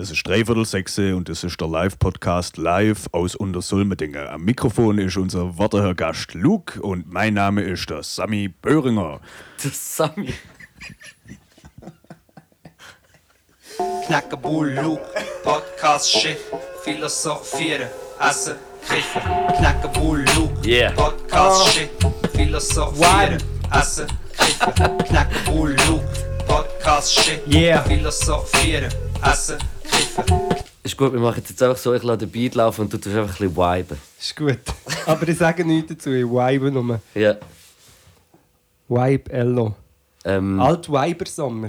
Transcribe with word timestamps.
Es 0.00 0.12
ist 0.12 0.24
dreiviertel 0.28 0.64
sechse 0.64 1.16
und 1.16 1.28
es 1.28 1.42
ist 1.42 1.60
der 1.60 1.66
Live-Podcast 1.66 2.56
live 2.56 3.08
aus 3.10 3.34
Untersulmedingen. 3.34 4.28
Am 4.28 4.44
Mikrofon 4.44 4.98
ist 4.98 5.16
unser 5.16 5.58
werter 5.58 5.92
Gast 5.92 6.34
Luke 6.34 6.80
und 6.80 7.12
mein 7.12 7.34
Name 7.34 7.62
ist 7.62 7.90
der 7.90 8.04
Sammy 8.04 8.46
Böhringer. 8.46 9.20
Der 9.64 9.70
Sammy. 9.72 10.32
Knackebull, 14.06 14.70
Luke, 14.74 15.02
Podcast, 15.42 16.08
Shit, 16.12 16.38
Philosophieren, 16.84 17.88
Essen, 18.20 18.54
Kiffen. 18.88 19.22
Knackebull, 19.56 20.24
Luke, 20.36 20.54
Yeah. 20.64 20.92
Podcast, 20.92 21.72
Shit, 21.74 21.90
Philosophieren, 22.34 23.42
Essen, 23.72 24.06
Kiffen. 24.38 24.98
Knackebull, 25.08 25.76
Luke, 25.88 26.04
Podcast, 26.46 27.12
Shit, 27.18 27.42
Yeah. 27.48 27.82
Philosophieren, 27.82 28.92
Essen, 29.24 29.58
Kiffen. 29.58 29.77
Ist 30.82 30.96
gut, 30.96 31.12
wir 31.12 31.20
machen 31.20 31.42
jetzt 31.46 31.62
einfach 31.62 31.76
so, 31.76 31.92
ich 31.94 32.02
lasse 32.02 32.18
den 32.18 32.30
Beat 32.30 32.54
laufen 32.54 32.82
und 32.82 32.92
du 32.92 32.96
tust 32.96 33.14
einfach 33.14 33.40
ein 33.40 33.50
bisschen 33.50 33.56
viben. 33.56 33.98
Ist 34.18 34.36
gut. 34.36 34.58
Aber 35.06 35.28
ich 35.28 35.36
sage 35.36 35.64
nichts 35.64 35.90
dazu, 35.90 36.10
ich 36.10 36.24
vibe 36.24 36.70
nur. 36.70 37.00
Ja. 37.14 37.36
Vibe 38.88 39.30
Ello. 39.30 39.74
Ähm, 40.24 40.60
Alt-Weibersommer. 40.60 41.68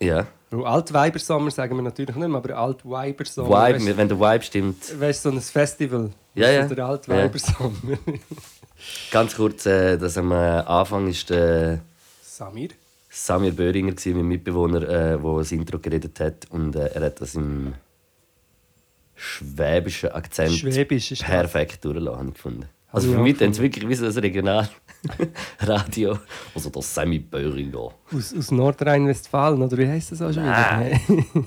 ja. 0.00 0.26
Alt-Weibersommer 0.50 1.50
sagen 1.50 1.76
wir 1.76 1.82
natürlich 1.82 2.16
nicht 2.16 2.28
mehr, 2.28 2.38
aber 2.38 2.56
Alt-Weibersommer. 2.56 3.48
Vibe, 3.48 3.84
weißt, 3.84 3.96
wenn 3.98 4.08
der 4.08 4.18
Vibe 4.18 4.44
stimmt. 4.44 5.00
weißt 5.00 5.24
du, 5.24 5.30
so 5.30 5.36
ein 5.36 5.42
Festival. 5.42 6.10
Ja, 6.34 6.50
ja. 6.50 6.66
Der 6.66 6.86
Alt-Weibersommer. 6.86 7.98
Ganz 9.10 9.36
kurz, 9.36 9.66
äh, 9.66 9.98
dass 9.98 10.16
am 10.16 10.32
äh, 10.32 10.34
Anfang 10.34 11.08
ist 11.08 11.28
der 11.28 11.80
Samir. 12.22 12.70
Samir 13.08 13.52
Böhringer, 13.52 13.94
mein 14.06 14.26
Mitbewohner, 14.26 14.82
äh, 14.82 15.18
der 15.18 15.38
das 15.38 15.52
Intro 15.52 15.78
geredet 15.78 16.20
hat. 16.20 16.46
Und 16.50 16.76
äh, 16.76 16.88
er 16.88 17.06
hat 17.06 17.20
das 17.20 17.34
im 17.34 17.74
schwäbischen 19.14 20.10
Akzent 20.10 20.52
Schwäbisch 20.52 21.12
ist 21.12 21.22
das. 21.22 21.28
perfekt 21.28 21.84
durchgelassen, 21.84 22.34
gefunden. 22.34 22.68
Also 22.90 23.12
für 23.12 23.18
mich 23.18 23.36
dann 23.36 23.50
es 23.50 23.60
wirklich 23.60 23.86
wie 23.86 23.94
so 23.94 24.06
das 24.06 24.16
Regionalradio. 24.16 26.18
Also 26.54 26.70
der 26.70 26.80
Sammy 26.82 27.18
Böhringer. 27.18 27.90
Aus, 28.14 28.34
aus 28.36 28.50
Nordrhein-Westfalen, 28.50 29.60
oder 29.60 29.76
wie 29.76 29.86
heisst 29.86 30.12
das 30.12 30.22
auch 30.22 30.32
schon 30.32 30.44
wieder? 30.44 30.54
Nein. 30.54 30.98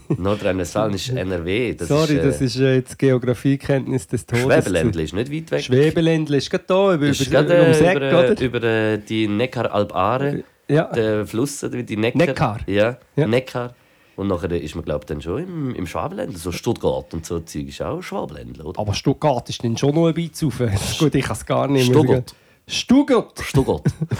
Nordrhein-Westfalen 0.18 0.94
ist 0.94 1.10
NRW. 1.10 1.74
Das 1.74 1.88
Sorry, 1.88 2.14
ist, 2.14 2.20
äh, 2.20 2.24
das 2.24 2.42
ist 2.42 2.58
äh, 2.58 2.76
jetzt 2.76 3.00
Geografiekenntnis 3.00 4.08
des 4.08 4.28
Todes. 4.28 4.44
Schwäbeländle 4.44 5.02
ist 5.02 5.14
nicht 5.14 5.34
weit 5.34 5.52
weg. 5.52 5.64
Schwebeländle 5.64 6.38
ist 6.38 6.52
gerade 6.52 6.66
hier, 6.68 6.94
über, 6.94 7.08
ist 7.08 7.22
über, 7.22 7.44
gerade 7.44 7.62
ums 7.64 7.82
äh, 7.82 7.96
über, 7.96 8.14
äh, 8.14 8.46
über 8.46 8.64
äh, 8.64 8.98
die 9.00 9.28
Neckaralp-Aare, 9.28 10.44
Ja. 10.72 10.84
der 10.86 11.26
Fluss, 11.28 11.64
oder 11.64 11.74
wie 11.74 11.84
die 11.84 11.98
Neckar. 11.98 12.26
Neckar. 12.28 12.60
Ja, 12.68 12.98
Ja. 13.16 13.28
Neckar. 13.28 13.76
Und 14.16 14.28
nachher 14.28 14.52
ist 14.52 14.76
man, 14.76 14.84
glaube 14.86 15.00
ich, 15.04 15.06
dann 15.08 15.22
schon 15.22 15.42
im, 15.44 15.76
im 15.76 15.88
Schwabenländle. 15.88 16.38
So 16.38 16.52
Stuttgart 16.52 17.14
und 17.14 17.26
so 17.26 17.40
Zeug 17.40 17.68
ist 17.70 17.82
auch 17.82 18.02
Schwabenländle, 18.02 18.64
oder? 18.64 18.80
Aber 18.80 18.94
Stuttgart 18.94 19.48
ist 19.50 19.64
dann 19.64 19.78
schon 19.78 19.96
noch 19.96 20.08
ein 20.08 20.14
bisschen 20.14 20.50
ist 20.50 20.60
gut, 21.00 21.16
ich 21.16 21.24
kann 21.26 21.36
es 21.36 21.46
gar 21.46 21.68
nicht 21.68 21.90
mehr. 21.90 21.98
Stuttgart. 21.98 22.36
Stuttgart. 22.68 23.40
Stuttgart. 23.42 23.82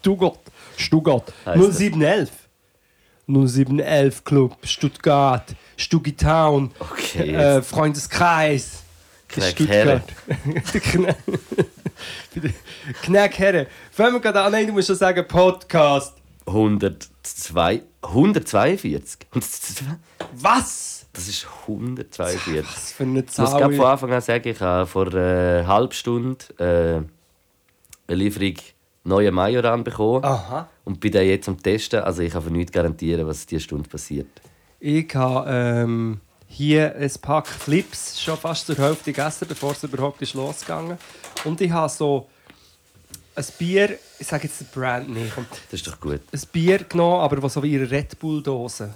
Stuttgart. 0.00 0.38
Stuttgart. 0.76 1.32
Heisst 1.44 1.68
das? 1.68 1.78
0711. 1.78 2.30
0711 3.26 4.24
Club. 4.24 4.56
Stuttgart. 4.64 5.54
Stuggy 5.76 6.12
Town. 6.12 6.70
Okay, 6.78 7.34
Äh. 7.34 7.62
Freundeskreis. 7.62 8.82
Stuttgart. 9.28 10.02
Knack- 13.02 13.02
Knackherre. 13.02 13.66
Fangen 13.90 14.14
wir 14.14 14.20
gerade 14.20 14.40
an. 14.42 14.52
Nein, 14.52 14.66
du 14.66 14.72
musst 14.72 14.86
schon 14.88 14.96
sagen 14.96 15.26
Podcast. 15.26 16.14
102, 16.46 17.82
142. 18.02 19.18
Was? 20.34 21.06
Das 21.12 21.28
ist 21.28 21.46
142. 21.68 22.64
Was 22.64 22.92
für 22.92 23.02
eine 23.04 23.20
Ich 23.20 23.26
muss 23.26 23.50
gerade 23.50 23.64
von 23.64 23.76
Zahl. 23.76 23.92
Anfang 23.92 24.12
an 24.12 24.20
sagen, 24.22 24.48
ich 24.48 24.60
habe 24.60 24.86
vor 24.86 25.08
einer 25.14 25.66
halben 25.66 25.92
Stunde 25.92 26.44
äh, 26.58 27.02
eine 28.10 28.16
Lieferung 28.16 28.54
neuen 29.04 29.34
Majoran 29.34 29.84
bekommen. 29.84 30.24
Aha. 30.24 30.68
Und 30.84 31.00
bin 31.00 31.12
dann 31.12 31.26
jetzt 31.26 31.48
am 31.48 31.62
Testen. 31.62 32.00
Also 32.00 32.22
ich 32.22 32.32
kann 32.32 32.42
für 32.42 32.50
nichts 32.50 32.72
garantieren, 32.72 33.26
was 33.26 33.44
diese 33.46 33.60
Stunde 33.60 33.88
passiert. 33.88 34.28
Ich 34.80 35.14
habe 35.14 35.48
ähm, 35.50 36.20
hier 36.52 36.94
ein 36.94 37.10
Pack 37.20 37.48
Flips 37.48 38.20
schon 38.20 38.36
fast 38.36 38.66
zur 38.66 38.76
Hälfte 38.76 39.12
gegessen, 39.12 39.46
bevor 39.48 39.72
es 39.72 39.82
überhaupt 39.82 40.20
ist 40.20 40.34
losgegangen 40.34 40.98
Und 41.44 41.60
ich 41.60 41.70
habe 41.70 41.88
so 41.88 42.28
ein 43.34 43.44
Bier, 43.58 43.98
ich 44.18 44.26
sage 44.26 44.44
jetzt 44.44 44.60
den 44.60 44.66
Brand 44.72 45.08
nicht. 45.08 45.32
Das 45.36 45.80
ist 45.80 45.86
doch 45.86 45.98
gut. 45.98 46.20
ein 46.30 46.40
Bier 46.52 46.84
genommen, 46.84 47.20
aber 47.20 47.42
was 47.42 47.54
so 47.54 47.62
wie 47.62 47.74
eine 47.74 47.90
Red 47.90 48.18
Bull 48.18 48.42
Dose 48.42 48.94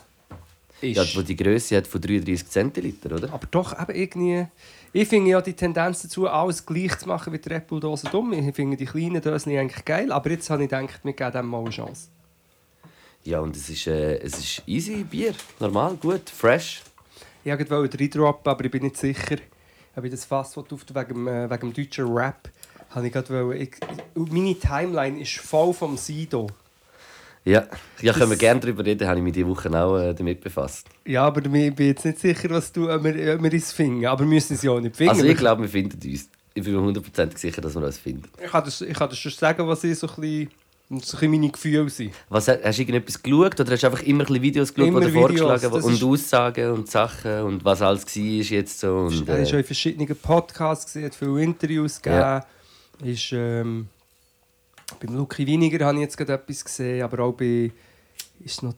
ist. 0.83 0.97
Ja, 0.97 1.05
wo 1.15 1.23
die 1.23 1.35
Größe 1.35 1.79
hat 1.79 1.87
von 1.87 2.01
33 2.01 2.47
Zentiliter, 2.47 3.17
oder? 3.17 3.33
aber 3.33 3.47
doch 3.51 3.73
eben 3.81 3.99
irgendwie. 3.99 4.47
Ich 4.93 5.09
finde 5.09 5.31
ja 5.31 5.41
die 5.41 5.55
Tendenz 5.55 6.03
dazu, 6.03 6.29
alles 6.29 6.65
gleich 6.65 6.99
zu 6.99 7.09
machen 7.09 7.33
wie 7.33 7.39
die 7.39 7.49
Red 7.49 7.67
Bull 7.67 7.81
Dose 7.81 8.07
dumm. 8.11 8.33
Ich 8.35 8.55
finde 8.55 8.77
die 8.77 8.85
kleinen 8.85 9.23
Dosen 9.23 9.57
eigentlich 9.57 9.85
geil, 9.85 10.13
aber 10.13 10.31
jetzt 10.31 10.51
habe 10.51 10.65
ich 10.65 10.71
gedacht, 10.71 11.01
wir 11.03 11.13
geben 11.15 11.33
dem 11.33 11.47
mal 11.47 11.61
eine 11.61 11.71
Chance. 11.71 12.09
Ja, 13.25 13.41
und 13.41 13.57
es 13.57 13.69
ist, 13.69 13.87
äh, 13.87 14.19
es 14.19 14.39
ist 14.39 14.63
easy 14.67 15.03
Bier. 15.03 15.35
Normal, 15.59 15.97
gut, 15.97 16.31
fresh. 16.31 16.83
Ich 17.47 17.71
wollte 17.71 18.01
reindroppen, 18.01 18.51
aber 18.51 18.65
ich 18.65 18.71
bin 18.73 18.83
nicht 18.83 18.97
sicher, 18.97 19.37
ob 19.95 20.05
ich 20.05 20.11
das 20.11 20.25
Fass 20.25 20.59
auf 20.59 20.67
wegen, 20.69 21.29
äh, 21.29 21.49
wegen 21.49 21.73
dem 21.73 21.73
deutschen 21.73 22.13
Rap. 22.13 22.51
Habe 22.91 23.07
ich 23.07 23.13
gerade 23.13 23.55
ich, 23.55 23.77
meine 24.17 24.59
Timeline 24.59 25.21
ist 25.21 25.37
voll 25.37 25.73
vom 25.73 25.97
Sido. 25.97 26.49
Ja, 27.45 27.69
ja 28.03 28.13
können 28.13 28.31
wir 28.31 28.37
gerne 28.37 28.59
darüber 28.59 28.85
reden. 28.85 29.07
Habe 29.07 29.19
ich 29.19 29.23
mich 29.23 29.35
diese 29.35 29.47
Woche 29.47 29.71
auch 29.81 29.97
äh, 29.97 30.13
damit 30.13 30.41
befasst. 30.41 30.89
Ja, 31.05 31.25
aber 31.25 31.41
ich 31.45 31.75
bin 31.77 31.87
jetzt 31.87 32.05
nicht 32.05 32.19
sicher, 32.19 32.51
was 32.51 32.73
du, 32.73 32.91
ob 32.91 33.05
wir, 33.05 33.37
ob 33.37 33.43
wir 33.45 33.53
uns 33.53 33.73
finden. 33.73 34.05
Aber 34.07 34.25
wir 34.25 34.27
müssen 34.27 34.55
es 34.55 34.63
ja 34.63 34.73
auch 34.73 34.81
nicht 34.81 34.97
finden. 34.97 35.11
Also 35.11 35.25
ich 35.25 35.37
glaube, 35.37 35.63
wir 35.63 35.69
finden 35.69 36.01
uns. 36.05 36.29
Ich 36.53 36.65
bin 36.65 36.75
mir 36.75 36.81
hundertprozentig 36.81 37.39
sicher, 37.39 37.61
dass 37.61 37.77
wir 37.77 37.85
uns 37.85 37.99
finden. 37.99 38.29
ich, 38.43 38.51
kann 38.51 38.65
das 38.65 39.19
schon 39.19 39.31
sagen, 39.31 39.69
was 39.69 39.85
ich 39.85 39.97
so 39.97 40.09
ein 40.09 40.15
bisschen, 40.17 40.51
so 40.89 40.95
ein 40.95 41.01
bisschen 41.01 41.31
meine 41.31 41.51
Gefühle 41.51 41.91
sind. 41.91 42.13
Was, 42.29 42.47
hast 42.49 42.79
du 42.79 42.83
irgendetwas 42.83 43.23
geschaut 43.23 43.61
oder 43.61 43.73
hast 43.73 43.83
du 43.83 43.87
einfach 43.89 44.03
immer 44.03 44.29
ein 44.29 44.43
Videos 44.43 44.73
geschaut, 44.73 44.89
Immer 44.89 45.01
die 45.01 45.07
Videos, 45.09 45.21
vorgeschlagen 45.41 45.71
das 45.73 45.85
und 45.85 46.03
Aussagen 46.05 46.71
und 46.71 46.91
Sachen 46.91 47.43
und 47.43 47.65
was 47.65 47.83
alles 47.83 48.05
war 48.05 48.23
jetzt 48.23 48.81
so? 48.81 48.97
Und, 48.99 49.29
Er 49.29 49.41
ist 49.41 49.49
schon 49.49 49.59
äh, 49.59 49.63
in 49.63 49.67
verschiedenen 49.67 50.17
Podcasts 50.17 50.87
gesehen, 50.87 51.07
hat 51.07 51.15
viele 51.15 51.43
Interviews 51.43 52.01
gegeben. 52.01 52.21
Ja. 52.21 52.47
Ist, 53.03 53.33
ähm, 53.33 53.89
beim 55.01 55.17
Lucky 55.17 55.47
Winiger 55.47 55.85
habe 55.85 55.97
ich 55.97 56.03
jetzt 56.03 56.17
gerade 56.17 56.35
etwas 56.35 56.65
gesehen, 56.65 57.03
aber 57.03 57.25
auch 57.25 57.33
bei. 57.33 57.73
Ist 58.45 58.63
noch. 58.63 58.75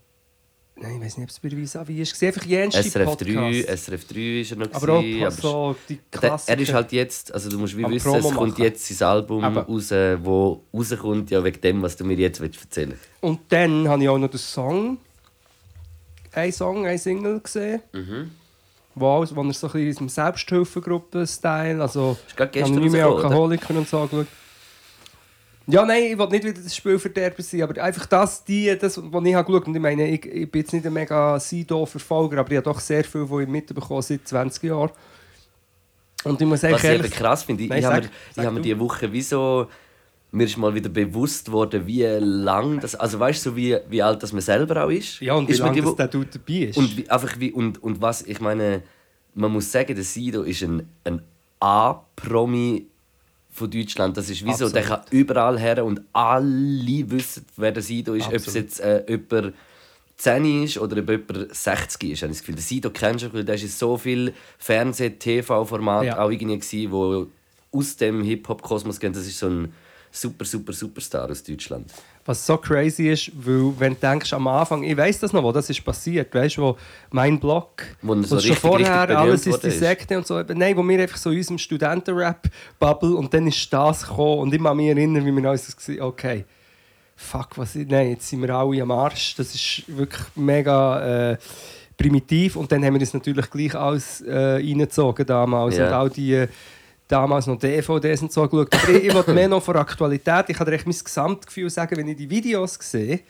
Nein, 0.80 0.96
ich 0.98 1.02
weiß 1.04 1.16
nicht, 1.18 1.24
ob 1.24 1.30
es 1.30 1.40
bei 1.40 1.50
Visavi 1.50 2.00
ist. 2.02 2.22
Einfach 2.22 2.44
jenste 2.44 2.82
SRF 2.82 3.16
3, 3.16 3.32
Podcasts. 3.34 3.84
SRF 3.86 4.04
3 4.06 4.40
ist 4.40 4.50
er 4.52 4.56
noch 4.58 4.72
Aber 4.74 4.92
auch 4.94 5.00
gewesen, 5.02 5.22
aber 5.24 5.30
so 5.32 5.76
die 5.88 5.98
Klassiker. 6.10 6.56
er 6.56 6.62
ist 6.62 6.72
halt 6.72 6.92
jetzt, 6.92 7.34
also 7.34 7.50
du 7.50 7.58
musst 7.58 7.76
wie 7.76 7.84
Am 7.84 7.90
wissen, 7.90 8.04
Promo 8.12 8.28
es 8.28 8.34
kommt 8.36 8.50
machen. 8.52 8.62
jetzt 8.62 8.86
sein 8.86 9.08
Album 9.08 9.42
Aber- 9.42 9.62
raus, 9.66 9.90
wo 10.22 10.62
rauskommt, 10.72 11.30
ja 11.30 11.42
wegen 11.42 11.60
dem, 11.60 11.82
was 11.82 11.96
du 11.96 12.04
mir 12.04 12.14
jetzt 12.16 12.40
willst 12.40 12.60
erzählen 12.60 12.94
Und 13.20 13.40
dann 13.48 13.88
habe 13.88 14.02
ich 14.04 14.08
auch 14.08 14.18
noch 14.18 14.30
den 14.30 14.38
Song. 14.38 14.98
Ein 16.32 16.52
Song, 16.52 16.86
ein 16.86 16.98
Single 16.98 17.40
gesehen. 17.40 17.82
Mhm. 17.92 18.30
Wo, 18.94 19.04
wo 19.06 19.20
er 19.20 19.24
so 19.26 19.40
ein 19.40 19.48
bisschen 19.48 19.80
in 19.80 19.86
diesem 19.86 20.08
Selbsthilfegruppen-Style. 20.08 21.80
Also, 21.80 22.16
gestern 22.36 22.62
habe 22.62 22.74
ich 22.74 22.80
nicht 22.82 22.92
mehr 22.92 23.12
oder? 23.12 23.24
Alkoholiker 23.24 23.74
und 23.76 23.88
so 23.88 23.98
angeschaut. 23.98 24.26
Ja, 25.70 25.84
nein, 25.84 26.04
ich 26.04 26.18
will 26.18 26.28
nicht 26.28 26.44
wieder 26.44 26.62
das 26.62 26.74
Spielverderber 26.74 27.42
sein, 27.42 27.62
aber 27.62 27.82
einfach 27.82 28.06
das, 28.06 28.42
die, 28.42 28.74
das, 28.78 28.98
was 29.02 29.24
ich 29.24 29.34
habe 29.34 29.46
geschaut 29.46 29.68
und 29.68 29.74
ich 29.74 29.82
meine, 29.82 30.08
ich, 30.08 30.24
ich 30.24 30.50
bin 30.50 30.62
jetzt 30.62 30.72
nicht 30.72 30.86
ein 30.86 30.92
mega 30.94 31.38
Sido-Verfolger, 31.38 32.38
aber 32.38 32.50
ich 32.50 32.56
habe 32.56 32.64
doch 32.64 32.80
sehr 32.80 33.04
viel 33.04 33.26
von 33.26 33.42
ihm 33.42 33.50
mitbekommen 33.50 34.00
seit 34.00 34.26
20 34.26 34.62
Jahren. 34.62 34.90
Und 36.24 36.40
ich 36.40 36.46
muss 36.46 36.62
Was 36.62 36.82
ich 36.82 36.90
eben 36.90 37.10
krass 37.10 37.42
finde, 37.42 37.64
ich, 37.64 37.68
Nein, 37.68 37.80
ich 37.80 37.84
habe 37.84 38.00
mir, 38.00 38.10
ich 38.34 38.44
habe 38.44 38.54
mir 38.54 38.60
diese 38.62 38.80
Woche 38.80 39.12
wie 39.12 39.20
so, 39.20 39.68
mir 40.32 40.44
ist 40.44 40.56
mal 40.56 40.74
wieder 40.74 40.88
bewusst 40.88 41.52
worden, 41.52 41.86
wie 41.86 42.02
lang 42.02 42.80
das, 42.80 42.94
also 42.94 43.20
weißt 43.20 43.44
du, 43.44 43.50
so 43.50 43.56
wie, 43.56 43.76
wie 43.90 44.02
alt 44.02 44.22
das 44.22 44.32
man 44.32 44.40
selber 44.40 44.84
auch 44.84 44.90
ist. 44.90 45.20
Ja, 45.20 45.34
und 45.34 45.48
wie 45.48 45.52
ist 45.52 45.58
lange 45.58 45.82
das 45.82 45.96
der 45.96 46.08
Dude 46.08 46.30
dabei 46.32 46.54
ist. 46.54 46.78
Und 46.78 46.96
wie, 46.96 47.10
einfach 47.10 47.38
wie, 47.38 47.52
und, 47.52 47.82
und 47.82 48.00
was, 48.00 48.22
ich 48.22 48.40
meine, 48.40 48.82
man 49.34 49.52
muss 49.52 49.70
sagen, 49.70 49.94
der 49.94 50.04
Sido 50.04 50.42
ist 50.42 50.62
ein, 50.62 50.88
ein 51.04 51.20
A-Promi 51.60 52.86
von 53.58 53.70
Deutschland. 53.70 54.16
Das 54.16 54.30
ist 54.30 54.44
wie 54.44 54.54
so, 54.54 54.68
der 54.68 54.82
kann 54.82 55.00
überall 55.10 55.58
her 55.58 55.84
und 55.84 56.00
alle 56.12 57.10
wissen, 57.10 57.44
wer 57.56 57.72
der 57.72 57.82
Sido 57.82 58.14
ist. 58.14 58.26
Ob 58.28 58.34
es 58.34 58.54
jetzt 58.54 58.80
äh, 58.80 59.04
jemand 59.08 59.54
10 60.16 60.64
ist 60.64 60.78
oder 60.78 60.98
ob 61.02 61.08
jemand 61.10 61.54
60 61.54 62.10
ist. 62.10 62.22
Habe 62.22 62.32
ich 62.32 62.38
das 62.38 62.40
Gefühl. 62.40 62.54
Der 62.56 62.62
Sido 62.64 62.90
kennst 62.90 63.24
du, 63.24 63.32
weil 63.34 63.44
der 63.44 63.54
ist 63.56 63.78
so 63.78 63.96
viel 63.98 64.32
Fernseh-, 64.58 65.10
TV-Format 65.18 66.04
Ja. 66.04 66.18
auch 66.24 66.30
irgendwie 66.30 66.58
gewesen, 66.58 66.90
wo 66.90 67.26
aus 67.70 67.96
dem 67.96 68.22
Hip-Hop-Kosmos 68.24 68.98
gehen. 68.98 69.12
Das 69.12 69.26
ist 69.26 69.38
so 69.38 69.48
ein 69.48 69.72
super, 70.10 70.44
super, 70.44 70.72
Superstar 70.72 71.30
aus 71.30 71.42
Deutschland. 71.42 71.90
Was 72.28 72.44
so 72.44 72.58
crazy 72.58 73.08
ist, 73.08 73.32
weil 73.34 73.72
wenn 73.78 73.94
du 73.94 74.00
denkst, 74.00 74.34
am 74.34 74.46
Anfang, 74.48 74.82
ich 74.82 74.94
weiß 74.94 75.20
das 75.20 75.32
noch, 75.32 75.42
wo 75.42 75.50
das 75.50 75.70
ist 75.70 75.82
passiert, 75.82 76.34
weißt 76.34 76.58
du, 76.58 76.62
wo 76.62 76.76
mein 77.10 77.40
Blog, 77.40 77.84
Wo 78.02 78.14
so 78.16 78.22
wo 78.22 78.26
schon 78.26 78.38
richtig, 78.38 78.58
vorher 78.58 79.02
richtig 79.02 79.16
alles 79.16 79.46
ist 79.46 79.62
die 79.62 79.68
ist. 79.68 79.78
Sekte 79.78 80.18
und 80.18 80.26
so, 80.26 80.42
nein, 80.42 80.76
wo 80.76 80.86
wir 80.86 81.00
einfach 81.00 81.16
so 81.16 81.30
in 81.30 81.38
unserem 81.38 81.56
Studentenrap-Bubble 81.56 83.14
und 83.14 83.32
dann 83.32 83.46
ist 83.46 83.72
das 83.72 84.06
gekommen 84.06 84.40
und 84.40 84.54
ich 84.54 84.62
kann 84.62 84.76
mich 84.76 84.88
erinnern, 84.88 85.24
wie 85.24 85.32
wir 85.32 85.50
uns 85.50 85.74
das 85.74 86.00
okay, 86.00 86.44
fuck, 87.16 87.56
was, 87.56 87.74
nein, 87.74 88.10
jetzt 88.10 88.28
sind 88.28 88.42
wir 88.42 88.50
alle 88.50 88.82
am 88.82 88.90
Arsch, 88.90 89.34
das 89.36 89.54
ist 89.54 89.84
wirklich 89.88 90.24
mega, 90.36 91.30
äh, 91.32 91.38
primitiv. 91.98 92.56
Und 92.56 92.72
dann 92.72 92.82
haben 92.84 92.94
wir 92.94 93.00
das 93.00 93.12
natürlich 93.12 93.50
gleich 93.50 93.74
alles 93.74 94.22
äh, 94.22 94.34
reingezogen 94.34 95.26
damals. 95.26 95.76
Ja. 95.76 95.88
Und 95.88 95.92
all 95.92 96.10
die 96.10 96.46
damals 97.08 97.46
noch 97.46 97.58
DVDs 97.58 98.22
und 98.22 98.32
so 98.32 98.46
geschaut. 98.46 98.72
Aber 98.74 98.88
ich, 98.90 99.04
ich 99.06 99.14
will 99.14 99.34
mehr 99.34 99.48
noch 99.48 99.62
von 99.62 99.76
Aktualität. 99.76 100.44
Ich 100.48 100.56
kann 100.56 100.66
dir 100.66 100.74
echt 100.74 100.86
mein 100.86 100.96
Gesamtgefühl 100.96 101.70
sagen, 101.70 101.96
wenn 101.96 102.08
ich 102.08 102.16
die 102.16 102.28
Videos 102.30 102.78
sehe, 102.80 103.20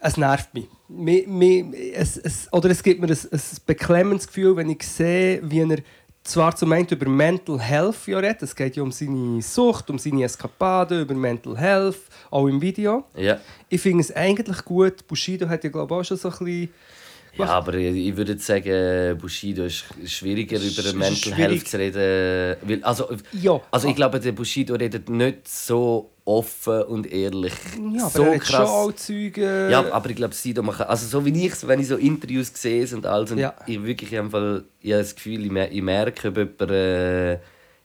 es 0.00 0.16
nervt 0.16 0.52
mich. 0.52 0.66
Mi- 0.88 1.26
mi- 1.26 1.92
es, 1.94 2.16
es, 2.18 2.52
oder 2.52 2.68
es 2.70 2.82
gibt 2.82 3.00
mir 3.00 3.06
ein, 3.08 3.16
ein 3.32 3.40
beklemmendes 3.66 4.26
Gefühl, 4.26 4.56
wenn 4.56 4.68
ich 4.70 4.82
sehe, 4.82 5.40
wie 5.42 5.60
er 5.60 5.78
zwar 6.22 6.54
zum 6.56 6.72
einen 6.72 6.88
über 6.88 7.08
Mental 7.08 7.58
Health 7.60 8.06
ja 8.06 8.18
redet, 8.18 8.42
es 8.42 8.56
geht 8.56 8.76
ja 8.76 8.82
um 8.82 8.92
seine 8.92 9.40
Sucht, 9.42 9.88
um 9.90 9.98
seine 9.98 10.24
Eskapaden, 10.24 11.02
über 11.02 11.14
Mental 11.14 11.56
Health, 11.56 12.00
auch 12.30 12.46
im 12.46 12.60
Video. 12.60 13.04
Ja. 13.14 13.38
Ich 13.68 13.80
finde 13.80 14.00
es 14.00 14.14
eigentlich 14.14 14.64
gut. 14.64 15.06
Bushido 15.06 15.48
hat 15.48 15.64
ja, 15.64 15.70
glaube 15.70 15.94
ich, 15.94 16.00
auch 16.00 16.04
schon 16.04 16.16
so 16.16 16.28
ein 16.30 16.38
bisschen... 16.38 16.68
Ja, 17.36 17.46
aber 17.46 17.74
ich 17.74 18.16
würde 18.16 18.38
sagen, 18.38 19.18
Bushido 19.18 19.64
ist 19.64 19.84
schwieriger 20.06 20.56
Sch- 20.58 20.78
über 20.78 20.92
Mental 20.96 21.16
schwierig. 21.16 21.38
Health 21.38 21.68
zu 21.68 21.78
reden. 21.78 22.56
Weil, 22.62 22.84
also, 22.84 23.08
Ja. 23.32 23.60
also 23.70 23.88
ich 23.88 23.96
glaube, 23.96 24.20
der 24.20 24.32
Bushido 24.32 24.74
redet 24.74 25.08
nicht 25.08 25.48
so 25.48 26.10
offen 26.24 26.82
und 26.84 27.10
ehrlich. 27.10 27.52
Ja, 27.94 28.02
aber 28.04 28.10
so 28.10 28.22
er 28.24 28.38
krass. 28.38 28.50
schon 28.56 28.66
auch 28.66 28.92
Zeugen... 28.92 29.70
Ja, 29.70 29.92
aber 29.92 30.10
ich 30.10 30.16
glaube, 30.16 30.34
Sido 30.34 30.62
macht. 30.62 30.80
Also, 30.82 31.06
so 31.06 31.24
wie 31.24 31.46
ich 31.46 31.66
wenn 31.66 31.80
ich 31.80 31.88
so 31.88 31.96
Interviews 31.96 32.52
sehe 32.54 32.86
und 32.94 33.04
alles, 33.04 33.32
und 33.32 33.38
Ja. 33.38 33.54
ich 33.66 33.82
wirklich 33.82 34.10
Fall, 34.30 34.64
ich 34.80 34.92
habe 34.92 35.02
das 35.02 35.14
Gefühl, 35.14 35.44
ich 35.44 35.82
merke, 35.82 36.28
ob 36.28 36.36
jemand. 36.36 36.70
Äh, 36.70 37.38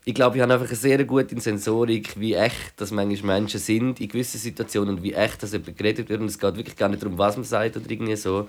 ich 0.05 0.15
glaube, 0.15 0.37
ich 0.37 0.41
habe 0.41 0.53
einfach 0.53 0.67
eine 0.67 0.75
sehr 0.75 1.03
gute 1.03 1.39
Sensorik, 1.39 2.19
wie 2.19 2.33
echt 2.33 2.73
das 2.77 2.89
manchmal 2.91 3.41
Menschen 3.41 3.59
sind 3.59 3.99
in 3.99 4.07
gewissen 4.07 4.39
Situationen 4.39 4.95
und 4.95 5.03
wie 5.03 5.13
echt 5.13 5.43
das 5.43 5.51
jemand 5.51 5.77
geredet 5.77 6.07
wird. 6.09 6.21
Und 6.21 6.27
es 6.27 6.39
geht 6.39 6.55
wirklich 6.55 6.77
gar 6.77 6.87
nicht 6.89 7.03
darum, 7.03 7.17
was 7.17 7.35
man 7.35 7.43
sagt 7.43 7.75
oder 7.77 7.89
irgendwie 7.91 8.15
so. 8.15 8.47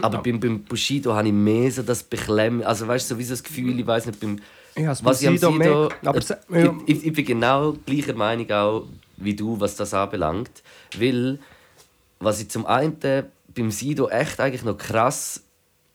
Aber 0.00 0.22
beim, 0.22 0.40
beim 0.40 0.62
Bushido 0.62 1.14
habe 1.14 1.28
ich 1.28 1.34
mehr 1.34 1.70
so 1.70 1.82
das 1.82 2.02
Beklemmen. 2.02 2.62
Also, 2.62 2.86
weißt 2.86 3.10
du, 3.10 3.14
so 3.14 3.18
wie 3.18 3.24
so 3.24 3.32
das 3.32 3.42
Gefühl, 3.42 3.78
ich 3.78 3.86
weiß 3.86 4.06
nicht, 4.06 4.20
beim. 4.20 4.38
Ja, 4.76 4.94
was 5.02 5.20
ich 5.20 5.28
am 5.28 5.34
Bushido 5.34 5.52
Sido. 5.52 5.58
mehr- 5.58 5.88
aber 6.04 6.18
äh, 6.50 6.64
ja. 6.64 6.74
ich, 6.86 7.06
ich, 7.06 7.12
bin 7.12 7.24
genau 7.24 7.72
gleicher 7.84 8.14
Meinung 8.14 8.50
auch 8.50 8.84
wie 9.16 9.34
du, 9.34 9.60
was 9.60 9.76
das 9.76 9.92
anbelangt. 9.92 10.62
Weil, 10.98 11.38
was 12.18 12.40
ich 12.40 12.48
zum 12.48 12.66
einen 12.66 12.96
beim 13.54 13.70
Sido 13.70 14.08
echt 14.08 14.40
eigentlich 14.40 14.64
noch 14.64 14.78
krass 14.78 15.42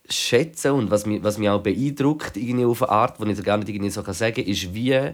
schätze 0.10 0.74
und 0.74 0.92
was 0.92 1.06
mich, 1.06 1.24
was 1.24 1.38
mich 1.38 1.50
auch 1.50 1.62
beeindruckt, 1.62 2.38
irgendwie 2.38 2.66
auf 2.66 2.81
eine 2.83 2.92
Art, 2.92 3.19
die 3.19 3.30
ich 3.30 3.38
so 3.38 3.44
gar 3.44 3.57
nicht 3.57 3.69
irgendwie 3.69 3.90
so 3.90 4.04
sagen 4.04 4.36
kann, 4.36 4.45
ist, 4.45 4.74
wie, 4.74 5.12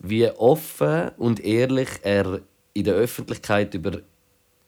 wie 0.00 0.28
offen 0.30 1.10
und 1.18 1.40
ehrlich 1.40 1.88
er 2.02 2.40
in 2.72 2.84
der 2.84 2.94
Öffentlichkeit 2.94 3.74
über, 3.74 4.00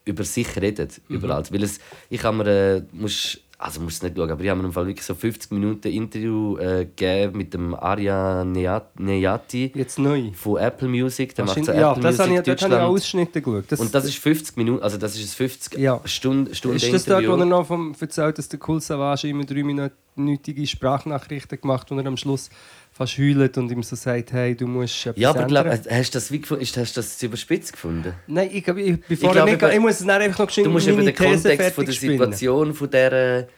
über 0.04 0.24
sich 0.24 0.56
redet. 0.60 1.00
Alles. 1.22 1.52
Weil 1.52 1.62
es, 1.62 1.78
ich 2.10 2.22
habe 2.24 2.36
mir, 2.38 2.46
äh, 2.46 2.82
musst, 2.92 3.40
also 3.58 3.80
musst 3.80 3.98
es 3.98 4.02
nicht 4.02 4.16
schauen, 4.16 4.30
aber 4.30 4.42
ich 4.42 4.50
habe 4.50 4.60
mir 4.60 4.66
im 4.66 4.72
Fall 4.72 4.86
wirklich 4.88 5.06
so 5.06 5.14
50 5.14 5.52
Minuten 5.52 5.86
Interview 5.88 6.56
äh, 6.58 6.84
gegeben 6.86 7.38
mit 7.38 7.54
dem 7.54 7.74
Arya 7.76 8.42
Neyat- 8.44 8.98
Neyati 8.98 9.70
Jetzt 9.74 10.00
neu. 10.00 10.32
von 10.34 10.56
Apple 10.58 10.88
Music. 10.88 11.34
Der 11.36 11.44
macht 11.44 11.64
so 11.64 11.70
ja, 11.72 11.92
Apple 11.92 12.02
das 12.02 12.18
habe 12.18 12.28
ich, 12.30 12.38
Music 12.38 12.44
dort 12.46 12.62
habe 12.62 12.74
ich 12.74 12.80
auch. 12.80 12.88
Ausschnitte 12.88 13.40
geschaut. 13.40 13.64
Das, 13.68 13.78
Und 13.80 13.94
das 13.94 14.04
ist 14.06 14.16
50 14.18 14.56
Minuten, 14.56 14.82
also 14.82 14.98
das 14.98 15.14
ist 15.16 15.32
ein 15.32 15.36
50 15.36 15.78
Ja. 15.78 16.00
Stunden, 16.04 16.52
Stunden 16.54 16.76
ist 16.78 16.92
das 16.92 17.04
dort, 17.04 17.24
wo 17.28 17.34
er 17.36 17.44
noch 17.46 17.66
vom 17.68 17.94
erzählt, 18.00 18.36
dass 18.38 18.48
der 18.48 18.58
Cool 18.66 18.80
Savage 18.80 19.28
immer 19.28 19.44
dreiminütige 19.44 20.66
Sprachnachrichten 20.66 21.60
gemacht 21.60 21.82
hat, 21.88 21.96
wo 21.96 22.00
er 22.00 22.06
am 22.06 22.16
Schluss 22.16 22.50
fast 22.92 23.16
heult 23.18 23.56
und 23.58 23.70
ihm 23.72 23.82
so 23.82 23.96
sagt, 23.96 24.32
hey, 24.32 24.54
du 24.54 24.66
musst 24.66 25.06
etwas 25.06 25.20
ja, 25.20 25.30
aber 25.30 25.44
glaub, 25.44 25.66
hast 25.66 25.86
du 26.14 26.18
das, 26.18 26.30
wie, 26.30 26.40
gefunden- 26.40 26.62
ist- 26.62 26.76
hast 26.76 26.96
das 26.96 27.22
überspitzt 27.22 27.72
gefunden? 27.72 28.12
Nein, 28.26 28.50
ich, 28.52 28.66
ich, 28.68 29.00
bevor 29.08 29.32
glaub, 29.32 29.48
ich, 29.48 29.54
eben- 29.54 29.70
ich 29.72 29.80
muss 29.80 30.00
es 30.00 30.06
dann 30.06 30.20
einfach 30.22 30.38
noch 30.40 30.46
geschwind 30.46 30.66
Du 30.66 30.70
musst 30.70 30.86
meine 30.88 31.04
den 31.04 31.14
These 31.14 31.48
Kontext 31.48 31.74
von 31.74 31.86
der 31.86 31.92
spinnen. 31.92 32.12
Situation 32.18 32.74
von 32.74 32.90
der, 32.90 33.48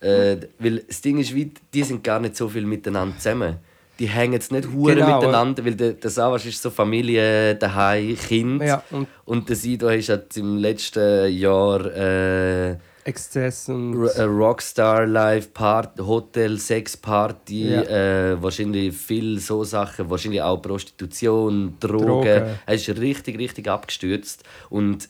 äh, 0.00 0.36
weil 0.58 0.78
das 0.86 1.00
Ding 1.00 1.18
ist, 1.18 1.34
wie, 1.34 1.50
die 1.72 1.82
sind 1.82 2.04
gar 2.04 2.20
nicht 2.20 2.36
so 2.36 2.48
viel 2.48 2.64
miteinander 2.66 3.16
zusammen. 3.18 3.56
Die 3.98 4.06
hängen 4.08 4.32
jetzt 4.32 4.50
nicht 4.50 4.68
hure 4.72 4.94
Genau, 4.96 5.20
miteinander, 5.20 5.64
weil 5.64 5.74
der, 5.76 5.92
der 5.92 6.10
Savas 6.10 6.44
ist 6.46 6.60
so 6.60 6.70
Familie, 6.70 7.54
daheim, 7.54 8.16
Kind. 8.16 8.62
Ja, 8.62 8.82
und 8.90 9.06
Und 9.24 9.48
der 9.48 9.54
Sido 9.56 9.88
ist 9.88 10.08
halt 10.08 10.36
im 10.36 10.56
letzten 10.58 11.32
Jahr 11.32 11.84
äh, 11.94 12.76
Exzess 13.04 13.68
und... 13.68 13.94
R- 14.02 14.14
eine 14.16 14.26
Rockstar 14.26 15.06
Live 15.06 15.52
Party, 15.52 16.00
Hotel, 16.02 16.58
Sex 16.58 16.96
Party, 16.96 17.68
Ja. 17.70 17.82
äh, 17.82 18.42
wahrscheinlich 18.42 18.96
viel 18.96 19.38
so 19.38 19.64
Sachen, 19.64 20.08
wahrscheinlich 20.10 20.42
auch 20.42 20.60
Prostitution, 20.60 21.76
Drogen. 21.80 22.06
Drogen. 22.06 22.58
Er 22.66 22.74
ist 22.74 22.88
richtig, 22.88 23.38
richtig 23.38 23.68
abgestürzt. 23.68 24.42
Und 24.70 25.08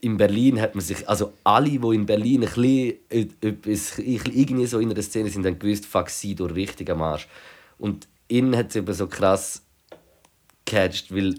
in 0.00 0.16
Berlin 0.16 0.60
hat 0.60 0.74
man 0.74 0.84
sich, 0.84 1.08
also 1.08 1.32
alle, 1.44 1.70
die 1.70 1.94
in 1.94 2.06
Berlin 2.06 2.44
ein 2.44 2.48
bisschen, 2.48 2.94
etwas, 3.40 3.98
irgendwie 3.98 4.66
so 4.66 4.78
in 4.78 4.90
einer 4.90 5.02
Szene 5.02 5.28
sind, 5.28 5.44
haben 5.44 5.58
gewusst, 5.58 5.86
fuck, 5.86 6.08
Sido 6.10 6.46
richtig 6.46 6.88
am 6.90 7.02
Arsch. 7.02 7.26
Und 7.78 8.06
ihn 8.28 8.56
hat 8.56 8.70
es 8.70 8.76
eben 8.76 8.92
so 8.94 9.06
krass 9.06 9.62
gecatcht, 10.64 11.14
weil 11.14 11.34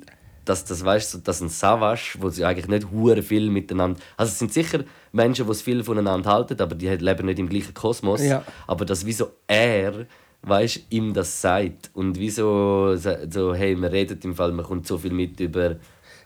dass 0.46 0.66
das 0.66 0.84
weißt 0.84 1.28
dass 1.28 1.42
ein 1.42 1.50
Savage, 1.50 2.16
wo 2.20 2.30
sie 2.30 2.46
eigentlich 2.46 2.68
nicht 2.68 2.92
hure 2.92 3.22
viel 3.22 3.50
miteinander, 3.50 4.00
also 4.18 4.32
es 4.32 4.40
sind 4.40 4.54
sicher 4.54 4.84
Menschen, 5.12 5.46
die 5.46 5.52
es 5.52 5.62
viel 5.62 5.84
voneinander 5.84 6.32
halten, 6.32 6.60
aber 6.62 6.76
die 6.76 6.88
leben 6.88 7.26
nicht 7.26 7.40
im 7.40 7.50
gleichen 7.50 7.74
Kosmos. 7.74 8.24
Ja. 8.24 8.44
Aber 8.68 8.86
dass 8.86 9.06
wieso 9.06 9.32
er, 9.48 10.06
weißt, 10.42 10.82
ihm 10.90 11.14
das 11.14 11.42
sagt 11.42 11.90
und 11.94 12.18
wieso 12.18 12.96
so, 12.96 13.54
hey, 13.54 13.76
man 13.76 13.92
redet 13.92 14.24
im 14.26 14.36
Fall, 14.36 14.52
man 14.52 14.66
kommt 14.66 14.88
so 14.88 14.98
viel 14.98 15.12
mit 15.14 15.40
über, 15.40 15.76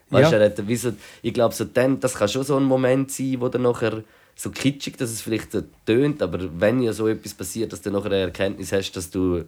weißt, 0.09 0.31
Ja. 0.31 0.37
er 0.37 0.45
hat, 0.45 0.67
wieso, 0.67 0.93
ich 1.21 1.33
glaube 1.33 1.55
so 1.55 1.65
dann, 1.65 1.99
das 1.99 2.13
kann 2.15 2.27
schon 2.27 2.43
so 2.43 2.55
ein 2.57 2.63
Moment 2.63 3.11
sein, 3.11 3.37
wo 3.39 3.49
dann 3.49 3.63
nachher 3.63 4.03
so 4.35 4.49
kitschig, 4.49 4.97
dass 4.97 5.11
es 5.11 5.21
vielleicht 5.21 5.51
so 5.51 5.61
tönt, 5.85 6.21
aber 6.21 6.39
wenn 6.59 6.81
ja 6.81 6.91
so 6.93 7.07
etwas 7.07 7.33
passiert, 7.33 7.71
dass 7.71 7.81
du 7.81 7.91
nachher 7.91 8.07
eine 8.07 8.17
Erkenntnis 8.21 8.71
hast, 8.71 8.91
dass 8.93 9.09
du 9.09 9.43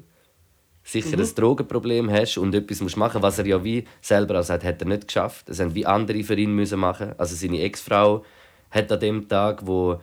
sicher 0.86 1.18
ein 1.18 1.36
Drogenproblem 1.36 2.10
hast 2.12 2.38
und 2.38 2.54
etwas 2.56 2.80
musst 2.80 2.96
machen, 2.96 3.22
was 3.22 3.40
er 3.40 3.48
ja 3.48 3.62
wie 3.64 3.84
selber 4.02 4.40
auch 4.40 4.44
sagt, 4.44 4.64
hat 4.64 4.82
er 4.82 4.88
nicht 4.88 5.08
geschafft. 5.08 5.50
Das 5.50 5.60
haben 5.60 5.74
wie 5.76 5.86
andere 5.86 6.24
für 6.24 6.36
ihn 6.36 6.54
müssen 6.54 6.80
machen. 6.80 7.14
Also 7.18 7.36
seine 7.36 7.60
Ex-Frau 7.62 8.24
hat 8.70 8.92
an 8.92 9.00
dem 9.00 9.28
Tag, 9.28 9.66
wo 9.66 10.00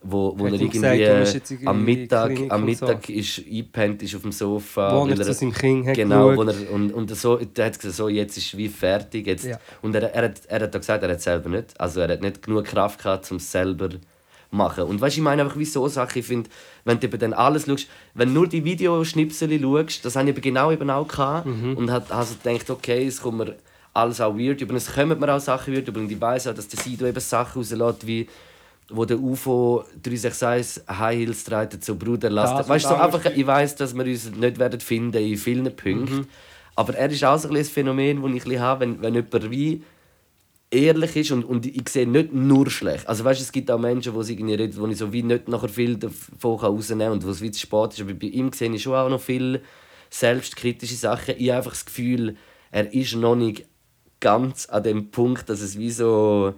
wo, 0.00 0.32
wo 0.38 0.46
Hat 0.46 0.52
er 0.52 0.60
irgendwie 0.60 1.66
am 1.66 1.84
Mittag, 1.84 2.34
Klinik 2.34 2.52
am 2.52 2.64
und 2.64 2.76
so. 2.76 2.86
Mittag 2.86 3.08
ist 3.08 3.38
eingepennt 3.38 4.02
ist 4.04 4.14
auf 4.14 4.22
dem 4.22 4.30
Sofa. 4.30 4.94
Wo 4.94 5.06
er 5.06 5.18
weil 5.18 5.24
zu 5.24 5.32
seinem 5.34 5.52
Kind 5.52 5.88
hat 5.88 5.96
Genau, 5.96 6.28
geschaut. 6.30 6.54
er, 6.54 6.72
und, 6.72 6.92
und 6.92 7.16
so, 7.16 7.36
der 7.36 7.66
hat 7.66 7.78
gesagt, 7.78 7.96
so, 7.96 8.08
jetzt 8.08 8.38
ist 8.38 8.56
wie 8.56 8.68
fertig. 8.68 9.26
Jetzt. 9.26 9.44
Ja. 9.46 9.58
Und 9.82 9.96
er, 9.96 10.14
er, 10.14 10.26
hat, 10.26 10.40
er 10.46 10.60
hat 10.60 10.72
gesagt, 10.72 11.02
er 11.02 11.10
hat 11.10 11.20
selber 11.20 11.48
nicht. 11.48 11.78
Also 11.80 12.00
er 12.00 12.10
hat 12.10 12.22
nicht 12.22 12.42
genug 12.42 12.64
Kraft 12.64 13.02
gehabt, 13.02 13.28
um 13.32 13.38
es 13.38 13.50
selber 13.50 13.90
zu 13.90 13.98
machen. 14.50 14.84
Und 14.84 15.00
weißt 15.00 15.16
du, 15.16 15.20
ich 15.20 15.24
meine 15.24 15.42
einfach, 15.42 15.58
wie 15.58 15.64
so 15.64 15.86
Sachen, 15.88 16.18
ich 16.18 16.26
finde, 16.26 16.48
wenn 16.84 16.98
du 16.98 17.06
eben 17.06 17.18
dann 17.18 17.32
alles 17.32 17.66
schaust, 17.66 17.88
wenn 18.14 18.28
du 18.28 18.34
nur 18.34 18.48
die 18.48 18.64
Videoschnipsel 18.64 19.60
schaust, 19.60 20.04
das 20.04 20.16
habe 20.16 20.30
ich 20.30 20.36
eben 20.36 20.42
genau 20.42 20.72
eben 20.72 20.90
auch 20.90 21.06
gehabt. 21.06 21.46
Mhm. 21.46 21.76
Und 21.76 21.90
hat 21.90 22.10
also 22.10 22.34
gedacht, 22.42 22.70
okay, 22.70 23.06
es 23.06 23.20
kommt 23.20 23.38
mir 23.38 23.56
alles 23.92 24.20
auch 24.20 24.36
weird 24.36 24.60
über. 24.60 24.74
Es 24.74 24.92
kommen 24.92 25.18
mir 25.18 25.34
auch 25.34 25.40
Sachen 25.40 25.74
weird 25.74 25.88
über. 25.88 26.00
Und 26.00 26.10
ich 26.10 26.20
weiss 26.20 26.46
auch, 26.46 26.54
dass 26.54 26.68
der 26.68 26.80
Sido 26.80 27.06
eben 27.06 27.20
Sachen 27.20 27.60
rauslässt, 27.60 28.06
wie 28.06 28.28
wo 28.90 29.04
der 29.04 29.18
UFO 29.18 29.84
361 30.02 30.82
High 30.88 31.18
Heels 31.18 31.44
trägt, 31.44 31.84
so 31.84 31.94
Bruder, 31.96 32.30
lass 32.30 32.56
Das. 32.56 32.68
Weißt 32.68 32.86
du, 32.86 32.88
so 32.88 32.94
einfach, 32.94 33.24
ich 33.26 33.46
weiß, 33.46 33.76
dass 33.76 33.94
wir 33.94 34.04
uns 34.04 34.30
nicht 34.30 34.58
werden 34.58 34.80
finden 34.80 35.22
in 35.22 35.36
vielen 35.36 35.64
Punkten. 35.76 36.26
Aber 36.74 36.94
er 36.94 37.10
ist 37.10 37.24
auch 37.24 37.38
so 37.38 37.50
ein 37.50 37.64
Phänomen, 37.64 38.22
das 38.22 38.46
ich 38.46 38.58
habe, 38.58 38.80
wenn, 38.80 39.02
wenn 39.02 39.14
jemand 39.14 39.50
wie 39.50 39.82
ehrlich 40.70 41.16
ist 41.16 41.30
und, 41.30 41.44
und 41.44 41.66
ich 41.66 41.88
sehe 41.88 42.06
nicht 42.06 42.32
nur 42.32 42.70
schlecht. 42.70 43.08
Also 43.08 43.24
weißt, 43.24 43.40
es 43.40 43.52
gibt 43.52 43.70
auch 43.70 43.78
Menschen, 43.78 44.12
die 44.12 44.32
irgendwie 44.32 44.54
reden, 44.54 44.76
wo 44.78 44.86
ich 44.86 44.98
so 44.98 45.12
wie 45.12 45.22
nicht 45.22 45.48
nachher 45.48 45.68
viel 45.68 45.96
davon 45.96 46.58
rausnehmen 46.58 47.06
kann 47.06 47.12
und 47.12 47.26
wo 47.26 47.30
es 47.30 47.40
wie 47.40 47.50
zu 47.50 47.60
spät 47.60 47.92
ist. 47.92 48.00
Aber 48.00 48.14
bei 48.14 48.26
ihm 48.26 48.52
sehe 48.52 48.72
ich 48.72 48.82
schon 48.82 48.94
auch 48.94 49.08
noch 49.08 49.20
viele 49.20 49.62
selbstkritische 50.10 50.94
Sachen. 50.94 51.34
Ich 51.38 51.48
habe 51.48 51.58
einfach 51.58 51.72
das 51.72 51.86
Gefühl, 51.86 52.36
er 52.70 52.92
ist 52.92 53.14
noch 53.14 53.36
nicht 53.36 53.66
ganz 54.20 54.66
an 54.66 54.82
dem 54.82 55.10
Punkt, 55.10 55.48
dass 55.48 55.60
es 55.60 55.78
wie 55.78 55.90
so... 55.90 56.54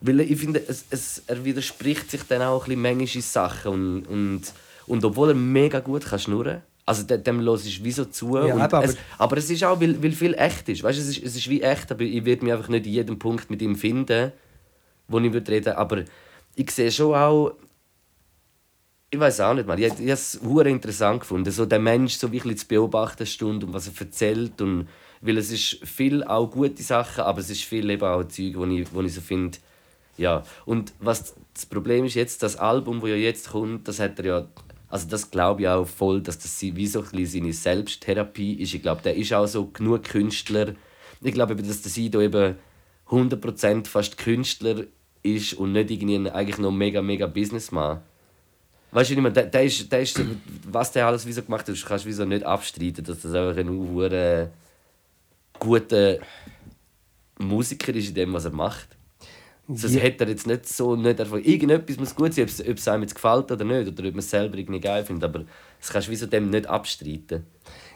Weil 0.00 0.20
ich 0.20 0.38
finde, 0.38 0.62
es, 0.68 0.84
es, 0.90 1.24
er 1.26 1.44
widerspricht 1.44 2.10
sich 2.10 2.22
dann 2.22 2.42
auch 2.42 2.68
ein 2.68 2.80
bisschen 2.80 2.98
manchmal 2.98 3.22
Sachen 3.22 3.72
und, 3.72 4.06
und, 4.06 4.42
und 4.86 5.04
obwohl 5.04 5.30
er 5.30 5.34
mega 5.34 5.80
gut 5.80 6.04
kann 6.04 6.20
schnurren 6.20 6.62
also 6.88 7.02
dem, 7.04 7.22
dem 7.22 7.40
los 7.40 7.66
ist 7.66 7.84
wie 7.84 7.92
so 7.92 8.04
zu. 8.06 8.36
Ja, 8.38 8.54
aber- 8.56 8.84
es, 8.84 8.96
aber 9.18 9.36
es 9.36 9.50
ist 9.50 9.62
auch, 9.64 9.80
weil, 9.80 10.02
weil 10.02 10.12
viel 10.12 10.34
echt 10.34 10.68
ist. 10.68 10.82
Weißt, 10.82 10.98
es, 10.98 11.08
ist 11.08 11.22
es 11.24 11.36
ist 11.36 11.48
wie 11.48 11.62
echt, 11.62 11.90
aber 11.92 12.02
ich 12.02 12.24
werde 12.24 12.44
mich 12.44 12.52
einfach 12.54 12.68
nicht 12.68 12.86
in 12.86 12.92
jedem 12.92 13.18
Punkt 13.18 13.50
mit 13.50 13.60
ihm 13.62 13.76
finden, 13.76 14.32
wo 15.06 15.18
ich 15.20 15.32
würde 15.32 15.50
reden 15.52 15.74
Aber 15.74 16.02
ich 16.56 16.70
sehe 16.70 16.90
schon 16.90 17.14
auch, 17.14 17.52
ich 19.10 19.18
weiß 19.18 19.40
auch 19.40 19.54
nicht 19.54 19.66
mal, 19.66 19.78
ich, 19.78 19.86
ich 19.86 19.92
habe 19.92 20.10
es 20.12 20.34
interessant 20.66 21.20
gefunden, 21.20 21.50
so 21.50 21.64
den 21.66 21.82
Mensch 21.82 22.14
so 22.16 22.30
wirklich 22.30 22.58
zu 22.58 22.66
beobachten 22.66 23.20
eine 23.20 23.26
Stunde 23.26 23.66
und 23.66 23.72
was 23.72 23.88
er 23.88 23.94
erzählt 24.00 24.60
und 24.60 24.88
weil 25.20 25.38
es 25.38 25.50
ist 25.50 25.80
viel 25.86 26.22
auch 26.24 26.46
gute 26.50 26.82
Sachen, 26.82 27.24
aber 27.24 27.40
es 27.40 27.50
ist 27.50 27.64
viel 27.64 27.88
eben 27.90 28.04
auch 28.04 28.24
Zeug, 28.24 28.52
wo 28.56 28.64
ich, 28.66 28.92
wo 28.92 29.00
ich 29.02 29.14
so 29.14 29.20
finde, 29.20 29.58
ja. 30.16 30.42
Und 30.64 30.92
was 31.00 31.34
das 31.54 31.66
Problem 31.66 32.04
ist 32.04 32.14
jetzt, 32.14 32.42
das 32.42 32.56
Album, 32.56 33.00
das 33.00 33.10
ja 33.10 33.16
jetzt 33.16 33.50
kommt, 33.50 33.88
das 33.88 33.98
hat 33.98 34.18
er 34.20 34.24
ja, 34.24 34.46
also 34.88 35.06
das 35.08 35.30
glaube 35.30 35.62
ich 35.62 35.68
auch 35.68 35.86
voll, 35.86 36.22
dass 36.22 36.38
das 36.38 36.60
wie 36.62 36.86
so 36.86 37.04
ein 37.12 37.26
seine 37.26 37.52
Selbsttherapie 37.52 38.54
ist. 38.54 38.74
Ich 38.74 38.82
glaube, 38.82 39.02
der 39.02 39.16
ist 39.16 39.32
auch 39.32 39.46
so 39.46 39.66
genug 39.66 40.04
Künstler. 40.04 40.74
Ich 41.20 41.34
glaube 41.34 41.56
dass 41.56 41.82
der 41.82 41.90
Sido 41.90 42.20
eben 42.20 42.56
100% 43.08 43.86
fast 43.86 44.18
Künstler 44.18 44.84
ist 45.22 45.54
und 45.54 45.72
nicht 45.72 45.90
irgendwie 45.90 46.30
eigentlich 46.30 46.58
noch 46.58 46.70
mega, 46.70 47.02
mega 47.02 47.26
Businessman. 47.26 48.00
Weißt 48.90 49.10
du 49.10 49.14
nicht 49.14 49.22
mehr, 49.22 49.32
der, 49.32 49.46
der, 49.46 49.64
ist, 49.64 49.92
der 49.92 50.00
ist, 50.00 50.20
was 50.66 50.92
der 50.92 51.06
alles 51.06 51.26
wieso 51.26 51.42
gemacht 51.42 51.68
hat, 51.68 51.76
kannst 51.84 52.04
du 52.04 52.08
wieso 52.08 52.24
nicht 52.24 52.44
abstreiten, 52.44 53.04
dass 53.04 53.20
das 53.20 53.34
einfach 53.34 53.58
ein 53.58 53.68
hure 53.68 54.50
guter 55.58 56.18
Musiker 57.38 57.94
ist 57.94 58.08
in 58.08 58.14
dem, 58.14 58.32
was 58.32 58.46
er 58.46 58.52
macht. 58.52 58.97
Sonst 59.68 59.94
Ja. 59.94 60.00
hätte 60.00 60.24
er 60.24 60.30
jetzt 60.30 60.46
nicht 60.46 60.66
so 60.66 60.96
nicht 60.96 61.20
einfach 61.20 61.36
irgendetwas 61.36 61.98
muss 61.98 62.14
gut 62.14 62.32
sein, 62.32 62.44
ob 62.44 62.76
es, 62.78 62.88
einem 62.88 63.02
jetzt 63.02 63.14
gefällt 63.14 63.52
oder 63.52 63.64
nicht, 63.64 63.88
oder 63.88 64.08
ob 64.08 64.12
man 64.14 64.18
es 64.20 64.30
selber 64.30 64.56
irgendwie 64.56 64.80
geil 64.80 65.04
findet, 65.04 65.24
aber 65.24 65.44
das 65.80 65.90
kannst 65.90 66.08
du 66.08 66.12
wieso 66.12 66.26
dem 66.26 66.48
nicht 66.50 66.66
abstreiten. 66.66 67.44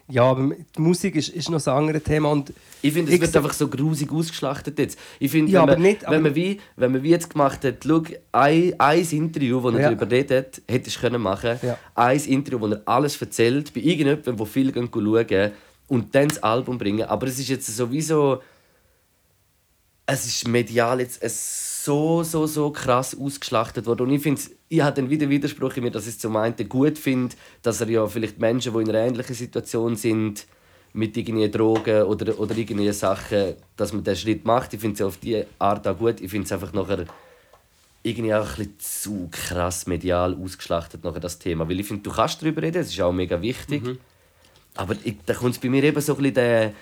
Ja, 0.09 0.25
aber 0.25 0.51
die 0.77 0.81
Musik 0.81 1.15
ist, 1.15 1.29
ist 1.31 1.49
noch 1.49 1.65
ein 1.67 1.73
anderes 1.73 2.03
Thema. 2.03 2.31
Und 2.31 2.53
Ich 2.83 2.93
finde, 2.93 3.13
es 3.13 3.21
wird 3.21 3.35
einfach 3.37 3.53
so 3.55 3.69
grusig 3.69 4.11
ausgeschlachtet 4.13 4.79
jetzt. 4.79 4.99
Ich 5.21 5.31
finde, 5.31 5.51
Ja, 5.53 5.61
wenn, 5.63 5.75
man, 5.75 5.83
nicht- 5.83 6.03
wenn, 6.07 6.23
man 6.23 6.35
wie, 6.35 6.61
wenn 6.77 6.93
man 6.93 7.03
wie 7.03 7.11
jetzt 7.11 7.31
gemacht 7.31 7.65
hat, 7.65 7.77
schau, 7.87 8.03
ein, 8.33 8.75
ein 8.79 9.07
Interview, 9.11 9.63
wo 9.63 9.71
er 9.71 9.81
Ja. 9.81 9.91
darüber 9.91 10.11
redet, 10.11 10.61
hättest 10.69 10.97
du 10.97 11.01
können 11.01 11.23
machen 11.23 11.59
Ja. 11.63 11.79
Ein 11.95 12.19
Interview, 12.19 12.61
wo 12.61 12.67
er 12.67 12.83
alles 12.85 13.19
erzählt, 13.23 13.73
bei 13.73 13.81
irgendjemandem, 13.81 14.39
wo 14.39 14.45
viele 14.45 14.73
gehen 14.73 14.91
schauen 14.93 15.53
und 15.89 16.15
dann 16.15 16.29
das 16.29 16.43
Album 16.43 16.77
bringen. 16.79 17.05
Aber 17.05 17.27
es 17.29 17.39
ist 17.39 17.49
jetzt 17.49 17.75
sowieso... 17.75 18.43
Es 20.13 20.27
ist 20.27 20.47
medial 20.47 21.01
jetzt 21.01 21.23
es 21.23 21.85
so, 21.87 22.23
so, 22.23 22.47
so 22.47 22.71
krass 22.71 23.17
ausgeschlachtet 23.19 23.87
worden. 23.87 24.03
Und 24.03 24.13
ich 24.13 24.23
finde, 24.23 24.43
ich 24.69 24.83
habe 24.83 24.95
dann 24.95 25.09
wieder 25.09 25.31
Widerspruch 25.31 25.75
in 25.77 25.85
mir, 25.85 25.91
dass 25.91 26.07
ich 26.07 26.15
es 26.15 26.19
zum 26.19 26.37
einen 26.37 26.55
gut 26.69 26.99
finde, 26.99 27.35
dass 27.63 27.81
er 27.81 27.89
ja 27.89 28.07
vielleicht 28.07 28.39
Menschen, 28.39 28.75
die 28.75 28.81
in 28.83 28.91
einer 28.91 28.99
ähnlichen 28.99 29.35
Situation 29.35 29.97
sind, 29.97 30.47
mit 30.93 31.17
irgendwie 31.17 31.51
Drogen 31.51 32.03
oder, 32.03 32.39
oder 32.39 32.55
irgendwie 32.55 32.93
Sachen, 32.93 33.55
dass 33.75 33.95
man 33.95 34.05
diesen 34.05 34.17
Schritt 34.19 34.45
macht. 34.45 34.75
Ich 34.75 34.81
finde 34.81 34.97
es 34.97 35.01
auf 35.01 35.17
diese 35.17 35.47
Art 35.59 35.89
auch 35.89 35.97
gut. 35.97 36.21
Ich 36.21 36.31
finde 36.31 36.45
es 36.45 36.53
einfach 36.53 36.75
nachher 36.75 37.07
irgendwie 38.03 38.35
auch 38.35 38.59
ein 38.59 38.67
bisschen 38.67 38.79
zu 38.79 39.29
krass 39.31 39.87
medial 39.87 40.37
ausgeschlachtet, 40.37 41.03
nachher 41.03 41.21
das 41.21 41.39
Thema. 41.39 41.67
Weil 41.67 41.81
ich 41.81 41.87
finde, 41.87 42.03
du 42.03 42.11
kannst 42.11 42.43
darüber 42.43 42.61
reden, 42.61 42.83
es 42.83 42.91
ist 42.91 43.01
auch 43.01 43.13
mega 43.13 43.41
wichtig. 43.41 43.83
Aber 44.75 44.95
ich, 45.05 45.17
da 45.25 45.33
kommt 45.33 45.55
es 45.55 45.59
bei 45.59 45.71
mir 45.71 45.83
eben 45.83 46.01
so 46.03 46.13
ein 46.13 46.19
bisschen 46.19 46.35
der, 46.35 46.73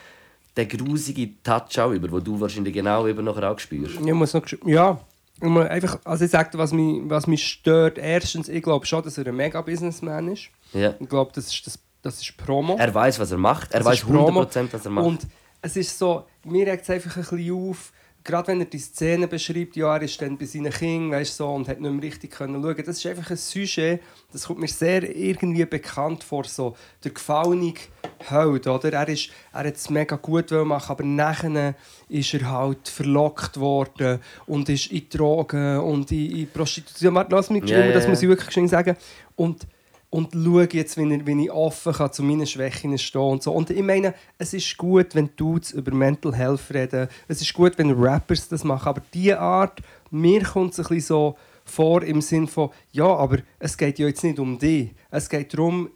der 0.60 0.78
grusige 0.78 1.42
Touch 1.42 1.78
auch 1.78 1.92
über, 1.92 2.08
den 2.08 2.24
du 2.24 2.40
wahrscheinlich 2.40 2.74
genau 2.74 3.06
eben 3.06 3.24
nachher 3.24 3.50
auch 3.50 3.58
spürst. 3.58 3.94
ich 3.94 4.12
muss 4.12 4.34
noch... 4.34 4.44
Ja, 4.66 5.00
ich 5.40 5.48
muss 5.48 5.66
einfach, 5.66 5.98
also 6.04 6.24
ich 6.24 6.30
sage 6.30 6.58
was 6.58 6.72
mich, 6.72 7.00
was 7.04 7.26
mich 7.26 7.46
stört. 7.46 7.96
Erstens, 7.96 8.48
ich 8.48 8.62
glaube 8.62 8.84
schon, 8.84 9.02
dass 9.02 9.16
er 9.16 9.26
ein 9.26 9.36
Mega-Businessman 9.36 10.28
ist. 10.28 10.50
Ja. 10.74 10.94
Ich 11.00 11.08
glaube, 11.08 11.32
das 11.34 11.46
ist, 11.46 11.66
das, 11.66 11.78
das 12.02 12.20
ist 12.20 12.36
Promo. 12.36 12.76
Er 12.78 12.94
weiß, 12.94 13.18
was 13.18 13.30
er 13.30 13.38
macht. 13.38 13.72
Er 13.72 13.84
weiß 13.84 14.00
ist 14.00 14.06
Promo. 14.06 14.42
100%, 14.42 14.68
was 14.72 14.84
er 14.84 14.90
macht. 14.90 15.06
Und 15.06 15.26
es 15.62 15.76
ist 15.76 15.98
so, 15.98 16.24
mir 16.44 16.66
regt 16.66 16.82
es 16.82 16.90
einfach 16.90 17.16
ein 17.16 17.22
bisschen 17.22 17.70
auf, 17.70 17.92
gerade 18.30 18.48
wenn 18.48 18.60
er 18.60 18.66
die 18.66 18.78
Szene 18.78 19.26
beschreibt, 19.26 19.76
ja, 19.76 19.96
er 19.96 20.02
ist 20.02 20.20
dann 20.22 20.38
bei 20.38 20.44
seinen 20.44 20.72
Kindern 20.72 21.18
weißt, 21.18 21.36
so, 21.36 21.48
und 21.48 21.68
hat 21.68 21.80
nicht 21.80 21.92
mehr 21.92 22.02
richtig 22.02 22.30
können 22.30 22.62
schauen. 22.62 22.76
Das 22.86 22.98
ist 22.98 23.06
einfach 23.06 23.30
ein 23.30 23.36
Sujet, 23.36 24.00
das 24.32 24.46
kommt 24.46 24.60
mir 24.60 24.68
sehr 24.68 25.14
irgendwie 25.16 25.64
bekannt 25.64 26.22
vor, 26.22 26.44
so 26.44 26.76
der 27.02 27.10
gefallene 27.10 27.74
Held, 28.18 28.66
oder? 28.66 28.92
Er, 28.92 29.08
ist, 29.08 29.30
er 29.52 29.64
hat 29.64 29.76
es 29.76 29.90
mega 29.90 30.16
gut 30.16 30.50
machen, 30.50 30.92
aber 30.92 31.04
nachher 31.04 31.74
ist 32.08 32.34
er 32.34 32.50
halt 32.50 32.88
verlockt 32.88 33.58
worden 33.58 34.20
und 34.46 34.68
ist 34.68 34.92
in 34.92 35.08
Drogen 35.08 35.78
und 35.78 36.12
in, 36.12 36.36
in 36.36 36.50
Prostitution. 36.50 37.26
Lass 37.28 37.50
mich 37.50 37.62
geschrieben, 37.62 37.88
ja, 37.88 37.92
das 37.92 38.06
muss 38.06 38.22
ich 38.22 38.28
wirklich 38.28 38.70
sagen. 38.70 38.96
Und 39.36 39.66
und 40.10 40.32
schaue 40.32 40.68
jetzt, 40.72 40.96
wie 40.96 41.14
ich, 41.14 41.26
wie 41.26 41.44
ich 41.44 41.50
offen 41.50 41.92
kann 41.92 42.12
zu 42.12 42.22
meinen 42.24 42.46
Schwächen 42.46 42.98
stehen 42.98 43.20
und 43.20 43.42
so. 43.42 43.52
Und 43.52 43.70
ich 43.70 43.82
meine, 43.82 44.14
es 44.38 44.52
ist 44.52 44.76
gut, 44.76 45.14
wenn 45.14 45.30
Dudes 45.36 45.70
über 45.70 45.94
Mental 45.94 46.34
Health 46.34 46.74
reden. 46.74 47.08
Es 47.28 47.40
ist 47.40 47.54
gut, 47.54 47.78
wenn 47.78 47.92
Rappers 47.92 48.48
das 48.48 48.64
machen. 48.64 48.88
Aber 48.88 49.02
diese 49.14 49.38
Art, 49.38 49.80
mir 50.10 50.42
kommt 50.42 50.72
es 50.72 50.80
ein 50.80 50.82
bisschen 50.82 51.00
so 51.00 51.36
vor 51.64 52.02
im 52.02 52.20
Sinn 52.20 52.48
von, 52.48 52.70
ja, 52.90 53.06
aber 53.06 53.38
es 53.60 53.76
geht 53.76 54.00
ja 54.00 54.08
jetzt 54.08 54.24
nicht 54.24 54.40
um 54.40 54.58
dich. 54.58 54.90
Es 55.10 55.28
geht 55.28 55.54
darum, 55.54 55.90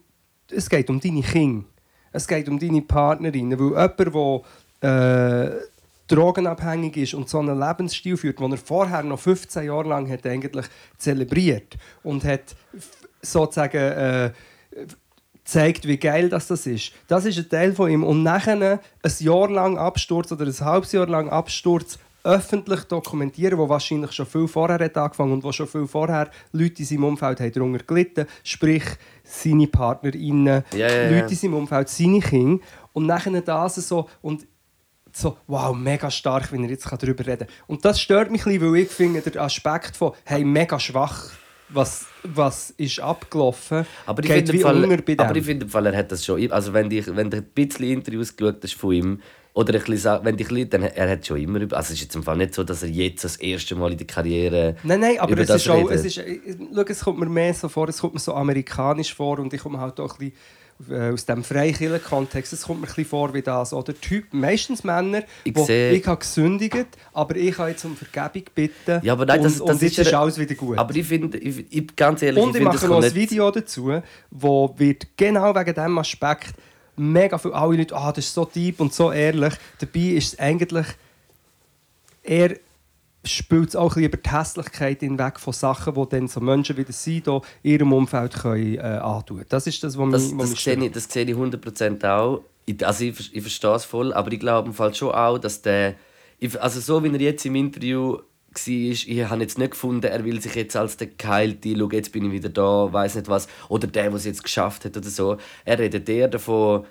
es 0.49 0.71
geht 0.71 0.89
um 0.89 1.01
deine 1.01 1.23
Kinder. 1.23 1.67
Es 2.13 2.29
geht 2.29 2.49
um 2.49 2.61
deine 2.61 2.83
Partnerin. 2.83 3.51
Weil 3.59 3.91
jemand, 3.91 4.45
der 4.81 5.51
äh, 5.51 5.51
drogenabhängig 6.07 6.97
ist 6.99 7.15
und 7.15 7.29
so 7.29 7.41
einen 7.41 7.59
Lebensstil 7.59 8.17
führt, 8.17 8.39
den 8.39 8.53
er 8.53 8.59
vorher 8.59 9.03
noch 9.03 9.19
15 9.19 9.65
Jahre 9.65 9.89
lang 9.89 10.09
hat 10.09 10.25
eigentlich 10.25 10.67
zelebriert 10.99 11.77
und 12.05 12.23
hat 12.25 12.55
sozusagen 13.25 13.77
äh, 13.77 14.31
zeigt, 15.45 15.87
wie 15.87 15.99
geil 15.99 16.29
das, 16.29 16.47
das 16.47 16.67
ist. 16.67 16.93
Das 17.07 17.25
ist 17.25 17.39
ein 17.39 17.49
Teil 17.49 17.75
von 17.75 17.91
ihm. 17.91 18.03
Und 18.03 18.23
nachher 18.23 18.81
ein 19.03 19.13
Jahr 19.19 19.51
lang 19.51 19.79
Absturz 19.79 20.33
oder 20.33 20.47
ein 20.47 20.61
halbes 20.61 20.93
Jahr 20.93 21.07
lang 21.07 21.29
Absturz 21.29 21.99
öffentlich 22.25 22.85
dokumentieren, 22.85 23.59
wo 23.59 23.69
wahrscheinlich 23.69 24.13
schon 24.13 24.25
viel 24.25 24.49
vorher 24.49 24.79
hat 24.83 24.97
angefangen 24.97 25.33
und 25.33 25.45
wo 25.45 25.53
schon 25.53 25.69
viel 25.69 25.87
vorher 25.87 26.31
Leute 26.53 26.81
in 26.81 26.87
seinem 26.87 27.05
Umfeld 27.05 27.39
haben 27.39 27.53
darunter 27.53 27.85
gelitten, 27.85 28.27
sprich 28.43 28.85
seine 29.23 29.67
PartnerInnen, 29.67 30.65
Ja, 30.73 30.79
ja, 30.79 31.03
ja. 31.03 31.11
Leute 31.11 31.33
in 31.33 31.37
seinem 31.37 31.55
Umfeld, 31.55 31.89
seine 31.91 32.21
Kinder. 32.21 32.65
Und 32.95 33.07
nachher 33.07 33.39
das 33.43 33.75
so 33.75 34.09
und 34.23 34.47
so, 35.13 35.37
wow, 35.47 35.77
mega 35.77 36.11
stark, 36.11 36.51
wenn 36.51 36.65
er 36.65 36.71
jetzt 36.71 36.91
darüber 36.91 37.27
reden 37.27 37.47
kann. 37.47 37.57
Und 37.69 37.85
das 37.85 38.01
stört 38.01 38.31
mich 38.31 38.47
ein 38.47 38.53
bisschen, 38.55 38.73
weil 38.73 38.81
ich 38.81 38.89
finde, 38.89 39.21
der 39.21 39.43
Aspekt 39.43 39.97
von, 39.97 40.13
hey, 40.25 40.45
mega 40.45 40.81
schwach, 40.81 41.31
was, 41.69 42.07
was 42.23 42.71
ist 42.77 43.01
abgelaufen, 43.01 43.87
Aber 44.07 44.23
ich 44.23 44.31
finde, 44.31 44.59
Fall, 44.59 44.85
aber 45.19 45.37
ich 45.37 45.45
finde, 45.45 45.69
Fall, 45.69 45.87
er 45.87 45.97
hat 45.97 46.13
das 46.13 46.25
schon. 46.25 46.51
Also, 46.53 46.73
wenn 46.73 46.91
du 46.91 47.17
wenn 47.17 47.33
ein 47.33 47.45
bisschen 47.55 47.87
Interviews 47.87 48.37
geschaut 48.37 48.63
hast 48.63 48.75
von 48.75 48.93
ihm, 48.93 49.21
oder 49.55 49.75
ein 49.75 49.85
bisschen, 49.85 50.25
wenn 50.25 50.37
dich 50.37 50.49
ein 50.49 50.55
bisschen, 50.55 50.71
dann 50.71 50.83
er 50.83 51.11
hat 51.11 51.27
schon 51.27 51.39
immer 51.39 51.61
über. 51.61 51.77
Also, 51.77 51.93
es 51.93 51.99
ist 51.99 52.03
jetzt 52.03 52.17
im 52.17 52.23
Fall 52.23 52.37
nicht 52.37 52.55
so, 52.55 52.65
dass 52.65 52.83
er 52.83 52.89
jetzt 52.89 53.25
das 53.25 53.37
erste 53.37 53.75
Mal 53.77 53.93
in 53.93 53.99
der 53.99 54.07
Karriere. 54.07 54.77
Nein, 54.83 55.01
nein, 55.01 55.19
aber 55.19 55.39
es 55.39 55.49
ist 55.49 55.69
auch, 55.69 55.77
redet. 55.77 55.93
es 55.93 56.05
ist, 56.05 56.21
schau, 56.75 56.83
es 56.83 57.01
kommt 57.01 57.19
mir 57.21 57.27
mehr 57.27 57.55
so 57.55 57.69
vor, 57.69 57.89
es 57.89 57.99
kommt 57.99 58.15
mir 58.15 58.21
so 58.21 58.35
amerikanisch 58.35 59.15
vor 59.15 59.39
und 59.39 59.53
ich 59.53 59.61
komme 59.61 59.81
halt 59.81 59.99
auch 60.01 60.19
ein 60.19 60.31
bisschen 60.31 60.37
aus 61.13 61.25
dem 61.25 61.45
Freikirchen-Kontext, 61.45 62.53
es 62.53 62.63
kommt 62.63 62.81
mir 62.81 62.87
ein 62.87 62.89
bisschen 62.89 63.05
vor 63.07 63.33
wie 63.33 63.43
das. 63.43 63.73
Oder 63.73 63.95
Typ, 63.99 64.33
meistens 64.35 64.83
Männer, 64.85 65.23
Ich 65.45 65.55
wo 65.55 65.65
sehe- 65.65 65.93
ich 65.93 66.07
habe 66.07 66.19
gesündigt, 66.19 66.89
aber 67.13 67.37
ich 67.37 67.57
habe 67.59 67.71
jetzt 67.71 67.85
um 67.85 67.97
Vergebung 67.97 68.49
bitten 68.55 69.01
Ja, 69.03 69.13
aber 69.13 69.25
nein, 69.25 69.43
das, 69.43 69.61
und, 69.61 69.69
das 69.69 69.77
und 69.77 69.83
ist 69.87 69.99
ist 69.99 70.13
alles 70.13 70.39
wieder 70.39 70.55
gut. 70.55 70.77
Aber 70.77 70.95
ich 70.95 71.07
finde, 71.07 71.39
ich, 71.39 71.65
ich, 71.71 71.95
ganz 71.97 72.23
ehrlich, 72.23 72.43
Und 72.43 72.51
ich 72.51 72.57
ich 72.57 72.65
mache 72.65 72.89
noch 72.89 73.03
ein. 73.03 73.15
Video 73.15 73.51
dazu, 73.51 74.01
wo 74.31 74.75
wird 74.77 75.07
genau 75.17 75.55
wegen 75.55 75.75
diesem 75.75 75.99
Aspekt 75.99 76.55
mega 76.97 77.39
viele 77.39 77.55
alle 77.55 77.77
Leute, 77.77 77.95
ah, 77.97 78.13
das 78.13 78.25
ist 78.27 78.35
so 78.35 78.45
deep 78.45 78.81
und 78.81 78.93
so 78.93 79.11
ehrlich. 79.13 79.55
Dabei 79.79 80.01
ist 80.01 80.33
es 80.35 80.39
eigentlich, 80.39 80.87
er 82.23 82.57
spielt 83.27 83.71
es 83.71 83.77
auch 83.77 83.97
ein 83.97 84.05
über 84.05 84.17
die 84.17 84.31
Hässlichkeit 84.31 85.01
hinweg 85.01 85.41
von 85.41 85.53
Sachen, 85.53 85.95
die 85.95 86.09
dann 86.11 86.29
so 86.29 86.41
Menschen 86.41 86.77
wie 86.77 86.85
der 86.85 86.95
Sido 86.95 87.43
in 87.63 87.73
ihrem 87.73 87.93
Umfeld 87.93 88.35
können, 88.35 88.77
äh, 88.77 88.81
antun 88.81 89.45
Das 89.49 89.67
ist 89.67 89.83
das, 89.83 89.99
was 89.99 90.11
Das, 90.11 90.23
mich, 90.23 90.33
was 90.33 90.43
das, 90.43 90.51
mich 90.51 90.65
sehe 90.65 90.85
ich, 90.85 90.93
das 90.93 91.05
sehe 91.05 91.25
ich 91.25 91.37
100% 91.37 92.05
auch. 92.09 92.43
Ich, 92.67 92.87
also 92.87 93.05
ich, 93.05 93.35
ich 93.35 93.43
verstehe 93.43 93.75
es 93.75 93.85
voll, 93.85 94.13
aber 94.13 94.33
ich 94.33 94.41
glaube 94.41 94.69
im 94.69 94.75
Fall 94.75 94.95
schon 94.95 95.13
auch, 95.13 95.39
dass 95.39 95.63
der... 95.63 95.95
Also 96.61 96.81
so 96.81 97.03
wie 97.03 97.13
er 97.13 97.21
jetzt 97.21 97.47
im 97.47 97.55
Interview 97.55 98.19
war, 98.55 98.69
ich 98.69 99.25
habe 99.25 99.43
jetzt 99.43 99.59
nicht 99.59 99.73
gefunden, 99.73 100.07
er 100.07 100.25
will 100.25 100.41
sich 100.41 100.55
jetzt 100.55 100.77
als 100.77 100.97
der 100.97 101.09
Geheilte, 101.09 101.75
schau, 101.77 101.91
jetzt 101.91 102.13
bin 102.13 102.27
ich 102.27 102.33
wieder 102.33 102.49
da, 102.49 102.93
weiß 102.93 103.17
nicht 103.17 103.29
was, 103.29 103.49
oder 103.69 103.87
der, 103.87 104.05
der 104.05 104.15
es 104.15 104.25
jetzt 104.25 104.43
geschafft 104.43 104.85
hat 104.85 104.97
oder 104.97 105.09
so. 105.09 105.39
Er 105.65 105.79
redet 105.79 106.09
eher 106.09 106.29
davon, 106.29 106.85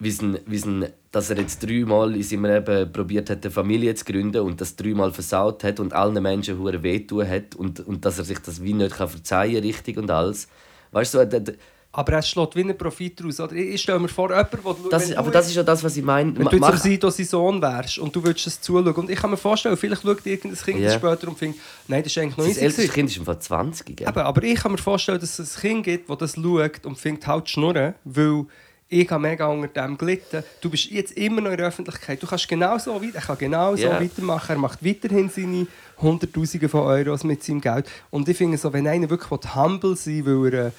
wie 0.00 0.10
sein, 0.10 0.38
wie 0.46 0.58
sein, 0.58 0.86
dass 1.10 1.30
er 1.30 1.38
jetzt 1.38 1.60
dreimal 1.62 2.14
in 2.14 2.22
seinem 2.22 2.44
Leben 2.46 2.92
probiert 2.92 3.30
hat, 3.30 3.44
eine 3.44 3.50
Familie 3.50 3.94
zu 3.94 4.04
gründen 4.04 4.42
und 4.42 4.60
das 4.60 4.76
dreimal 4.76 5.12
versaut 5.12 5.64
hat 5.64 5.80
und 5.80 5.92
allen 5.92 6.22
Menschen 6.22 6.58
hure 6.58 6.82
wehtun 6.82 7.28
hat 7.28 7.54
und, 7.56 7.80
und 7.80 8.04
dass 8.04 8.18
er 8.18 8.24
sich 8.24 8.38
das 8.38 8.62
wie 8.62 8.74
nicht 8.74 8.94
kann 8.96 9.08
verzeihen 9.08 9.62
richtig 9.62 9.96
und 9.96 10.10
alles. 10.10 10.46
Weißt 10.92 11.14
du, 11.14 11.18
so, 11.18 11.24
der- 11.24 11.40
der- 11.40 11.54
Aber 11.90 12.12
er 12.12 12.22
schlägt 12.22 12.54
wie 12.54 12.60
einen 12.60 12.76
Profit 12.78 13.18
daraus. 13.18 13.40
Oder? 13.40 13.54
Ich 13.54 13.82
stelle 13.82 13.98
mir 13.98 14.08
vor, 14.08 14.28
jemand, 14.28 14.50
wo 14.62 14.72
du, 14.74 14.88
das, 14.88 15.08
ist- 15.08 15.16
aber 15.16 15.30
das 15.32 15.48
ist 15.48 15.56
ja 15.56 15.62
das, 15.64 15.82
was 15.82 15.96
ich 15.96 16.04
meine. 16.04 16.36
Wenn 16.36 16.44
du 16.44 16.50
jetzt 16.52 16.60
mach- 16.60 16.70
am 16.70 16.76
Sido 16.76 17.10
sein 17.10 17.26
Sohn 17.26 17.60
wärst 17.62 17.98
und 17.98 18.14
du 18.14 18.22
würdest 18.22 18.46
es 18.46 18.60
zuschauen. 18.60 18.92
Und 18.94 19.10
ich 19.10 19.18
kann 19.18 19.30
mir 19.30 19.36
vorstellen, 19.36 19.76
vielleicht 19.76 20.02
schaut 20.02 20.24
irgendein 20.24 20.62
Kind 20.62 20.78
Ja. 20.78 20.84
das 20.84 20.94
später 20.94 21.26
und 21.28 21.38
findet, 21.38 21.58
nein, 21.88 22.02
das 22.04 22.12
ist 22.12 22.18
eigentlich 22.18 22.36
noch 22.36 22.44
Sein 22.44 22.52
nicht 22.52 22.62
ältestes 22.62 22.86
so. 22.86 22.92
Kind 22.92 23.10
ist 23.10 23.16
im 23.16 23.24
Fall 23.24 23.38
20. 23.40 23.96
Gell? 23.96 24.08
Eben, 24.08 24.18
aber 24.20 24.42
ich 24.44 24.60
kann 24.60 24.70
mir 24.72 24.78
vorstellen, 24.78 25.18
dass 25.18 25.38
es 25.40 25.56
ein 25.56 25.60
Kind 25.60 25.84
gibt, 25.84 26.08
das 26.08 26.18
das 26.18 26.34
schaut 26.34 26.86
und 26.86 26.96
findet 26.98 27.26
halt 27.26 27.48
schnurren, 27.48 27.94
weil 28.04 28.44
ich 28.88 29.10
habe 29.10 29.22
mega 29.22 29.46
unter 29.46 29.68
dem 29.68 29.98
gelitten. 29.98 30.42
Du 30.60 30.70
bist 30.70 30.90
jetzt 30.90 31.12
immer 31.12 31.40
noch 31.40 31.50
in 31.50 31.58
der 31.58 31.66
Öffentlichkeit. 31.68 32.22
Du 32.22 32.26
kannst 32.26 32.48
genauso 32.48 33.02
weiter, 33.02 33.16
er 33.16 33.20
kann 33.20 33.38
genauso 33.38 33.82
Ja. 33.82 34.00
weitermachen. 34.00 34.52
Er 34.52 34.58
macht 34.58 34.84
weiterhin 34.84 35.28
seine 35.28 35.66
Hunderttausende 35.98 36.68
von 36.68 36.80
Euros 36.82 37.24
mit 37.24 37.42
seinem 37.42 37.60
Geld. 37.60 37.86
Und 38.10 38.28
ich 38.28 38.36
finde 38.36 38.56
so, 38.56 38.72
wenn 38.72 38.86
einer 38.86 39.10
wirklich 39.10 39.30
humble 39.54 39.94
sein 39.96 40.24
will, 40.24 40.42
weil 40.42 40.54
er 40.54 40.66
äh, 40.66 40.70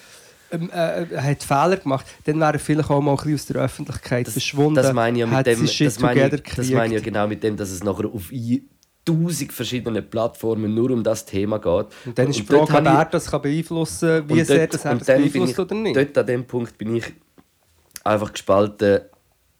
ähm, 0.52 0.70
äh, 0.72 1.06
er 1.14 1.24
hat 1.24 1.44
Fehler 1.44 1.78
gemacht, 1.78 2.08
dann 2.26 2.40
wäre 2.40 2.54
er 2.54 2.60
vielleicht 2.60 2.90
auch 2.90 3.02
mal 3.02 3.12
ein 3.12 3.18
bisschen 3.18 3.36
aus 3.36 3.46
der 3.46 3.56
Öffentlichkeit 3.58 4.26
das, 4.26 4.34
verschwunden. 4.34 4.76
das 4.76 4.94
meine 4.94 5.18
ich 5.18 5.20
ja 5.20 5.28
mit 5.28 5.46
dem, 5.46 5.66
das 5.66 6.00
meine, 6.00 6.26
ich, 6.26 6.42
das 6.56 6.70
meine 6.72 6.96
ich 6.96 7.02
ja 7.02 7.06
genau 7.06 7.28
mit 7.28 7.44
dem, 7.44 7.56
dass 7.56 7.70
es 7.70 7.84
nachher 7.84 8.08
auf 8.08 8.32
tausend 9.06 9.54
verschiedene 9.54 10.02
Plattformen 10.02 10.74
nur 10.74 10.92
um 10.92 11.04
das 11.04 11.26
Thema 11.26 11.60
geht. 11.60 11.88
Und 12.06 12.18
dann 12.18 12.30
ist 12.30 12.40
die 12.40 12.44
Frage, 12.44 12.74
wer 12.84 13.06
das 13.06 13.30
kann 13.30 13.42
beeinflussen 13.42 14.28
kann, 14.28 14.38
wie 14.38 14.44
sehr 14.44 14.68
das 14.68 14.82
das 14.82 15.06
beeinflusst 15.06 15.54
ich, 15.54 15.60
oder 15.60 15.76
nicht. 15.76 15.96
Dort 15.96 16.18
an 16.18 16.26
dem 16.26 16.46
Punkt 16.46 16.78
bin 16.78 16.96
ich 16.96 17.06
einfach 18.04 18.32
gespalten, 18.34 19.02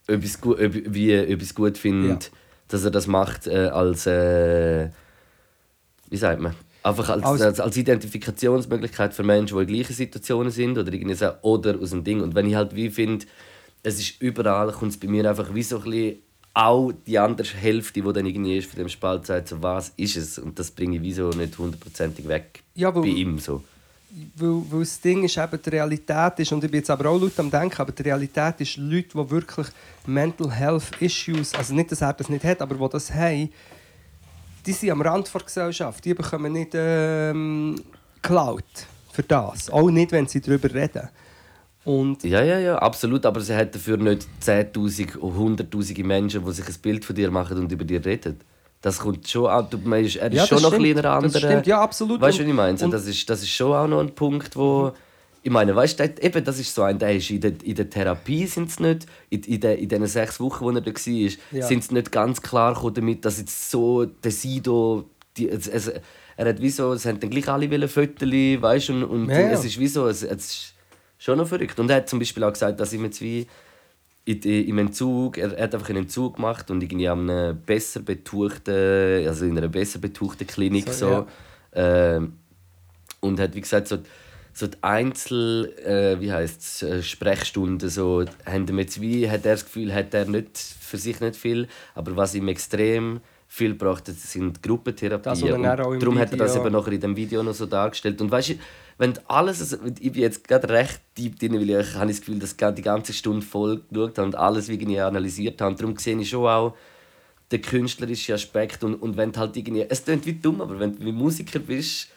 ob 0.10 0.20
ich 0.24 0.26
es 0.32 0.42
gut, 0.42 0.60
ob, 0.60 0.74
wie, 0.74 1.20
ob 1.20 1.28
ich 1.30 1.42
es 1.42 1.56
gut 1.56 1.78
finde, 1.78 2.10
Ja. 2.10 2.20
dass 2.68 2.84
er 2.84 2.92
das 2.92 3.08
macht 3.08 3.48
äh, 3.48 3.68
als 3.68 4.06
äh, 4.08 4.90
wie 6.10 6.18
sagt 6.18 6.42
man, 6.42 6.56
Einfach 6.82 7.10
als, 7.10 7.24
Als- 7.24 7.42
als, 7.42 7.60
als 7.60 7.76
Identifikationsmöglichkeit 7.78 9.14
für 9.14 9.24
Menschen, 9.24 9.58
die 9.58 9.64
in 9.64 9.68
gleichen 9.68 9.94
Situationen 9.94 10.50
sind 10.52 10.78
oder 10.78 10.92
irgendwie 10.94 11.14
so, 11.16 11.30
oder 11.42 11.78
aus 11.78 11.90
dem 11.90 12.06
Ding. 12.06 12.22
Und 12.22 12.36
wenn 12.36 12.48
ich 12.48 12.56
halt 12.56 12.74
wie 12.74 12.90
finde, 12.90 13.26
es 13.84 14.00
ist 14.00 14.22
überall, 14.22 14.72
kommt 14.72 14.92
es 14.92 14.98
bei 15.00 15.08
mir 15.08 15.28
einfach 15.30 15.54
wie 15.54 15.62
so 15.62 15.78
ein 15.80 15.84
bisschen 15.84 16.20
auch 16.54 16.92
die 17.06 17.20
andere 17.20 17.46
Hälfte, 17.48 18.02
die 18.02 18.14
dann 18.14 18.26
irgendwie 18.26 18.58
ist, 18.58 18.70
von 18.70 18.80
dem 18.80 18.88
Spalt 18.90 19.26
sagt, 19.26 19.50
so, 19.50 19.62
was 19.62 19.90
ist 19.98 20.16
es? 20.16 20.40
Und 20.40 20.58
das 20.58 20.72
bringe 20.72 20.96
ich 20.96 21.02
wie 21.02 21.14
so 21.14 21.30
nicht 21.32 21.58
hundertprozentig 21.58 22.28
weg 22.30 22.64
Ja, 22.76 22.94
weil- 22.96 23.02
bei 23.02 23.08
ihm 23.10 23.40
so. 23.40 23.62
Weil, 24.36 24.62
weil 24.72 24.80
das 24.80 25.00
Ding 25.00 25.24
ist 25.24 25.38
eben, 25.38 25.62
die 25.62 25.70
Realität 25.70 26.40
ist, 26.40 26.52
und 26.52 26.64
ich 26.64 26.72
bin 26.72 26.80
jetzt 26.80 26.90
aber 26.90 27.10
auch 27.10 27.20
laut 27.20 27.38
am 27.40 27.52
Denken, 27.52 27.82
aber 27.82 27.92
die 27.92 28.02
Realität 28.02 28.62
ist, 28.62 28.78
Leute, 28.78 29.10
die 29.14 29.30
wirklich 29.32 29.68
Mental 30.06 30.52
Health 30.52 30.92
Issues, 31.00 31.54
also 31.54 31.74
nicht, 31.74 31.92
dass 31.92 32.02
er 32.02 32.14
das 32.14 32.30
nicht 32.30 32.44
hat, 32.44 32.62
aber 32.62 32.76
die 32.76 32.92
das 32.92 33.14
haben, 33.14 33.50
die 34.66 34.74
sind 34.74 34.92
am 34.92 35.02
Rand 35.02 35.34
der 35.34 35.42
Gesellschaft. 35.42 36.04
Die 36.06 36.14
bekommen 36.14 36.54
nicht 36.54 36.72
ähm, 36.74 37.76
geklaut 38.22 38.64
für 39.12 39.24
das. 39.24 39.70
Auch 39.70 39.90
nicht, 39.90 40.12
wenn 40.12 40.28
sie 40.28 40.42
darüber 40.42 40.74
reden. 40.74 41.10
Und 41.86 42.24
Ja, 42.24 42.44
ja, 42.44 42.60
ja, 42.60 42.76
absolut. 42.78 43.26
Aber 43.26 43.42
sie 43.42 43.56
hat 43.56 43.74
dafür 43.74 43.98
nicht 43.98 44.28
10.000 44.44 45.18
und 45.18 45.60
100.000 45.60 46.04
Menschen, 46.04 46.46
die 46.46 46.52
sich 46.52 46.68
ein 46.68 46.76
Bild 46.82 47.06
von 47.06 47.16
dir 47.16 47.32
machen 47.32 47.58
und 47.58 47.72
über 47.72 47.86
dich 47.86 48.06
reden. 48.06 48.40
Das 48.82 49.00
kommt 49.00 49.28
schon 49.28 49.48
an. 49.48 49.68
Du 49.70 49.78
meinst, 49.78 50.16
er 50.16 50.28
ist 50.30 50.34
Ja, 50.36 50.42
das 50.44 50.50
schon 50.50 50.62
noch 50.62 50.72
ein 50.74 50.80
stimmt. 50.82 50.98
ein 50.98 51.04
Das 51.04 51.24
anderer. 51.24 51.40
stimmt, 51.52 51.68
ja, 51.68 51.82
absolut. 51.82 52.22
Weißt 52.22 52.40
du, 52.40 52.44
was 52.44 52.50
ich 52.50 52.56
meine? 52.56 52.78
Und- 52.82 52.92
Das 52.92 53.06
ist, 53.08 53.30
das 53.30 53.42
ist 53.44 53.50
schon 53.50 53.74
auch 53.74 53.88
noch 53.88 54.00
ein 54.00 54.16
Punkt, 54.16 54.56
wo. 54.56 54.92
Ich 55.42 55.52
meine, 55.52 55.74
weißt 55.76 56.00
du, 56.00 56.04
eben, 56.22 56.44
das 56.44 56.60
ist 56.60 56.76
so 56.76 56.84
ein, 56.84 57.00
der 57.00 57.16
ist 57.16 57.30
in 57.30 57.40
der, 57.40 57.54
in 57.64 57.74
der 57.76 57.90
Therapie 57.90 58.46
sind 58.46 58.70
es 58.70 58.80
nicht, 58.80 59.06
in, 59.30 59.42
in, 59.44 59.60
den, 59.62 59.78
in 59.80 59.88
den 59.88 60.06
sechs 60.06 60.38
Wochen, 60.42 60.66
wo 60.66 60.70
er 60.72 60.82
da 60.82 60.92
war, 60.92 61.30
Ja. 61.52 61.66
sind 61.66 61.84
sie 61.84 61.94
nicht 61.94 62.12
ganz 62.12 62.42
klar 62.42 62.74
gekommen 62.74 62.94
damit, 62.94 63.24
dass 63.24 63.40
jetzt 63.40 63.72
so 63.72 64.04
der 64.06 64.32
Sido, 64.32 65.06
die, 65.38 65.48
es, 65.50 65.68
es, 65.68 65.92
er 66.36 66.46
hat 66.50 66.62
wie 66.62 66.70
so, 66.70 66.92
es 66.92 67.06
haben 67.06 67.22
dann 67.22 67.30
gleich 67.30 67.48
alle 67.48 67.72
wollen 67.72 67.88
Fotos, 67.88 68.28
weißt 68.30 68.90
du, 68.90 68.94
und, 68.94 69.04
und 69.06 69.30
Ja, 69.30 69.40
ja. 69.40 69.52
es 69.52 69.64
ist 69.64 69.80
wie 69.80 69.88
so, 69.88 70.08
es, 70.08 70.24
es 70.24 70.46
ist 70.46 70.74
schon 71.18 71.38
noch 71.38 71.48
verrückt. 71.48 71.80
Und 71.80 71.90
er 71.90 71.98
hat 71.98 72.10
zum 72.10 72.20
Beispiel 72.20 72.44
auch 72.44 72.52
gesagt, 72.54 72.78
dass 72.80 72.92
ihm 72.92 73.06
jetzt 73.06 73.22
wie 73.22 73.48
in, 74.26 74.40
in, 74.42 74.68
im 74.68 74.78
Entzug, 74.78 75.38
er, 75.38 75.54
er 75.54 75.64
hat 75.66 75.76
einfach 75.76 75.90
einen 75.90 76.04
Entzug 76.04 76.36
gemacht 76.36 76.70
und 76.72 76.82
irgendwie 76.84 77.08
an 77.08 77.30
einer 77.30 77.54
besser 77.54 78.02
betuchten, 78.02 79.28
also 79.28 79.46
in 79.46 79.58
einer 79.58 79.68
besser 79.68 80.00
betuchten 80.00 80.48
Klinik 80.48 80.90
So, 80.90 81.08
so, 81.08 81.28
ähm, 81.74 82.34
und 83.22 83.40
hat 83.40 83.56
wie 83.56 83.62
gesagt 83.62 83.88
so, 83.88 84.00
so 84.54 84.68
die 84.68 84.78
Einzel, 84.82 85.74
äh, 85.86 86.20
wie 86.20 86.32
heißt 86.32 86.84
äh, 86.84 87.04
Sprechstunden 87.04 87.90
so, 87.90 88.26
haben 88.46 88.78
jetzt 88.78 89.02
wie, 89.02 89.30
hat 89.30 89.46
er 89.46 89.54
das 89.54 89.66
Gefühl, 89.66 89.94
hat 89.94 90.14
er 90.14 90.26
nicht 90.26 90.58
für 90.58 90.98
sich 90.98 91.20
nicht 91.22 91.36
viel, 91.36 91.68
aber 91.96 92.16
was 92.16 92.36
ihm 92.36 92.48
extrem 92.48 93.22
viel 93.52 93.72
gebracht 93.72 94.08
hat, 94.08 94.16
sind 94.16 94.62
Gruppentherapien. 94.62 95.64
er 95.66 95.88
Und 95.88 96.02
darum 96.02 96.20
hat 96.20 96.32
er 96.32 96.38
das 96.38 96.54
Video- 96.54 96.66
eben 96.68 96.72
nachher 96.74 96.92
in 96.94 97.02
dem 97.02 97.16
Video 97.18 97.42
noch 97.44 97.54
so 97.56 97.66
dargestellt. 97.66 98.22
Und 98.22 98.30
weißt 98.32 98.50
du, 98.50 98.54
wenn 99.00 99.14
alles, 99.28 99.60
also, 99.60 99.78
ich 100.00 100.12
bin 100.12 100.22
jetzt 100.22 100.48
gerade 100.48 100.70
recht 100.70 101.02
deep 101.18 101.40
drin, 101.40 101.54
weil 101.54 101.68
ich 101.70 101.94
habe 101.96 102.08
das 102.08 102.20
Gefühl, 102.20 102.38
dass 102.38 102.52
ich 102.52 102.76
die 102.76 102.82
ganze 102.84 103.12
Stunde 103.12 103.44
voll 103.44 103.82
geschaut 103.90 104.18
habe 104.20 104.28
und 104.28 104.36
alles 104.36 104.70
irgendwie 104.70 105.00
analysiert 105.00 105.60
habe. 105.62 105.72
Und 105.72 105.82
darum 105.82 105.98
sehe 105.98 106.16
ich 106.20 106.30
schon 106.30 106.46
auch 106.46 106.76
den 107.52 107.62
künstlerischen 107.64 108.36
Aspekt 108.36 108.84
und, 108.84 108.94
und 108.96 109.18
wenn 109.18 109.36
halt 109.36 109.58
irgendwie, 109.58 109.84
es 109.90 110.06
klingt 110.06 110.28
wie 110.28 110.34
dumm, 110.34 110.62
aber 110.62 110.80
wenn 110.80 110.96
du 110.96 111.04
wie 111.04 111.12
Musiker 111.12 111.58
bist, 111.58 112.10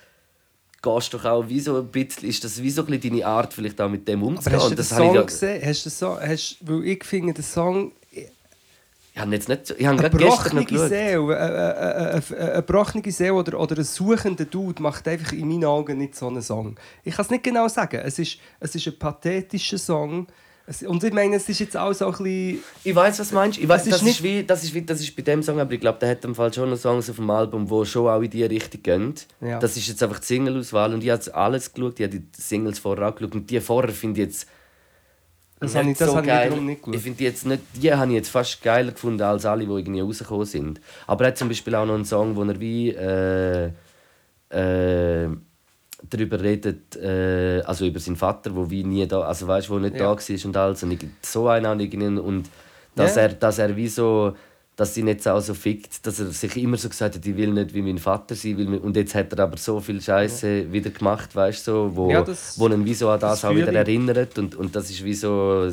gehst 0.83 1.13
du 1.15 1.17
doch 1.17 1.25
auch 1.25 1.49
wie 1.49 1.61
so 1.61 1.79
ein 1.79 1.87
bisschen, 1.87 2.29
ist 2.29 2.45
das 2.45 2.61
wie 2.63 2.69
so 2.71 2.83
ein 2.83 2.87
bisschen 2.89 3.11
deine 3.15 3.27
Art, 3.27 3.55
vielleicht 3.55 3.81
auch 3.81 3.89
mit 3.89 4.07
dem 4.07 4.19
aber 4.23 4.27
umzugehen. 4.33 4.61
hast 4.61 4.71
du 4.71 4.75
den 4.75 4.85
Song 4.85 5.15
ja- 5.15 5.23
gesehen? 5.23 5.63
Hast 5.65 5.87
du 5.87 5.91
Song, 5.91 6.19
hast, 6.21 6.59
weil 6.61 6.85
ich 6.85 7.05
finde, 7.05 7.33
der 7.33 7.45
Song 7.45 7.93
Ich 9.15 9.21
habe 9.21 9.31
jetzt 9.35 9.49
nicht 9.49 9.67
so, 9.67 9.75
ich 9.77 9.85
habe 9.85 9.99
Eine 9.99 10.09
gerade 10.09 10.25
gestern 10.25 10.57
noch 10.57 10.67
geschaut. 10.67 10.89
Seele, 10.89 11.35
äh, 11.37 12.17
äh, 12.17 12.19
äh, 12.19 12.41
eine 12.41 12.53
gebrochene 12.63 13.11
Seele 13.13 13.35
oder, 13.35 13.61
oder 13.61 13.77
ein 13.77 13.85
suchender 13.85 14.47
Dude 14.47 14.83
macht 14.83 15.07
einfach 15.07 15.33
in 15.33 15.49
meinen 15.49 15.67
Augen 15.67 15.99
nicht 15.99 16.17
so 16.17 16.29
einen 16.29 16.41
Song. 16.41 16.77
Ich 17.05 17.15
kann 17.15 17.25
es 17.27 17.31
nicht 17.31 17.45
genau 17.45 17.69
sagen. 17.69 18.01
Es 18.03 18.19
ist, 18.19 18.39
es 18.59 18.75
ist 18.75 18.87
ein 18.87 18.99
pathetischer 18.99 19.77
Song. 19.77 20.29
Es, 20.65 20.83
und 20.83 21.03
ich 21.05 21.13
meine, 21.13 21.37
es 21.37 21.47
ist 21.49 21.59
jetzt 21.59 21.77
auch 21.77 21.93
so 21.93 22.07
ein 22.07 22.13
bisschen... 22.13 22.61
Ich 22.85 22.95
weiß, 22.95 23.19
was 23.19 23.29
du 23.31 23.35
meinst. 23.35 23.59
Ich 23.59 23.69
weiß, 23.69 23.83
Es 23.83 23.87
ist 23.89 23.93
das, 23.93 24.01
ist 24.01 24.07
nicht- 24.07 24.23
wie, 24.23 24.45
das, 24.45 24.65
ist 24.65 24.73
wie, 24.73 24.83
das 24.83 25.01
ist 25.01 25.15
bei 25.15 25.23
dem 25.23 25.43
Song, 25.43 25.61
aber 25.61 25.73
ich 25.73 25.81
glaube, 25.81 25.99
der 25.99 26.11
hat 26.11 26.25
im 26.25 26.35
Fall 26.35 26.55
schon 26.55 26.71
noch 26.71 26.79
Songs 26.79 27.11
auf 27.11 27.17
dem 27.17 27.29
Album, 27.29 27.67
die 27.67 27.85
schon 27.85 28.09
auch 28.09 28.21
in 28.23 28.31
diese 28.31 28.49
Richtung 28.49 28.83
gehen. 28.83 29.15
Ja. 29.43 29.59
Das 29.59 29.77
ist 29.77 29.89
jetzt 29.89 30.03
einfach 30.03 30.21
die 30.21 30.27
Single-Auswahl 30.27 30.95
und 30.95 31.05
ich 31.05 31.11
habe 31.11 31.35
alles 31.35 31.75
geschaut, 31.75 32.01
ich 32.01 32.07
habe 32.07 32.19
die 32.19 32.41
Singles 32.41 32.79
vorher 32.79 33.09
angeschaut 33.09 33.35
und 33.35 33.51
die 33.51 33.61
vorher 33.61 33.93
finde 33.93 34.23
ich 34.23 34.27
jetzt 34.29 34.47
Das 35.63 35.75
habe 35.77 35.91
ich, 35.91 35.99
das 35.99 36.11
so 36.11 36.19
ich 36.21 36.27
geil. 36.27 36.47
wiederum 36.51 36.67
nicht 36.67 36.79
Ich 36.79 36.85
geschaut. 36.85 37.01
finde 37.03 37.19
die 37.19 37.25
jetzt 37.25 37.47
nicht, 37.47 37.63
die 37.75 37.93
habe 37.95 38.11
ich 38.11 38.17
jetzt 38.17 38.29
fast 38.29 38.63
geiler 38.63 38.93
gefunden 38.93 39.23
als 39.23 39.47
alle, 39.47 39.65
die 39.65 39.71
irgendwie 39.73 40.01
rausgekommen 40.01 40.47
sind. 40.47 40.81
Aber 41.07 41.25
er 41.25 41.29
hat 41.29 41.39
zum 41.39 41.49
Beispiel 41.49 41.75
auch 41.75 41.87
noch 41.87 41.95
einen 41.95 42.05
Song, 42.05 42.37
wo 42.37 42.43
er 42.45 42.59
wie 42.61 42.91
äh, 42.91 43.71
äh, 44.51 45.29
darüber 46.11 46.41
redet, 46.41 46.97
äh, 46.97 47.63
also 47.65 47.87
über 47.87 48.01
seinen 48.01 48.17
Vater, 48.17 48.55
wo 48.55 48.69
wie 48.71 48.85
nie 48.85 49.07
da, 49.07 49.21
also 49.23 49.47
weißt, 49.47 49.71
wo 49.71 49.79
nicht 49.79 49.95
Ja. 49.97 50.15
da 50.15 50.19
war 50.19 50.45
und 50.47 50.57
alles. 50.57 50.83
Und 50.83 50.93
ich, 50.93 51.01
so 51.23 51.49
einen 51.49 51.67
habe 51.67 51.83
ich 51.83 51.95
und 51.95 52.45
dass 52.95 53.17
Ja. 53.17 53.23
er, 53.23 53.29
dass 53.31 53.59
er 53.59 53.75
wie 53.77 53.89
so 53.89 54.35
dass 54.77 54.97
ihn 54.97 55.07
jetzt 55.07 55.29
auch 55.29 55.41
so 55.41 55.53
fickt, 55.55 56.07
dass 56.07 56.19
er 56.19 56.27
sich 56.33 56.57
immer 56.57 56.77
so 56.79 56.89
gesagt 56.89 57.15
hat, 57.17 57.27
ich 57.27 57.37
will 57.37 57.51
nicht 57.53 57.75
wie 57.75 57.83
mein 57.83 57.99
Vater 57.99 58.35
sein, 58.35 58.57
will 58.57 58.79
und 58.79 58.97
jetzt 58.97 59.15
hat 59.15 59.33
er 59.33 59.41
aber 59.41 59.57
so 59.59 59.81
viel 59.81 60.01
Scheiße 60.01 60.73
wieder 60.73 60.91
gemacht, 60.91 61.35
weißt 61.37 61.67
du, 61.69 61.71
so, 61.73 61.91
wo, 61.97 62.11
Ja, 62.11 62.23
das- 62.23 62.59
wo 62.59 62.69
ihn 62.69 62.85
wie 62.85 62.95
so 62.95 63.09
an 63.11 63.21
das, 63.21 63.41
das 63.41 63.45
auch 63.45 63.53
fühle 63.55 63.63
wieder 63.69 63.73
ich. 63.83 63.89
erinnert 63.89 64.39
und, 64.39 64.55
und 64.55 64.75
das 64.75 64.91
ist 64.91 65.05
wie 65.05 65.15
so 65.15 65.71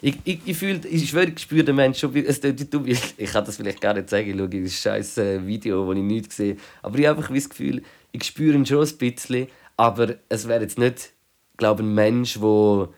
ich, 0.00 0.14
ich, 0.22 0.38
ich, 0.44 0.56
fühl, 0.56 0.80
ich 0.88 1.08
schwöre, 1.10 1.24
ich 1.34 1.40
spüre 1.40 1.64
den 1.64 1.74
Menschen 1.74 1.98
schon, 1.98 2.14
wie- 2.14 2.24
es 2.24 2.40
tut. 2.40 2.60
Wie 2.60 2.64
dumm, 2.66 2.86
ich, 2.86 3.14
ich 3.16 3.32
kann 3.32 3.44
das 3.44 3.56
vielleicht 3.56 3.80
gar 3.80 3.94
nicht 3.94 4.08
sagen, 4.08 4.30
ich 4.30 4.36
schaue 4.36 4.48
das 4.48 4.72
scheiß 4.74 5.18
äh, 5.18 5.44
Video, 5.44 5.84
wo 5.84 5.92
ich 5.92 5.98
nichts 5.98 6.36
sehe, 6.36 6.56
aber 6.82 6.96
ich 7.00 7.06
habe 7.08 7.18
einfach 7.18 7.34
das 7.34 7.48
Gefühl, 7.48 7.82
ich 8.12 8.22
spüre 8.22 8.54
ihn 8.56 8.64
schon 8.64 8.86
ein 8.86 8.96
bisschen, 8.96 9.48
aber 9.76 10.14
es 10.28 10.46
wäre 10.46 10.62
jetzt 10.62 10.78
nicht, 10.78 11.10
glaube 11.56 11.82
ein 11.82 11.92
Mensch, 11.92 12.40
wo 12.40 12.94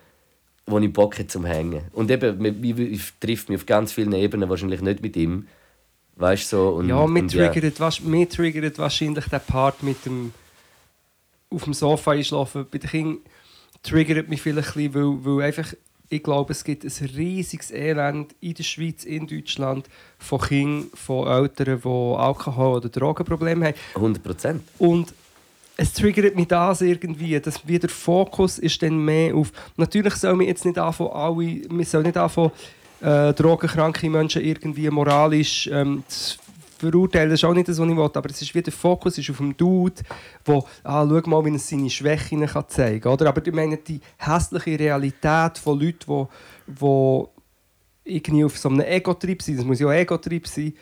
wo 0.70 0.78
ich 0.78 0.92
Bock 0.92 1.18
hätte 1.18 1.28
zum 1.28 1.44
Hängen. 1.44 1.82
Und 1.92 2.10
eben, 2.10 2.38
mich 2.40 3.00
trifft 3.20 3.48
mich 3.48 3.58
auf 3.58 3.66
ganz 3.66 3.92
vielen 3.92 4.12
Ebenen 4.12 4.48
wahrscheinlich 4.48 4.80
nicht 4.80 5.02
mit 5.02 5.16
ihm. 5.16 5.46
Weißt 6.16 6.52
du, 6.52 6.56
so. 6.56 6.68
Und, 6.70 6.88
Ja, 6.88 7.06
ja. 7.34 7.48
triggert, 7.48 8.02
mich 8.04 8.28
triggert 8.28 8.78
wahrscheinlich 8.78 9.24
der 9.26 9.38
Part 9.38 9.82
mit 9.82 10.04
dem 10.04 10.32
auf 11.50 11.64
dem 11.64 11.74
Sofa 11.74 12.12
einschlafen. 12.12 12.66
Bei 12.70 12.78
den 12.78 12.88
Kindern 12.90 13.18
triggert 13.82 14.28
mich 14.28 14.42
vielleicht 14.42 14.76
ein 14.76 14.90
bisschen, 14.90 15.24
weil, 15.24 15.38
weil 15.38 15.46
einfach, 15.46 15.72
ich 16.08 16.22
glaube, 16.22 16.52
es 16.52 16.64
gibt 16.64 16.84
ein 16.84 17.10
riesiges 17.16 17.70
Elend 17.70 18.34
in 18.40 18.54
der 18.54 18.62
Schweiz, 18.62 19.04
in 19.04 19.26
Deutschland, 19.26 19.88
von 20.18 20.40
Kindern, 20.40 20.90
von 20.94 21.26
Eltern, 21.26 21.80
die 21.82 21.88
Alkohol- 21.88 22.76
oder 22.76 22.88
Drogenprobleme 22.88 23.68
haben. 23.68 23.76
100 23.94 24.22
Prozent. 24.22 24.62
Und 24.78 25.12
es 25.80 25.94
triggert 25.94 26.36
mich 26.36 26.48
das 26.48 26.82
irgendwie, 26.82 27.40
dass 27.40 27.66
wie 27.66 27.78
der 27.78 27.88
Fokus 27.88 28.58
ist 28.58 28.82
dann 28.82 29.02
mehr 29.02 29.34
auf... 29.34 29.50
Natürlich 29.78 30.14
soll 30.14 30.36
man 30.36 30.46
jetzt 30.46 30.66
nicht 30.66 30.76
anfangen, 30.76 31.10
alle... 31.10 31.62
Man 31.70 31.84
soll 31.86 32.02
nicht 32.02 32.18
anfangen, 32.18 32.50
äh, 33.00 33.32
drogenkranke 33.32 34.10
Menschen 34.10 34.42
irgendwie 34.42 34.90
moralisch 34.90 35.70
ähm, 35.72 36.04
zu 36.06 36.36
verurteilen. 36.76 37.30
Das 37.30 37.40
ist 37.40 37.44
auch 37.44 37.54
nicht 37.54 37.68
das, 37.68 37.78
was 37.78 37.88
ich 37.88 37.96
will. 37.96 38.10
Aber 38.12 38.28
es 38.28 38.42
ist 38.42 38.54
wie 38.54 38.60
der 38.60 38.74
Fokus 38.74 39.16
ist 39.16 39.30
auf 39.30 39.38
dem 39.38 39.56
Dude, 39.56 40.02
der 40.46 40.62
ah, 40.84 41.08
schau 41.08 41.30
mal, 41.30 41.44
wie 41.46 41.54
er 41.54 41.58
seine 41.58 41.88
Schwächen 41.88 42.46
zeigen 42.68 43.00
kann. 43.00 43.26
Aber 43.26 43.46
ich 43.46 43.54
meine, 43.54 43.78
die 43.78 44.02
hässliche 44.18 44.78
Realität 44.78 45.56
von 45.56 45.80
Leuten, 45.80 46.28
die, 46.66 46.74
die 48.04 48.16
irgendwie 48.16 48.44
auf 48.44 48.58
so 48.58 48.68
einem 48.68 48.80
Ego-Trip 48.80 49.40
sind, 49.40 49.60
das 49.60 49.64
muss 49.64 49.80
ja 49.80 49.86
auch 49.86 49.92
Ego-Trip 49.92 50.46
sein, 50.46 50.74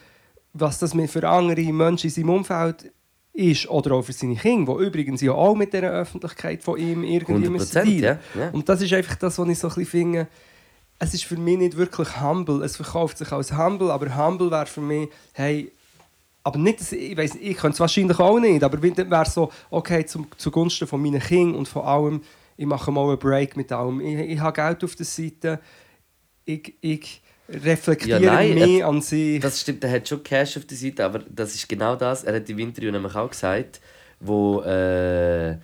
was 0.55 0.81
das 0.81 0.93
mit 0.93 1.09
für 1.09 1.29
andere 1.29 1.73
Menschen 1.73 2.09
in 2.09 2.13
seinem 2.13 2.31
Umfeld 2.31 2.91
ist 3.39 3.69
oder 3.71 3.93
auch 3.93 4.03
für 4.03 4.13
seine 4.13 4.35
Kinder, 4.35 4.77
die 4.79 4.85
übrigens 4.85 5.21
ja 5.21 5.33
auch 5.33 5.55
mit 5.55 5.73
dieser 5.73 5.91
Öffentlichkeit 5.91 6.63
von 6.63 6.79
ihm 6.79 7.05
irgendwie 7.05 7.47
100%, 7.47 7.51
müssen 7.51 7.99
ja, 8.01 8.19
ja. 8.35 8.51
Und 8.51 8.69
das 8.69 8.83
ist 8.83 8.93
einfach 8.93 9.15
das, 9.15 9.39
was 9.39 9.49
ich 9.49 9.59
so 9.59 9.69
ein 9.69 9.75
bisschen 9.75 9.87
finde, 9.87 10.29
es 10.99 11.15
ist 11.15 11.25
für 11.25 11.37
mich 11.37 11.59
nicht 11.59 11.77
wirklich 11.77 12.21
humble. 12.21 12.65
Es 12.65 12.75
verkauft 12.75 13.19
sich 13.19 13.31
als 13.31 13.57
humble, 13.57 13.93
aber 13.93 14.17
humble 14.17 14.51
wäre 14.51 14.67
für 14.67 14.81
mich, 14.81 15.09
hey, 15.33 15.71
aber 16.43 16.59
nicht, 16.59 16.93
ich, 16.93 17.17
weiss, 17.17 17.37
ich 17.37 17.57
könnte 17.57 17.75
es 17.75 17.81
wahrscheinlich 17.81 18.19
auch 18.19 18.41
nicht, 18.41 18.65
aber 18.65 18.83
wäre 18.83 19.27
so, 19.27 19.53
okay, 19.71 20.05
zum, 20.05 20.27
zugunsten 20.37 20.89
von 20.89 21.01
meinen 21.01 21.21
Kindern 21.21 21.55
und 21.55 21.69
vor 21.69 21.87
allem, 21.87 22.23
ich 22.57 22.67
mache 22.67 22.91
mal 22.91 23.07
einen 23.09 23.19
Break 23.19 23.57
mit 23.57 23.71
allem. 23.71 24.01
Ich, 24.01 24.19
ich 24.19 24.41
habe 24.41 24.61
Geld 24.61 24.83
auf 24.83 24.97
der 24.97 25.07
Seite, 25.07 25.61
ich, 26.45 26.75
ich 26.81 27.23
reflektiere 27.49 28.21
Ja, 28.23 28.33
nein, 28.35 28.55
mich 28.55 28.81
er- 28.81 28.89
an 28.89 29.01
sie. 29.01 29.39
Das 29.41 29.61
stimmt, 29.61 29.83
er 29.85 29.91
hat 29.91 30.09
schon 30.09 30.23
Cash 30.23 30.57
auf 30.59 30.65
der 30.67 30.77
Seite, 30.77 31.05
aber 31.05 31.21
das 31.29 31.55
ist 31.55 31.69
genau 31.69 31.97
das. 31.97 32.25
Er 32.25 32.35
hat 32.37 32.49
im 32.49 32.59
Interview 32.59 32.91
nämlich 32.91 33.15
auch 33.15 33.31
gesagt, 33.31 33.81
wo 34.21 34.61
äh, 34.63 35.57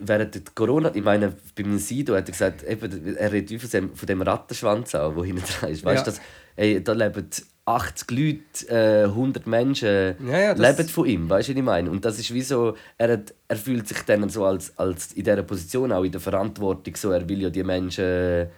während 0.00 0.34
der 0.34 0.42
Corona, 0.54 0.90
ich 0.94 1.02
meine, 1.04 1.32
beim 1.54 1.78
Sido 1.78 2.14
hat 2.16 2.28
er 2.28 2.32
gesagt, 2.32 2.62
eben, 2.62 3.16
er 3.16 3.30
redet 3.32 3.60
von 3.60 3.70
dem, 3.70 3.94
von 3.94 4.06
dem 4.06 4.22
Rattenschwanz 4.22 4.94
auch, 4.94 5.14
der 5.14 5.24
hinten 5.24 5.44
dran 5.44 5.70
ist. 5.70 5.84
Weißt 5.84 6.06
Ja. 6.06 6.12
du, 6.12 6.18
ey, 6.56 6.82
da 6.82 6.92
leben 6.92 7.28
80 7.64 8.10
Leute, 8.10 8.68
äh, 8.68 9.04
100 9.06 9.46
Menschen 9.46 10.14
Ja, 10.26 10.38
ja, 10.38 10.52
leben 10.52 10.88
von 10.88 11.06
ihm, 11.06 11.28
weißt 11.30 11.48
du, 11.48 11.52
was 11.52 11.58
ich 11.58 11.62
meine? 11.64 11.90
Und 11.90 12.04
das 12.04 12.18
ist 12.18 12.32
wie 12.32 12.42
so, 12.42 12.76
er, 12.98 13.12
hat, 13.12 13.34
er 13.48 13.56
fühlt 13.56 13.86
sich 13.86 13.98
dann 14.02 14.28
so 14.30 14.44
als, 14.46 14.76
als 14.78 15.12
in 15.12 15.24
dieser 15.24 15.42
Position 15.42 15.92
auch 15.92 16.02
in 16.04 16.10
der 16.12 16.20
Verantwortung, 16.20 16.96
so, 16.96 17.10
er 17.12 17.28
will 17.28 17.42
ja 17.42 17.50
die 17.50 17.62
Menschen, 17.62 18.48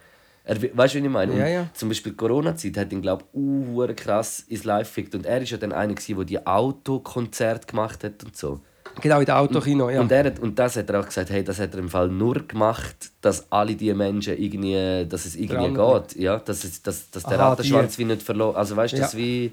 er, 0.44 0.56
weißt 0.62 0.72
du, 0.72 0.76
was 0.76 0.94
ich 0.94 1.02
meine? 1.04 1.38
Ja, 1.38 1.46
ja. 1.48 1.68
zum 1.72 1.88
Beispiel 1.88 2.12
die 2.12 2.16
Corona-Zeit 2.16 2.76
hat 2.76 2.92
ihn, 2.92 3.00
glaube 3.00 3.24
ich, 3.32 3.38
uh, 3.38 3.86
krass 3.96 4.40
ins 4.48 4.64
Live 4.64 4.88
gefickt. 4.88 5.14
Und 5.14 5.24
er 5.26 5.40
war 5.40 5.42
ja 5.42 5.56
dann 5.56 5.72
einer, 5.72 5.94
der 5.94 6.24
die 6.24 6.46
Autokonzerte 6.46 7.66
gemacht 7.66 8.04
hat 8.04 8.22
und 8.24 8.36
so. 8.36 8.60
Genau, 9.00 9.18
in 9.20 9.26
der 9.26 9.38
Autokino, 9.40 9.90
ja. 9.90 10.00
Und, 10.00 10.12
er 10.12 10.24
hat, 10.24 10.38
und 10.38 10.58
das 10.58 10.76
hat 10.76 10.88
er 10.90 11.00
auch 11.00 11.06
gesagt, 11.06 11.30
hey, 11.30 11.42
das 11.42 11.58
hat 11.58 11.72
er 11.74 11.80
im 11.80 11.88
Fall 11.88 12.08
nur 12.08 12.34
gemacht, 12.46 13.10
dass 13.20 13.50
alle 13.50 13.74
diese 13.74 13.94
Menschen 13.94 14.38
irgendwie, 14.38 15.06
dass 15.08 15.24
es 15.24 15.34
irgendwie 15.34 15.74
Dran 15.74 16.02
geht. 16.04 16.16
Ja, 16.16 16.38
dass, 16.38 16.62
es, 16.62 16.82
dass, 16.82 17.10
dass 17.10 17.24
der 17.24 17.40
Aha, 17.40 17.56
die. 17.56 17.98
wie 17.98 18.04
nicht 18.04 18.22
verloren 18.22 18.54
Also 18.54 18.76
weißt 18.76 18.92
du, 18.94 18.98
das 18.98 19.12
Ja. 19.14 19.18
wie. 19.18 19.52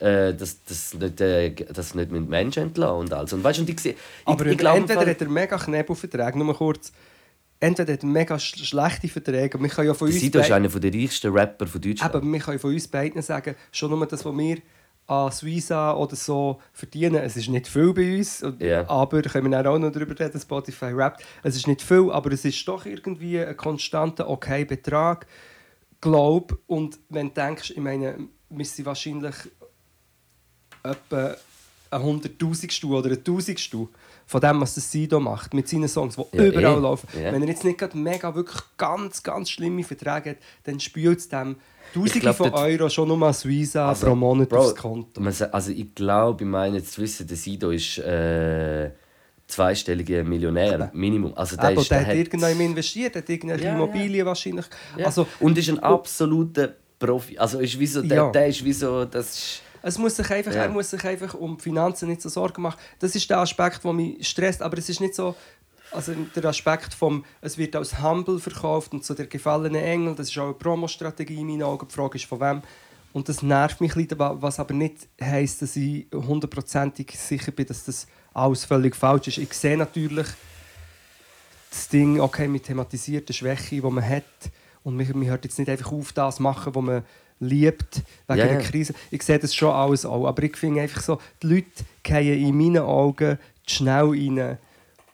Äh, 0.00 0.32
dass 0.34 0.62
das 0.62 0.94
nicht, 0.94 1.20
äh, 1.20 1.50
das 1.50 1.96
nicht 1.96 2.12
mit 2.12 2.28
Menschen 2.28 2.64
entlassen 2.64 2.98
und 2.98 3.12
alles. 3.12 3.32
Und 3.32 3.42
weißt 3.42 3.58
du, 3.58 3.62
und 3.62 3.70
ich, 3.70 3.84
ich, 3.84 3.96
Aber 4.24 4.46
ich 4.46 4.56
glaube, 4.56 4.76
im 4.76 4.82
entweder 4.84 5.00
Fall- 5.00 5.10
hat 5.10 5.20
er 5.22 5.28
mega 5.28 5.58
Knebelverträge, 5.58 6.38
nur 6.38 6.54
kurz. 6.54 6.92
Entweder 7.60 7.92
hat 7.94 8.02
mega 8.04 8.38
sch 8.38 8.56
schlechte 8.64 9.08
Verträge. 9.08 9.60
Wir 9.60 9.68
können 9.68 9.88
ja 9.88 9.94
von 9.94 10.08
uns 10.08 10.20
Sido 10.20 10.38
ist 10.38 10.50
einer 10.52 10.68
der 10.68 10.94
reichsten 10.94 11.32
Rapper 11.32 11.66
von 11.66 11.80
Deutschland. 11.80 12.14
Aber 12.14 12.24
wir 12.24 12.38
können 12.38 12.58
von 12.58 12.72
uns 12.72 12.86
beiden 12.86 13.20
sagen, 13.22 13.56
schon 13.72 13.90
nur 13.90 14.06
das, 14.06 14.24
was 14.24 14.36
wir 14.36 14.58
an 15.08 15.32
Suiza 15.32 15.94
oder 15.94 16.14
so 16.14 16.60
verdienen, 16.72 17.16
es 17.16 17.36
ist 17.36 17.48
nicht 17.48 17.66
viel 17.66 17.92
bei 17.94 18.18
uns, 18.18 18.44
Ja. 18.58 18.88
aber 18.88 19.22
können 19.22 19.50
wir 19.50 19.70
auch 19.70 19.78
noch 19.78 19.90
darüber 19.90 20.18
reden, 20.20 20.38
Spotify 20.38 20.92
rappt, 20.92 21.24
es 21.42 21.56
ist 21.56 21.66
nicht 21.66 21.80
viel, 21.80 22.10
aber 22.12 22.30
es 22.32 22.44
ist 22.44 22.68
doch 22.68 22.84
irgendwie 22.84 23.40
ein 23.40 23.56
konstanter, 23.56 24.28
okay 24.28 24.66
Betrag, 24.66 25.26
glaub 26.02 26.58
und 26.66 26.98
wenn 27.08 27.28
du 27.28 27.34
denkst, 27.40 27.70
ich 27.70 27.78
meine, 27.78 28.18
wir 28.50 28.64
sind 28.66 28.84
wahrscheinlich 28.84 29.34
etwa 30.82 31.36
ein 31.90 32.02
Hunderttausendstel 32.02 32.90
oder 32.92 33.10
ein 33.10 33.24
Tausendstel 33.24 33.88
von 34.28 34.40
dem, 34.42 34.60
was 34.60 34.74
das 34.74 34.92
Sido 34.92 35.18
macht, 35.20 35.54
mit 35.54 35.66
seinen 35.68 35.88
Songs, 35.88 36.16
die 36.16 36.36
Ja, 36.36 36.44
überall 36.44 36.76
eh. 36.78 36.80
laufen. 36.80 37.08
Ja. 37.18 37.32
Wenn 37.32 37.42
er 37.42 37.48
jetzt 37.48 37.64
nicht 37.64 37.78
gerade 37.78 37.96
mega, 37.96 38.34
wirklich 38.34 38.60
ganz, 38.76 39.22
ganz 39.22 39.48
schlimme 39.50 39.82
Verträge 39.82 40.30
hat, 40.30 40.36
dann 40.64 40.78
spült 40.78 41.18
es 41.18 41.28
dem 41.30 41.56
Tausende 41.94 42.20
glaub, 42.20 42.36
von 42.36 42.52
Euro 42.52 42.90
schon 42.90 43.08
nur 43.08 43.22
als 43.26 43.46
Visa 43.46 43.88
Also, 43.88 44.06
pro 44.08 44.14
Monat 44.14 44.50
Bro, 44.50 44.58
aufs 44.58 44.74
Konto. 44.76 45.22
Also 45.50 45.72
ich 45.72 45.94
glaube, 45.94 46.44
ich 46.44 46.50
meine 46.50 46.76
jetzt 46.76 46.92
zu 46.92 47.00
wissen, 47.00 47.26
der 47.26 47.38
Sido 47.38 47.70
ist 47.70 47.96
äh, 48.00 48.90
zweistelliger 49.46 50.22
Millionär, 50.24 50.90
Minimum. 50.92 51.32
Also 51.34 51.56
der, 51.56 51.70
Aber 51.70 51.80
ist, 51.80 51.90
der 51.90 51.98
der 52.00 52.06
hat 52.06 52.12
hat, 52.12 52.18
irgendwann 52.18 52.60
investiert, 52.60 53.16
hat 53.16 53.28
irgendeine 53.30 53.62
Ja, 53.62 53.68
ja. 53.70 53.74
Immobilien 53.76 54.26
wahrscheinlich. 54.26 54.66
ja. 54.98 55.06
Also, 55.06 55.26
und 55.40 55.56
ist 55.56 55.70
ein 55.70 55.78
absoluter 55.78 56.74
Profi. 56.98 57.38
Also 57.38 57.60
ist 57.60 57.78
wie 57.78 57.86
so, 57.86 58.02
der, 58.02 58.16
Ja. 58.18 58.30
der 58.30 58.48
ist 58.48 58.62
wie 58.62 58.72
so, 58.74 59.06
das 59.06 59.30
ist, 59.30 59.62
Es 59.82 59.98
muss 59.98 60.16
sich 60.16 60.30
einfach, 60.30 60.52
Ja. 60.54 60.64
Er 60.64 60.68
muss 60.68 60.90
sich 60.90 61.04
einfach 61.04 61.34
um 61.34 61.56
die 61.56 61.62
Finanzen 61.62 62.08
nicht 62.08 62.22
so 62.22 62.28
Sorgen 62.28 62.62
machen. 62.62 62.78
Das 62.98 63.14
ist 63.14 63.28
der 63.28 63.38
Aspekt, 63.38 63.84
der 63.84 63.92
mich 63.92 64.26
stresst. 64.28 64.62
Aber 64.62 64.78
es 64.78 64.88
ist 64.88 65.00
nicht 65.00 65.14
so. 65.14 65.34
Also 65.90 66.12
der 66.36 66.44
Aspekt 66.44 66.92
vom, 66.92 67.24
es 67.40 67.56
wird 67.56 67.74
als 67.74 68.02
Humble 68.02 68.38
verkauft 68.38 68.92
und 68.92 69.04
so 69.04 69.14
der 69.14 69.26
gefallene 69.26 69.82
Engel, 69.82 70.14
das 70.14 70.28
ist 70.28 70.36
auch 70.36 70.44
eine 70.44 70.52
Promo-Strategie 70.52 71.40
in 71.40 71.46
meinen 71.46 71.62
Augen. 71.62 71.88
Die 71.88 71.94
Frage 71.94 72.18
ist 72.18 72.26
von 72.26 72.40
wem. 72.40 72.62
Und 73.14 73.28
das 73.28 73.42
nervt 73.42 73.80
mich 73.80 73.96
ein 73.96 74.06
bisschen, 74.06 74.42
was 74.42 74.60
aber 74.60 74.74
nicht 74.74 75.08
heisst, 75.20 75.62
dass 75.62 75.76
ich 75.76 76.06
hundertprozentig 76.12 77.18
sicher 77.18 77.52
bin, 77.52 77.66
dass 77.66 77.84
das 77.84 78.06
alles 78.34 78.66
völlig 78.66 78.94
falsch 78.94 79.28
ist. 79.28 79.38
Ich 79.38 79.52
sehe 79.54 79.78
natürlich 79.78 80.26
das 81.70 81.88
Ding, 81.88 82.20
okay, 82.20 82.48
mit 82.48 82.64
thematisierten 82.64 83.34
Schwäche, 83.34 83.76
die 83.76 83.80
man 83.80 84.06
hat. 84.06 84.24
Und 84.84 84.96
man, 84.96 85.06
man 85.14 85.26
hört 85.26 85.44
jetzt 85.44 85.58
nicht 85.58 85.68
einfach 85.68 85.92
auf, 85.92 86.12
das 86.12 86.36
zu 86.36 86.42
machen, 86.42 86.74
was 86.74 86.82
man 86.82 87.02
liebt, 87.40 88.02
wegen 88.26 88.38
Ja, 88.38 88.46
der. 88.46 88.58
Krise. 88.58 88.94
Ich 89.10 89.22
sehe 89.22 89.38
das 89.38 89.54
schon 89.54 89.70
alles 89.72 90.04
auch. 90.04 90.26
Aber 90.26 90.42
ich 90.42 90.56
finde 90.56 90.80
einfach 90.82 91.00
so, 91.02 91.18
die 91.42 91.46
Leute 91.48 91.66
fallen 92.06 92.38
in 92.38 92.56
meinen 92.56 92.78
Augen 92.78 93.38
schnell 93.66 94.04
rein 94.10 94.58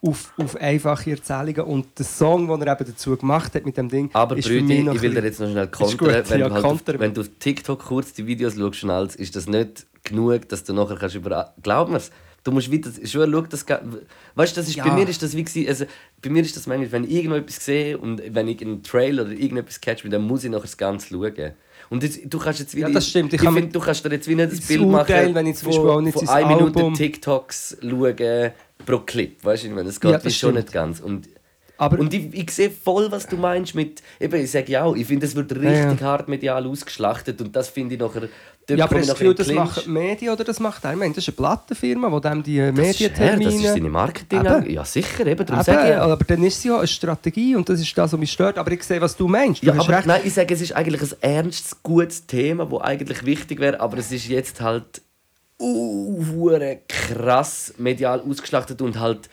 auf, 0.00 0.32
auf 0.37 0.56
einfache 0.56 1.12
Erzählungen. 1.12 1.62
Und 1.62 1.98
der 1.98 2.04
Song, 2.04 2.46
den 2.48 2.62
er 2.62 2.78
eben 2.78 2.90
dazu 2.90 3.16
gemacht 3.16 3.54
hat 3.54 3.64
mit 3.64 3.76
dem 3.76 3.88
Ding, 3.88 4.10
aber 4.12 4.37
ist 4.37 4.46
Brüdi, 4.46 4.88
ich 4.92 5.02
will 5.02 5.14
dir 5.14 5.24
jetzt 5.24 5.40
noch 5.40 5.50
schnell 5.50 5.66
kontern. 5.68 5.98
gut, 5.98 6.30
wenn, 6.30 6.40
ja, 6.40 6.48
du 6.48 6.54
halt 6.54 6.64
auf, 6.64 6.80
wenn 6.87 7.14
du 7.14 7.20
auf 7.22 7.30
TikTok 7.38 7.78
kurz 7.84 8.12
die 8.12 8.26
Videos 8.26 8.54
schaust, 8.56 8.84
und 8.84 8.90
alles, 8.90 9.16
ist 9.16 9.34
das 9.34 9.46
nicht 9.46 9.87
genug, 10.04 10.48
dass 10.50 10.62
du 10.64 10.74
nachher 10.74 10.96
kannst 10.96 11.14
über... 11.16 11.54
Glaub 11.62 11.88
mir's. 11.88 12.10
Du 12.44 12.52
musst 12.52 12.70
wieder, 12.70 12.90
schon 13.06 13.32
schau, 13.32 13.40
das 13.40 13.64
geht- 13.64 13.80
Weißt 14.34 14.54
du, 14.54 14.60
das 14.60 14.68
ist, 14.68 14.76
bei 14.76 14.87
Ja. 14.88 14.94
mir 14.94 15.08
ist 15.08 15.22
das 15.22 15.34
wie 15.34 15.66
also, 15.66 15.87
bei 16.20 16.28
mir 16.28 16.42
ist 16.42 16.54
das 16.54 16.66
manchmal, 16.66 16.92
wenn 16.92 17.04
ich 17.04 17.12
irgendetwas 17.12 17.64
sehe 17.64 17.96
und 17.96 18.20
wenn 18.34 18.46
ich 18.48 18.60
einen 18.60 18.82
Trailer 18.82 19.22
oder 19.22 19.32
irgendetwas 19.32 19.80
catch, 19.80 20.04
dann 20.04 20.20
muss 20.22 20.44
ich 20.44 20.50
nachher 20.50 20.62
das 20.62 20.76
Ganze 20.76 21.08
schauen. 21.08 21.52
Und 21.90 22.03
jetzt, 22.03 22.20
du 22.25 22.38
kannst 22.38 22.61
jetzt 22.61 22.75
wieder, 22.75 22.88
Ja, 22.88 22.94
das 22.94 23.09
stimmt. 23.09 23.33
Ich 23.33 23.42
Ich, 23.42 23.55
finde, 23.55 23.73
du 23.73 23.81
kannst 23.81 24.05
dir 24.05 24.11
jetzt 24.11 24.29
wie 24.29 24.35
nicht 24.35 24.53
das 24.53 24.61
Bild 24.61 24.87
machen, 24.88 25.35
wenn 25.35 25.47
ich 25.47 25.57
zum 25.57 25.68
Beispiel 25.68 25.88
auch 25.90 26.01
nicht 26.01 26.14
von 26.14 26.27
sein 26.27 26.44
1 26.44 26.59
Minute 26.61 26.92
TikToks 26.97 27.79
schauen 27.81 28.51
pro 28.87 28.99
Clip, 29.01 29.42
weißt 29.44 29.64
du, 29.64 29.68
meine, 29.70 29.85
das 29.85 30.01
geht 30.01 30.11
Ja, 30.11 30.18
das 30.18 30.37
schon 30.37 30.55
nicht 30.55 30.73
ganz. 30.73 31.01
Und 31.01 31.29
Aber 31.76 31.98
und 31.98 32.14
ich, 32.14 32.32
ich 32.32 32.50
sehe 32.50 32.70
voll, 32.70 33.10
was 33.10 33.26
du 33.26 33.37
meinst 33.37 33.74
mit. 33.74 34.02
Eben, 34.20 34.40
ich 34.40 34.50
sage 34.50 34.70
ja 34.70 34.84
auch, 34.84 34.94
ich 34.94 35.06
finde, 35.06 35.26
es 35.26 35.34
wird 35.34 35.52
richtig 35.52 36.00
Ja. 36.00 36.06
hart 36.06 36.28
medial 36.28 36.66
ausgeschlachtet 36.66 37.40
und 37.40 37.54
das 37.56 37.68
finde 37.68 37.94
ich 37.94 38.00
nachher. 38.00 38.28
ja, 38.68 38.84
aber 38.84 39.00
ich 39.00 39.06
das 39.06 39.18
Gefühl, 39.18 39.34
das 39.34 39.48
die 39.48 39.90
Medien 39.90 40.32
oder 40.32 40.44
das 40.44 40.60
macht 40.60 40.84
er? 40.84 40.92
Ich 40.92 40.98
meine, 40.98 41.14
das 41.14 41.24
ist 41.24 41.30
eine 41.30 41.37
Plattenfirma, 41.37 42.10
die 42.10 42.28
dem 42.28 42.42
die 42.44 42.60
Medientermine... 42.72 43.44
das 43.44 43.54
ist 43.54 43.62
seine 43.64 43.88
Marketing. 43.88 44.40
Eben. 44.40 44.70
Ja, 44.70 44.84
sicher, 44.84 45.26
eben, 45.26 45.44
darum 45.44 45.62
Eben, 45.62 45.64
sage 45.64 45.90
ich 45.90 45.96
aber 45.96 46.24
dann 46.24 46.42
ist 46.44 46.58
es 46.58 46.64
ja 46.64 46.78
eine 46.78 46.87
Strategie 46.87 47.56
und 47.56 47.68
das 47.68 47.80
ist 47.80 47.98
das, 47.98 48.12
was 48.12 48.20
mich 48.20 48.30
stört. 48.30 48.56
Aber 48.56 48.70
ich 48.70 48.82
sehe, 48.84 49.00
was 49.00 49.16
du 49.16 49.26
meinst. 49.26 49.62
Du 49.62 49.66
Ja, 49.66 49.72
aber 49.72 49.88
recht. 49.88 50.06
nein, 50.06 50.20
ich 50.24 50.32
sage, 50.34 50.54
es 50.54 50.60
ist 50.60 50.72
eigentlich 50.72 51.02
ein 51.02 51.22
ernstes, 51.22 51.82
gutes 51.82 52.26
Thema, 52.26 52.66
das 52.66 52.80
eigentlich 52.82 53.26
wichtig 53.26 53.58
wäre, 53.58 53.80
aber 53.80 53.98
es 53.98 54.12
ist 54.12 54.28
jetzt 54.28 54.60
halt 54.60 55.02
uh, 55.60 56.48
krass 56.88 57.74
medial 57.78 58.20
ausgeschlachtet 58.20 58.80
und 58.80 59.00
halt 59.00 59.28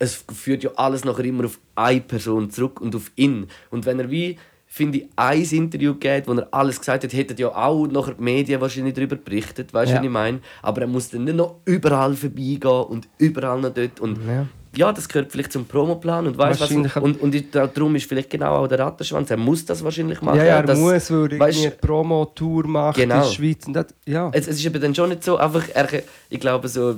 es 0.00 0.24
führt 0.34 0.64
ja 0.64 0.70
alles 0.76 1.04
nachher 1.04 1.24
immer 1.24 1.44
auf 1.44 1.58
eine 1.76 2.00
Person 2.00 2.50
zurück 2.50 2.80
und 2.80 2.96
auf 2.96 3.12
ihn. 3.14 3.46
Und 3.70 3.86
wenn 3.86 4.00
er 4.00 4.10
wie, 4.10 4.36
finde 4.66 4.98
ich, 4.98 5.06
ein 5.16 5.42
Interview 5.42 5.94
geht, 5.94 6.26
wo 6.26 6.32
er 6.32 6.48
alles 6.52 6.78
gesagt 6.80 7.04
hat, 7.04 7.12
hätten 7.12 7.36
ja 7.36 7.48
auch 7.54 7.86
nachher 7.86 8.14
die 8.14 8.22
Medien 8.22 8.60
wahrscheinlich 8.60 8.94
darüber 8.94 9.16
berichtet, 9.16 9.72
weißt 9.74 9.90
du, 9.90 9.94
Ja. 9.94 10.00
was 10.00 10.06
ich 10.06 10.10
meine? 10.12 10.40
Aber 10.62 10.80
er 10.82 10.86
muss 10.86 11.10
dann 11.10 11.24
nicht 11.24 11.36
noch 11.36 11.56
überall 11.64 12.14
vorbeigehen 12.14 12.84
und 12.88 13.08
überall 13.18 13.60
noch 13.60 13.74
dort 13.74 14.00
und 14.00 14.18
Ja. 14.26 14.46
ja, 14.76 14.92
das 14.92 15.08
gehört 15.08 15.32
vielleicht 15.32 15.52
zum 15.52 15.64
Promoplan 15.66 16.28
und 16.28 16.38
weißt 16.38 16.60
was 16.60 16.70
und 16.70 17.20
und 17.20 17.54
darum 17.54 17.96
ist 17.96 18.08
vielleicht 18.08 18.30
genau 18.30 18.54
auch 18.56 18.68
der 18.68 18.78
Rattenschwanz. 18.78 19.28
Er 19.30 19.36
muss 19.36 19.64
das 19.66 19.82
wahrscheinlich 19.84 20.22
machen. 20.22 20.38
ja, 20.38 20.44
ja, 20.44 20.56
er 20.58 20.62
dass- 20.62 20.78
muss, 20.78 21.10
weil 21.10 21.32
er 21.32 21.46
eine 21.46 21.70
Promo-Tour 21.72 22.66
macht 22.68 22.96
Genau. 22.96 23.16
in 23.16 23.20
der 23.22 23.28
Schweiz. 23.28 23.66
Und 23.66 23.72
das, 23.74 23.86
ja. 24.06 24.30
es, 24.32 24.46
es 24.48 24.58
ist 24.60 24.66
aber 24.66 24.78
dann 24.78 24.94
schon 24.94 25.08
nicht 25.10 25.24
so 25.24 25.36
einfach. 25.36 25.64
Er, 25.74 25.88
ich 26.30 26.38
glaube 26.40 26.68
so, 26.68 26.94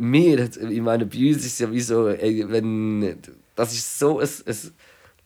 mir, 0.00 0.48
ich 0.70 0.80
meine, 0.80 1.06
bei 1.06 1.28
uns 1.28 1.38
ist 1.38 1.52
es 1.52 1.58
ja 1.58 1.70
wie 1.70 1.80
so, 1.80 2.08
ey, 2.08 2.44
wenn 2.48 3.16
das 3.54 3.72
ist 3.72 3.98
so 3.98 4.18
ein, 4.18 4.28
ein 4.46 4.56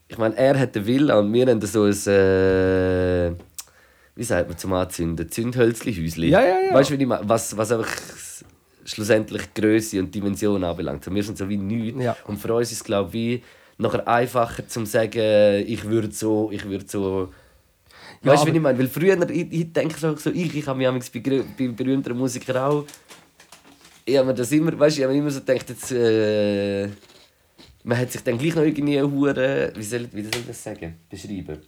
ich 0.06 0.18
meine, 0.18 0.37
er 0.37 0.58
hat 0.58 0.74
den 0.74 0.87
Villa 0.87 1.18
und 1.18 1.32
wir 1.32 1.46
haben 1.46 1.60
so 1.62 1.84
ein 1.84 2.06
äh, 2.06 3.32
wie 4.16 4.24
sagt 4.24 4.48
man 4.48 4.58
zum 4.58 4.72
Anzünden, 4.72 5.28
Zündhölzli-Häusli. 5.28 6.28
Ja, 6.28 6.40
ja, 6.40 6.60
ja. 6.68 6.74
Weißt 6.74 6.90
du, 6.90 7.08
was, 7.08 7.56
was 7.56 7.72
einfach 7.72 7.90
schlussendlich 8.84 9.52
Größe 9.54 9.98
und 9.98 10.14
Dimension 10.14 10.62
anbelangt. 10.62 11.12
Wir 11.12 11.22
sind 11.22 11.38
so 11.38 11.48
wie 11.48 11.56
nichts. 11.56 12.02
Ja. 12.02 12.16
Und 12.26 12.38
für 12.38 12.54
uns 12.54 12.70
ist 12.70 12.78
es, 12.78 12.84
glaube 12.84 13.08
ich, 13.08 13.14
wie 13.14 13.42
nachher 13.78 14.06
einfacher 14.06 14.68
zu 14.68 14.84
sagen, 14.84 15.64
ich 15.66 15.84
würde 15.84 16.12
so, 16.12 16.50
ich 16.52 16.64
würde 16.68 16.84
so. 16.87 17.32
Ja, 18.22 18.32
weißt 18.32 18.44
du, 18.44 18.52
wie 18.52 18.56
ich 18.56 18.62
meine? 18.62 18.78
Weil 18.78 18.88
früher, 18.88 19.30
ich, 19.30 19.52
ich 19.52 19.72
denke 19.72 19.98
so, 19.98 20.30
ich, 20.30 20.54
ich 20.54 20.66
habe 20.66 20.92
mich 20.92 21.12
bei, 21.12 21.42
bei 21.58 21.68
berühmteren 21.68 22.16
Musikern 22.16 22.56
auch. 22.56 22.84
Ich 24.04 24.16
habe 24.16 24.26
mir 24.26 24.34
das 24.34 24.52
immer, 24.52 24.78
weißt 24.78 24.98
ich 24.98 25.04
habe 25.04 25.16
immer 25.16 25.30
so 25.30 25.40
gedacht, 25.40 25.68
jetzt, 25.68 25.90
äh, 25.92 26.88
man 27.84 27.98
hat 27.98 28.12
sich 28.12 28.22
dann 28.22 28.36
gleich 28.36 28.54
noch 28.54 28.62
irgendwie 28.62 29.00
Hure, 29.00 29.72
wie 29.74 29.82
soll, 29.82 30.08
wie 30.12 30.22
soll 30.22 30.40
ich 30.40 30.46
das 30.46 30.62
sagen, 30.62 30.96
beschreiben? 31.08 31.58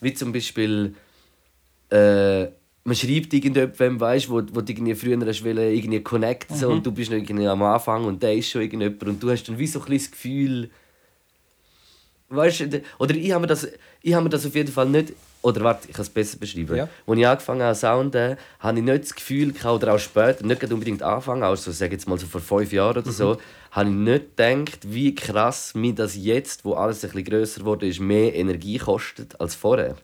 Wie 0.00 0.14
zum 0.14 0.32
Beispiel, 0.32 0.94
äh, 1.90 2.46
man 2.84 2.94
schreibt 2.94 3.32
irgendjemandem, 3.32 4.00
weißt, 4.00 4.28
wo, 4.28 4.36
wo 4.52 4.60
du 4.60 4.72
irgendwie 4.72 4.94
früher 4.94 5.18
hast 5.24 5.44
wollen, 5.44 5.74
irgendwie 5.74 6.02
connecten 6.02 6.56
so, 6.56 6.70
und 6.70 6.84
du 6.84 6.92
bist 6.92 7.10
noch 7.10 7.18
irgendwie 7.18 7.46
am 7.46 7.62
Anfang 7.62 8.04
und 8.04 8.22
der 8.22 8.34
ist 8.34 8.48
schon 8.48 8.62
irgendjemand 8.62 9.02
und 9.04 9.22
du 9.22 9.30
hast 9.30 9.44
dann 9.44 9.58
wie 9.58 9.66
so 9.66 9.80
ein 9.80 9.92
das 9.92 10.10
Gefühl, 10.10 10.70
weißt 12.28 12.60
du, 12.60 12.82
oder 12.98 13.14
ich 13.14 13.30
habe 13.30 13.42
mir 13.42 13.46
das, 13.46 13.68
ich 14.02 14.14
habe 14.14 14.24
mir 14.24 14.30
das 14.30 14.46
auf 14.46 14.54
jeden 14.54 14.72
Fall 14.72 14.88
nicht, 14.88 15.12
oder 15.46 15.62
warte, 15.62 15.88
ich 15.88 15.94
kann 15.94 16.02
es 16.02 16.10
besser 16.10 16.38
beschreiben. 16.38 16.76
Ja. 16.76 16.88
Als 17.06 17.18
ich 17.18 17.26
angefangen 17.26 17.62
habe 17.62 17.74
zu 17.74 17.80
sounden, 17.86 18.36
habe 18.58 18.78
ich 18.78 18.84
nicht 18.84 19.02
das 19.04 19.14
Gefühl, 19.14 19.52
gehabt, 19.52 19.82
oder 19.82 19.94
auch 19.94 19.98
später, 19.98 20.44
nicht 20.44 20.72
unbedingt 20.72 21.02
anfangen, 21.02 21.44
also 21.44 21.70
sage 21.70 21.92
jetzt 21.92 22.08
mal 22.08 22.18
so 22.18 22.26
vor 22.26 22.40
fünf 22.40 22.72
Jahren 22.72 22.98
oder 22.98 23.12
so, 23.12 23.36
habe 23.70 23.88
ich 23.88 23.94
nicht 23.94 24.36
gedacht, 24.36 24.80
wie 24.82 25.14
krass 25.14 25.74
mir 25.74 25.94
das 25.94 26.16
jetzt, 26.16 26.64
wo 26.64 26.74
alles 26.74 27.04
ein 27.04 27.10
bisschen 27.10 27.24
grösser 27.24 27.64
wurde, 27.64 27.86
ist, 27.86 28.00
mehr 28.00 28.34
Energie 28.34 28.78
kostet 28.78 29.40
als 29.40 29.54
vorher. 29.54 29.94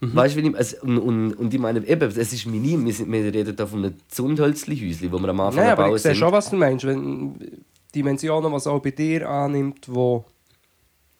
Weißt 0.00 0.34
du, 0.34 0.42
wie 0.42 0.48
ich, 0.48 0.54
es, 0.56 0.74
und, 0.74 0.98
und, 0.98 1.34
und 1.34 1.54
ich 1.54 1.60
meine, 1.60 1.86
eben, 1.86 2.10
es 2.10 2.32
ist 2.32 2.46
minim. 2.46 2.84
Wir, 2.84 2.92
sind, 2.92 3.12
wir 3.12 3.22
reden 3.22 3.54
hier 3.56 3.66
von 3.66 3.84
einem 3.84 3.94
Zundhölzli-Häuschen, 4.08 5.12
wo 5.12 5.18
wir 5.18 5.28
am 5.28 5.40
Anfang 5.40 5.62
Nein, 5.62 5.72
aber 5.72 5.94
ich 5.94 6.02
sehe 6.02 6.14
schon, 6.16 6.32
was 6.32 6.50
du 6.50 6.56
meinst. 6.56 6.84
Wenn 6.84 7.64
Dimensionen, 7.94 8.50
was 8.50 8.66
auch 8.66 8.80
bei 8.80 8.90
dir 8.90 9.28
annimmt, 9.28 9.86
wo 9.86 10.24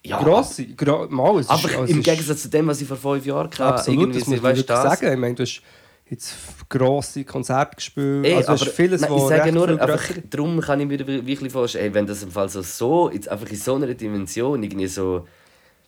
Ja, 0.05 0.21
gross 0.21 0.57
sind. 0.57 0.77
Gro 0.77 1.07
mal, 1.09 1.39
es 1.39 1.45
ist, 1.45 1.49
Aber 1.51 1.83
es 1.83 1.89
im 1.89 1.99
ist- 1.99 2.03
Gegensatz 2.05 2.41
zu 2.41 2.49
dem, 2.49 2.67
was 2.67 2.81
ich 2.81 2.87
vor 2.87 2.97
fünf 2.97 3.25
Jahren 3.25 3.47
hatte, 3.49 3.63
Absolut, 3.65 3.99
irgendwie, 4.01 4.19
das 4.19 4.27
muss 4.27 4.41
man 4.41 4.51
weißt 4.57 4.69
das, 4.69 4.83
sagen. 4.99 5.13
Ich 5.13 5.19
meine, 5.19 5.35
du 5.35 5.43
hast 5.43 5.61
jetzt 6.09 6.35
grosse 6.69 7.23
Konzerte 7.23 7.75
gespielt. 7.77 8.25
Ey, 8.25 8.35
also 8.35 8.47
aber, 8.49 8.61
es 8.61 8.67
ist 8.67 8.75
vieles, 8.75 9.01
nein, 9.01 9.13
ich 9.15 9.23
sage 9.23 9.51
nur, 9.53 9.67
einfach, 9.69 10.03
darum 10.29 10.59
kann 10.59 10.79
ich 10.81 10.87
mir 10.87 11.07
wirklich 11.25 11.51
vorstellen, 11.51 11.85
ey, 11.85 11.93
wenn 11.93 12.05
das 12.05 12.21
im 12.23 12.31
Fall 12.31 12.49
so, 12.49 12.61
so 12.61 13.09
jetzt 13.11 13.29
einfach 13.29 13.49
in 13.49 13.55
so 13.55 13.75
einer 13.75 13.93
Dimension 13.93 14.61
irgendwie 14.61 14.87
so, 14.87 15.25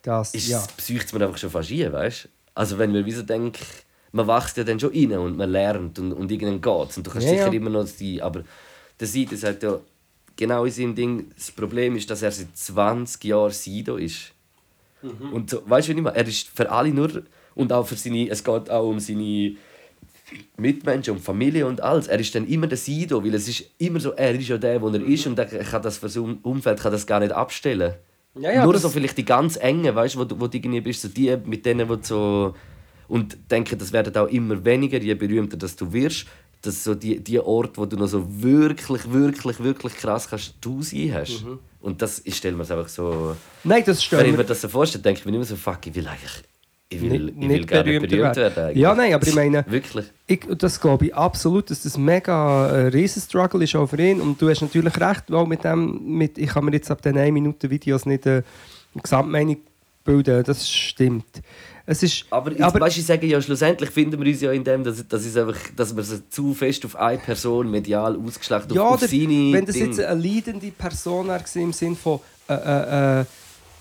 das, 0.02 0.34
ist, 0.34 0.48
ja. 0.48 0.64
psycht 0.78 1.12
mir 1.12 1.24
einfach 1.26 1.36
schon 1.38 1.50
fast 1.50 1.70
ein, 1.70 1.92
weißt? 1.92 2.28
Also 2.54 2.78
wenn 2.78 2.92
man 2.92 3.04
wie 3.04 3.12
so 3.12 3.22
denkt, 3.22 3.58
man 4.12 4.26
wächst 4.26 4.56
ja 4.56 4.64
dann 4.64 4.80
schon 4.80 4.92
rein 4.92 5.12
und 5.18 5.36
man 5.36 5.50
lernt 5.50 5.98
und, 5.98 6.12
und 6.12 6.32
irgendwann 6.32 6.60
geht 6.62 6.96
und 6.96 7.06
du 7.06 7.10
kannst 7.10 7.26
Ja, 7.26 7.34
sicher 7.34 7.46
ja. 7.48 7.52
immer 7.52 7.68
noch 7.70 7.86
sein, 7.86 8.20
aber 8.22 8.44
der 8.98 9.06
Sido 9.06 9.36
sagt 9.36 9.62
ja 9.62 9.78
genau 10.36 10.64
in 10.64 10.70
seinem 10.72 10.94
Ding, 10.94 11.30
das 11.36 11.50
Problem 11.50 11.96
ist, 11.96 12.10
dass 12.10 12.22
er 12.22 12.30
seit 12.30 12.56
20 12.56 13.24
Jahren 13.24 13.50
Sido 13.52 13.96
ist. 13.96 14.32
Und 15.32 15.50
so, 15.50 15.62
weißt 15.66 15.88
du, 15.88 15.92
ich 15.92 15.98
meine? 16.00 16.16
Er 16.16 16.26
ist 16.26 16.48
für 16.48 16.70
alle 16.70 16.90
nur, 16.90 17.22
und 17.54 17.72
auch 17.72 17.86
für 17.86 17.94
seine, 17.96 18.28
es 18.28 18.42
geht 18.42 18.70
auch 18.70 18.88
um 18.88 18.98
seine 18.98 19.54
Mitmenschen, 20.56 21.14
um 21.14 21.20
Familie 21.22 21.66
und 21.66 21.80
alles. 21.80 22.08
Er 22.08 22.18
ist 22.18 22.34
dann 22.34 22.46
immer 22.48 22.66
der 22.66 22.78
Sido, 22.78 23.24
weil 23.24 23.34
es 23.34 23.46
ist 23.46 23.64
immer 23.78 24.00
so, 24.00 24.12
er 24.12 24.34
ist 24.34 24.48
ja 24.48 24.58
der, 24.58 24.80
wo 24.82 24.88
er 24.88 25.00
ist 25.02 25.26
und 25.26 25.38
er 25.38 25.46
kann 25.46 25.82
das 25.82 25.98
für 25.98 26.08
sein 26.08 26.38
Umfeld 26.42 26.80
kann 26.80 26.90
das 26.92 27.06
gar 27.06 27.20
nicht 27.20 27.32
abstellen. 27.32 27.94
Ja, 28.38 28.52
ja, 28.52 28.64
Nur 28.64 28.76
so 28.78 28.88
vielleicht 28.88 29.16
die 29.16 29.24
ganz 29.24 29.56
engen, 29.56 29.94
weißt 29.94 30.16
du, 30.16 30.18
wo, 30.18 30.24
du- 30.24 30.38
wo 30.40 30.46
du 30.46 30.56
irgendwie 30.58 30.80
bist, 30.80 31.02
so 31.02 31.08
die 31.08 31.36
mit 31.44 31.64
denen, 31.64 31.88
wo 31.88 31.96
so 32.02 32.54
und 33.08 33.36
denke, 33.50 33.76
das 33.76 33.92
werden 33.92 34.14
auch 34.16 34.26
immer 34.28 34.62
weniger, 34.64 34.98
je 34.98 35.14
berühmter 35.14 35.56
dass 35.56 35.76
du 35.76 35.90
wirst, 35.92 36.26
dass 36.62 36.84
so 36.84 36.94
die, 36.94 37.20
die 37.20 37.38
Orte, 37.38 37.76
wo 37.76 37.86
du 37.86 37.96
noch 37.96 38.06
so 38.06 38.24
wirklich, 38.42 39.10
wirklich, 39.10 39.60
wirklich 39.62 39.96
krass 39.96 40.28
kannst 40.28 40.54
du 40.60 40.82
sein 40.82 41.12
hast. 41.14 41.44
Mhm. 41.44 41.58
Und 41.80 42.02
das, 42.02 42.20
ich 42.24 42.36
stelle 42.36 42.56
mir 42.56 42.64
es 42.64 42.70
einfach 42.70 42.88
so, 42.88 43.36
Nein, 43.62 43.82
das 43.86 43.98
wenn 43.98 44.02
stört 44.02 44.26
ich 44.26 44.36
mir 44.36 44.44
das 44.44 44.60
so 44.60 44.68
vorstelle, 44.68 45.02
denke 45.02 45.20
ich 45.20 45.26
mir 45.26 45.34
immer 45.34 45.44
so, 45.44 45.56
fuck, 45.56 45.86
ich 45.86 45.94
will 45.94 46.08
eigentlich, 46.08 46.42
ich 46.88 47.00
will, 47.00 47.10
nicht, 47.10 47.28
ich 47.28 47.40
will 47.40 47.48
nicht 47.48 47.66
berühmter 47.68 48.06
berühmt 48.08 48.36
werden. 48.36 48.78
Ja, 48.78 48.94
nein, 48.94 49.14
aber 49.14 49.26
ich 49.26 49.34
meine, 49.34 49.64
Wirklich. 49.68 50.06
ich, 50.26 50.40
das 50.58 50.80
glaube 50.80 51.06
ich 51.06 51.14
absolut, 51.14 51.70
dass 51.70 51.82
das 51.82 51.96
mega 51.96 52.68
ein 52.70 52.86
Riesenstruggle 52.88 53.64
ist 53.64 53.76
auch 53.76 53.86
für 53.86 54.00
ihn. 54.00 54.20
Und 54.20 54.40
du 54.40 54.48
hast 54.48 54.62
natürlich 54.62 54.98
recht, 55.00 55.24
weil 55.28 55.46
mit 55.46 55.64
dem, 55.64 56.16
mit, 56.16 56.38
ich 56.38 56.48
kann 56.48 56.64
mir 56.64 56.72
jetzt 56.72 56.90
ab 56.90 57.02
den 57.02 57.18
1 57.18 57.32
Minuten 57.32 57.70
Videos 57.70 58.06
nicht 58.06 58.26
äh, 58.26 58.42
eine 58.94 59.02
Gesamtmeinung 59.02 59.58
bilden, 60.04 60.44
das 60.44 60.68
stimmt. 60.68 61.42
Es 61.88 62.02
ist, 62.02 62.26
Aber, 62.30 62.50
jetzt, 62.50 62.60
weißt 62.60 62.96
du, 62.96 63.00
ich 63.00 63.06
sage 63.06 63.26
ja, 63.28 63.40
schlussendlich 63.40 63.90
finden 63.90 64.20
wir 64.20 64.30
uns 64.30 64.40
ja 64.40 64.50
in 64.50 64.64
dem, 64.64 64.82
dass, 64.82 65.06
dass, 65.06 65.24
es 65.24 65.36
einfach, 65.36 65.56
dass 65.76 65.94
wir 65.94 66.02
so 66.02 66.16
zu 66.28 66.52
fest 66.52 66.84
auf 66.84 66.96
eine 66.96 67.18
Person 67.18 67.70
medial 67.70 68.16
ausgeschlacht 68.16 68.72
ja, 68.72 68.82
auf, 68.82 68.94
auf 68.94 69.08
seine 69.08 69.52
wenn 69.52 69.64
das 69.64 69.76
Dinge. 69.76 69.86
jetzt 69.86 70.00
eine 70.00 70.20
leidende 70.20 70.72
Person 70.72 71.28
gewesen, 71.28 71.62
im 71.62 71.72
Sinne 71.72 71.94
von 71.94 72.18
äh, 72.48 72.54
äh, 72.54 73.20
äh, 73.20 73.24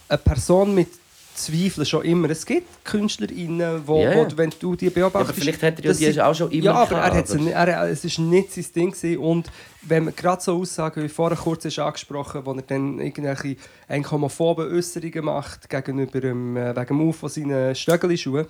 eine 0.07 0.17
Person 0.23 0.75
mit 0.75 0.89
Zweifeln 1.35 1.85
schon 1.85 2.03
immer. 2.05 2.29
Es 2.29 2.45
gibt 2.45 2.85
KünstlerInnen, 2.85 3.85
wo, 3.87 4.01
Ja, 4.01 4.13
ja. 4.13 4.31
wo 4.31 4.37
wenn 4.37 4.51
du 4.59 4.75
die 4.75 4.85
Ja, 4.85 4.91
beobachtest... 4.91 5.29
aber 5.31 5.41
vielleicht 5.41 5.63
hat 5.63 5.79
er 5.79 5.91
ja 5.93 6.11
die 6.11 6.21
auch 6.21 6.33
schon 6.35 6.51
immer 6.51 6.63
Ja, 6.65 6.73
aber 6.75 6.97
er 6.99 7.13
nicht- 7.35 7.51
er, 7.53 7.83
es 7.89 8.05
ist 8.05 8.19
nicht 8.19 8.51
sein 8.53 8.65
Ding 8.75 8.91
gewesen. 8.91 9.17
und 9.19 9.51
wenn 9.81 10.05
man 10.05 10.15
gerade 10.15 10.41
so 10.41 10.59
Aussagen 10.59 11.03
wie 11.03 11.09
vorher 11.09 11.37
kurz 11.37 11.65
ist 11.65 11.77
angesprochen, 11.77 12.41
wo 12.45 12.53
er 12.53 12.61
dann 12.61 12.99
irgendwelche 12.99 13.57
homophoben 14.11 14.71
Äußerungen 14.73 15.25
macht 15.25 15.69
gegenüber 15.69 16.21
dem, 16.21 16.57
äh, 16.57 16.75
wegen 16.75 16.87
dem 16.87 17.09
Auf 17.09 17.17
von 17.17 17.29
seinen 17.29 17.75
Stöckelschuhen, 17.75 18.45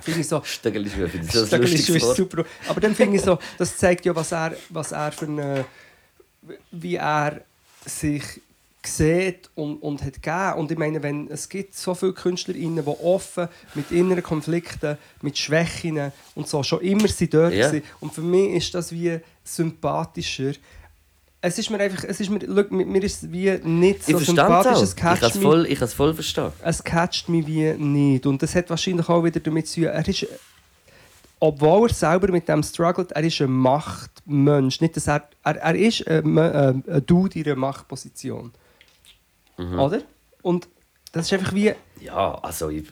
finde 0.00 0.20
ich 0.20 0.28
so... 0.28 0.40
Stöckeli 0.44 0.88
finde 0.90 1.18
ich 1.26 1.32
so 1.32 1.46
Stöckelschuhe 1.46 1.96
ist 1.96 2.16
super. 2.16 2.44
Aber 2.68 2.80
dann 2.80 2.94
finde 2.94 3.16
ich 3.16 3.22
so, 3.22 3.38
das 3.58 3.76
zeigt 3.76 4.04
ja, 4.04 4.14
was 4.14 4.30
er, 4.32 4.54
was 4.68 4.92
er 4.92 5.10
für 5.10 5.26
eine, 5.26 5.64
wie 6.70 6.96
er 6.96 7.40
sich 7.86 8.22
sieht 8.86 9.50
und, 9.54 9.76
und 9.82 10.02
hat 10.02 10.14
gegeben. 10.22 10.54
Und 10.58 10.70
ich 10.70 10.78
meine, 10.78 11.02
wenn, 11.02 11.28
es 11.30 11.48
gibt 11.48 11.74
so 11.74 11.94
viele 11.94 12.12
KünstlerInnen, 12.12 12.84
die 12.84 12.90
offen 12.90 13.48
mit 13.74 13.90
inneren 13.90 14.22
Konflikten, 14.22 14.98
mit 15.22 15.38
Schwächen 15.38 16.12
und 16.34 16.48
so 16.48 16.62
schon 16.62 16.80
immer 16.80 17.08
sind 17.08 17.32
dort 17.34 17.52
Ja. 17.54 17.72
waren. 17.72 17.82
Und 18.00 18.12
für 18.14 18.20
mich 18.22 18.52
ist 18.54 18.74
das 18.74 18.92
wie 18.92 19.18
sympathischer. 19.44 20.52
Es 21.40 21.58
ist 21.58 21.68
mir 21.70 21.78
einfach, 21.78 22.04
es 22.04 22.20
ist 22.20 22.30
mir, 22.30 22.40
schau, 22.40 22.74
mir 22.74 23.02
ist 23.02 23.30
wie 23.30 23.50
nicht 23.62 24.08
Ich 24.08 24.16
so 24.16 24.18
sympathisch, 24.18 24.80
es 24.80 24.90
Ich 24.90 24.96
kann 24.96 25.18
catcht 25.18 25.36
voll, 25.36 25.66
ich 25.66 25.78
kann 25.78 25.88
es 25.88 25.92
voll 25.94 26.14
verstehen. 26.14 26.52
es 26.62 26.82
catcht 26.82 27.28
mich 27.28 27.46
wie 27.46 27.72
nicht. 27.74 28.24
Und 28.26 28.42
das 28.42 28.54
hat 28.54 28.70
wahrscheinlich 28.70 29.08
auch 29.10 29.22
wieder 29.22 29.40
damit 29.40 29.68
zu 29.68 29.80
tun, 29.82 29.90
er 29.90 30.08
ist, 30.08 30.26
obwohl 31.40 31.88
er 31.90 31.94
selber 31.94 32.28
mit 32.32 32.48
dem 32.48 32.62
struggelt, 32.62 33.12
er 33.12 33.22
ist 33.22 33.40
ein 33.42 33.50
Machtmensch. 33.50 34.80
Nicht, 34.80 34.96
dass 34.96 35.06
er, 35.06 35.28
er, 35.42 35.56
er 35.56 35.74
ist 35.74 36.08
ein, 36.08 36.38
ein, 36.38 36.82
ein 36.88 37.06
Dude 37.06 37.38
in 37.38 37.44
einer 37.44 37.56
Machtposition. 37.56 38.50
Mhm. 39.58 39.78
Oder? 39.78 40.00
Und 40.42 40.68
das 41.12 41.26
ist 41.26 41.32
einfach 41.32 41.54
wie... 41.54 41.72
Ja, 42.00 42.34
also 42.42 42.68
ich, 42.70 42.84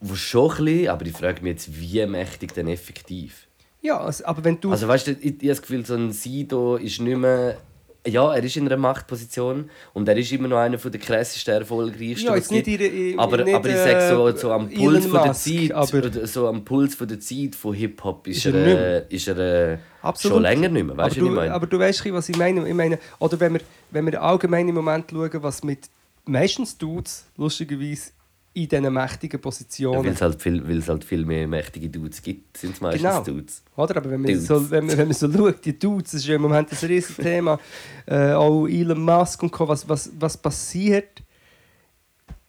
wo 0.00 0.14
schon 0.14 0.50
ein 0.50 0.64
bisschen, 0.64 0.88
aber 0.88 1.06
ich 1.06 1.12
frage 1.12 1.42
mich 1.42 1.52
jetzt, 1.52 1.80
wie 1.80 2.04
mächtig 2.06 2.52
denn 2.54 2.68
effektiv? 2.68 3.46
Ja, 3.82 4.08
es- 4.08 4.22
aber 4.22 4.42
wenn 4.44 4.60
du... 4.60 4.70
Also 4.72 4.88
weißt 4.88 5.06
du, 5.08 5.10
ich, 5.12 5.24
ich 5.24 5.32
habe 5.34 5.48
das 5.48 5.62
Gefühl, 5.62 5.84
so 5.86 5.94
ein 5.94 6.10
Sido 6.12 6.76
ist 6.76 7.00
nicht 7.00 7.16
mehr... 7.18 7.58
Ja, 8.06 8.34
er 8.34 8.44
ist 8.44 8.54
in 8.58 8.66
einer 8.66 8.76
Machtposition 8.76 9.70
und 9.94 10.06
er 10.06 10.16
ist 10.18 10.30
immer 10.30 10.46
noch 10.48 10.58
einer 10.58 10.76
der 10.76 11.00
krassesten, 11.00 11.54
erfolgreichsten. 11.54 12.26
Ja, 12.26 12.36
jetzt 12.36 12.50
nicht 12.50 12.66
in- 12.68 13.12
in- 13.12 13.18
aber, 13.18 13.42
nicht, 13.42 13.54
aber 13.54 13.66
ich 13.70 13.76
sage 13.76 14.08
so, 14.14 14.28
äh, 14.28 14.36
so 14.36 14.52
am 14.52 14.68
Elon 14.68 14.84
Puls 14.92 15.04
von 15.06 15.12
der 15.14 15.26
Musk, 15.28 15.42
Zeit, 15.44 15.72
aber- 15.72 16.26
so 16.26 16.48
am 16.48 16.64
Puls 16.66 16.94
von 16.94 17.08
der 17.08 17.18
Zeit 17.20 17.54
von 17.54 17.72
Hip-Hop 17.74 18.26
ist, 18.26 18.36
Ist 18.44 18.46
er 18.46 18.54
er, 18.54 18.96
äh, 19.10 19.14
ist 19.14 19.26
er 19.28 19.38
äh, 19.72 19.78
Absolut. 20.04 20.36
schon 20.36 20.42
länger 20.42 20.68
nicht 20.68 20.86
mehr. 20.86 20.96
Weißt 20.96 21.16
aber, 21.16 21.20
du, 21.20 21.26
ich 21.26 21.36
meine? 21.36 21.54
aber 21.54 21.66
du 21.66 21.78
weißt, 21.78 22.12
was 22.12 22.28
ich 22.28 22.36
meine. 22.36 22.68
ich 22.68 22.74
meine. 22.74 22.98
Oder 23.18 23.40
wenn 23.40 23.54
wir, 23.54 23.60
wenn 23.90 24.06
wir 24.06 24.22
allgemein 24.22 24.68
im 24.68 24.74
Moment 24.74 25.10
schauen, 25.10 25.42
was 25.42 25.64
mit 25.64 25.88
meistens 26.26 26.76
Dudes, 26.76 27.24
lustigerweise, 27.36 28.10
in 28.52 28.68
diesen 28.68 28.92
mächtigen 28.92 29.38
Ja, 29.38 29.42
Positionen... 29.42 30.04
weil 30.04 30.12
es 30.12 30.22
halt, 30.22 30.40
viel, 30.40 30.86
halt 30.86 31.04
viel 31.04 31.24
mehr 31.24 31.48
mächtige 31.48 31.88
Dudes 31.88 32.22
gibt, 32.22 32.56
sind 32.56 32.74
es 32.74 32.80
meistens 32.80 33.02
Genau. 33.02 33.24
Dudes. 33.24 33.62
Oder? 33.76 33.96
Aber 33.96 34.10
wenn 34.10 34.20
man, 34.20 34.30
Dudes. 34.30 34.46
so, 34.46 34.70
wenn, 34.70 34.86
man, 34.86 34.96
wenn 34.96 35.08
man 35.08 35.14
so 35.14 35.32
schaut, 35.32 35.64
die 35.64 35.76
Dudes, 35.76 36.12
das 36.12 36.20
ist 36.20 36.26
ja 36.28 36.36
im 36.36 36.42
Moment 36.42 36.70
ein 36.70 36.86
riesiges 36.86 37.16
Thema. 37.16 37.58
Äh, 38.06 38.32
auch 38.32 38.66
Elon 38.68 39.02
Musk 39.02 39.42
und 39.42 39.50
Co., 39.50 39.66
was, 39.66 39.88
was, 39.88 40.10
was 40.20 40.36
passiert. 40.36 41.22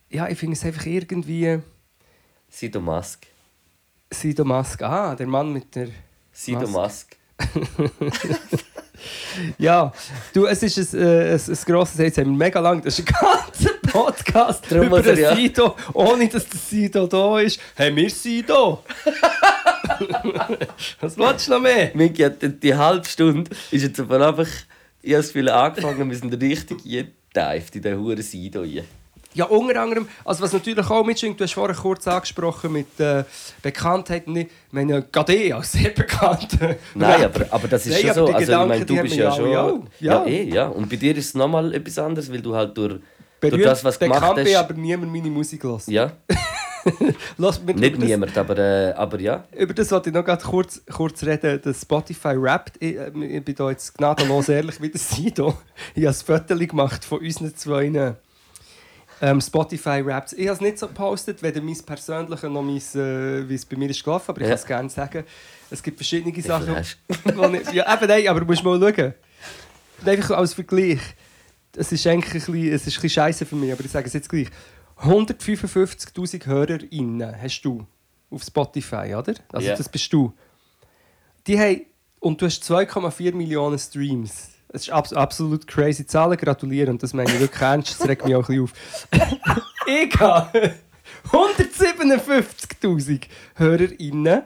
Ja, 0.10 0.28
ich 0.28 0.38
finde 0.38 0.54
es 0.54 0.64
einfach 0.64 0.86
irgendwie. 0.86 1.60
Sido 2.50 2.80
Musk. 2.80 3.26
Sido 4.12 4.46
Musk, 4.46 4.84
ah, 4.84 5.16
der 5.16 5.26
Mann 5.26 5.52
mit 5.52 5.74
der. 5.76 5.88
Sido 6.32 6.60
Musk. 6.60 6.74
Musk. 6.74 7.18
Ja, 9.58 9.92
du, 10.34 10.46
es 10.46 10.64
ist 10.64 10.94
ein, 10.94 11.02
äh, 11.02 11.34
ein, 11.34 11.40
ein 11.40 11.58
grosses, 11.66 11.98
jetzt 12.00 12.18
haben 12.18 12.32
wir 12.32 12.38
mega 12.46 12.60
lang, 12.60 12.82
das 12.82 12.98
ist 12.98 13.08
ein 13.08 13.14
ganzer 13.14 13.74
Podcast 13.92 14.64
Darum 14.70 14.88
über 14.88 14.98
er 15.06 15.14
den 15.14 15.20
ja- 15.24 15.36
Sido, 15.36 15.76
ohne 15.94 16.28
dass 16.30 16.48
der 16.48 16.60
Sido 16.60 17.06
da 17.06 17.40
ist. 17.40 17.60
Hey, 17.76 17.96
wir 17.96 18.10
Sido! 18.10 18.84
Was 21.02 21.18
willst 21.18 21.48
du 21.48 21.52
noch 21.52 21.60
mehr? 21.60 21.92
Miki 21.94 22.28
die, 22.30 22.50
die 22.60 22.74
halbe 22.76 23.06
Stunde 23.08 23.52
ist 23.72 23.84
jetzt 23.84 24.00
aber 24.00 24.28
einfach. 24.28 24.48
Ich 25.02 25.12
habe 25.14 25.22
das 25.22 25.28
Gefühl, 25.28 25.50
angefangen, 25.50 26.10
wir 26.10 26.18
sind 26.18 26.34
richtig 26.42 26.84
geteift 26.84 27.76
in 27.76 27.82
den 27.84 28.00
Huren 28.00 28.22
Sido 28.22 28.62
rein. 28.62 28.86
Ja, 29.36 29.46
unter 29.46 29.82
anderem, 29.82 30.08
also 30.24 30.44
was 30.44 30.54
natürlich 30.54 30.90
auch 30.90 31.06
mitschwingt, 31.06 31.40
du 31.40 31.44
hast 31.44 31.54
vorhin 31.54 31.76
kurz 31.76 32.08
angesprochen 32.08 32.72
mit 32.72 33.00
äh, 33.00 33.26
Bekanntheit. 33.62 34.24
Ich 34.28 34.48
meine, 34.72 35.04
Gade 35.04 35.54
als 35.54 35.74
sehr 35.74 35.90
bekannt. 35.90 36.58
Nein, 36.96 37.26
aber, 37.26 37.46
aber 37.52 37.68
das 37.68 37.86
ist 37.86 37.92
Nein, 37.92 38.02
schon 38.02 38.10
aber 38.12 38.16
so. 38.16 38.26
Also, 38.28 38.40
ich 38.40 38.46
Gedanken, 38.46 38.68
meine, 38.70 38.86
die 38.86 38.96
du 38.96 39.02
bist 39.02 39.16
ja 39.16 39.32
schon. 39.32 39.52
Ja. 39.52 39.80
Ja. 40.00 40.26
eh, 40.26 40.44
ja. 40.44 40.68
Und 40.68 40.90
bei 40.90 40.96
dir 40.96 41.16
ist 41.18 41.28
es 41.28 41.34
nochmal 41.36 41.74
etwas 41.74 42.00
anderes, 42.00 42.32
weil 42.32 42.42
du 42.42 42.56
halt 42.56 42.78
durch, 42.78 42.94
durch 42.94 43.02
Berühmt, 43.42 43.66
das, 43.66 43.84
was 43.84 44.00
gemacht 44.00 44.22
hast. 44.22 44.56
aber 44.56 44.74
niemand 44.74 45.12
meine 45.12 45.30
Musik 45.30 45.64
los. 45.64 45.88
Ja, 45.88 46.14
Lass 47.38 47.62
mich 47.62 47.76
nicht 47.76 47.98
das, 47.98 48.04
niemand, 48.04 48.38
aber, 48.38 48.58
äh, 48.58 48.94
aber 48.94 49.20
ja. 49.20 49.44
Über 49.58 49.74
das 49.74 49.92
wollte 49.92 50.10
ich 50.10 50.16
noch 50.16 50.24
gerade 50.24 50.44
kurz, 50.44 50.82
kurz 50.92 51.24
reden. 51.24 51.60
Das 51.64 51.82
Spotify 51.82 52.36
rappt. 52.36 52.78
Ich, 52.80 52.96
äh, 52.96 53.08
ich 53.08 53.44
bin 53.44 53.56
da 53.56 53.70
jetzt 53.70 53.98
gnadenlos 53.98 54.50
ehrlich 54.50 54.82
wie 54.82 54.90
der 54.90 55.00
Sido. 55.00 55.56
Ich 55.96 56.06
habe 56.06 56.16
ein 56.16 56.48
Foto 56.48 56.56
gemacht 56.68 57.04
von 57.04 57.20
unseren 57.20 57.56
zwei 57.56 57.90
ähm, 59.22 59.40
Spotify 59.42 60.02
Raps. 60.06 60.34
Ich 60.34 60.48
habe 60.48 60.56
es 60.56 60.62
nicht 60.62 60.78
so 60.80 60.88
gepostet, 60.88 61.42
weder 61.44 61.62
mein 61.62 61.78
persönliches 61.86 62.44
noch 62.50 62.62
mein, 62.62 62.78
äh, 62.78 63.48
wie 63.50 63.56
es 63.56 63.66
bei 63.66 63.78
mir 63.78 63.90
ist 63.90 64.04
gelaufen, 64.04 64.26
aber 64.32 64.42
ich 64.42 64.48
Ja. 64.48 64.56
kann 64.56 64.60
es 64.60 64.66
gerne 64.66 64.90
sagen. 64.90 65.24
Es 65.70 65.82
gibt 65.82 65.98
verschiedene 65.98 66.40
Sachen. 66.42 66.76
ich, 66.78 66.98
ja, 67.74 67.94
eben 67.94 68.08
nein, 68.08 68.28
aber 68.28 68.42
du 68.42 68.46
musst 68.46 68.64
mal 68.64 68.80
schauen. 68.80 69.14
Einfach 70.06 70.38
als 70.38 70.54
Vergleich. 70.54 71.00
Es 71.78 71.92
ist 71.92 72.06
eigentlich 72.08 72.34
ein 72.48 72.52
bisschen, 72.54 72.74
es 72.74 72.82
ist 72.88 72.98
ein 72.98 73.02
bisschen 73.02 73.10
scheiße 73.10 73.46
für 73.46 73.56
mich, 73.56 73.72
aber 73.72 73.84
ich 73.84 73.92
sage 73.92 74.08
es 74.08 74.14
jetzt 74.14 74.30
gleich. 74.30 74.48
155'000 75.02 76.46
HörerInnen 76.46 77.36
hast 77.42 77.62
du 77.62 77.86
auf 78.30 78.44
Spotify, 78.44 79.16
oder? 79.16 79.34
Also 79.52 79.68
Ja. 79.68 79.76
das 79.76 79.90
bist 79.90 80.12
du. 80.14 80.34
Die 81.48 81.60
haben, 81.60 81.82
und 82.20 82.42
du 82.42 82.46
hast 82.46 82.64
2,4 82.64 83.34
Millionen 83.36 83.78
Streams. 83.78 84.50
Das 84.76 84.82
ist 84.82 84.90
abs 84.90 85.14
absolut 85.14 85.66
crazy 85.68 86.06
Zahlen, 86.06 86.36
gratuliere. 86.36 86.92
Und 86.92 87.02
das 87.02 87.14
meine 87.14 87.32
ich 87.32 87.40
wirklich 87.40 87.62
ernst, 87.62 87.98
das 87.98 88.10
regt 88.10 88.26
mich 88.26 88.36
auch 88.36 88.50
ein 88.50 88.62
bisschen 88.62 88.64
auf. 88.64 88.74
ich 89.88 90.20
habe 90.20 90.74
157'000 91.32 93.22
HörerInnen. 93.56 94.42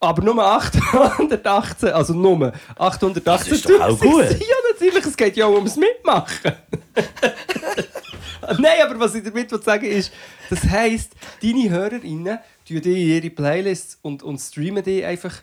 Aber 0.00 0.22
nur 0.22 0.42
818, 0.42 1.90
also 1.90 2.14
nur 2.14 2.54
818 2.78 3.22
Das 3.22 3.48
ist 3.48 3.68
doch 3.68 3.80
auch 3.82 4.00
gut. 4.00 4.30
Ja, 4.30 4.56
natürlich, 4.72 5.04
es 5.04 5.14
geht 5.14 5.36
ja 5.36 5.44
auch 5.44 5.56
ums 5.56 5.76
Mitmachen. 5.76 6.52
Nein, 8.58 8.80
aber 8.82 8.98
was 8.98 9.14
ich 9.14 9.22
damit 9.22 9.52
will 9.52 9.62
sagen 9.62 9.84
ist, 9.84 10.10
das 10.48 10.64
heisst, 10.64 11.12
deine 11.42 11.68
HörerInnen 11.68 12.38
tun 12.66 12.76
in 12.78 12.96
ihre 12.96 13.28
Playlists 13.28 13.98
und, 14.00 14.22
und 14.22 14.38
streamen 14.38 14.82
die 14.82 15.04
einfach 15.04 15.34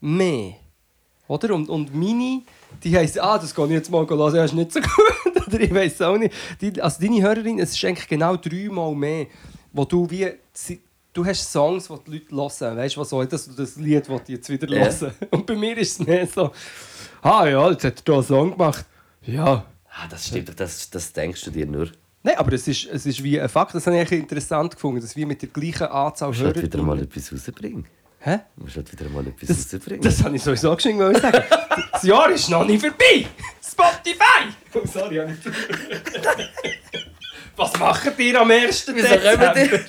mehr. 0.00 0.54
Oder? 1.26 1.54
Und, 1.54 1.68
und 1.68 1.92
meine, 1.92 2.42
die 2.82 2.96
heisst, 2.96 3.18
ah, 3.20 3.38
das 3.38 3.54
kann 3.54 3.66
ich 3.66 3.72
jetzt 3.72 3.90
mal 3.90 4.06
hören, 4.08 4.34
ja, 4.34 4.44
ist 4.44 4.54
nicht 4.54 4.72
so 4.72 4.80
gut. 4.80 5.46
Oder 5.46 5.60
ich 5.60 5.74
weiß 5.74 6.02
auch 6.02 6.16
nicht. 6.16 6.34
Die, 6.60 6.80
also 6.80 7.00
deine 7.00 7.22
HörerInnen, 7.22 7.60
es 7.60 7.72
ist 7.72 7.84
eigentlich 7.84 8.08
genau 8.08 8.36
dreimal 8.36 8.94
mehr, 8.94 9.26
wo 9.72 9.84
du 9.84 10.08
wie... 10.10 10.30
Du 11.12 11.24
hast 11.24 11.52
Songs, 11.52 11.86
die 11.86 12.18
die 12.18 12.34
Leute 12.34 12.64
hören. 12.64 12.76
Weißt 12.76 12.96
du, 12.96 13.00
was 13.00 13.10
soll 13.10 13.26
das? 13.28 13.48
Das 13.54 13.76
Lied, 13.76 14.08
das 14.08 14.24
die 14.24 14.32
jetzt 14.32 14.48
wieder 14.50 14.68
Ja. 14.68 14.90
hören. 14.90 15.14
Und 15.30 15.46
bei 15.46 15.54
mir 15.54 15.78
ist 15.78 16.00
es 16.00 16.06
mehr 16.06 16.26
so. 16.26 16.50
ah 17.22 17.46
ja, 17.46 17.70
jetzt 17.70 17.84
hat 17.84 18.00
er 18.00 18.02
hier 18.04 18.14
einen 18.14 18.24
Song 18.24 18.50
gemacht. 18.50 18.84
Ja. 19.22 19.64
Ah, 19.90 20.08
das 20.10 20.26
stimmt, 20.26 20.58
das, 20.58 20.90
das 20.90 21.12
denkst 21.12 21.44
du 21.44 21.52
dir 21.52 21.66
nur. 21.66 21.88
Nein, 22.24 22.36
aber 22.36 22.52
es 22.54 22.66
ist, 22.66 22.86
es 22.90 23.06
ist 23.06 23.22
wie 23.22 23.40
ein 23.40 23.48
Fakt, 23.48 23.74
das 23.74 23.86
habe 23.86 24.02
ich 24.02 24.10
interessant 24.10 24.74
gefunden, 24.74 25.00
dass 25.00 25.14
wir 25.14 25.24
mit 25.24 25.40
der 25.40 25.50
gleichen 25.50 25.86
Anzahl 25.86 26.34
Hörer... 26.34 26.62
wieder 26.62 26.82
mal 26.82 26.98
etwas 26.98 27.32
rausbringen. 27.32 27.86
Hä? 28.26 28.38
Du 28.56 28.64
musst 28.64 28.76
halt 28.76 28.90
wieder 28.90 29.10
mal 29.10 29.26
etwas 29.26 29.48
Das, 29.48 29.74
rausbringen. 29.74 30.02
das 30.02 30.24
habe 30.24 30.34
ich 30.34 30.42
sowieso 30.42 30.74
geschwind 30.74 30.98
wollen 30.98 31.20
sagen. 31.20 31.42
Das 31.92 32.02
Jahr 32.02 32.30
ist 32.30 32.48
noch 32.48 32.64
nicht 32.64 32.80
vorbei! 32.80 33.26
Spotify! 33.62 34.48
Oh, 34.72 34.80
sorry, 34.86 35.16
habe 35.16 35.32
ich... 35.32 36.74
Was 37.56 37.78
macht 37.78 38.18
ihr 38.18 38.40
am 38.40 38.50
1. 38.50 38.86
Wieso 38.94 39.08
kommen 39.08 39.54
Dezember? 39.54 39.84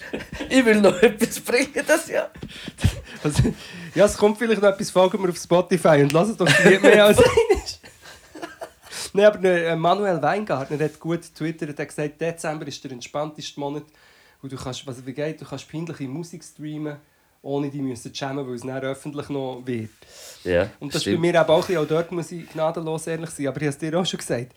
Ich 0.49 0.65
will 0.65 0.81
noch 0.81 1.01
etwas 1.01 1.39
bringen, 1.39 1.83
das 1.87 2.09
Jahr. 2.09 2.29
Also, 3.23 3.41
ja, 3.95 4.05
es 4.05 4.17
kommt 4.17 4.37
vielleicht 4.37 4.61
noch 4.61 4.69
etwas, 4.69 4.91
folgen 4.91 5.23
wir 5.23 5.29
auf 5.29 5.37
Spotify 5.37 6.01
und 6.03 6.11
lasst 6.11 6.39
doch 6.39 6.45
die 6.45 6.77
mehr 6.79 7.05
als 7.05 7.17
eines. 7.17 7.79
Nein, 9.13 9.25
aber 9.25 9.43
äh, 9.45 9.75
Manuel 9.77 10.21
Weingartner 10.21 10.77
hat 10.83 10.99
gut 10.99 11.21
getwittert, 11.21 11.69
er 11.79 11.83
hat 11.83 11.87
gesagt, 11.87 12.19
Dezember 12.19 12.67
ist 12.67 12.83
der 12.83 12.91
entspannteste 12.91 13.59
Monat, 13.59 13.85
wo 14.41 14.47
du 14.49 14.57
kannst, 14.57 14.85
was 14.85 15.03
wie 15.05 15.13
geht, 15.13 15.39
du 15.39 15.45
kannst 15.45 15.71
peinliche 15.71 16.03
Musik 16.07 16.43
streamen, 16.43 16.97
ohne 17.45 17.69
die 17.69 17.81
müssen 17.81 18.11
jammen, 18.13 18.45
weil 18.47 18.55
es 18.55 18.61
dann 18.61 18.81
öffentlich 18.81 19.29
noch 19.29 19.61
wird. 19.65 19.91
Ja, 20.43 20.69
Und 20.79 20.89
das 20.89 20.97
ist 20.97 21.01
stimmt. 21.03 21.17
bei 21.17 21.21
mir 21.21 21.39
eben 21.39 21.49
auch 21.49 21.55
ein 21.55 21.61
bisschen, 21.61 21.77
auch 21.77 21.87
dort 21.87 22.11
muss 22.11 22.31
ich 22.31 22.49
gnadenlos 22.49 23.07
ehrlich 23.07 23.29
sein, 23.29 23.47
aber 23.47 23.57
ich 23.57 23.67
habe 23.67 23.69
es 23.69 23.77
dir 23.77 23.99
auch 23.99 24.05
schon 24.05 24.17
gesagt, 24.17 24.53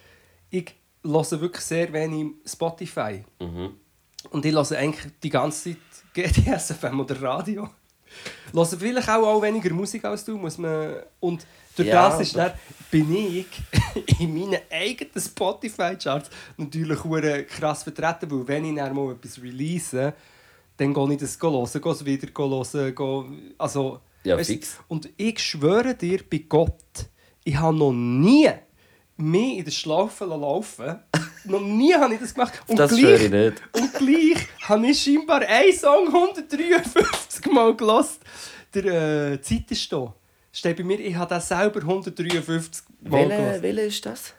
ich 0.51 0.74
höre 1.05 1.40
wirklich 1.40 1.64
sehr 1.64 1.92
wenig 1.92 2.33
Spotify. 2.46 3.22
Mhm. 3.40 3.74
Und 4.31 4.44
ich 4.44 4.55
höre 4.55 4.72
eigentlich 4.72 5.12
die 5.22 5.29
ganze 5.29 5.70
Zeit 5.70 5.79
GDS 6.14 6.72
FM 6.72 7.01
oder 7.01 7.20
Radio. 7.20 7.68
Höre 8.55 8.64
vielleicht 8.64 9.09
auch, 9.11 9.27
auch 9.27 9.42
weniger 9.42 9.72
Musik 9.74 10.05
als 10.07 10.24
du, 10.24 10.38
muss 10.38 10.57
man... 10.57 10.96
Und 11.20 11.46
durch 11.77 11.88
Ja, 11.88 12.09
das 12.09 12.20
ist 12.22 12.37
dann, 12.37 12.53
bin 12.90 13.14
ich 13.14 13.46
in 14.18 14.33
meinen 14.33 14.61
eigenen 14.70 15.22
Spotify-Charts 15.22 16.31
natürlich 16.57 16.98
krass 17.48 17.83
vertreten, 17.83 18.31
weil 18.31 18.48
wenn 18.48 18.64
ich 18.64 18.77
dann 18.77 18.94
mal 18.94 19.12
etwas 19.12 19.40
release, 19.42 20.14
dann 20.79 20.95
gehe 20.95 21.12
ich 21.12 21.19
das 21.21 21.38
hören, 21.41 21.69
gehe 21.83 21.93
es 21.93 22.05
wieder 22.05 22.29
hören, 22.37 22.95
gehe... 22.95 23.25
Also, 23.59 24.01
Ja, 24.25 24.37
weisst- 24.37 24.51
fix. 24.51 24.79
Und 24.88 25.09
ich 25.17 25.38
schwöre 25.41 25.95
dir 25.95 26.21
bei 26.29 26.38
Gott, 26.49 26.75
ich 27.45 27.57
habe 27.57 27.77
noch 27.77 27.93
nie 27.93 28.49
mich 29.17 29.59
in 29.59 29.64
der 29.64 29.71
Schlaufe 29.73 30.25
laufen 30.25 31.01
Noch 31.45 31.61
nie 31.61 31.95
habe 31.95 32.14
ich 32.14 32.21
das 32.21 32.35
gemacht. 32.35 32.53
Und 32.67 32.79
Das 32.79 32.91
gleich, 32.91 33.01
schwöre 33.01 33.25
ich 33.25 33.31
nicht. 33.31 33.62
Und 33.73 33.95
gleich 33.95 34.47
habe 34.69 34.87
ich 34.87 35.03
scheinbar 35.03 35.41
einen 35.43 35.73
Song 35.73 36.07
153 36.09 37.47
Mal 37.53 37.75
gelost. 37.77 38.21
Der 38.75 38.85
äh, 39.33 39.41
Zeit 39.41 39.71
ist 39.71 39.91
da. 39.93 40.14
Steht 40.53 40.77
bei 40.77 40.85
mir, 40.85 41.01
ich 41.01 41.14
habe 41.17 41.29
das 41.31 41.49
selber 41.49 41.81
153 41.81 42.85
Mal 43.03 43.11
Welcher 43.29 43.37
gelost. 43.37 43.62
welche 43.62 43.81
ist 43.83 44.07
das? 44.07 44.35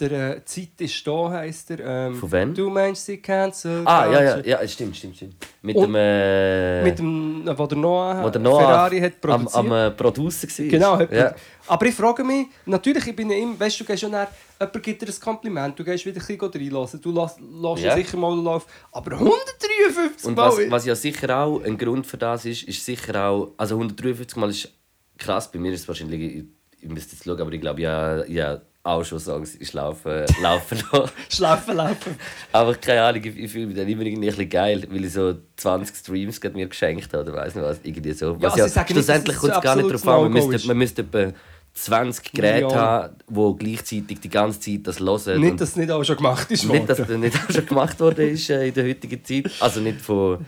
Der 0.00 0.36
äh, 0.36 0.44
Zeit 0.44 0.80
ist 0.80 1.06
da 1.06 1.30
heisst 1.30 1.70
er. 1.70 1.80
Ähm, 1.80 2.14
Von 2.14 2.32
wem? 2.32 2.54
Du 2.54 2.70
meinst 2.70 3.04
sie 3.04 3.18
cancel. 3.18 3.82
Ah, 3.84 4.06
ja, 4.06 4.12
ja, 4.12 4.32
culture. 4.32 4.48
ja, 4.48 4.68
stimmt, 4.68 4.96
stimmt, 4.96 5.16
stimmt. 5.16 5.36
Mit 5.60 5.76
Und 5.76 5.82
dem, 5.82 5.94
äh, 5.96 6.82
Mit 6.82 6.98
dem, 6.98 7.46
äh, 7.46 7.58
wo 7.58 7.66
der 7.66 7.78
Noah, 7.78 8.24
wo 8.24 8.30
der 8.30 8.40
Noah 8.40 8.60
Ferrari 8.60 9.00
hat 9.00 9.12
am, 9.12 9.20
produziert. 9.20 9.54
am 9.54 9.72
äh, 9.72 9.90
Producer 9.90 10.48
war. 10.48 10.66
Genau, 10.66 11.00
ja. 11.02 11.34
aber 11.66 11.86
ich 11.86 11.94
frage 11.94 12.24
mich, 12.24 12.46
natürlich, 12.64 13.06
ich 13.06 13.14
bin 13.14 13.30
ja 13.30 13.36
immer, 13.36 13.60
weißt 13.60 13.80
du, 13.80 13.84
du 13.84 13.92
gehst 13.92 14.02
ja 14.02 14.08
nach, 14.08 14.28
jemand 14.58 14.82
gibt 14.82 15.02
dir 15.02 15.06
ein 15.08 15.20
Kompliment, 15.20 15.78
du 15.78 15.84
gehst 15.84 16.06
wieder 16.06 16.20
ein 16.20 16.26
bisschen 16.26 16.62
reinlassen, 16.62 17.00
du 17.00 17.12
lässt, 17.12 17.84
ja. 17.84 17.94
sicher 17.94 18.16
mal 18.16 18.34
laufen, 18.34 18.66
aber 18.92 19.12
153 19.12 20.26
Und 20.26 20.36
Mal! 20.36 20.48
was, 20.48 20.70
was 20.70 20.86
ja 20.86 20.94
sicher 20.94 21.38
auch 21.38 21.62
ein 21.62 21.76
Grund 21.76 22.06
für 22.06 22.16
das 22.16 22.46
ist, 22.46 22.62
ist 22.62 22.82
sicher 22.82 23.28
auch, 23.28 23.52
also 23.58 23.74
153 23.74 24.36
Mal 24.36 24.48
ist 24.48 24.72
krass, 25.18 25.52
bei 25.52 25.58
mir 25.58 25.72
ist 25.72 25.82
es 25.82 25.88
wahrscheinlich, 25.88 26.20
ich, 26.20 26.44
ich 26.80 26.88
müsste 26.88 27.14
jetzt 27.14 27.24
schauen, 27.24 27.40
aber 27.40 27.52
ich 27.52 27.60
glaube, 27.60 27.82
ja, 27.82 28.24
ja 28.24 28.62
auch 28.84 29.04
schon 29.04 29.20
Songs 29.20 29.54
ist 29.54 29.74
laufen, 29.74 30.24
laufen 30.42 30.82
noch. 30.92 31.08
Schlafen, 31.28 31.76
laufen. 31.76 32.16
Aber 32.50 32.74
keine 32.74 33.02
Ahnung, 33.02 33.22
ich, 33.24 33.36
ich 33.36 33.52
fühle 33.52 33.66
mich 33.66 33.76
dann 33.76 33.88
immer 33.88 34.02
irgendwie 34.02 34.26
ein 34.26 34.30
bisschen 34.30 34.48
geil, 34.48 34.86
weil 34.90 35.04
ich 35.04 35.12
so 35.12 35.34
20 35.56 35.96
Streams 35.96 36.40
gerade 36.40 36.56
mir 36.56 36.66
geschenkt 36.66 37.12
habe 37.12 37.22
oder 37.22 37.34
weiss 37.34 37.54
nicht 37.54 37.64
was, 37.64 37.78
irgendwie 37.82 38.12
so. 38.12 38.40
Was 38.40 38.54
also 38.60 38.80
nicht, 38.80 38.90
schlussendlich 38.90 39.36
es 39.36 39.40
kommt 39.40 39.54
es 39.54 39.60
gar 39.60 39.76
nicht 39.76 39.88
darauf 39.88 40.08
an, 40.08 40.32
man 40.32 40.32
müsste, 40.32 40.66
man 40.66 40.78
müsste 40.78 41.02
etwa 41.02 41.32
20 41.74 42.32
Geräte 42.32 42.54
Millionen. 42.54 42.74
haben, 42.74 43.16
die 43.28 43.64
gleichzeitig 43.64 44.20
die 44.20 44.28
ganze 44.28 44.60
Zeit 44.60 44.80
das 44.84 44.98
hören. 45.00 45.40
Nicht, 45.40 45.60
dass 45.60 45.70
es 45.70 45.76
nicht 45.76 45.90
auch 45.90 46.04
schon 46.04 46.16
gemacht 46.16 46.50
ist. 46.50 46.64
nicht, 46.64 46.88
dass 46.88 46.98
worden. 46.98 47.22
das 47.22 47.32
nicht 47.32 47.36
auch 47.36 47.54
schon 47.54 47.66
gemacht 47.66 48.00
worden 48.00 48.28
ist 48.30 48.50
äh, 48.50 48.68
in 48.68 48.74
der 48.74 48.88
heutigen 48.88 49.24
Zeit. 49.24 49.50
Also 49.60 49.80
nicht 49.80 50.00
von. 50.00 50.44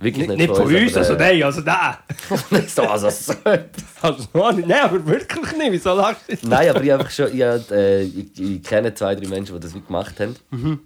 Wirklich 0.00 0.28
nicht, 0.28 0.38
nicht, 0.38 0.48
nicht 0.50 0.56
von 0.56 0.74
uns, 0.74 0.96
aber, 0.96 0.98
also 1.00 1.14
äh, 1.14 1.18
nein, 1.18 1.42
also 1.42 1.60
nein. 1.62 1.96
nicht 2.50 2.70
so, 2.70 2.82
also 2.82 3.10
so. 3.10 3.32
Also, 4.00 4.52
nicht. 4.52 4.68
Nein, 4.68 4.80
aber 4.82 5.04
wirklich 5.04 5.52
nicht, 5.56 5.72
wieso 5.72 5.94
lachst 5.94 6.22
du? 6.28 6.48
Nein, 6.48 6.70
aber 6.70 6.82
ich, 6.84 6.92
einfach 6.92 7.10
schon, 7.10 7.34
ich, 7.34 7.40
äh, 7.40 8.02
ich, 8.02 8.40
ich 8.40 8.62
kenne 8.62 8.94
zwei, 8.94 9.16
drei 9.16 9.26
Menschen, 9.26 9.56
die 9.56 9.60
das 9.60 9.74
wie 9.74 9.80
gemacht 9.80 10.20
haben. 10.20 10.36
Mhm. 10.50 10.80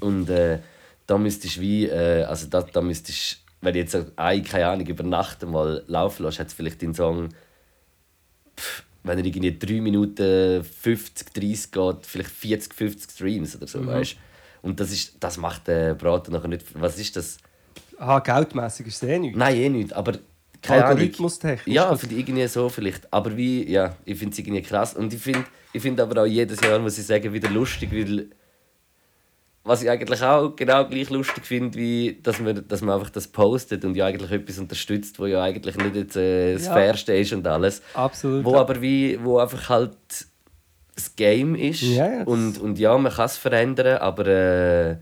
Und 0.00 0.30
äh, 0.30 0.58
da 1.06 1.16
müsstest 1.16 1.56
du 1.56 1.60
wie, 1.60 1.86
äh, 1.86 2.24
also 2.24 2.48
da, 2.48 2.62
da 2.62 2.80
müsstest 2.80 3.38
wenn 3.60 3.74
du 3.74 3.78
jetzt 3.78 3.96
eine, 4.16 4.42
keine 4.42 4.66
Ahnung, 4.66 4.86
über 4.86 5.02
Nacht 5.02 5.42
mal 5.46 5.84
laufen 5.86 6.24
lässt, 6.24 6.38
hat 6.40 6.46
es 6.48 6.54
vielleicht 6.54 6.80
den 6.82 6.94
Song, 6.94 7.28
pff, 8.58 8.84
wenn 9.02 9.18
er 9.18 9.24
irgendwie 9.24 9.56
3 9.58 9.80
Minuten 9.80 10.64
50, 10.64 11.32
30 11.32 11.70
geht, 11.70 12.06
vielleicht 12.06 12.30
40, 12.30 12.74
50 12.74 13.10
Streams 13.10 13.56
oder 13.56 13.64
Mhm. 13.66 13.68
so, 13.68 13.86
weißt 13.86 14.16
Und 14.62 14.80
das, 14.80 14.90
ist, 14.92 15.16
das 15.20 15.36
macht 15.36 15.68
der 15.68 15.94
Braten 15.94 16.32
nachher 16.32 16.48
nicht. 16.48 16.64
Was 16.74 16.98
ist 16.98 17.16
das? 17.16 17.38
Ah, 18.00 18.18
geldmässig 18.20 18.86
ist 18.86 19.02
es 19.02 19.08
eh 19.08 19.18
nicht. 19.18 19.36
Nein, 19.36 19.56
eh 19.56 19.68
nicht, 19.68 19.92
aber 19.92 20.14
keine. 20.62 20.86
Algorithmustechnisch. 20.86 21.74
Ja, 21.74 21.94
für 21.94 22.06
die 22.06 22.18
irgendwie 22.18 22.46
so 22.48 22.68
vielleicht. 22.68 23.12
Aber 23.12 23.36
wie, 23.36 23.70
ja, 23.70 23.94
ich 24.04 24.18
finde 24.18 24.32
es 24.32 24.38
irgendwie 24.38 24.62
krass. 24.62 24.94
Und 24.94 25.12
ich 25.12 25.20
finde 25.20 25.44
ich 25.72 25.82
find 25.82 26.00
aber 26.00 26.22
auch 26.22 26.26
jedes 26.26 26.60
Jahr, 26.60 26.78
muss 26.78 26.98
ich 26.98 27.06
sagen, 27.06 27.32
wieder 27.32 27.50
lustig, 27.50 27.90
weil 27.92 28.26
was 29.62 29.82
ich 29.82 29.90
eigentlich 29.90 30.22
auch 30.22 30.56
genau 30.56 30.86
gleich 30.86 31.10
lustig 31.10 31.44
finde, 31.44 31.78
wie 31.78 32.18
dass 32.22 32.40
man, 32.40 32.66
dass 32.66 32.80
man 32.80 32.94
einfach 32.98 33.10
das 33.10 33.28
postet 33.28 33.84
und 33.84 33.94
ja 33.94 34.06
eigentlich 34.06 34.30
etwas 34.32 34.58
unterstützt, 34.58 35.18
wo 35.18 35.26
ja 35.26 35.42
eigentlich 35.42 35.76
nicht 35.76 35.94
jetzt, 35.94 36.16
äh, 36.16 36.54
das 36.54 36.66
Ja. 36.66 36.72
Fairste 36.72 37.12
ist 37.14 37.32
und 37.34 37.46
alles. 37.46 37.82
Absolut. 37.92 38.44
Wo 38.44 38.56
aber 38.56 38.80
wie, 38.80 39.22
wo 39.22 39.38
einfach 39.38 39.68
halt 39.68 39.96
das 40.94 41.14
Game 41.14 41.54
ist. 41.54 41.82
Ja, 41.82 42.22
Und, 42.24 42.58
und 42.58 42.78
ja, 42.78 42.96
man 42.96 43.12
kann 43.12 43.26
es 43.26 43.36
verändern, 43.36 43.98
aber, 43.98 44.26
äh, 44.26 44.96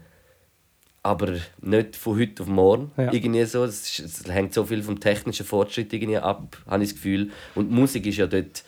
aber 1.03 1.35
nicht 1.61 1.97
von 1.97 2.19
heute 2.19 2.43
auf 2.43 2.49
morgen. 2.49 2.91
Ja. 2.97 3.13
Irgendwie 3.13 3.45
so. 3.45 3.65
Es, 3.65 3.99
ist- 3.99 4.23
es 4.27 4.33
hängt 4.33 4.53
so 4.55 4.65
viel 4.65 4.83
vom 4.83 4.99
technischen 5.01 5.47
Fortschritt 5.47 5.93
irgendwie 5.93 6.19
ab, 6.19 6.57
habe 6.67 6.83
ich 6.83 6.91
das 6.91 6.97
Gefühl. 6.97 7.31
Und 7.55 7.71
Musik 7.71 8.07
ist 8.07 8.17
ja 8.19 8.27
dort. 8.27 8.65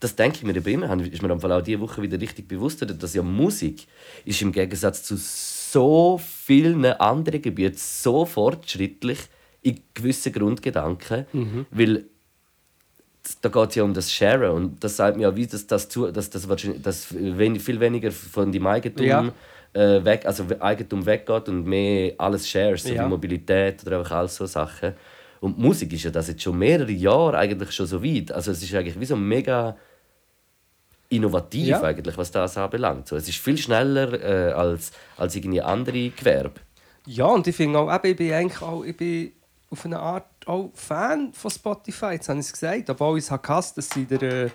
Das 0.00 0.16
denke 0.16 0.38
ich 0.38 0.44
mir 0.44 0.56
eben 0.56 0.82
immer, 0.82 0.98
ist 1.04 1.20
mir 1.22 1.30
am 1.30 1.40
Fall 1.42 1.52
auch 1.52 1.60
diese 1.60 1.78
Woche 1.80 2.00
wieder 2.00 2.18
richtig 2.18 2.48
bewusst, 2.48 2.82
dass 2.88 3.14
ja 3.14 3.22
Musik 3.22 3.86
ist 4.24 4.40
im 4.40 4.50
Gegensatz 4.50 5.02
zu 5.02 5.16
so 5.18 6.18
vielen 6.18 6.86
anderen 6.86 7.42
Gebieten 7.42 7.76
so 7.78 8.24
fortschrittlich 8.24 9.18
in 9.60 9.78
gewissen 9.92 10.32
Grundgedanken, 10.32 11.26
weil 11.70 12.06
da 13.42 13.50
geht 13.50 13.68
es 13.68 13.74
ja 13.74 13.82
um 13.84 13.92
das 13.92 14.10
Sharen 14.10 14.50
und 14.52 14.82
das 14.82 14.96
sagt 14.96 15.16
mir 15.18 15.24
ja, 15.24 15.36
wie 15.36 15.46
das, 15.46 15.66
das, 15.66 15.88
zu, 15.90 16.10
dass 16.10 16.30
das, 16.30 16.48
wahrscheinlich, 16.48 16.80
dass 16.82 17.04
viel 17.04 17.78
weniger 17.80 18.10
von 18.10 18.50
dem 18.50 18.66
Eigentum 18.66 19.06
Ja. 19.06 19.32
Äh, 19.72 20.04
weg, 20.04 20.26
also 20.26 20.44
Eigentum 20.58 21.04
weggeht 21.06 21.48
und 21.48 21.64
mehr 21.66 22.12
alles 22.18 22.48
shares, 22.48 22.82
so 22.82 22.92
Ja. 22.94 23.04
wie 23.04 23.08
Mobilität 23.08 23.86
oder 23.86 23.98
einfach 23.98 24.16
all 24.16 24.28
so 24.28 24.46
Sachen. 24.46 24.94
Und 25.40 25.58
Musik 25.58 25.92
ist 25.92 26.02
ja 26.04 26.10
das 26.10 26.28
jetzt 26.28 26.42
schon 26.42 26.58
mehrere 26.58 26.90
Jahre 26.92 27.38
eigentlich 27.38 27.70
schon 27.72 27.86
so 27.86 28.02
weit. 28.04 28.30
Also 28.32 28.50
es 28.50 28.62
ist 28.62 28.74
eigentlich 28.74 28.98
wie 29.00 29.06
so 29.06 29.16
mega 29.16 29.76
innovativ 31.08 31.68
Ja. 31.68 31.82
eigentlich, 31.82 32.16
was 32.16 32.30
das 32.30 32.56
anbelangt. 32.56 33.08
So, 33.08 33.16
es 33.16 33.28
ist 33.28 33.38
viel 33.38 33.56
schneller 33.58 34.12
äh, 34.22 34.52
als, 34.52 34.92
als 35.16 35.34
irgendwie 35.34 35.60
andere 35.62 36.10
Gewerbe. 36.10 36.60
Ja, 37.06 37.26
und 37.26 37.46
ich 37.46 37.56
finde 37.56 37.78
auch, 37.78 38.04
ich 38.04 38.16
bin 38.16 38.32
eigentlich 38.32 38.62
auch, 38.62 38.84
ich 38.84 38.96
bin 38.96 39.32
auf 39.70 39.84
eine 39.84 39.98
Art 39.98 40.26
auch 40.46 40.70
Fan 40.74 41.32
von 41.32 41.50
Spotify, 41.50 42.12
jetzt 42.12 42.28
habe 42.28 42.38
ich 42.40 42.46
es 42.46 42.52
gesagt, 42.52 42.90
obwohl 42.90 43.18
ich 43.18 43.28
es 43.30 43.42
gehasst, 43.42 43.76
dass 43.78 43.88
sie 43.90 44.04
der, 44.04 44.22
äh, 44.22 44.50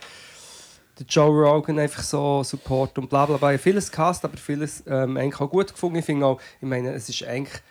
der 1.00 1.06
Joe 1.08 1.30
Rogan 1.30 1.80
einfach 1.80 2.04
so 2.04 2.44
support 2.44 2.98
und 2.98 3.10
bla 3.10 3.26
bla 3.26 3.38
bla. 3.38 3.54
Ich 3.54 3.62
vieles 3.62 3.92
gehasst, 3.92 4.24
aber 4.24 4.38
vieles 4.38 4.84
ähm, 4.88 5.18
eigentlich 5.18 5.42
auch 5.42 5.50
gut 5.50 5.72
gefunden. 5.72 5.98
Ich 5.98 6.06
finde 6.06 6.26
auch, 6.26 6.42
ich 6.62 6.68
meine, 6.68 6.94
es 6.94 7.10
ist 7.10 7.24
eigentlich 7.24 7.62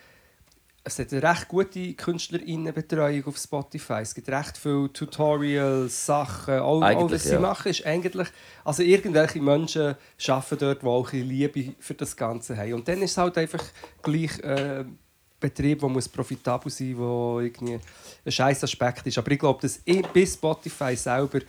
es 0.87 0.99
hat 0.99 1.11
eine 1.11 1.23
recht 1.23 1.47
gute 1.47 1.93
Künstlerinnenbetreuung 1.95 3.25
auf 3.25 3.37
Spotify. 3.37 4.01
Es 4.03 4.13
gibt 4.13 4.29
recht 4.29 4.55
viele 4.55 4.93
Tutorials, 4.93 6.05
Sachen. 6.05 6.59
Auch 6.59 6.81
Eigentlich, 6.81 7.11
was 7.11 7.23
sie 7.23 7.33
ja. 7.33 7.39
machen, 7.39 7.69
ist 7.69 7.83
eigentlich... 7.87 8.27
Also 8.63 8.83
irgendwelche 8.83 9.41
Menschen 9.41 9.95
arbeiten 10.27 10.57
dort, 10.59 10.83
die 10.83 10.85
auch 10.85 11.11
Liebe 11.11 11.73
für 11.79 11.95
das 11.95 12.15
Ganze 12.15 12.55
haben. 12.55 12.73
Und 12.73 12.87
dann 12.87 13.01
ist 13.01 13.11
es 13.11 13.17
halt 13.17 13.35
einfach 13.39 13.63
gleich 14.03 14.37
äh, 14.43 14.81
ein 14.81 14.99
Betrieb, 15.39 15.79
der 15.79 15.89
muss 15.89 16.07
profitabel 16.07 16.71
sein 16.71 16.93
muss, 16.93 17.37
der 17.37 17.45
irgendwie 17.45 17.79
ein 18.23 18.31
scheiß 18.31 18.63
Aspekt 18.63 19.07
ist. 19.07 19.17
Aber 19.17 19.31
ich 19.31 19.39
glaube, 19.39 19.61
dass 19.63 19.81
ich 19.83 20.05
bis 20.09 20.35
Spotify 20.35 20.95
selber 20.95 21.39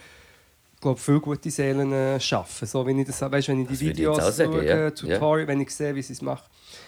glaube, 0.80 1.00
viele 1.00 1.20
gute 1.20 1.50
Seelen 1.50 1.92
äh, 1.92 2.20
schaffen. 2.20 2.66
So, 2.66 2.84
wenn 2.84 2.98
ich 2.98 3.06
das, 3.06 3.20
weißt, 3.20 3.48
wenn 3.48 3.62
ich 3.62 3.68
die 3.68 3.72
Das 3.74 3.82
ich 3.82 3.88
Videos 3.88 4.18
auch 4.18 4.30
sagen, 4.30 4.52
schaue, 4.52 4.66
ja. 4.66 4.90
Tutorial, 4.90 5.48
wenn 5.48 5.60
ich 5.60 5.70
sehe, 5.70 5.94
wie 5.94 6.02
sie 6.02 6.12
es 6.12 6.22
machen. 6.22 6.44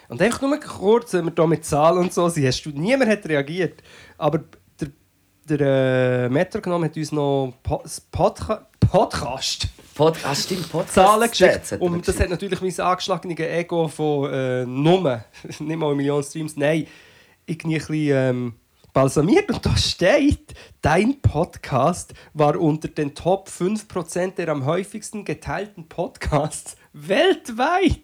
Und 0.07 0.21
einfach 0.21 0.41
nur 0.41 0.59
kurz, 0.59 1.13
wenn 1.13 1.25
wir 1.25 1.33
hier 1.35 1.47
mit 1.47 1.65
Zahlen 1.65 1.99
und 1.99 2.13
so 2.13 2.29
sind, 2.29 2.45
hast 2.45 2.61
du, 2.63 2.69
niemand 2.69 3.09
hat 3.09 3.25
reagiert. 3.27 3.81
Aber 4.17 4.43
der, 4.79 4.89
der 5.45 6.25
äh, 6.25 6.29
Metro 6.29 6.61
genommen 6.61 6.85
hat 6.85 6.97
uns 6.97 7.11
noch 7.11 7.53
Po- 7.63 7.83
Podca 8.11 8.67
Podcast. 8.79 9.67
Pod 9.93 10.17
ah, 10.23 10.33
stimmt, 10.33 10.71
Podcast. 10.71 10.95
Zahlen 10.95 11.29
geschickt. 11.29 11.73
Und 11.79 12.07
das 12.07 12.19
hat 12.19 12.29
natürlich 12.29 12.61
mein 12.61 12.79
angeschlagenes 12.79 13.39
Ego 13.39 13.87
von 13.87 14.31
äh, 14.33 14.65
Nummer, 14.65 15.25
nicht 15.43 15.61
mal 15.61 15.87
eine 15.87 15.95
Million 15.95 16.23
Streams, 16.23 16.55
nein, 16.55 16.87
irgendwie 17.45 17.75
ein 17.75 17.79
bisschen 17.79 17.95
ähm, 18.15 18.53
balsamiert. 18.99 19.49
Und 19.49 19.65
da 19.65 19.77
steht, 19.77 20.53
dein 20.81 21.21
Podcast 21.21 22.13
war 22.33 22.59
unter 22.59 22.89
den 22.89 23.15
Top 23.15 23.47
5% 23.47 24.35
der 24.35 24.49
am 24.49 24.65
häufigsten 24.65 25.23
geteilten 25.23 25.87
Podcasts 25.87 26.75
weltweit. 26.91 28.01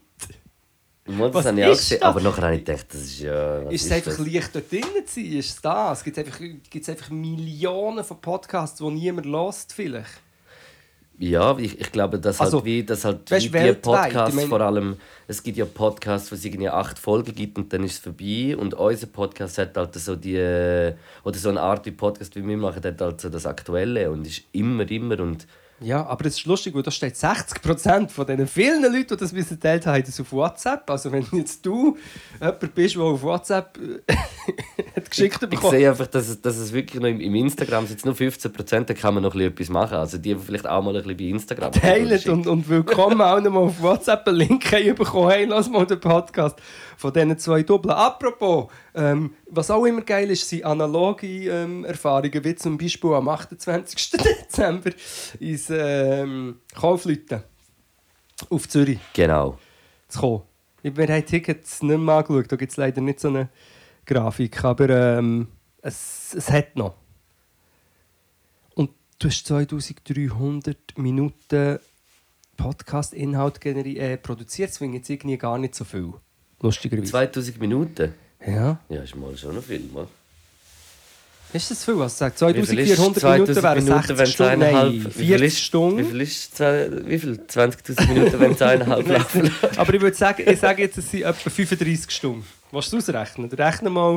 Mal, 1.07 1.29
das 1.31 1.33
Was 1.35 1.45
habe 1.47 1.59
ich 1.59 1.65
auch 1.65 1.71
ist 1.71 1.77
gesehen, 1.79 1.99
das? 1.99 2.09
aber 2.09 2.21
nachher 2.21 2.43
habe 2.43 2.55
ich 2.55 2.63
gedacht, 2.63 2.85
das 2.89 3.01
ist 3.01 3.19
ja... 3.19 3.69
Ist 3.69 3.85
es 3.85 3.91
einfach 3.91 4.17
das? 4.17 4.25
leicht 4.25 4.55
dort 4.55 4.71
drinnen 4.71 5.05
zu 5.05 5.13
sein? 5.15 5.25
Ist 5.33 5.49
es 5.49 5.61
das? 5.61 6.03
Gibt 6.03 6.17
es 6.17 6.25
einfach, 6.25 6.39
gibt's 6.69 6.89
einfach 6.89 7.09
Millionen 7.09 8.03
von 8.05 8.21
Podcasts, 8.21 8.79
die 8.79 8.89
niemand 8.89 9.27
lost 9.27 9.73
vielleicht? 9.73 10.21
Ja, 11.17 11.57
ich, 11.57 11.79
ich 11.79 11.91
glaube, 11.91 12.19
dass 12.19 12.41
Also, 12.41 12.57
halt 12.57 12.65
wie, 12.65 12.83
dass 12.83 13.05
halt 13.05 13.31
weißt, 13.31 13.53
wie 13.53 13.59
die 13.59 13.73
Podcasts 13.73 14.43
vor 14.45 14.59
allem, 14.59 14.97
es 15.27 15.41
gibt 15.41 15.57
ja 15.57 15.65
Podcasts, 15.65 16.31
wo 16.31 16.35
es 16.35 16.43
irgendwie 16.43 16.69
acht 16.69 16.99
Folgen 16.99 17.33
gibt 17.33 17.57
und 17.57 17.71
dann 17.71 17.83
ist 17.83 17.93
es 17.93 17.99
vorbei 17.99 18.55
und 18.57 18.73
unser 18.73 19.07
Podcast 19.07 19.57
hat 19.57 19.77
halt 19.77 19.95
so 19.95 20.15
die, 20.15 20.35
oder 21.23 21.37
so 21.37 21.49
eine 21.49 21.61
Art 21.61 21.85
wie 21.85 21.91
Podcast, 21.91 22.35
wie 22.35 22.45
wir 22.45 22.57
machen, 22.57 22.83
hat 22.83 22.99
halt 22.99 23.21
so 23.21 23.29
das 23.29 23.45
Aktuelle 23.45 24.11
und 24.11 24.27
ist 24.27 24.43
immer, 24.51 24.89
immer 24.91 25.19
und 25.21 25.47
Ja, 25.79 26.05
aber 26.05 26.25
das 26.25 26.37
ist 26.37 26.45
lustig, 26.45 26.75
weil 26.75 26.83
da 26.83 26.91
steht 26.91 27.15
60% 27.15 28.09
von 28.09 28.27
den 28.27 28.45
vielen 28.47 28.83
Leuten, 28.83 29.15
die 29.15 29.15
das 29.17 29.33
geteilt 29.33 29.85
haben, 29.85 30.03
das 30.03 30.19
auf 30.19 30.31
WhatsApp. 30.33 30.89
Also 30.89 31.11
wenn 31.11 31.25
jetzt 31.31 31.65
du 31.65 31.97
jemand 32.41 32.75
bist, 32.75 32.95
der 32.95 33.03
auf 33.03 33.21
WhatsApp 33.23 33.79
geschickt 35.15 35.43
ich 35.43 35.49
bekommen 35.49 35.71
sehe 35.77 35.89
einfach, 35.89 36.07
dass 36.07 36.27
es, 36.29 36.41
dass 36.41 36.57
es 36.57 36.73
wirklich 36.73 37.01
noch 37.01 37.09
im, 37.09 37.19
im 37.19 37.35
Instagram 37.35 37.87
sind 37.87 38.03
nur 38.05 38.13
15%, 38.13 38.81
da 38.85 38.93
kann 38.93 39.13
man 39.13 39.23
noch 39.23 39.33
ein 39.33 39.37
bisschen 39.39 39.53
etwas 39.53 39.69
machen, 39.69 39.97
also 39.97 40.17
die 40.17 40.35
vielleicht 40.35 40.67
auch 40.67 40.83
mal 40.83 40.95
ein 40.95 41.01
bisschen 41.03 41.17
bei 41.17 41.23
Instagram 41.25 41.71
teilt 41.71 42.27
und, 42.27 42.47
und 42.47 42.67
willkommen 42.69 43.21
auch 43.21 43.39
noch 43.41 43.51
mal 43.51 43.59
auf 43.61 43.81
WhatsApp 43.81 44.27
einen 44.27 44.37
Link 44.37 44.69
bekommen. 44.95 45.29
Hey, 45.29 45.45
lass 45.45 45.69
mal 45.69 45.85
den 45.85 45.99
Podcast 45.99 46.59
von 46.97 47.13
diesen 47.13 47.37
zwei 47.37 47.63
Doppeln. 47.63 47.93
Apropos, 47.93 48.69
ähm, 48.93 49.33
was 49.49 49.71
auch 49.71 49.85
immer 49.85 50.01
geil 50.01 50.29
ist, 50.31 50.47
sind 50.47 50.63
analoge 50.65 51.27
ähm, 51.27 51.85
Erfahrungen, 51.85 52.43
wie 52.43 52.55
zum 52.55 52.77
Beispiel 52.77 53.13
am 53.13 53.27
28. 53.29 54.11
Dezember 54.49 54.91
ins 55.39 55.69
ähm, 55.69 56.59
Kaufleuten 56.73 57.43
auf 58.49 58.67
Zürich 58.67 58.99
Genau. 59.13 59.57
zu 60.07 60.19
kommen. 60.19 60.41
Ich- 60.83 60.95
Wir 60.95 61.07
haben 61.07 61.25
Tickets 61.25 61.81
nicht 61.81 61.97
mehr 61.99 62.15
angeschaut, 62.15 62.51
da 62.51 62.55
gibt 62.55 62.71
es 62.71 62.77
leider 62.77 63.01
nicht 63.01 63.19
so 63.19 63.29
eine 63.29 63.49
Grafik, 64.05 64.63
aber 64.63 64.89
ähm, 65.17 65.47
es, 65.81 66.33
es 66.35 66.49
hat 66.49 66.75
noch. 66.75 66.95
Und 68.75 68.91
du 69.19 69.27
hast 69.27 69.45
2300 69.47 70.97
Minuten 70.97 71.79
Podcast-Inhalt 72.57 73.65
äh, 73.65 74.17
produziert, 74.17 74.69
das 74.69 74.77
finde 74.77 74.97
ich 74.97 75.01
jetzt 75.01 75.09
irgendwie 75.09 75.37
gar 75.37 75.57
nicht 75.57 75.75
so 75.75 75.83
viel. 75.83 76.13
Lustigerweise. 76.61 77.11
2000 77.11 77.59
Minuten? 77.59 78.13
Ja. 78.45 78.79
Ja, 78.89 79.01
ist 79.01 79.15
mal 79.15 79.35
schon 79.37 79.55
noch 79.55 79.63
viel, 79.63 79.81
mal. 79.93 80.07
Ist 81.53 81.71
das 81.71 81.85
viel? 81.85 81.97
Was 81.99 82.17
viel 82.17 82.27
ist 82.27 82.37
2400 82.37 83.23
Minuten 83.23 83.55
wären 83.63 83.85
2000 83.85 84.17
60 84.17 84.17
wenn's 84.17 84.29
eh, 84.29 84.33
Stunden? 84.33 84.59
Nein, 84.59 84.91
wie 84.93 84.99
viel 84.99 85.11
40 85.11 85.31
ist- 85.31 85.41
Wie 85.41 85.49
Stunden. 85.61 86.05
viel 86.05 86.21
ist 86.21 86.57
zwei, 86.57 86.89
wie 87.05 87.19
viel? 87.19 87.33
20.000 87.33 88.07
Minuten, 88.13 88.39
wenn 88.39 88.51
es 88.51 88.61
eineinhalb 88.61 89.07
laufen? 89.07 89.51
Aber 89.77 89.93
ich 89.93 90.01
würde 90.01 90.17
sagen, 90.17 90.43
ich 90.47 90.59
sage 90.59 90.81
jetzt, 90.81 90.97
es 90.97 91.11
sind 91.11 91.23
etwa 91.23 91.49
35 91.49 92.11
Stunden. 92.11 92.45
Willst 92.71 92.91
du 92.93 92.97
ausrechnen? 92.97 93.49
Rechne 93.51 93.89
mal. 93.89 94.15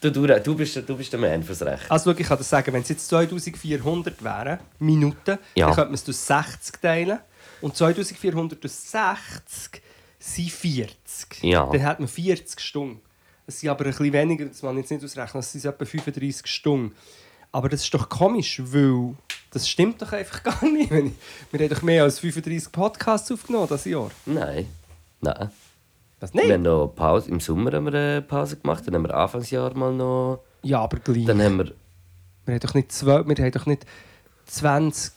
Du, 0.00 0.10
du, 0.10 0.26
du, 0.26 0.54
bist, 0.56 0.76
du 0.76 0.96
bist 0.96 1.12
der 1.12 1.20
Mann 1.20 1.42
fürs 1.42 1.60
Recht. 1.62 1.90
Also 1.90 2.10
ich 2.12 2.26
kann 2.26 2.38
dir 2.38 2.44
sagen, 2.44 2.72
wenn 2.72 2.80
es 2.82 2.88
jetzt 2.88 3.06
2400 3.08 4.24
wären, 4.24 4.58
Minuten, 4.78 5.38
Ja. 5.54 5.66
dann 5.66 5.74
könnte 5.74 5.88
man 5.90 5.94
es 5.94 6.04
durch 6.04 6.16
60 6.16 6.80
teilen. 6.80 7.18
Und 7.60 7.76
2400 7.76 8.62
durch 8.62 8.72
60 8.72 9.82
sind 10.18 10.50
40. 10.50 11.42
Ja. 11.42 11.66
Dann 11.70 11.82
hat 11.82 12.00
man 12.00 12.08
40 12.08 12.58
Stunden. 12.60 13.00
Es 13.46 13.60
sind 13.60 13.68
aber 13.68 13.84
ein 13.84 13.90
bisschen 13.90 14.12
weniger, 14.12 14.46
das 14.46 14.62
man 14.62 14.76
jetzt 14.78 14.90
nicht 14.90 15.04
ausrechnen, 15.04 15.40
es 15.40 15.52
sind 15.52 15.64
etwa 15.64 15.84
35 15.84 16.46
Stunden. 16.46 16.94
Aber 17.52 17.68
das 17.68 17.82
ist 17.82 17.92
doch 17.92 18.08
komisch, 18.08 18.62
weil 18.64 19.14
das 19.50 19.68
stimmt 19.68 20.00
doch 20.00 20.12
einfach 20.12 20.42
gar 20.44 20.64
nicht. 20.64 20.90
Wir 20.90 21.60
haben 21.60 21.68
doch 21.68 21.82
mehr 21.82 22.04
als 22.04 22.20
35 22.20 22.72
Podcasts 22.72 23.30
aufgenommen 23.30 23.66
das 23.68 23.84
Jahr. 23.84 24.10
Nein. 24.24 24.66
Nein. 25.20 25.50
Was 26.20 26.34
Wir 26.34 26.42
nicht? 26.42 26.52
haben 26.52 26.62
noch 26.62 26.88
Pause. 26.88 27.30
Im 27.30 27.40
Sommer 27.40 27.72
haben 27.72 27.86
wir 27.86 27.94
eine 27.94 28.22
Pause 28.22 28.56
gemacht. 28.56 28.86
Dann 28.86 28.94
haben 28.94 29.04
wir 29.04 29.14
Anfangsjahr 29.16 29.74
mal 29.74 29.92
noch. 29.92 30.40
Ja, 30.62 30.80
aber 30.82 30.98
gleich. 30.98 31.24
Dann 31.24 31.40
haben 31.42 31.58
wir. 31.58 31.72
Wir 32.44 32.54
haben 32.54 32.60
doch 32.60 32.74
nicht, 32.74 32.92
zwölf, 32.92 33.26
wir 33.26 33.36
haben 33.36 33.52
doch 33.52 33.66
nicht 33.66 33.86
20 34.46 35.12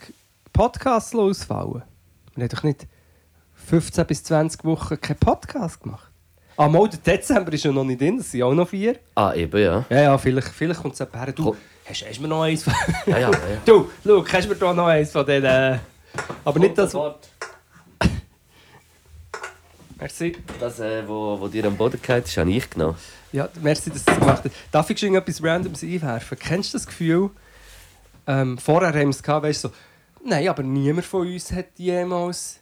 Podcasts 0.52 1.16
ausfallen. 1.16 1.84
Wir 2.36 2.44
haben 2.44 2.50
doch 2.50 2.64
nicht 2.64 2.88
15 3.56 4.06
bis 4.06 4.24
20 4.24 4.64
Wochen 4.66 5.00
keinen 5.00 5.18
Podcast 5.18 5.82
gemacht. 5.82 6.10
Ah, 6.56 6.68
mal, 6.68 6.88
der 6.88 7.00
Dezember 7.00 7.52
ist 7.54 7.64
ja 7.64 7.72
noch 7.72 7.84
nicht 7.84 8.00
drin, 8.00 8.18
das 8.18 8.30
sind 8.30 8.44
auch 8.44 8.54
noch 8.54 8.68
vier. 8.70 8.98
Ah, 9.16 9.34
eben, 9.34 9.60
ja. 9.60 9.84
Ja, 9.90 10.02
ja, 10.02 10.18
vielleicht, 10.18 10.50
vielleicht 10.50 10.82
kommt 10.82 10.94
es 10.94 11.00
jemand 11.00 11.16
her. 11.26 11.34
Du, 11.34 11.44
Komm. 11.46 11.58
hast, 11.86 12.06
hast 12.08 12.18
du 12.18 12.22
mir 12.22 12.28
noch 12.28 12.44
eins 12.44 12.64
von... 12.64 12.74
Ja, 13.08 13.18
ja, 13.18 13.32
ja. 13.32 13.38
Du, 13.66 13.90
schau, 14.06 14.24
hast 14.24 14.46
du 14.46 14.50
mir 14.50 14.56
da 14.56 14.74
noch 14.74 14.86
eins 14.86 15.12
von 15.12 15.26
denen... 15.26 15.80
Aber 16.46 16.60
nicht 16.60 16.78
das... 16.78 16.96
Merci. 20.00 20.36
Das, 20.60 20.80
äh, 20.80 21.08
wo, 21.08 21.40
wo 21.40 21.48
dir 21.48 21.66
am 21.66 21.78
Boden 21.78 22.00
geht, 22.02 22.26
ist, 22.26 22.38
habe 22.38 22.52
ich 22.52 22.70
genommen. 22.70 22.96
Ja, 23.32 23.50
merci, 23.62 23.90
dass 23.90 24.04
du 24.06 24.12
das 24.12 24.20
gemacht 24.20 24.44
hast. 24.44 24.56
Darf 24.72 24.90
ich 24.90 25.00
schon 25.00 25.16
etwas 25.16 25.44
Randoms 25.44 25.84
einwerfen? 25.84 26.38
Kennst 26.38 26.74
du 26.74 26.78
das 26.78 26.86
Gefühl? 26.86 27.30
Ähm, 28.28 28.58
vorher 28.58 28.90
haben 28.90 29.08
wir 29.08 29.10
es 29.10 29.24
gehabt, 29.24 29.44
weißt 29.44 29.64
du, 29.66 29.68
so, 29.70 29.74
nein, 30.24 30.48
aber 30.48 30.64
niemand 30.64 31.06
von 31.06 31.28
uns 31.28 31.52
hat 31.52 31.68
jemals 31.78 32.60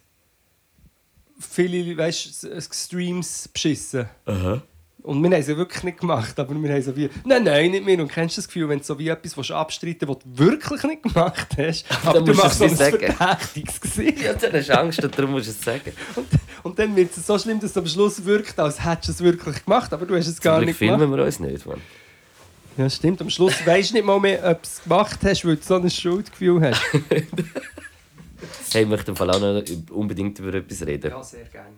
viele 1.38 1.96
weißt, 1.96 2.44
du, 2.44 2.60
Streams 2.60 3.48
beschissen. 3.48 4.08
Und 5.02 5.20
wir 5.20 5.30
haben 5.30 5.40
es 5.40 5.48
ja 5.48 5.56
wirklich 5.56 5.82
nicht 5.82 5.98
gemacht, 5.98 6.38
aber 6.38 6.54
wir 6.54 6.72
haben 6.72 6.82
so 6.82 6.96
wie, 6.96 7.10
nein, 7.24 7.42
nein, 7.42 7.72
nicht 7.72 7.84
mehr. 7.84 7.98
Und 7.98 8.10
kennst 8.10 8.36
du 8.36 8.40
das 8.40 8.46
Gefühl, 8.46 8.68
wenn 8.68 8.78
du 8.78 8.84
so 8.84 8.98
wie 8.98 9.08
etwas 9.08 9.36
willst 9.36 9.50
abstreiten 9.50 10.08
willst, 10.08 10.22
was 10.24 10.36
du 10.36 10.46
wirklich 10.46 10.82
nicht 10.84 11.02
gemacht 11.02 11.48
hast, 11.58 11.84
aber 12.04 12.20
dann 12.20 12.24
du 12.24 12.34
machst 12.34 12.60
du 12.60 12.68
so 12.68 12.74
es 12.74 12.80
ein 12.80 12.98
verdächtiges 12.98 13.80
Gesicht. 13.80 14.20
Ja, 14.20 14.32
dann 14.34 14.52
hast 14.52 14.68
du 14.68 14.78
Angst 14.78 15.02
und 15.02 15.18
darum 15.18 15.32
musst 15.32 15.48
du 15.48 15.50
es 15.50 15.60
sagen. 15.60 15.92
Und, 16.14 16.26
und 16.62 16.78
dann 16.78 16.94
wird 16.96 17.16
es 17.16 17.26
so 17.26 17.38
schlimm, 17.38 17.60
dass 17.60 17.70
es 17.70 17.76
am 17.76 17.86
Schluss 17.86 18.24
wirkt, 18.24 18.58
als 18.58 18.84
hättest 18.84 19.08
du 19.08 19.12
es 19.12 19.20
wirklich 19.22 19.64
gemacht, 19.64 19.92
aber 19.92 20.06
du 20.06 20.16
hast 20.16 20.26
es 20.26 20.40
gar 20.40 20.58
Zum 20.58 20.66
nicht 20.66 20.78
gemacht. 20.78 20.98
filmen 20.98 21.16
wir 21.16 21.24
uns 21.24 21.40
nicht, 21.40 21.66
Mann. 21.66 21.80
Ja, 22.76 22.88
stimmt. 22.88 23.20
Am 23.20 23.28
Schluss 23.28 23.54
weisst 23.66 23.90
du 23.90 23.94
nicht 23.94 24.04
mal 24.06 24.18
mehr, 24.18 24.38
ob 24.44 24.62
du 24.62 24.68
es 24.68 24.82
gemacht 24.82 25.18
hast, 25.22 25.44
weil 25.44 25.56
du 25.56 25.62
so 25.62 25.74
ein 25.76 25.90
Schuldgefühl 25.90 26.60
hast. 26.62 26.80
Hey, 28.72 28.82
ich 28.84 28.88
möchte 28.88 29.10
im 29.10 29.16
Fall 29.16 29.30
auch 29.30 29.38
noch 29.38 29.62
unbedingt 29.90 30.38
über 30.38 30.54
etwas 30.54 30.84
reden. 30.86 31.10
ja, 31.10 31.22
sehr 31.22 31.44
gerne. 31.44 31.76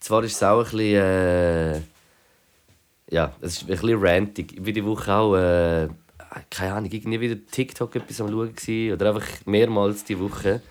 Zwar 0.00 0.24
ist 0.24 0.36
es 0.36 0.42
auch 0.42 0.58
ein 0.60 0.64
bisschen. 0.64 0.94
Äh, 0.96 1.80
ja, 3.10 3.32
es 3.42 3.58
ist 3.58 3.62
ein 3.62 3.66
bisschen 3.66 3.98
rantig. 4.02 4.54
Ich 4.54 4.64
war 4.64 4.72
die 4.72 4.84
Woche 4.84 5.12
auch. 5.12 5.36
Äh, 5.36 5.88
keine 6.50 6.72
Ahnung, 6.74 6.90
irgendwie 6.90 7.20
wieder 7.20 7.36
TikTok 7.50 7.94
etwas 7.94 8.20
am 8.20 8.28
Schauen 8.30 8.54
gewesen, 8.54 8.92
oder 8.94 9.08
einfach 9.10 9.26
mehrmals 9.44 10.02
die 10.04 10.18
Woche. 10.18 10.62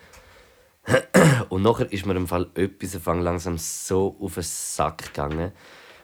Und 1.49 1.63
nachher 1.63 1.91
ist 1.91 2.05
mir 2.05 2.15
im 2.15 2.27
Fall 2.27 2.47
etwas 2.55 2.95
fang 2.97 3.21
langsam 3.21 3.57
so 3.57 4.15
auf 4.19 4.35
den 4.35 4.43
Sack 4.43 5.13
gegangen. 5.13 5.51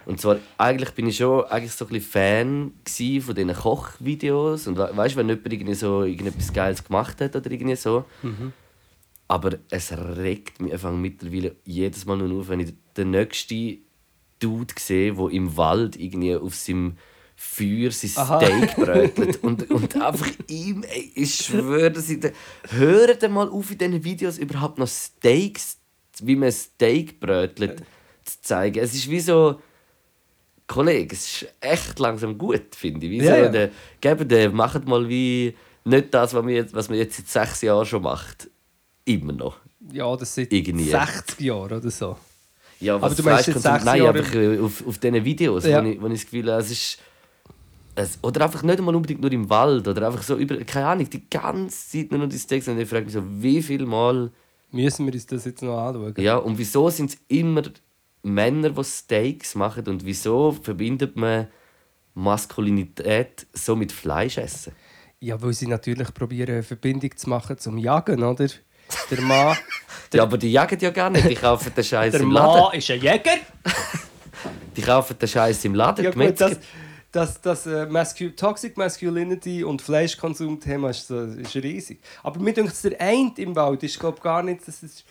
Und 0.06 0.20
zwar, 0.20 0.38
eigentlich 0.58 0.92
bin 0.92 1.08
ich 1.08 1.18
schon 1.18 1.46
eigentlich 1.46 1.74
so 1.74 1.86
ein 1.86 1.92
bisschen 1.92 2.72
Fan 2.86 3.22
von 3.22 3.36
diesen 3.36 3.54
Kochvideos. 3.54 4.68
Und 4.68 4.78
we 4.78 4.90
weißt 4.98 5.16
du, 5.16 5.20
wenn 5.20 5.30
jemand 5.30 5.54
irgendwie 5.54 5.76
so 5.76 6.04
irgendetwas 6.04 6.54
Geiles 6.54 6.84
gemacht 6.84 7.22
hat 7.22 7.36
oder 7.36 7.52
irgendwie 7.52 7.76
so. 7.76 8.06
Aber 9.28 9.58
es 9.70 9.94
regt 9.94 10.60
mich 10.60 10.74
einfach 10.74 10.92
mittlerweile 10.92 11.56
jedes 11.64 12.06
Mal 12.06 12.18
nur 12.18 12.42
auf, 12.42 12.50
wenn 12.50 12.60
ich 12.60 12.74
den 12.98 13.12
nächsten 13.12 13.78
Dude 14.40 14.74
sehe, 14.78 15.14
der 15.14 15.30
im 15.30 15.56
Wald 15.56 15.96
irgendwie 15.96 16.36
auf 16.36 16.56
seinem 16.56 16.98
Feuer 17.44 17.92
sein. 17.92 18.10
Steak 18.10 18.76
brötelt. 18.76 19.44
und, 19.44 19.70
und 19.72 19.96
einfach 20.02 20.30
ihm, 20.48 20.84
ey, 20.84 21.12
ich 21.16 21.36
schwöre, 21.36 21.92
dass 21.92 22.10
ich 22.10 22.20
da, 22.20 22.30
hört 22.70 23.30
mal 23.30 23.50
auf 23.50 23.72
in 23.72 23.78
diesen 23.80 24.04
Videos 24.04 24.38
überhaupt 24.38 24.78
noch 24.78 24.88
Steaks, 24.88 25.78
wie 26.22 26.36
man 26.36 26.52
Steak 26.52 27.20
brötelt, 27.20 27.80
zu 28.24 28.42
zeigen. 28.42 28.80
Es 28.80 28.94
ist 28.94 29.10
wie 29.10 29.20
so, 29.20 29.60
Kollege, 30.68 31.16
es 31.16 31.42
ist 31.42 31.54
echt 31.60 32.00
langsam 32.00 32.38
gut, 32.38 32.76
finde 32.76 33.06
ich. 33.08 33.12
Wie 33.12 33.18
Ja, 33.26 33.36
so, 33.36 33.42
ja. 33.44 33.50
Der, 33.50 33.72
geben, 34.00 34.28
der, 34.28 34.52
macht 34.52 34.88
mal 34.88 35.08
wie 35.10 35.56
nicht 35.84 36.14
das, 36.14 36.34
was 36.34 36.44
man 36.44 36.54
jetzt, 36.54 36.74
was 36.74 36.88
man 36.90 36.98
jetzt 37.00 37.18
seit 37.18 37.28
sechs 37.48 37.62
Jahren 37.64 37.86
schon 37.86 38.04
macht. 38.04 38.50
Immer 39.04 39.34
noch. 39.34 39.58
Ja, 39.92 40.16
das 40.16 40.36
sind 40.36 40.54
Irgendwie. 40.54 40.86
60 40.90 41.40
Jahre 41.42 41.78
oder 41.78 41.92
so. 41.92 42.16
Ja, 42.80 42.96
Aber 42.96 43.10
du 43.10 43.24
meinst 43.24 43.48
jetzt 43.48 43.62
sechs 43.64 43.84
Nein, 43.84 44.02
Jahre- 44.04 44.20
einfach 44.20 44.36
äh, 44.36 44.60
auf, 44.60 44.88
auf 44.88 44.98
diesen 45.00 45.26
Videos, 45.26 45.66
Ja. 45.66 45.84
wo, 45.84 45.88
ich, 45.90 46.02
wo 46.02 46.06
ich 46.08 46.14
das 46.14 46.22
Gefühl 46.24 46.52
habe, 46.52 46.62
es 46.62 46.72
ist. 46.72 47.00
Es, 48.02 48.20
oder 48.22 48.46
einfach 48.46 48.64
nicht 48.64 48.80
einmal 48.80 48.96
unbedingt 48.96 49.22
nur 49.22 49.32
im 49.32 49.50
Wald. 49.50 49.88
Oder 49.88 50.08
einfach 50.08 50.24
so 50.24 50.36
über. 50.36 50.58
Keine 50.66 50.88
Ahnung, 50.88 51.10
die 51.10 51.30
ganze 51.30 51.90
Zeit 51.90 52.12
nur 52.12 52.20
noch 52.22 52.30
die 52.30 52.40
Steaks. 52.40 52.68
Und 52.68 52.80
ich 52.80 52.90
frage 52.90 53.06
mich 53.06 53.14
so, 53.14 53.24
wie 53.26 53.62
viel 53.62 53.86
Mal. 53.86 54.32
Müssen 54.74 55.06
wir 55.06 55.14
uns 55.14 55.26
das 55.26 55.46
jetzt 55.46 55.62
noch 55.62 55.78
anschauen? 55.78 56.14
Ja, 56.18 56.38
und 56.38 56.58
wieso 56.58 56.90
sind 56.90 57.10
es 57.10 57.18
immer 57.28 57.64
Männer, 58.24 58.70
die 58.70 58.84
Steaks 58.86 59.56
machen? 59.56 59.86
Und 59.88 60.06
wieso 60.06 60.54
verbindet 60.54 61.18
man 61.18 61.48
Maskulinität 62.14 63.48
so 63.54 63.76
mit 63.76 63.92
Fleischessen? 63.92 64.74
Ja, 65.20 65.42
weil 65.42 65.54
sie 65.54 65.68
natürlich 65.68 66.14
probieren, 66.14 66.52
eine 66.52 66.64
Verbindung 66.64 67.16
zu 67.16 67.30
machen 67.30 67.58
zum 67.58 67.78
Jagen, 67.78 68.24
oder? 68.24 68.48
Der 69.10 69.22
Mann, 69.22 69.58
Ja, 70.14 70.24
aber 70.24 70.38
die 70.38 70.52
jagen 70.52 70.80
ja 70.80 70.90
gar 70.90 71.10
nicht. 71.10 71.30
Die 71.30 71.36
kaufen 71.36 71.72
den 71.76 71.84
Scheiß 71.84 72.12
der 72.12 72.22
im 72.22 72.30
Mann 72.30 72.44
Laden. 72.44 72.78
ist 72.80 72.92
ein 72.92 73.00
Jäger. 73.00 73.38
Die 74.76 74.82
kaufen 74.82 75.18
den 75.18 75.28
Scheiß 75.30 75.64
im 75.66 75.76
Laden. 75.76 76.04
Ja 76.06 76.12
gut, 76.12 76.40
das, 76.40 76.60
das, 77.12 77.42
das 77.42 77.66
äh, 77.68 77.86
Mascu 77.88 78.30
Toxic 78.30 78.78
Masculinity 78.78 79.64
und 79.64 79.82
Fleischkonsum-Thema 79.82 80.92
ist, 80.92 81.08
so, 81.08 81.20
ist 81.22 81.56
riesig. 81.56 82.00
Aber 82.24 82.40
mir 82.40 82.54
denkt 82.54 82.74
der 82.84 83.00
Eint 83.02 83.38
im 83.40 83.56
Wald 83.56 83.84
ist 83.84 84.00
glaub, 84.00 84.22
gar 84.22 84.42
nicht... 84.44 84.68
Das 84.68 84.82
ist, 84.82 85.04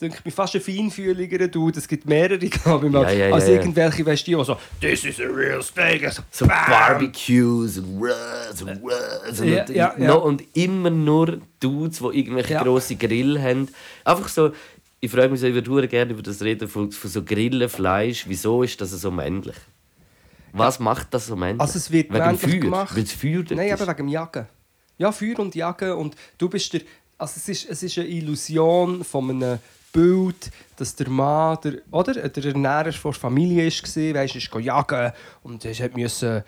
denke 0.00 0.18
ich, 0.24 0.34
fast 0.34 0.54
ein 0.54 0.60
feinfühliger 0.60 1.46
Dude. 1.48 1.78
Es 1.78 1.86
gibt 1.86 2.06
mehrere, 2.06 2.38
glaube 2.48 2.88
ich, 2.88 2.92
Ja, 2.92 3.10
ja, 3.10 3.26
ja, 3.28 3.34
als 3.34 3.48
irgendwelche, 3.48 4.04
weißt 4.04 4.26
du, 4.26 4.38
die 4.38 4.44
so 4.44 4.56
«This 4.80 5.04
is 5.04 5.20
a 5.20 5.24
real 5.24 5.62
steak!» 5.62 6.10
so, 6.10 6.22
so 6.30 6.46
bam. 6.46 6.56
Barbecues 6.68 7.78
und 7.78 8.00
Rös 8.00 8.62
und 8.62 8.82
Rös 8.82 9.40
und, 9.40 9.74
Ja, 9.74 9.94
noch- 9.98 10.24
und 10.24 10.42
immer 10.56 10.90
nur 10.90 11.40
Dudes, 11.60 11.98
die 11.98 12.18
irgendwelche 12.18 12.54
Ja. 12.54 12.62
grosse 12.62 12.96
Grill 12.96 13.40
haben. 13.40 13.68
Einfach 14.04 14.28
so, 14.28 14.52
ich 15.00 15.10
frage 15.10 15.28
mich 15.28 15.40
so, 15.40 15.46
ich 15.46 15.66
würde 15.66 15.88
gerne 15.88 16.12
über 16.12 16.22
das 16.22 16.42
reden, 16.42 16.68
von, 16.68 16.90
von 16.90 17.10
so 17.10 17.22
Grillen, 17.22 17.68
Fleisch. 17.68 18.24
Wieso 18.26 18.62
ist 18.62 18.80
das 18.80 18.90
so 18.92 19.10
männlich? 19.10 19.56
Was 20.52 20.78
macht 20.78 21.14
das 21.14 21.26
so 21.26 21.36
männlich? 21.36 21.60
Also 21.60 21.78
es 21.78 21.90
wird 21.90 22.12
wegen 22.12 22.38
Feuer, 22.38 22.60
gemacht. 22.60 22.96
Weil 22.96 23.02
es 23.04 23.12
Feuer 23.12 23.44
Nein, 23.50 23.68
ist. 23.68 23.80
aber 23.80 23.88
wegen 23.88 24.06
dem 24.06 24.08
Jagen. 24.08 24.46
Ja, 24.98 25.12
Feuer 25.12 25.38
und 25.38 25.54
Jagen. 25.54 25.92
Und 25.92 26.16
du 26.38 26.48
bist 26.48 26.72
der. 26.72 26.82
Also 27.18 27.34
es 27.36 27.48
ist, 27.48 27.70
es 27.70 27.82
ist 27.82 27.98
eine 27.98 28.08
Illusion 28.08 29.04
von 29.04 29.30
einem 29.30 29.58
Bild, 29.92 30.50
dass 30.76 30.96
der 30.96 31.08
Mann, 31.08 31.58
der, 31.62 31.74
oder? 31.90 32.14
Der 32.14 32.44
Ernährer 32.44 32.92
von 32.92 33.12
der 33.12 33.20
Familie 33.20 33.64
war, 33.66 34.14
weißt, 34.14 34.36
ist 34.36 34.54
jagen 34.54 35.12
und 35.42 35.64
er 35.64 35.90
müssen 35.94 36.42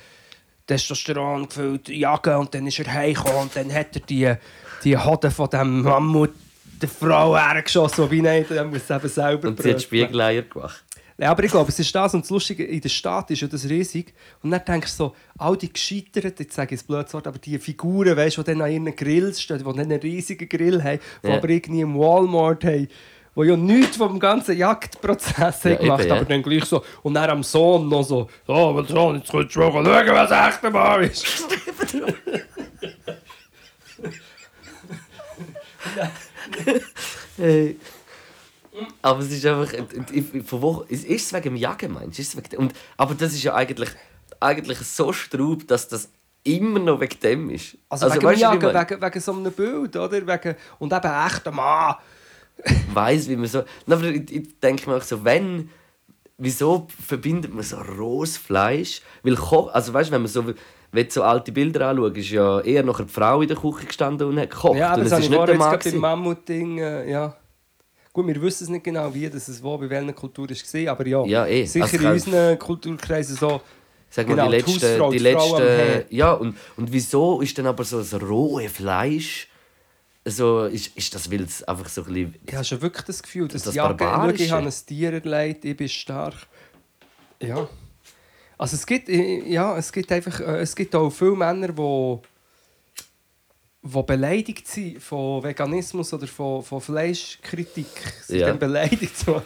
Testosteron 0.66 1.46
gefüllt 1.48 1.88
jagen 1.90 2.36
und 2.36 2.54
dann 2.54 2.66
ist 2.66 2.78
er 2.78 2.92
heimgekommen 2.92 3.42
und 3.42 3.56
dann 3.56 3.72
hat 3.72 3.94
er 3.94 4.00
die, 4.00 4.34
die 4.82 4.96
Hoden 4.96 5.30
von 5.30 5.50
dem 5.50 5.82
Mammut 5.82 6.32
der 6.80 6.88
Frau 6.88 7.36
hergeschossen, 7.36 8.10
wie 8.10 8.22
nein, 8.22 8.44
er 8.48 8.64
muss 8.64 8.82
es 8.82 8.90
eben 8.90 9.08
selber 9.08 9.48
Und 9.48 9.62
sie 9.62 9.72
hat. 9.72 9.82
Spiegeleier 9.82 10.42
gemacht. 10.42 10.83
Ja, 11.16 11.30
aber 11.30 11.44
ich 11.44 11.50
glaube, 11.52 11.68
es 11.68 11.78
ist 11.78 11.94
das 11.94 12.12
und 12.14 12.22
das 12.24 12.30
Lustige, 12.30 12.64
in 12.64 12.80
der 12.80 12.88
Stadt 12.88 13.30
ist 13.30 13.40
ja 13.40 13.46
das 13.48 13.68
riesig. 13.68 14.12
Und 14.42 14.50
dann 14.50 14.64
denkst 14.64 14.90
du 14.92 14.96
so, 14.96 15.16
all 15.38 15.56
die 15.56 15.72
gescheiterten, 15.72 16.34
jetzt 16.44 16.54
sage 16.54 16.74
ich 16.74 16.82
ein 16.82 16.86
blödes 16.86 17.14
Wort, 17.14 17.26
aber 17.28 17.38
die 17.38 17.56
Figuren, 17.58 18.16
weißt, 18.16 18.36
die 18.38 18.42
dann 18.44 18.60
an 18.62 18.70
ihren 18.72 18.96
Grills 18.96 19.40
stehen, 19.40 19.58
die 19.58 19.64
dann 19.64 19.78
einen 19.78 20.00
riesigen 20.00 20.48
Grill 20.48 20.82
haben, 20.82 20.98
die 21.22 21.28
Ja. 21.28 21.36
aber 21.36 21.48
irgendwie 21.48 21.82
im 21.82 21.96
Walmart 21.96 22.64
haben, 22.64 22.88
die 23.36 23.42
ja 23.42 23.56
nichts 23.56 23.96
vom 23.96 24.18
ganzen 24.18 24.56
Jagdprozess 24.56 25.62
Ja, 25.64 25.70
haben 25.70 25.78
gemacht 25.78 26.00
eben, 26.00 26.08
ja. 26.08 26.16
aber 26.16 26.24
dann 26.24 26.42
gleich 26.42 26.64
so. 26.64 26.82
Und 27.02 27.14
dann 27.14 27.30
am 27.30 27.42
Sohn 27.44 27.88
noch 27.88 28.02
so, 28.02 28.28
oh, 28.48 28.72
mein 28.74 28.86
Sohn, 28.86 29.16
jetzt 29.16 29.30
kannst 29.30 29.54
du 29.54 29.60
mal 29.60 29.72
schauen, 29.84 30.06
was 30.14 30.30
echt 30.54 30.72
wahr 30.72 31.00
ist. 31.00 31.26
Hey. 37.36 37.76
Aber 39.02 39.20
es 39.20 39.30
ist 39.30 39.46
einfach. 39.46 39.72
Von 40.46 40.62
wo, 40.62 40.84
ist 40.88 41.08
es 41.08 41.32
wegen 41.32 41.42
dem 41.42 41.56
Jagen, 41.56 41.92
meinst 41.92 42.18
du? 42.18 42.22
Ist 42.22 42.34
es 42.34 42.36
wegen 42.36 42.56
Und, 42.56 42.72
aber 42.96 43.14
das 43.14 43.32
ist 43.32 43.42
ja 43.42 43.54
eigentlich, 43.54 43.90
eigentlich 44.40 44.78
so 44.78 45.12
straub, 45.12 45.66
dass 45.68 45.88
das 45.88 46.08
immer 46.42 46.78
noch 46.78 47.00
wegen 47.00 47.20
dem 47.20 47.50
ist. 47.50 47.76
Also, 47.88 48.06
wegen 48.06 48.20
dem 48.20 48.26
weißt 48.26 48.40
Jagen, 48.40 48.74
wegen, 48.74 49.02
wegen 49.02 49.20
so 49.20 49.32
einem 49.32 49.52
Bild, 49.52 49.96
oder? 49.96 50.26
Wegen, 50.26 50.56
und 50.78 50.92
eben 50.92 51.26
echter 51.26 51.52
Mann. 51.52 51.96
weiss, 52.92 53.28
wie 53.28 53.36
man 53.36 53.46
so. 53.46 53.64
Aber 53.86 54.04
ich, 54.04 54.30
ich 54.30 54.60
denke 54.60 54.88
mir 54.88 54.96
auch 54.96 55.02
so, 55.02 55.24
wenn. 55.24 55.70
Wieso 56.36 56.88
verbindet 57.06 57.54
man 57.54 57.62
so 57.62 57.76
rohes 57.76 58.36
Fleisch? 58.36 59.02
Weil 59.22 59.36
Ko 59.36 59.66
also 59.66 59.94
weißt, 59.94 60.10
wenn 60.10 60.20
man 60.20 60.28
so, 60.28 60.44
wenn 60.90 61.06
du 61.06 61.10
so 61.12 61.22
alte 61.22 61.52
Bilder 61.52 61.90
anschaust, 61.90 62.16
ist 62.16 62.30
ja 62.30 62.60
eher 62.60 62.82
noch 62.82 62.98
eine 62.98 63.08
Frau 63.08 63.40
in 63.40 63.46
der 63.46 63.56
Küche 63.56 63.86
gestanden 63.86 64.26
und 64.26 64.40
hat 64.40 64.50
gekocht. 64.50 64.76
Ja, 64.76 64.88
aber 64.90 65.02
und 65.02 65.10
das 65.10 65.20
ist 65.20 65.24
ich 65.26 65.30
nicht 65.30 65.40
der 65.40 65.48
jetzt 65.50 65.58
Mann. 65.58 65.70
gerade 65.70 65.78
beim 65.78 65.78
gewesen. 65.78 66.00
Mammut-Ding, 66.00 66.78
äh, 66.78 67.08
ja. 67.08 67.36
Gut, 68.14 68.28
wir 68.28 68.40
wissen 68.40 68.62
es 68.64 68.70
nicht 68.70 68.84
genau, 68.84 69.12
wie 69.12 69.28
das 69.28 69.48
es 69.48 69.60
wo, 69.60 69.76
bei 69.76 69.90
welcher 69.90 70.12
Kultur 70.12 70.48
es 70.48 70.72
war, 70.72 70.92
aber 70.92 71.04
ja, 71.06 71.24
Ja, 71.26 71.46
eh. 71.46 71.66
sicher 71.66 71.84
Also 71.84 71.96
in 71.96 72.06
unseren 72.06 72.58
Kulturkreisen 72.60 73.36
so. 73.36 73.60
Sag 74.08 74.28
mal, 74.28 74.34
Genau, 74.36 74.44
die 74.44 74.50
die 74.50 74.56
letzten, 74.58 74.88
Hausfrau, 74.88 75.10
die 75.10 75.16
die 75.18 75.22
letzten, 75.24 75.56
Herd. 75.58 76.12
ja 76.12 76.32
und, 76.32 76.56
und 76.76 76.92
wieso 76.92 77.40
ist 77.40 77.58
dann 77.58 77.66
aber 77.66 77.82
so 77.82 77.98
das 77.98 78.14
rohe 78.22 78.68
Fleisch 78.68 79.48
so 80.24 80.64
ist, 80.66 80.96
ist 80.96 81.12
das 81.14 81.28
weil 81.30 81.42
es 81.42 81.64
einfach 81.64 81.88
so 81.88 82.02
ein 82.02 82.06
bisschen 82.14 82.34
Ich 82.46 82.54
habe 82.54 82.64
schon 82.64 82.80
wirklich 82.82 83.04
das 83.04 83.20
Gefühl, 83.20 83.48
dass 83.48 83.64
Das 83.64 83.74
Jagen, 83.74 84.34
ich 84.36 84.50
habe 84.52 84.66
ein 84.66 84.72
Tier 84.86 85.12
erlebt, 85.12 85.64
ich 85.64 85.76
bin 85.76 85.88
stark. 85.88 86.46
Ja. 87.42 87.68
Also 88.56 88.76
es 88.76 88.86
gibt, 88.86 89.08
äh, 89.08 89.40
ja, 89.48 89.76
es 89.76 89.92
gibt 89.92 90.10
einfach, 90.12 90.38
äh, 90.40 90.60
es 90.60 90.76
gibt 90.76 90.94
auch 90.94 91.10
viele 91.10 91.32
Männer, 91.34 91.68
die 91.72 92.18
die 93.86 94.02
beleidigt 94.02 94.66
sind 94.66 95.02
von 95.02 95.42
Veganismus 95.42 96.12
oder 96.14 96.26
von, 96.26 96.62
von 96.62 96.80
Fleischkritik. 96.80 97.86
Sie 98.26 98.38
Ja. 98.38 98.46
sind 98.46 98.52
dann 98.54 98.58
beleidigt. 98.58 99.14
So, 99.16 99.42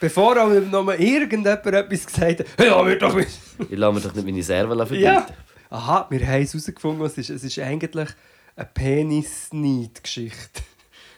bevor 0.00 0.42
auch 0.42 0.48
noch 0.48 0.82
mal 0.82 0.98
irgendjemand 1.00 1.66
etwas 1.66 2.06
gesagt 2.06 2.40
hat, 2.40 2.46
hey, 2.56 2.68
ja, 2.68 2.86
wir 2.86 2.98
doch 2.98 3.14
nicht. 3.14 3.28
ich 3.68 3.78
lasse 3.78 3.94
mir 3.94 4.00
doch 4.00 4.14
nicht 4.14 4.24
meine 4.24 4.42
Server 4.42 4.74
verbieten. 4.74 5.04
Ja. 5.04 5.26
Aha, 5.68 6.06
wir 6.08 6.26
haben 6.26 6.42
es 6.42 6.52
herausgefunden, 6.54 7.04
es 7.06 7.18
ist. 7.18 7.30
Es 7.30 7.44
ist 7.44 7.58
eigentlich 7.58 8.08
eine 8.56 8.68
Penis-Neid-Geschichte. 8.74 10.62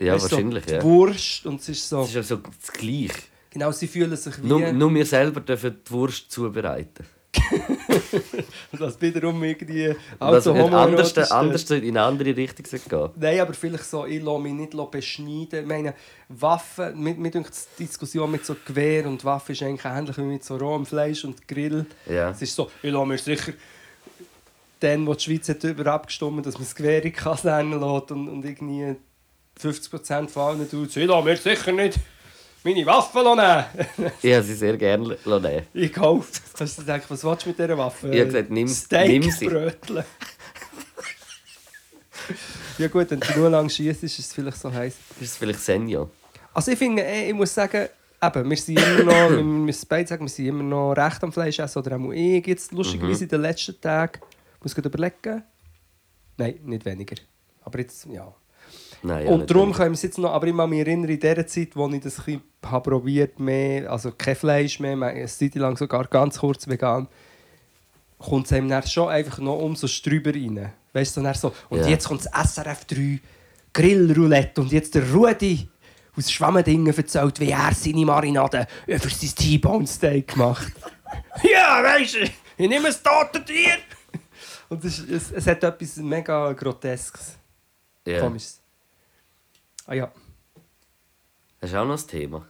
Ja, 0.00 0.14
Weißt 0.14 0.32
wahrscheinlich, 0.32 0.64
so 0.66 0.74
ja. 0.74 0.82
Wurst 0.82 1.46
und 1.46 1.60
es 1.60 1.68
ist 1.68 1.88
so... 1.88 2.00
Das 2.00 2.08
ist 2.08 2.14
ja 2.16 2.22
so 2.24 2.36
das 2.38 2.72
Gleiche. 2.72 3.12
Genau, 3.50 3.70
sie 3.70 3.86
fühlen 3.86 4.16
sich 4.16 4.42
wie... 4.42 4.46
Nur, 4.48 4.72
nur 4.72 4.92
wir 4.92 5.06
selber 5.06 5.40
dürfen 5.40 5.76
die 5.86 5.90
Wurst 5.92 6.30
zubereiten. 6.30 7.06
Das 8.78 9.00
wiederum 9.00 9.42
irgendwie... 9.44 9.94
Also 10.18 10.52
anders, 10.52 11.30
anders 11.30 11.70
in 11.70 11.88
eine 11.88 12.02
andere 12.02 12.36
Richtung 12.36 12.64
gehen. 12.88 13.10
Nein, 13.16 13.40
aber 13.40 13.54
vielleicht 13.54 13.84
so, 13.84 14.06
ich 14.06 14.22
lasse 14.22 14.40
mich 14.40 14.52
nicht 14.52 14.90
beschneiden. 14.90 15.60
Ich 15.60 15.66
meine, 15.66 15.94
Waffen, 16.28 17.00
mir, 17.02 17.14
mir 17.14 17.30
denkt 17.30 17.52
die 17.78 17.84
Diskussion 17.84 18.30
mit 18.30 18.44
so 18.44 18.56
Gewehr 18.64 19.06
und 19.06 19.24
Waffen 19.24 19.52
ist 19.52 19.62
eigentlich 19.62 19.84
ähnlich 19.84 20.16
wie 20.18 20.22
mit 20.22 20.44
so 20.44 20.56
rohem 20.56 20.86
Fleisch 20.86 21.24
und 21.24 21.46
Grill. 21.46 21.86
Ja. 22.08 22.30
Es 22.30 22.42
ist 22.42 22.54
so, 22.54 22.70
ich 22.82 22.90
lasse 22.90 23.06
mir 23.06 23.18
sicher 23.18 23.52
dann, 24.82 25.06
wo 25.06 25.14
die 25.14 25.22
Schweiz 25.22 25.48
hat 25.48 25.62
darüber 25.62 25.92
abgestimmt 25.92 26.44
dass 26.46 26.54
man 26.54 26.64
das 26.64 26.74
Gewehr 26.74 26.96
in 26.96 27.02
die 27.02 27.12
Kaserne 27.12 27.76
lässt 27.76 28.10
und, 28.10 28.28
und 28.28 28.44
irgendwie 28.44 28.96
50% 29.60 30.28
von 30.28 30.42
allen 30.42 30.70
tut, 30.70 30.96
ich 30.96 31.06
lasse 31.06 31.24
mir 31.24 31.36
sicher 31.36 31.72
nicht 31.72 31.98
meine 32.64 32.86
Waffen 32.86 33.22
nehmen. 33.24 34.12
Ich 34.22 34.32
habe 34.34 34.42
sie 34.44 34.54
sehr 34.54 34.76
gerne 34.76 35.16
nehmen. 35.24 35.62
ich 35.74 35.92
kaufe. 35.92 36.40
Hast 36.58 36.78
du 36.78 36.82
gedacht, 36.82 37.02
was 37.08 37.24
willst 37.24 37.44
du 37.44 37.48
mit 37.50 37.58
dieser 37.58 37.76
Waffe? 37.78 38.08
Ich 38.08 38.20
habe 38.20 38.26
gesagt, 38.26 38.50
nimm- 38.50 38.68
Steak 38.68 39.08
nimm 39.08 39.30
sie. 39.30 39.46
bröteln. 39.46 40.04
ja 42.78 42.88
gut, 42.88 43.10
wenn 43.10 43.20
du 43.20 43.38
nur 43.38 43.50
lang 43.50 43.68
schießt, 43.68 44.02
ist 44.04 44.18
es 44.18 44.32
vielleicht 44.32 44.58
so 44.58 44.72
heiß. 44.72 44.94
Ist 45.20 45.30
es 45.32 45.36
vielleicht 45.36 45.60
Senja? 45.60 46.08
Also 46.54 46.70
ich 46.72 46.78
finde, 46.78 47.02
eh, 47.02 47.28
ich 47.30 47.34
muss 47.34 47.52
sagen, 47.54 47.88
eben, 48.22 48.50
wir 48.50 48.56
sind 48.56 48.78
immer 48.78 49.04
noch, 49.04 49.30
wir 49.30 49.42
müssen 49.42 49.86
beide 49.88 50.08
sagen, 50.08 50.24
wir 50.24 50.28
sind 50.28 50.46
immer 50.46 50.62
noch 50.62 50.92
recht 50.92 51.22
am 51.24 51.32
Fleisch 51.32 51.58
essen. 51.58 51.78
Oder 51.78 51.96
auch 51.96 52.12
ich 52.12 52.46
jetzt 52.46 52.72
lustigerweise 52.72 53.24
in 53.24 53.30
den 53.30 53.40
letzten 53.42 53.80
Tagen, 53.80 54.20
muss 54.62 54.76
ich 54.76 54.84
überlegen. 54.84 55.42
Nein, 56.36 56.58
nicht 56.64 56.84
weniger. 56.84 57.16
Aber 57.62 57.78
jetzt, 57.78 58.06
ja. 58.06 58.32
Nein, 59.02 59.26
ja, 59.26 59.32
Und 59.32 59.50
darum 59.50 59.72
können 59.72 59.90
wir 59.90 59.94
es 59.94 60.02
jetzt 60.02 60.18
noch, 60.18 60.30
aber 60.32 60.46
ich 60.46 60.56
kann 60.56 60.70
mich 60.70 60.80
erinnern, 60.80 61.10
in 61.10 61.18
der 61.20 61.46
Zeit, 61.46 61.74
wo 61.74 61.88
ich 61.88 62.00
das 62.00 62.18
ein 62.20 62.24
bisschen 62.24 62.42
habe 62.64 62.90
probiert 62.90 63.40
mehr, 63.40 63.90
also 63.90 64.12
kein 64.12 64.36
Fleisch 64.36 64.78
mehr, 64.78 64.92
eine 64.92 65.26
Zeit 65.26 65.54
lang 65.56 65.76
sogar 65.76 66.06
ganz 66.06 66.38
kurz 66.38 66.68
vegan, 66.68 67.08
kommt 68.18 68.46
es 68.46 68.52
einem 68.52 68.68
dann 68.68 68.86
schon 68.86 69.08
einfach 69.08 69.38
noch 69.38 69.58
umso 69.58 69.88
strüber 69.88 70.32
rein. 70.32 70.72
Weißt 70.92 71.16
du, 71.16 71.22
dann 71.22 71.34
so, 71.34 71.52
und 71.68 71.80
Ja. 71.80 71.88
jetzt 71.88 72.06
kommt 72.06 72.24
das 72.24 72.52
SRF 72.54 72.84
3 72.84 73.20
Grillroulette 73.72 74.60
und 74.60 74.70
jetzt 74.70 74.94
der 74.94 75.10
Rudi 75.12 75.68
aus 76.16 76.30
Schwammendingen 76.30 76.94
erzählt, 76.94 77.40
wie 77.40 77.50
er 77.50 77.72
seine 77.74 78.04
Marinade 78.04 78.66
für 78.86 79.08
sein 79.08 79.34
T-Bone 79.34 79.86
Steak 79.86 80.36
macht. 80.36 80.72
ja, 81.42 81.82
weißt 81.82 82.14
du, 82.14 82.18
ich 82.24 82.68
nehme 82.68 82.88
ein 82.88 82.94
totes 83.02 83.44
Tier. 83.46 83.78
Und 84.68 84.84
es, 84.84 84.98
es, 85.00 85.32
es 85.32 85.46
hat 85.46 85.64
etwas 85.64 85.96
mega 85.96 86.52
Groteskes, 86.52 87.36
Ja. 88.06 88.20
Komisches. 88.20 88.61
Ah 89.86 89.94
ja. 89.94 90.10
Hast 91.60 91.72
du 91.72 91.78
auch 91.78 91.86
noch 91.86 91.98
ein 92.00 92.06
Thema? 92.08 92.44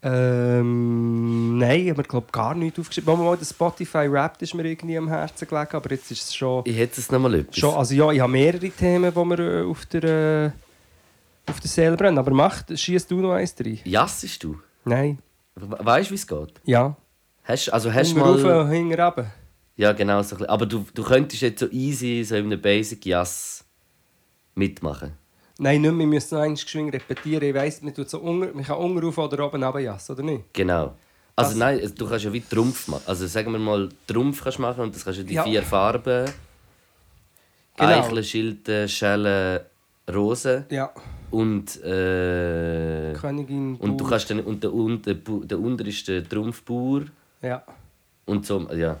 Ähm, 0.00 1.58
nein, 1.58 1.80
ich 1.80 1.90
habe 1.90 2.02
glaube 2.04 2.28
gar 2.30 2.54
nichts 2.54 2.78
aufgeschrieben. 2.78 3.18
Mal, 3.18 3.24
mal 3.24 3.36
der 3.36 3.44
Spotify 3.44 4.06
Rap 4.06 4.40
ist 4.40 4.54
mir 4.54 4.64
irgendwie 4.64 4.96
am 4.96 5.08
Herzen 5.08 5.48
gelegen, 5.48 5.74
aber 5.76 5.90
jetzt 5.90 6.10
ist 6.10 6.22
es 6.22 6.34
schon, 6.34 6.62
Ich 6.66 6.76
hätte 6.76 7.00
es 7.00 7.10
noch 7.10 7.18
mal 7.18 7.34
etwas. 7.34 7.56
schon 7.56 7.74
also 7.74 7.94
ja, 7.94 8.10
ich 8.12 8.20
habe 8.20 8.30
mehrere 8.30 8.70
Themen, 8.70 9.12
die 9.12 9.24
mir 9.24 9.38
äh, 9.38 9.64
auf 9.64 9.86
der, 9.86 10.04
äh, 10.04 11.50
auf 11.50 11.58
der 11.60 11.68
Seele 11.68 11.96
brennen. 11.96 12.18
Aber 12.18 12.30
mach, 12.30 12.62
schießt 12.72 13.10
du 13.10 13.20
noch 13.20 13.32
eins 13.32 13.54
rein? 13.58 13.80
Jassest 13.84 14.44
du? 14.44 14.58
Nein. 14.84 15.18
We- 15.56 15.78
Weißt 15.84 16.08
du, 16.10 16.12
wie 16.12 16.16
es 16.16 16.26
geht? 16.26 16.60
Ja. 16.64 16.96
Hast, 17.42 17.68
also 17.72 17.92
hast 17.92 18.12
du 18.12 18.24
Hinten 18.24 18.42
mal... 18.44 18.60
rauf, 18.62 18.70
hinten 18.70 19.00
runter. 19.00 19.32
Ja, 19.76 19.92
genau. 19.92 20.22
So. 20.22 20.36
Aber 20.46 20.66
du, 20.66 20.86
du 20.94 21.02
könntest 21.02 21.42
jetzt 21.42 21.58
so 21.60 21.68
easy 21.70 22.22
so 22.24 22.36
in 22.36 22.46
einem 22.46 22.60
Basic 22.60 23.04
Jass 23.04 23.64
mitmachen. 24.54 25.12
Nein, 25.60 25.80
nicht 25.82 25.90
mehr, 25.90 25.98
wir 25.98 26.06
müssen 26.06 26.34
noch 26.36 26.44
eins 26.44 26.62
geschwind 26.64 26.94
repetieren. 26.94 27.42
Ich 27.42 27.54
weiss, 27.54 27.82
man, 27.82 27.92
tut 27.92 28.08
so 28.08 28.18
unter, 28.20 28.52
man 28.54 28.64
kann 28.64 28.78
unten 28.78 28.98
rauf 29.04 29.18
oder 29.18 29.44
oben 29.46 29.62
runter 29.62 29.80
jassen, 29.80 30.12
oder 30.12 30.22
nicht? 30.22 30.44
Genau. 30.52 30.94
Also 31.34 31.50
Das- 31.50 31.58
nein, 31.58 31.92
du 31.96 32.08
kannst 32.08 32.24
ja 32.24 32.32
wie 32.32 32.40
Trumpf 32.40 32.88
machen. 32.88 33.02
Also 33.06 33.26
sagen 33.26 33.50
wir 33.52 33.58
mal, 33.58 33.88
Trumpf 34.06 34.42
kannst 34.42 34.58
du 34.58 34.62
machen 34.62 34.80
und 34.82 34.94
das 34.94 35.04
kannst 35.04 35.18
du 35.20 35.24
die 35.24 35.34
Ja. 35.34 35.42
vier 35.44 35.62
Farben. 35.62 36.30
Genau. 37.76 37.90
Eicheln, 37.90 38.24
Schilden, 38.24 38.88
Schellen, 38.88 39.60
Rosen. 40.12 40.64
Ja. 40.70 40.90
und 41.30 41.76
äh, 41.84 43.12
Königin. 43.12 43.76
und 43.76 43.98
du 44.00 44.04
kannst 44.06 44.30
dann 44.30 44.40
und 44.40 44.62
der, 44.64 44.72
und 44.72 45.04
der, 45.04 45.14
der 45.14 45.58
unter 45.60 45.84
ist 45.86 46.08
der 46.08 46.26
Trumpfbauer 46.26 47.02
Ja. 47.42 47.62
und 48.24 48.46
so 48.46 48.66
ja 48.74 48.98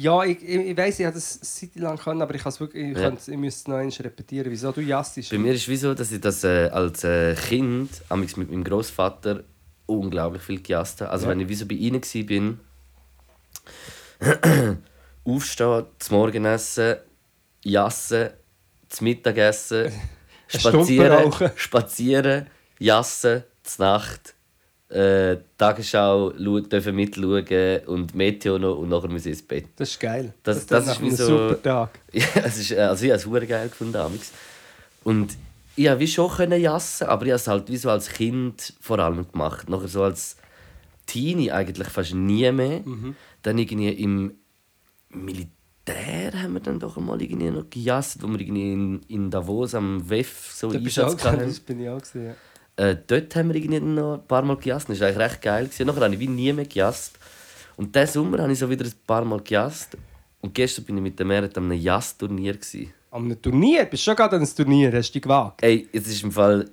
Ja, 0.00 0.22
ich, 0.22 0.40
ich, 0.42 0.48
ich 0.70 0.76
weiss, 0.76 1.00
ich 1.00 1.06
habe 1.06 1.14
das 1.16 1.40
Zeit 1.40 1.74
lang 1.74 1.98
können, 1.98 2.22
aber 2.22 2.32
ich, 2.34 2.44
wirklich, 2.60 2.90
ich, 2.92 2.96
Ja. 2.96 3.08
könnte- 3.08 3.30
ich 3.32 3.36
müsste 3.36 3.60
es 3.62 3.66
noch 3.68 3.76
einmal 3.78 3.96
repetieren. 4.00 4.50
Wieso 4.50 4.70
du 4.70 4.80
jassisch? 4.80 5.28
Bei 5.30 5.38
mir 5.38 5.52
ist 5.54 5.66
es 5.68 5.80
so, 5.80 5.92
dass 5.94 6.12
ich 6.12 6.20
das 6.20 6.44
äh, 6.44 6.68
als 6.68 7.02
äh, 7.02 7.34
Kind 7.34 7.90
mit 8.36 8.50
meinem 8.50 8.62
Großvater 8.62 9.42
unglaublich 9.86 10.42
viel 10.42 10.60
gejasst 10.62 11.00
habe. 11.00 11.10
Also 11.10 11.24
Ja. 11.24 11.30
wenn 11.32 11.40
ich 11.40 11.48
wie 11.48 11.54
so 11.56 11.66
bei 11.66 11.74
ihnen 11.74 12.00
war, 12.02 12.22
bin, 12.22 12.60
aufstehen, 15.24 15.86
zum 15.98 16.16
Morgenessen, 16.16 16.96
jassen, 17.64 18.30
zum 18.88 19.04
Mittagessen, 19.04 19.90
spazieren, 20.48 21.32
spazieren, 21.56 22.46
jassen, 22.78 23.42
zur 23.64 23.84
Nacht, 23.86 24.34
äh, 24.90 25.36
Tagesschau 25.58 26.30
dürfen 26.72 26.96
mitschauen 26.96 27.80
und 27.86 28.14
Meteo 28.14 28.58
noch 28.58 28.76
und 28.78 28.88
nachher 28.88 29.08
müssen 29.08 29.28
ins 29.28 29.42
Bett. 29.42 29.66
Das 29.76 29.90
ist 29.90 30.00
geil. 30.00 30.32
Das- 30.42 30.64
das 30.66 30.86
nach 30.86 30.92
ist 30.94 31.00
wie 31.02 31.06
einem 31.08 31.16
so- 31.16 31.26
super 31.48 31.62
Tag. 31.62 31.98
Ja, 32.12 32.24
es 32.44 32.58
ist, 32.58 32.70
äh, 32.72 32.78
also 32.80 33.04
ich 33.04 33.10
habe 33.10 33.18
es 33.42 33.48
geil 33.48 33.68
gefunden 33.68 33.92
damals. 33.92 34.32
Und 35.04 35.36
ich 35.76 35.84
konnte 35.86 36.00
wie 36.00 36.06
schon 36.08 36.30
können 36.30 36.60
jassen, 36.60 37.06
aber 37.06 37.26
ich 37.26 37.30
habe 37.32 37.36
es 37.36 37.46
halt 37.48 37.68
wie 37.70 37.76
so 37.76 37.90
als 37.90 38.08
Kind 38.08 38.72
vor 38.80 38.98
allem 38.98 39.30
gemacht. 39.30 39.68
Nachher 39.68 39.88
so 39.88 40.02
als 40.02 40.36
Teenie 41.06 41.52
eigentlich 41.52 41.88
fast 41.88 42.14
nie 42.14 42.50
mehr. 42.50 42.80
Mhm. 42.84 43.14
Dann 43.42 43.58
irgendwie 43.58 43.90
im 43.90 44.32
Militär 45.10 46.32
haben 46.42 46.54
wir 46.54 46.60
dann 46.60 46.78
doch 46.80 46.96
einmal 46.96 47.20
irgendwie 47.22 47.50
noch 47.50 47.68
gejasst, 47.70 48.22
wo 48.22 48.28
wir 48.28 48.40
irgendwie 48.40 48.72
in, 48.72 49.00
in 49.08 49.30
Davos 49.30 49.74
am 49.74 50.08
WEF 50.08 50.50
so 50.52 50.70
Da 50.70 50.78
Einsatz 50.78 51.24
hatten. 51.24 51.46
das 51.46 51.60
bin 51.60 51.80
ich 51.80 51.88
auch 51.88 52.00
gesehen. 52.00 52.34
Äh, 52.78 52.96
dort 53.06 53.34
haben 53.34 53.48
wir 53.48 53.56
irgendwie 53.56 53.80
noch 53.80 54.14
ein 54.14 54.26
paar 54.26 54.42
Mal 54.42 54.56
gejasst. 54.56 54.88
Das 54.88 55.00
war 55.00 55.08
eigentlich 55.08 55.18
recht 55.18 55.42
geil. 55.42 55.64
Gewesen. 55.64 55.86
Nachher 55.88 56.00
habe 56.02 56.14
ich 56.14 56.20
wie 56.20 56.28
nie 56.28 56.52
mehr 56.52 56.64
gejasst. 56.64 57.18
Und 57.76 57.94
diesen 57.94 58.06
Sommer 58.06 58.38
habe 58.38 58.52
ich 58.52 58.58
so 58.58 58.70
wieder 58.70 58.84
ein 58.84 58.92
paar 59.04 59.24
Mal 59.24 59.40
gejasst. 59.40 59.96
Und 60.40 60.54
gestern 60.54 60.84
bin 60.84 60.96
ich 60.98 61.02
mit 61.02 61.18
der 61.18 61.26
Merit 61.26 61.58
an 61.58 61.64
einem 61.64 61.80
Jazz-Turnier. 61.80 62.56
An 63.10 63.24
einem 63.24 63.42
Turnier? 63.42 63.84
Bist 63.86 64.02
du 64.02 64.10
schon 64.10 64.16
gerade 64.16 64.36
an 64.36 64.42
einem 64.42 64.54
Turnier? 64.54 64.92
Hast 64.92 65.10
du 65.10 65.12
dich 65.14 65.22
gewagt? 65.22 65.62
Ey, 65.62 65.88
es 65.92 66.06
ist 66.06 66.22
im 66.22 66.30
Fall... 66.30 66.70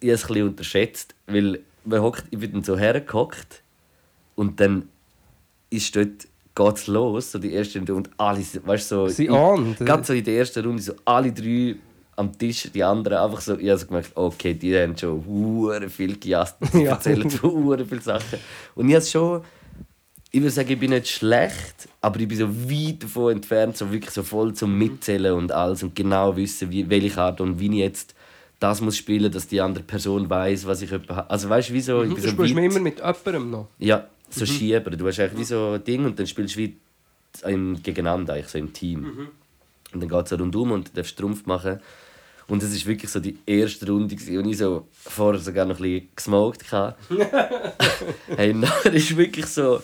Ich 0.00 0.08
habe 0.08 0.14
es 0.14 0.24
ein 0.24 0.28
bisschen 0.28 0.48
unterschätzt, 0.48 1.14
weil 1.26 1.60
man 1.84 2.02
hockt, 2.02 2.24
ich 2.30 2.38
bin 2.38 2.52
dann 2.52 2.64
so 2.64 2.76
hergehockt 2.76 3.62
und 4.34 4.60
dann 4.60 4.88
ist 5.70 5.94
dort 5.96 6.26
geht's 6.54 6.86
los, 6.86 7.32
so 7.32 7.38
die 7.38 7.52
erste 7.52 7.78
Runde 7.78 7.94
und 7.94 8.10
alle, 8.16 8.40
weißt 8.40 8.90
du, 8.90 8.94
so... 8.94 9.08
Sie 9.08 9.24
ich- 9.24 9.30
on? 9.30 9.76
Gerade 9.76 10.04
so 10.04 10.12
in 10.12 10.24
der 10.24 10.38
ersten 10.38 10.64
Runde, 10.66 10.82
so 10.82 10.94
alle 11.04 11.32
drei 11.32 11.76
am 12.16 12.36
Tisch, 12.38 12.68
die 12.74 12.82
anderen 12.82 13.18
einfach 13.18 13.40
so... 13.40 13.58
Ich 13.58 13.68
habe 13.68 13.78
so 13.78 13.86
gemerkt, 13.86 14.10
okay, 14.14 14.54
die 14.54 14.76
haben 14.76 14.96
schon 14.96 15.24
hure 15.26 15.88
viel 15.90 16.16
gejasst, 16.18 16.56
die 16.72 16.82
Ja. 16.82 16.92
erzählen 16.92 17.30
hure 17.42 17.84
viele 17.84 18.00
Sachen. 18.00 18.38
Und 18.74 18.88
ich 18.88 18.94
habe 18.94 19.04
schon... 19.04 19.42
Ich 20.32 20.40
würde 20.40 20.50
sagen, 20.50 20.70
ich 20.72 20.78
bin 20.78 20.90
nicht 20.90 21.08
schlecht, 21.08 21.88
aber 22.00 22.18
ich 22.20 22.28
bin 22.28 22.36
so 22.36 22.48
weit 22.70 23.02
davon 23.02 23.32
entfernt, 23.36 23.76
so 23.76 23.90
wirklich 23.90 24.10
so 24.10 24.22
voll 24.22 24.52
zum 24.54 24.76
Mitzählen 24.76 25.32
und 25.34 25.52
alles 25.52 25.82
und 25.82 25.94
genau 25.94 26.36
wissen, 26.36 26.70
wie, 26.70 26.88
welche 26.90 27.10
Karte 27.10 27.42
und 27.42 27.58
wie 27.60 27.68
ich 27.68 27.74
jetzt 27.74 28.14
das 28.58 28.80
muss 28.80 28.96
spielen, 28.96 29.30
dass 29.30 29.46
die 29.46 29.60
andere 29.60 29.84
Person 29.84 30.28
weiß, 30.28 30.66
was 30.66 30.80
ich 30.82 30.90
habe. 30.90 31.30
Also 31.30 31.48
weißt 31.48 31.68
du, 31.68 31.72
wieso? 31.74 32.02
Ich 32.02 32.14
Du 32.14 32.20
so 32.20 32.28
spielst 32.28 32.54
weit- 32.56 32.64
immer 32.64 32.80
mit 32.80 32.98
jemandem 32.98 33.50
noch. 33.50 33.68
ja, 33.78 34.06
so 34.30 34.42
Mhm. 34.44 34.46
schieben. 34.48 34.98
Du 34.98 35.06
hast 35.06 35.20
eigentlich 35.20 35.40
wie 35.40 35.44
so 35.44 35.72
ein 35.74 35.84
Ding 35.84 36.04
und 36.06 36.18
dann 36.18 36.26
spielst 36.26 36.54
du 36.56 36.60
wie 36.60 36.76
im, 37.44 37.82
gegeneinander, 37.82 38.32
eigentlich 38.34 38.48
so 38.48 38.58
im 38.58 38.72
Team. 38.72 39.00
Mhm. 39.00 39.28
Und 39.92 40.00
dann 40.02 40.08
geht 40.08 40.32
es 40.32 40.38
rundum 40.38 40.72
und 40.72 40.88
du 40.88 40.92
darfst 40.94 41.18
Trumpf 41.18 41.44
machen. 41.46 41.80
Und 42.48 42.62
das 42.62 42.72
war 42.72 42.86
wirklich 42.86 43.10
so 43.10 43.18
die 43.18 43.38
erste 43.44 43.86
Runde, 43.90 44.14
gewesen, 44.14 44.38
und 44.38 44.48
ich 44.48 44.58
so 44.58 44.86
vorher 44.92 45.40
sogar 45.40 45.66
noch 45.66 45.76
ein 45.76 45.82
bisschen 45.82 46.08
gesmoked 46.14 46.70
hatte. 46.70 46.96
hey, 48.36 48.54
nachher 48.54 48.92
ist 48.92 49.16
wirklich 49.16 49.46
so, 49.46 49.82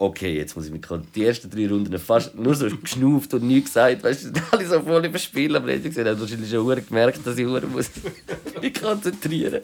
okay, 0.00 0.34
jetzt 0.38 0.56
muss 0.56 0.66
ich 0.66 0.72
mich 0.72 0.80
die 1.14 1.24
ersten 1.24 1.50
drei 1.50 1.68
Runden 1.68 1.98
fast 1.98 2.34
nur 2.34 2.54
so 2.54 2.68
geschnauft 2.74 3.34
und 3.34 3.42
nichts 3.42 3.70
gesagt. 3.70 4.02
Weißt 4.02 4.24
du, 4.34 4.40
alle 4.50 4.66
so 4.66 4.80
voll 4.80 5.04
überspielen. 5.04 5.56
Aber 5.56 5.68
ich 5.68 5.82
gesehen, 5.82 6.08
hat 6.08 6.18
wahrscheinlich 6.18 6.50
schon 6.50 6.86
gemerkt, 6.86 7.20
dass 7.24 7.36
ich 7.36 7.46
muss 7.46 7.90
mich 8.62 8.74
konzentrieren 8.74 9.60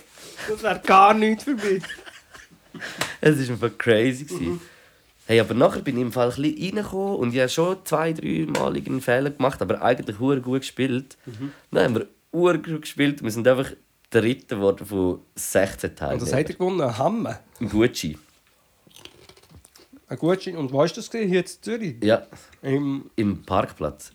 Das 0.49 0.63
wäre 0.63 0.81
gar 0.85 1.15
nichts 1.15 1.45
für 1.45 1.55
mich. 1.55 1.83
Es 3.23 3.39
war 3.39 3.55
einfach 3.55 3.79
crazy. 3.79 4.25
gewesen. 4.25 4.61
Hey, 5.27 5.41
aber 5.41 5.55
nachher 5.55 5.81
bin 5.81 5.97
ich 5.97 6.03
im 6.03 6.13
Fall 6.13 6.31
ein 6.31 6.43
bisschen 6.43 6.77
reingekommen 6.77 7.17
und 7.17 7.35
ich 7.35 7.41
habe 7.41 7.49
schon 7.49 7.79
zwei, 7.85 8.13
drei 8.13 8.47
Mal 8.47 8.77
einen 8.77 9.01
Fehler 9.01 9.31
gemacht, 9.31 9.61
aber 9.61 9.83
eigentlich 9.83 10.19
gut 10.19 10.61
gespielt. 10.61 11.17
Dann 11.73 11.85
haben 11.85 11.95
wir 11.97 12.07
gut 12.43 12.83
gespielt. 12.83 13.23
Wir 13.23 13.31
sind 13.31 13.47
einfach 13.49 13.71
Dritter 14.11 14.57
geworden 14.57 14.87
von 14.87 15.21
16 15.35 15.91
Und 15.91 15.97
Teilen. 15.97 16.21
das 16.21 16.33
hat 16.33 16.49
er 16.49 16.55
gewonnen? 16.55 16.81
Ein 16.81 16.99
Hamme. 16.99 17.39
Ein 17.61 17.69
Gucci. 17.69 18.17
Ein 20.09 20.19
Gutschein. 20.19 20.57
Und 20.57 20.73
wo 20.73 20.83
hast 20.83 20.95
du 20.95 21.01
das 21.01 21.11
gesehen? 21.11 21.29
Hier 21.29 21.41
in 21.41 21.47
Zürich? 21.47 21.97
Ja, 22.03 22.27
Im, 22.63 23.11
im 23.17 23.43
Parkplatz. 23.43 24.13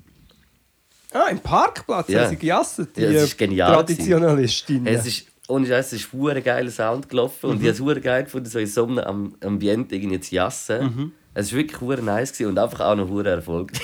ah, 1.13 1.27
im 1.29 1.39
Parkplatz 1.39 2.07
Ja. 2.07 2.21
haben 2.21 2.29
sie 2.29 2.37
gejasset, 2.37 2.95
die 2.95 3.01
Ja, 3.01 3.11
das 3.11 3.23
ist 3.23 3.37
genial 3.37 3.73
Traditionalistinnen. 3.73 4.87
Es 4.87 5.05
ist, 5.05 5.25
ohne 5.49 5.67
Scheiß, 5.67 5.87
es 5.87 6.01
ist 6.03 6.13
hure 6.13 6.41
geiler 6.41 6.71
Sound 6.71 7.09
gelaufen 7.09 7.49
und 7.49 7.61
ich 7.61 7.67
habe 7.77 7.91
es 7.91 8.01
geil 8.03 8.23
gefunden, 8.23 8.47
so 8.49 8.59
in 8.59 8.67
so 8.67 8.85
einem 8.85 8.99
Am- 8.99 9.35
Ambiente 9.43 9.95
irgendwie 9.95 10.21
zu 10.21 10.33
jassen. 10.35 11.11
Es 11.33 11.51
war 11.51 11.57
wirklich 11.59 12.01
nice 12.01 12.39
und 12.41 12.57
einfach 12.57 12.79
auch 12.81 12.95
noch 12.95 13.09
erfolgreich. 13.25 13.81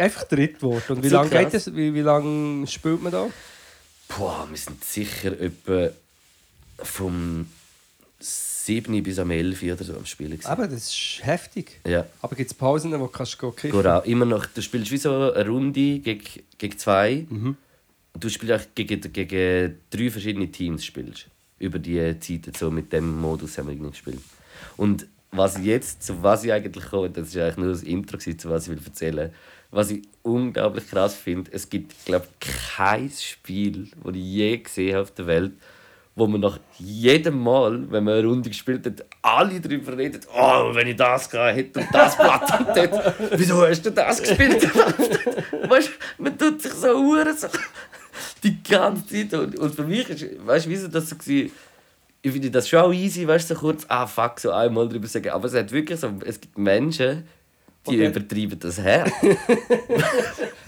Einfach 0.00 0.24
dritt 0.24 0.56
geworden. 0.56 0.96
Und 0.96 1.02
wie 1.02 1.08
So 1.08 1.16
lange 1.16 1.30
geht 1.30 1.54
das? 1.54 1.74
Wie, 1.74 1.94
wie 1.94 2.00
lange 2.00 2.66
spielt 2.66 3.02
man 3.02 3.12
da? 3.12 3.26
Boah, 4.08 4.46
wir 4.48 4.56
sind 4.56 4.84
sicher 4.84 5.38
etwa 5.40 5.90
vom 6.78 7.46
7 8.18 9.02
bis 9.02 9.18
am 9.18 9.30
11 9.30 9.62
oder 9.62 9.84
so 9.84 9.96
am 9.96 10.06
Spielen. 10.06 10.38
Aber 10.44 10.66
das 10.66 10.88
ist 10.88 11.20
heftig. 11.22 11.80
Ja. 11.86 12.06
Aber 12.22 12.34
gibt 12.34 12.50
es 12.50 12.54
Pausen, 12.54 12.92
wo 12.92 12.96
du 12.98 13.08
kannst 13.08 13.38
gehen 13.38 13.54
kiffen? 13.54 13.82
Genau, 13.82 14.00
immer 14.02 14.24
noch. 14.24 14.46
Du 14.46 14.62
spielst 14.62 14.90
wie 14.90 14.96
so 14.96 15.32
eine 15.32 15.46
Runde 15.46 15.98
gegen, 16.00 16.22
gegen 16.58 16.78
zwei. 16.78 17.26
Mhm. 17.28 17.56
Du 18.18 18.28
spielst 18.28 18.52
auch 18.54 18.66
gegen, 18.74 19.00
gegen 19.12 19.78
drei 19.90 20.10
verschiedene 20.10 20.50
Teams. 20.50 20.84
Spielst. 20.84 21.26
Über 21.58 21.78
die 21.78 22.18
Zeit 22.20 22.56
so 22.56 22.70
mit 22.70 22.92
dem 22.92 23.18
Modus 23.20 23.56
haben 23.56 23.68
wir 23.68 23.72
irgendwie 23.72 23.90
gespielt. 23.90 24.20
Und 24.76 25.06
was 25.30 25.56
ich 25.58 25.64
jetzt, 25.64 26.02
zu 26.02 26.22
was 26.22 26.44
ich 26.44 26.52
eigentlich 26.52 26.84
komme, 26.86 27.10
das 27.10 27.34
war 27.34 27.44
eigentlich 27.44 27.56
nur 27.56 27.68
das 27.68 27.82
Intro, 27.82 28.18
zu 28.18 28.50
was 28.50 28.64
ich 28.64 28.70
will 28.70 28.80
erzählen 28.84 29.30
Was 29.76 29.90
ich 29.90 30.02
unglaublich 30.22 30.88
krass 30.88 31.14
finde, 31.14 31.50
es 31.52 31.68
gibt, 31.68 31.92
glaube 32.06 32.26
kein 32.40 33.10
Spiel, 33.10 33.90
das 34.02 34.14
ich 34.14 34.22
je 34.22 34.56
gesehen 34.56 34.94
habe 34.94 35.02
auf 35.02 35.10
der 35.10 35.26
Welt, 35.26 35.52
wo 36.14 36.26
man 36.26 36.40
nach 36.40 36.58
jedem 36.78 37.42
Mal, 37.42 37.84
wenn 37.90 38.04
man 38.04 38.14
eine 38.14 38.26
Runde 38.26 38.48
gespielt 38.48 38.86
hat, 38.86 39.04
alle 39.20 39.60
darüber 39.60 39.94
reden, 39.94 40.22
oh, 40.34 40.74
wenn 40.74 40.86
ich 40.86 40.96
das 40.96 41.28
gehabt 41.28 41.56
hätte 41.56 41.80
und 41.80 41.88
das 41.92 42.16
Blatt 42.16 42.58
und 42.58 42.68
dort, 42.74 43.14
wieso 43.32 43.66
hast 43.66 43.82
du 43.82 43.90
das 43.90 44.22
gespielt? 44.22 44.66
weißt 45.68 45.90
man 46.16 46.38
tut 46.38 46.62
sich 46.62 46.72
so 46.72 46.96
hure 46.96 47.34
so 47.34 47.48
die 48.42 48.62
ganze 48.62 49.06
Zeit. 49.06 49.38
Und, 49.38 49.58
und 49.58 49.74
für 49.74 49.84
mich 49.84 50.08
ist, 50.08 50.46
weißt 50.46 50.64
du, 50.64 50.70
wieso 50.70 50.88
das 50.88 51.10
so 51.10 51.16
war? 51.16 51.50
Ich 52.22 52.32
finde 52.32 52.50
das 52.50 52.66
schon 52.66 52.80
auch 52.80 52.94
easy, 52.94 53.28
weißt 53.28 53.50
du, 53.50 53.54
so 53.54 53.60
kurz, 53.60 53.84
ah 53.88 54.06
fuck, 54.06 54.40
so 54.40 54.52
einmal 54.52 54.88
drüber 54.88 55.06
sagen. 55.06 55.28
Aber 55.28 55.48
es 55.48 55.54
hat 55.54 55.70
wirklich 55.70 56.00
so, 56.00 56.10
es 56.24 56.40
gibt 56.40 56.56
Menschen, 56.56 57.28
die 57.88 57.96
Okay. 57.96 58.06
übertreiben 58.06 58.58
das 58.58 58.78
her. 58.80 59.04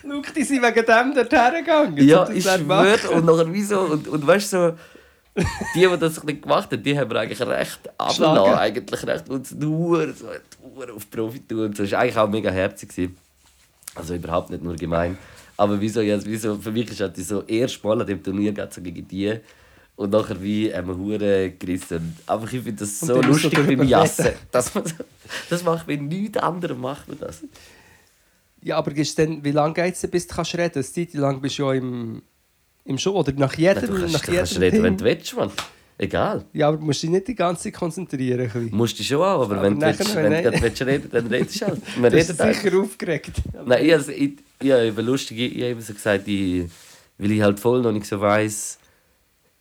Schau, 0.03 0.23
die 0.35 0.43
sind 0.43 0.63
wegen 0.63 0.87
dem 0.87 1.15
dort 1.15 1.33
hergegangen. 1.33 1.97
Ja, 2.09 2.29
ich 2.31 2.45
schwöre. 2.45 3.11
Und 3.11 3.27
nachher 3.27 3.53
wieso? 3.53 3.81
Und, 3.81 4.09
und 4.09 4.27
weißt 4.27 4.53
du, 4.53 4.57
so, 5.37 5.43
die, 5.75 5.87
die 5.87 5.99
das 5.99 6.23
nicht 6.25 6.43
gemacht 6.43 6.71
haben, 6.73 6.83
die 6.83 6.99
haben 6.99 7.11
wir 7.11 7.21
eigentlich 7.21 7.41
recht 7.41 7.81
abgelassen. 7.99 8.55
Eigentlich 8.55 9.07
recht. 9.07 9.29
Und 9.29 9.61
nur 9.61 10.13
so 10.13 10.27
nur 10.75 10.95
auf 10.95 11.11
Profi 11.11 11.41
tun. 11.41 11.67
Und. 11.67 11.79
Das 11.79 11.91
war 11.93 12.01
eigentlich 12.01 12.17
auch 12.17 12.29
mega 12.29 12.51
herzig. 12.51 12.89
gewesen. 12.89 13.17
Also 13.95 14.15
überhaupt 14.15 14.51
nicht 14.51 14.63
nur 14.63 14.75
gemein. 14.77 15.19
Aber 15.57 15.81
wieso, 15.81 16.01
jetzt, 16.01 16.27
wieso 16.27 16.57
für 16.57 16.71
mich 16.71 16.89
ist 16.91 17.01
das 17.01 17.11
so 17.17 17.43
erst 17.43 17.83
mal 17.83 18.01
an 18.01 18.07
dem 18.07 18.23
Turnier 18.23 18.55
so 18.71 18.81
gegen 18.81 19.07
die. 19.09 19.41
Und 19.99 20.11
nachher 20.11 20.41
wie 20.41 20.73
haben 20.73 20.87
wir 20.87 20.97
Hure 20.97 21.51
gerissen. 21.59 22.17
Aber 22.25 22.45
ich 22.45 22.51
finde 22.51 22.73
das 22.75 23.03
Und 23.03 23.09
so 23.09 23.21
lustig 23.21 23.53
beim 23.67 23.83
Jassen. 23.83 24.29
Dass 24.53 24.73
man 24.73 24.87
so, 24.87 24.95
das 25.51 25.65
macht 25.65 25.89
mit 25.89 26.01
nichts 26.03 26.39
anderem 26.39 26.81
macht 26.81 27.09
man 27.09 27.19
das. 27.19 27.43
Ja, 28.63 28.77
aber 28.77 28.93
denn, 28.93 29.43
wie 29.43 29.51
lange 29.51 29.75
geht 29.75 29.95
es 29.95 30.01
denn, 30.03 30.11
bis 30.11 30.29
du 30.29 30.37
kannst 30.37 30.55
reden 30.55 30.71
kannst? 30.75 30.97
Eine 30.97 31.07
Zeit 31.09 31.15
lang 31.15 31.41
bist 31.41 31.59
du 31.59 31.65
ja 31.65 31.73
im, 31.75 32.23
im 32.85 32.97
Show. 32.97 33.11
Oder 33.19 33.33
nach 33.33 33.55
jedem, 33.55 33.87
Du 33.87 33.99
kannst, 33.99 34.13
nach 34.13 34.21
du 34.25 34.33
kannst 34.37 34.53
jedem 34.53 34.63
reden, 34.63 34.83
wenn 34.85 34.97
Ding. 34.97 34.99
du 34.99 35.05
willst, 35.05 35.35
Mann. 35.37 35.51
Egal. 36.01 36.45
Ja, 36.53 36.69
aber 36.69 36.77
du 36.77 36.85
musst 36.85 37.03
dich 37.03 37.11
nicht 37.11 37.27
die 37.27 37.35
ganze 37.35 37.65
Zeit 37.65 37.75
konzentrieren. 37.75 38.45
bisschen. 38.45 38.71
Musst 38.71 38.97
du 39.01 39.03
schon 39.03 39.17
auch, 39.17 39.43
aber, 39.43 39.57
Aber 39.57 39.63
wenn, 39.63 39.75
du 39.75 39.81
nachher, 39.81 39.99
willst, 39.99 40.15
wenn 40.15 40.31
wenn 40.31 40.45
du 40.45 40.51
nein. 40.53 40.63
willst 40.63 40.83
reden 40.87 41.09
dann 41.11 41.27
redest 41.27 41.61
du 41.61 41.67
halt. 41.67 41.83
Man 41.99 42.11
Du 42.13 42.17
bist 42.17 42.31
redet 42.31 42.41
halt. 42.41 42.55
sicher 42.57 42.79
aufgeregt. 42.81 43.33
Nein, 43.67 43.85
ich, 43.85 43.93
also, 43.93 44.13
ich, 44.13 44.33
ich 44.63 44.71
habe 44.71 44.87
eben 44.87 45.07
lustig, 45.07 45.39
ich, 45.41 45.57
ich 45.57 45.71
habe 45.73 45.83
so 45.83 45.93
gesagt, 45.93 46.29
ich, 46.29 46.67
weil 47.19 47.33
ich 47.33 47.43
halt 47.43 47.59
voll 47.59 47.83
noch 47.83 47.91
nicht 47.91 48.07
so 48.07 48.21
weiss, 48.21 48.79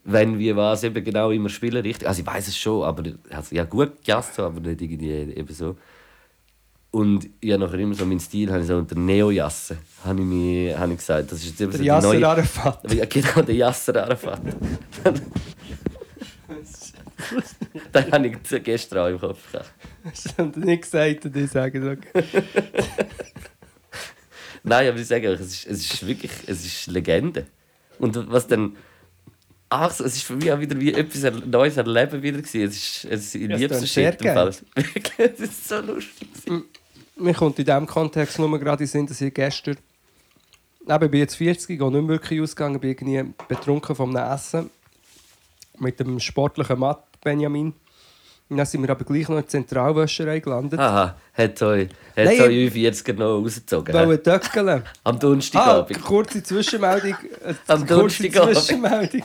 wenn, 0.10 0.40
wie, 0.40 0.56
was 0.56 0.84
eben 0.84 1.04
genau 1.04 1.32
immer 1.32 1.50
spielen 1.50 1.84
richtig. 1.84 2.08
Also 2.08 2.22
ich 2.22 2.28
weiß 2.28 2.48
es 2.48 2.58
schon, 2.58 2.84
aber 2.84 3.04
also, 3.30 3.54
ja 3.54 3.66
gut 3.66 4.04
gejasst, 4.04 4.36
so, 4.36 4.44
aber 4.44 4.62
nicht 4.62 4.82
irgendwie 4.82 5.12
eben 5.12 5.54
so. 5.54 5.78
Und 6.92 7.28
ich 7.42 7.52
habe 7.52 7.66
nachher 7.66 7.80
immer 7.80 7.94
so 7.94 8.06
meinen 8.06 8.22
Stil, 8.22 8.50
habe 8.50 8.62
ich 8.62 8.68
so 8.68 8.78
unter 8.78 8.96
Neo-Jasse, 8.98 9.78
habe 10.06 10.22
ich, 10.22 10.26
mich, 10.26 10.78
habe 10.78 10.94
ich 10.94 11.00
gesagt. 11.00 11.30
Das 11.30 11.40
ist 11.40 11.48
jetzt 11.48 11.58
so 11.60 11.68
Der 11.68 11.80
die 11.80 11.86
Yasser 11.86 12.14
neue... 12.14 12.28
Arafat. 12.28 12.84
Genau, 13.10 13.42
der 13.42 13.56
Yasser 13.56 14.04
Arafat. 14.04 14.42
Den 17.94 18.12
habe 18.12 18.28
ich 18.28 18.64
gestern 18.64 19.00
auch 19.00 19.08
im 19.08 19.20
Kopf 19.20 19.52
gehabt. 19.52 19.74
Hast 20.06 20.40
du 20.40 20.44
nicht 20.62 20.84
gesagt 20.84 21.26
und 21.26 21.36
ich 21.36 21.52
sage 21.52 21.98
okay. 21.98 22.24
Nein, 24.64 24.88
aber 24.88 25.00
ich 25.00 25.08
sage 25.08 25.30
euch, 25.30 25.42
es 25.42 25.48
ist, 25.48 25.68
es 25.68 25.94
ist 25.94 26.08
wirklich 26.08 26.32
es 26.48 26.66
ist 26.66 26.88
Legende. 26.88 27.48
Und 28.00 28.32
was 28.32 28.48
dann. 28.48 28.78
Ach, 29.70 29.92
so, 29.92 30.06
es 30.06 30.16
ist 30.16 30.24
für 30.24 30.36
mich 30.36 30.52
auch 30.52 30.60
wieder 30.60 30.80
wie 30.80 30.94
etwas 30.94 31.30
Neues 31.46 31.76
erleben 31.78 32.22
wieder. 32.24 32.40
Es 32.40 32.56
ist, 32.56 33.06
es 33.06 33.36
ist 33.36 33.70
tönt 33.70 33.88
sehr 33.88 34.12
Shit 34.14 34.22
es 35.18 35.40
ist 35.40 35.68
so 35.68 35.80
lustig. 35.82 36.30
Mir 37.18 37.34
kommt 37.34 37.60
in 37.60 37.66
diesem 37.66 37.86
Kontext 37.86 38.40
nur 38.40 38.60
gerade 38.60 38.84
in 38.84 38.88
Sinn, 38.88 39.08
dass 39.08 39.20
ich 39.20 39.34
gestern. 39.34 39.78
Eben, 40.88 41.04
ich 41.06 41.12
bin 41.12 41.20
jetzt 41.20 41.36
40, 41.36 41.78
gehe 41.80 41.92
nicht 41.92 42.08
wirklich 42.08 42.42
ausgegangen, 42.42 42.80
bin 42.80 42.92
irgendwie 42.92 43.34
betrunken 43.50 43.94
vom 43.96 44.16
Essen. 44.16 44.70
Mit 45.80 46.00
dem 46.00 46.20
sportlichen 46.20 46.80
Matt 46.80 47.04
Benjamin. 47.22 47.74
Und 48.50 48.56
dann 48.58 48.66
sind 48.66 48.82
wir 48.82 48.90
aber 48.90 49.04
gleich 49.04 49.24
noch 49.28 49.36
in 49.36 49.42
der 49.42 49.48
Zentralwäscherei 49.48 50.40
gelandet. 50.40 50.80
Aha, 50.80 51.18
hat 51.34 51.62
euch, 51.62 51.90
hat 52.16 52.26
Nein, 52.26 52.42
euch 52.42 52.72
40 52.72 53.18
noch 53.20 53.42
rausgezogen. 53.42 53.94
Wollen 53.94 54.24
döckeln. 54.24 54.70
Am 54.70 54.84
Ah, 55.04 55.12
Donnerstagabend. 55.20 56.02
kurze 56.02 56.42
Zwischenmeldung. 56.42 57.18
äh, 57.44 57.54
Am 57.68 57.86
Donnerstagabend. 57.86 59.24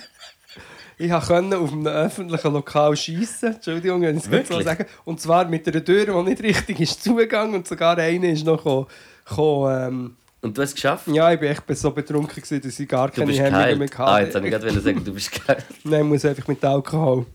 Ich 1.02 1.10
konnte 1.10 1.58
auf 1.58 1.72
einem 1.72 1.86
öffentlichen 1.88 2.52
Lokal 2.52 2.96
schiessen. 2.96 3.54
Entschuldigung, 3.54 4.02
wenn 4.02 4.18
ich 4.18 4.24
es 4.24 4.48
so 4.48 4.60
sagen. 4.60 4.86
Und 5.04 5.20
zwar 5.20 5.46
mit 5.46 5.66
einer 5.66 5.84
Tür, 5.84 6.06
die 6.06 6.30
nicht 6.30 6.42
richtig 6.44 6.78
ist 6.78 7.02
zugegangen 7.02 7.56
und 7.56 7.66
sogar 7.66 7.98
eine 7.98 8.30
ist 8.30 8.46
noch 8.46 8.58
gekommen, 8.58 8.86
gekommen, 9.28 9.86
ähm, 9.88 10.16
Und 10.42 10.56
du 10.56 10.62
hast 10.62 10.68
es 10.68 10.74
geschafft? 10.76 11.08
Ja, 11.08 11.32
ich 11.32 11.40
bin 11.40 11.50
echt 11.50 11.64
so 11.76 11.90
betrunken, 11.90 12.40
gewesen, 12.40 12.60
dass 12.60 12.78
ich 12.78 12.88
gar 12.88 13.08
Du 13.08 13.20
keine 13.20 13.32
Hemmungen 13.32 13.78
mehr 13.80 13.88
geheilt. 13.88 14.08
Ah, 14.08 14.20
jetzt 14.20 14.34
hatte. 14.36 14.44
wollte 14.44 14.56
ich 14.56 14.62
gerade 14.62 14.80
sagen, 14.80 15.04
du 15.04 15.12
bist 15.12 15.32
geheilt. 15.32 15.64
Nein, 15.84 16.06
muss 16.06 16.24
einfach 16.24 16.46
mit 16.46 16.64
Alkohol. 16.64 17.26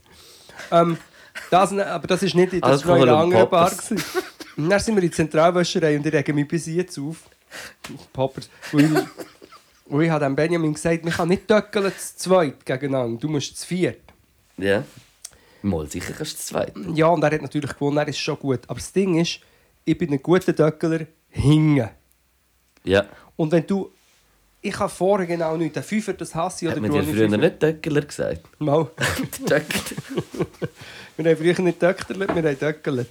Ähm, 0.71 0.97
das, 1.51 1.77
aber 1.77 2.07
das 2.07 2.23
ist 2.23 2.35
nicht 2.35 2.53
das 2.63 2.77
ist 2.77 2.85
noch 2.85 2.95
in 2.95 3.01
einer 3.01 3.17
anderen 3.17 3.49
Bar. 3.49 3.69
Dann 3.69 4.79
sind 4.79 4.95
wir 4.95 5.03
in 5.03 5.09
die 5.09 5.11
Zentralwäscherei 5.11 5.97
und 5.97 6.05
ich 6.05 6.13
rege 6.13 6.33
mich 6.33 6.47
bis 6.47 6.67
jetzt 6.67 6.97
auf. 6.97 7.17
Poppers. 8.13 8.49
Und 9.89 10.01
ich, 10.01 10.09
habe 10.09 10.25
dem 10.25 10.35
Benjamin 10.35 10.73
gesagt, 10.73 11.03
man 11.03 11.13
kann 11.13 11.29
nicht 11.29 11.47
töckeln 11.47 11.91
zu 11.97 12.17
zweit 12.17 12.65
gegeneinander, 12.65 13.19
du 13.19 13.29
musst 13.29 13.57
zu 13.57 13.67
viert. 13.67 14.01
Ja. 14.57 14.83
Mal 15.61 15.89
sicher 15.89 16.13
kannst 16.13 16.33
du 16.33 16.37
das 16.37 16.45
zweite. 16.45 16.73
Ja, 16.93 17.07
und 17.07 17.23
er 17.23 17.31
hat 17.31 17.41
natürlich 17.41 17.73
gewonnen, 17.73 17.97
er 17.97 18.07
ist 18.07 18.19
schon 18.19 18.37
gut. 18.37 18.61
Aber 18.67 18.79
das 18.79 18.91
Ding 18.91 19.19
ist, 19.19 19.39
ich 19.85 19.97
bin 19.97 20.11
ein 20.11 20.21
guter 20.21 20.55
Töckler 20.55 21.07
hingen. 21.29 21.89
Ja. 22.83 23.05
Und 23.35 23.51
wenn 23.51 23.65
du... 23.65 23.91
Ich 24.61 24.77
habe 24.79 24.89
vorher 24.89 25.27
genau 25.27 25.55
nichts. 25.55 25.75
Der 25.75 25.83
Fünfer, 25.83 26.13
das 26.13 26.33
hasse 26.35 26.65
ich. 26.65 26.71
Hat 26.71 26.81
man 26.81 26.91
dir 26.91 27.03
früher 27.03 27.29
Fünfer. 27.29 27.37
nicht 27.37 27.59
Töckler 27.59 28.01
gesagt? 28.01 28.41
Mal. 28.59 28.89
Töckler. 29.45 29.97
Wir 31.17 31.31
haben 31.31 31.37
früher 31.37 31.61
nicht 31.61 31.79
töckterlet, 31.79 32.29
wir 32.29 32.43
haben 32.43 32.59
töckelt. 32.59 33.09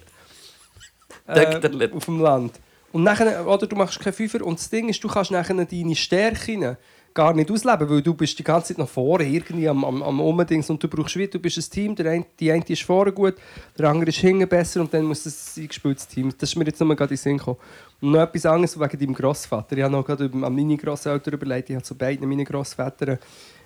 Töckterlet. 1.26 1.92
auf 1.92 2.04
dem 2.04 2.20
Land. 2.20 2.52
Und 2.96 3.02
nachher, 3.02 3.46
oder 3.46 3.66
du 3.66 3.76
machst 3.76 4.00
keinen 4.00 4.14
Fünfer. 4.14 4.42
Und 4.42 4.58
das 4.58 4.70
Ding 4.70 4.88
ist, 4.88 5.04
du 5.04 5.08
kannst 5.08 5.30
nachher 5.30 5.54
deine 5.54 5.94
Stärken 5.94 6.78
gar 7.12 7.34
nicht 7.34 7.50
ausleben, 7.50 7.90
weil 7.90 8.00
du 8.00 8.14
bist 8.14 8.38
die 8.38 8.42
ganze 8.42 8.68
Zeit 8.68 8.78
nach 8.78 8.88
vorne 8.88 9.28
irgendwie 9.28 9.68
am, 9.68 9.84
am, 9.84 10.02
am 10.02 10.18
Umdings 10.18 10.70
und 10.70 10.82
du 10.82 10.88
brauchst 10.88 11.14
wie, 11.16 11.28
du 11.28 11.38
bist 11.38 11.58
ein 11.58 11.70
Team, 11.70 11.94
der 11.94 12.10
eine, 12.10 12.24
die 12.40 12.50
eine 12.50 12.64
ist 12.66 12.84
vorne 12.84 13.12
gut, 13.12 13.34
der 13.78 13.90
andere 13.90 14.08
ist 14.08 14.16
hinten 14.16 14.48
besser 14.48 14.80
und 14.80 14.94
dann 14.94 15.04
muss 15.04 15.26
ein 15.26 15.62
eingespieltes 15.62 16.08
Team. 16.08 16.32
Das 16.38 16.48
ist 16.48 16.56
mir 16.56 16.64
jetzt 16.64 16.80
noch 16.80 16.86
mal 16.86 16.94
gerade 16.94 17.12
in 17.12 17.16
den 17.18 17.22
Sinn 17.22 17.36
gekommen. 17.36 17.58
Und 18.00 18.12
noch 18.12 18.20
etwas 18.20 18.46
anderes 18.46 18.80
wegen 18.80 18.98
deinem 18.98 19.14
Grossvater. 19.14 19.76
Ich 19.76 19.82
habe 19.82 19.92
noch 19.92 20.06
gerade 20.06 20.30
an 20.32 20.54
meine 20.54 20.78
Grosseltern 20.78 21.34
überlegt, 21.34 21.68
ich 21.68 21.76
hatte 21.76 21.84
zu 21.84 21.98
beiden 21.98 22.26
meinen 22.26 22.46
Grossvätern 22.46 23.10
eine 23.10 23.18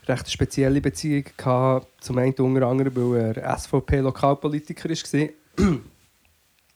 recht 0.09 0.29
spezielle 0.29 0.81
Beziehung 0.81 1.23
gehabt. 1.37 1.87
Zum 2.01 2.19
einen 2.19 2.35
unter 2.35 2.67
anderem, 2.67 2.97
weil 2.97 3.37
er 3.37 3.57
SVP-Lokalpolitiker 3.57 4.89
war. 4.91 5.29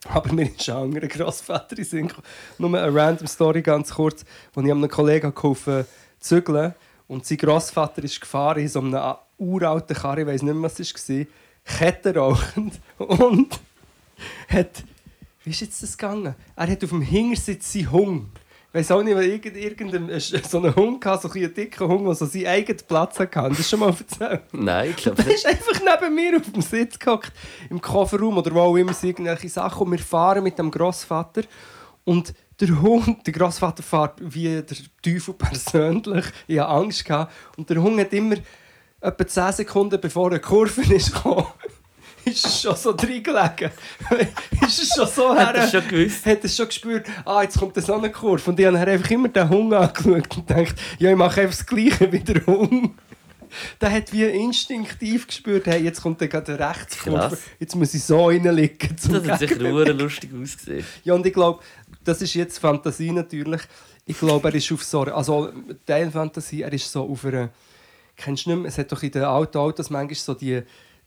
Aber 0.04 0.32
mir 0.32 0.50
ist 0.50 0.68
ein 0.68 0.76
anderer 0.76 1.08
Grossvater 1.08 1.78
in 1.78 1.84
Sinn. 1.84 2.12
Nur 2.58 2.78
eine 2.78 2.94
random 2.94 3.26
Story, 3.26 3.62
ganz 3.62 3.94
kurz, 3.94 4.24
wo 4.52 4.60
ich 4.60 4.70
einem 4.70 4.88
Kollegen 4.88 5.34
geholfen 5.34 5.86
zügeln 6.20 6.74
und 7.06 7.26
sein 7.26 7.38
Grossvater 7.38 8.02
ist 8.02 8.20
gefahren 8.20 8.60
in 8.60 8.68
so 8.68 8.80
einem 8.80 9.14
uralten 9.38 9.96
Karre, 9.96 10.22
ich 10.22 10.26
weiß 10.26 10.42
nicht 10.42 10.54
mehr, 10.54 10.62
was 10.62 10.80
es 10.80 10.94
war, 10.94 11.26
kettenrauchend 11.64 12.80
und 12.98 13.60
hat, 14.48 14.84
wie 15.44 15.50
ist 15.50 15.60
jetzt 15.60 15.82
das 15.82 15.96
gegangen? 15.98 16.34
Er 16.56 16.68
hat 16.68 16.84
auf 16.84 16.90
dem 16.90 17.02
Hintersitz 17.02 17.72
seinen 17.72 17.90
Hund. 17.90 18.40
Weiß 18.74 18.90
auch 18.90 19.04
nicht, 19.04 19.14
weil 19.14 19.26
irgend, 19.26 19.56
irgendein, 19.56 20.20
so 20.20 20.58
einen 20.58 20.74
Hund 20.74 21.06
hatte, 21.06 21.22
so 21.22 21.28
ein 21.28 21.32
bisschen 21.34 21.54
dicker 21.54 21.86
Hund, 21.86 22.06
der 22.08 22.14
so 22.16 22.26
seinen 22.26 22.46
eigenen 22.48 22.84
Platz 22.88 23.20
hatte. 23.20 23.40
Hast 23.40 23.50
du 23.50 23.54
das 23.56 23.70
schon 23.70 23.78
mal 23.80 23.94
erzählt? 23.96 24.42
Nein, 24.52 24.90
ich 24.90 24.96
glaube 24.96 25.16
Der 25.22 25.26
nicht. 25.26 25.36
ist 25.36 25.46
einfach 25.46 25.80
neben 26.00 26.14
mir 26.14 26.36
auf 26.36 26.50
dem 26.50 26.60
Sitz 26.60 26.98
gehockt, 26.98 27.32
im 27.70 27.80
Kofferraum 27.80 28.36
oder 28.36 28.52
wo 28.52 28.60
auch 28.60 28.76
immer 28.76 28.92
irgendwelche 29.00 29.48
Sachen. 29.48 29.86
Und 29.86 29.92
wir 29.92 29.98
fahren 30.00 30.42
mit 30.42 30.58
dem 30.58 30.72
Grossvater 30.72 31.42
und 32.02 32.34
der 32.60 32.82
Hund, 32.82 33.24
der 33.24 33.32
Grossvater 33.32 33.82
fährt 33.84 34.14
wie 34.20 34.60
der 34.60 34.76
Teufel 35.02 35.34
persönlich. 35.38 36.24
Ich 36.48 36.58
hatte 36.58 36.68
Angst. 36.68 37.04
Gehabt. 37.04 37.32
Und 37.56 37.70
der 37.70 37.80
Hund 37.80 38.00
hat 38.00 38.12
immer 38.12 38.36
etwa 39.00 39.26
10 39.26 39.52
Sekunden 39.52 40.00
bevor 40.00 40.30
eine 40.30 40.40
Kurve 40.40 40.80
ist 40.92 41.14
gekommen, 41.14 41.46
ist 42.24 42.46
es 42.46 42.62
schon 42.62 42.76
so 42.76 42.90
reingelegen. 42.90 43.70
ist 44.66 44.82
es 44.82 44.94
schon 44.96 45.06
so 45.08 45.34
Hat 45.34 45.54
er 45.54 45.62
her- 45.62 45.68
schon 45.80 45.88
gewusst? 45.88 46.26
hat 46.26 46.44
es 46.44 46.56
schon 46.56 46.66
gespürt, 46.66 47.06
ah, 47.24 47.42
jetzt 47.42 47.58
kommt 47.58 47.76
eine 47.90 48.10
Kurve. 48.10 48.50
Und 48.50 48.58
ich 48.60 48.66
habe 48.66 48.78
einfach 48.78 49.10
immer 49.10 49.28
den 49.28 49.48
Hund 49.48 49.72
angeschaut 49.74 50.06
und 50.36 50.46
gedacht, 50.46 50.74
ja, 50.98 51.10
ich 51.10 51.16
mache 51.16 51.42
einfach 51.42 51.56
das 51.56 51.66
Gleiche 51.66 52.10
wie 52.12 52.20
der 52.20 52.44
Hund. 52.46 52.92
Der 53.80 53.92
hat 53.92 54.12
wie 54.12 54.24
instinktiv 54.24 55.26
gespürt, 55.28 55.66
hey, 55.66 55.82
jetzt 55.82 56.02
kommt 56.02 56.20
der 56.20 56.26
gerade 56.28 56.56
der 56.56 56.70
Rechtskurve. 56.70 57.38
Jetzt 57.60 57.76
muss 57.76 57.94
ich 57.94 58.02
so 58.02 58.26
reinlegen. 58.26 58.96
Das 58.96 59.08
hat 59.30 59.38
Gegenbewegung. 59.40 59.72
nur 59.72 59.86
lustig 59.94 60.30
ausgesehen. 60.34 60.84
Ja, 61.04 61.14
und 61.14 61.24
ich 61.24 61.32
glaube, 61.32 61.62
das 62.02 62.20
ist 62.20 62.34
jetzt 62.34 62.58
Fantasie 62.58 63.12
natürlich. 63.12 63.60
Ich 64.06 64.18
glaube, 64.18 64.48
er 64.48 64.54
ist 64.56 64.70
auf 64.72 64.82
so 64.82 65.02
einer, 65.02 65.14
also 65.16 65.50
Teilfantasie, 65.86 66.62
er 66.62 66.72
ist 66.72 66.90
so 66.90 67.08
auf 67.08 67.24
einer, 67.24 67.50
kennst 68.16 68.44
du 68.46 68.50
nicht 68.50 68.58
mehr, 68.58 68.68
es 68.68 68.76
hat 68.78 68.90
doch 68.90 69.02
in 69.02 69.12
den 69.12 69.22
alten 69.22 69.56
Autos 69.56 69.88
manchmal 69.88 70.14
so 70.16 70.34
die 70.34 70.60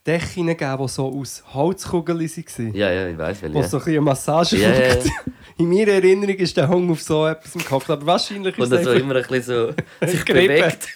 Dächen 0.07 0.47
gegeben, 0.47 0.77
die 0.81 0.87
so 0.87 1.13
aus 1.13 1.43
Holzkugeln 1.53 2.19
waren. 2.19 2.73
Ja, 2.73 2.91
ja, 2.91 3.07
ich 3.09 3.17
weiß, 3.17 3.43
Wo 3.43 3.53
welche. 3.55 3.67
so 3.69 3.77
ein 3.77 3.83
bisschen 3.83 4.03
Massage 4.03 4.57
Ja, 4.57 4.69
ja, 4.73 4.95
ja. 4.95 5.03
In 5.59 5.67
meiner 5.69 5.91
Erinnerung 5.93 6.35
ist 6.35 6.55
der 6.55 6.67
Hund 6.69 6.89
auf 6.91 7.01
so 7.01 7.25
etwas 7.25 7.55
im 7.55 7.65
Kopf. 7.65 7.89
Aber 7.89 8.05
wahrscheinlich 8.05 8.57
ist 8.57 8.63
Und 8.63 8.71
es 8.71 8.79
er 8.79 8.83
so 8.83 8.91
immer 8.93 9.15
ein 9.15 9.23
bisschen 9.27 9.73
so 10.01 10.07
sich 10.07 10.23
bewegt. 10.23 10.87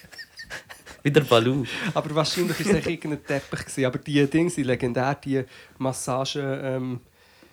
Wie 1.02 1.10
der 1.10 1.22
Balu. 1.22 1.64
aber 1.94 2.14
wahrscheinlich 2.14 2.58
ist 2.60 2.72
es 2.72 2.86
irgendein 2.86 3.24
Teppich 3.26 3.60
gewesen. 3.66 3.84
Aber 3.86 3.98
die 3.98 4.24
Dinge 4.30 4.50
sind 4.50 4.64
legendär, 4.66 5.16
die 5.16 5.42
Massagen. 5.78 6.42
Ähm, 6.62 7.00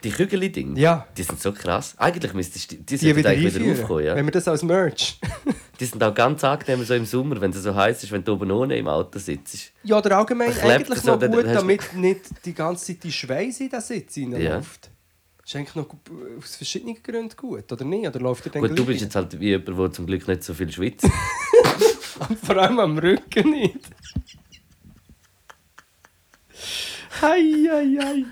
Die 0.03 0.11
Kügeli-Dinge, 0.11 0.79
ja, 0.79 1.07
die 1.17 1.23
sind 1.23 1.41
so 1.41 1.51
krass. 1.51 1.93
Eigentlich 1.97 2.33
müsstest 2.33 2.71
du 2.71 2.75
die, 2.77 2.97
die 2.97 3.15
wieder 3.15 3.31
eigentlich 3.31 3.53
wieder 3.53 3.73
aufkommen. 3.73 4.05
Ja. 4.05 4.15
Wenn 4.15 4.25
wir 4.25 4.31
das 4.31 4.47
als 4.47 4.63
Merch. 4.63 5.19
Die 5.79 5.85
sind 5.85 6.03
auch 6.03 6.13
ganz 6.13 6.43
angenehm 6.43 6.83
so 6.83 6.93
im 6.93 7.05
Sommer, 7.05 7.39
wenn 7.39 7.51
es 7.51 7.63
so 7.63 7.73
heiß 7.73 8.03
ist, 8.03 8.11
wenn 8.11 8.21
du 8.21 8.33
oben 8.33 8.51
ohne 8.51 8.75
im 8.77 8.89
Auto 8.89 9.17
sitzt. 9.17 9.71
ja, 9.83 9.97
oder 9.97 10.17
allgemein 10.17 10.51
eigentlich 10.59 10.99
so, 10.99 11.11
noch 11.11 11.19
dann 11.19 11.31
gut, 11.31 11.45
damit 11.45 11.93
nicht 11.93 12.21
die 12.43 12.53
ganze 12.53 12.87
Zeit 12.87 13.03
die 13.03 13.11
Schweiß 13.13 13.61
in 13.61 13.69
den 13.69 13.79
Sitz 13.79 14.17
reinläuft. 14.17 14.87
Ja. 14.87 15.45
Ist 15.45 15.55
eigentlich 15.55 15.75
noch 15.75 15.87
aus 16.37 16.57
verschiedenen 16.57 17.01
Gründen 17.01 17.35
gut, 17.35 17.71
oder 17.71 17.85
nicht? 17.85 18.05
Oder 18.07 18.19
läuft 18.19 18.53
dann 18.53 18.61
Gut, 18.61 18.77
du 18.77 18.85
bist 18.85 19.01
jetzt 19.01 19.15
halt 19.15 19.39
wie 19.39 19.51
jemand, 19.51 19.79
der 19.79 19.91
zum 19.93 20.05
Glück 20.05 20.27
nicht 20.27 20.43
so 20.43 20.53
viel 20.53 20.69
schwitzt. 20.69 21.07
Vor 22.43 22.57
allem 22.57 22.79
am 22.79 22.97
Rücken 22.97 23.51
nicht. 23.51 23.79
Hei, 27.21 27.41
hei, 27.69 27.97
hei. 28.01 28.25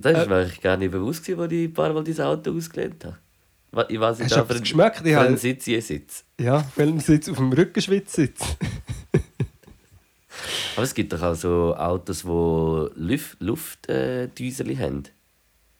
Das 0.00 0.26
Äh. 0.26 0.28
mir 0.28 0.36
eigentlich 0.36 0.60
gar 0.60 0.76
nicht 0.76 0.90
bewusst, 0.90 1.24
gewesen, 1.24 1.40
als 1.40 1.52
ich 1.52 1.64
ein 1.68 1.72
paar 1.74 1.92
Mal 1.92 2.04
dein 2.04 2.20
Auto 2.20 2.52
ausgelehnt 2.56 3.04
habe. 3.04 3.86
Ich 3.92 4.00
weiß 4.00 4.18
nicht, 4.20 4.32
aber 4.32 4.42
etwas 4.50 4.60
geschmeckt? 4.62 5.00
Ich 5.04 5.16
einen 5.16 5.28
habe- 5.30 5.36
Sitz 5.36 5.66
je 5.66 5.80
Sitz. 5.80 6.24
Ja, 6.40 6.64
man 6.76 6.98
jetzt 7.06 7.28
auf 7.28 7.36
dem 7.36 7.52
Rücken 7.52 7.80
schwitzt. 7.82 8.14
sitzt. 8.14 8.42
Aber 10.76 10.84
es 10.84 10.94
gibt 10.94 11.12
doch 11.12 11.20
auch 11.22 11.34
so 11.34 11.74
Autos, 11.76 12.22
die 12.22 13.00
Luft, 13.00 13.36
Luftdüserli 13.40 14.76
haben. 14.76 15.02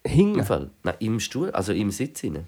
Im 0.03 0.11
Hingen. 0.11 0.45
Fall. 0.45 0.71
Nein, 0.83 0.95
im 0.99 1.21
Stuhl, 1.21 1.51
also 1.53 1.73
im 1.73 1.91
Sitz. 1.93 2.25
Rein. 2.25 2.45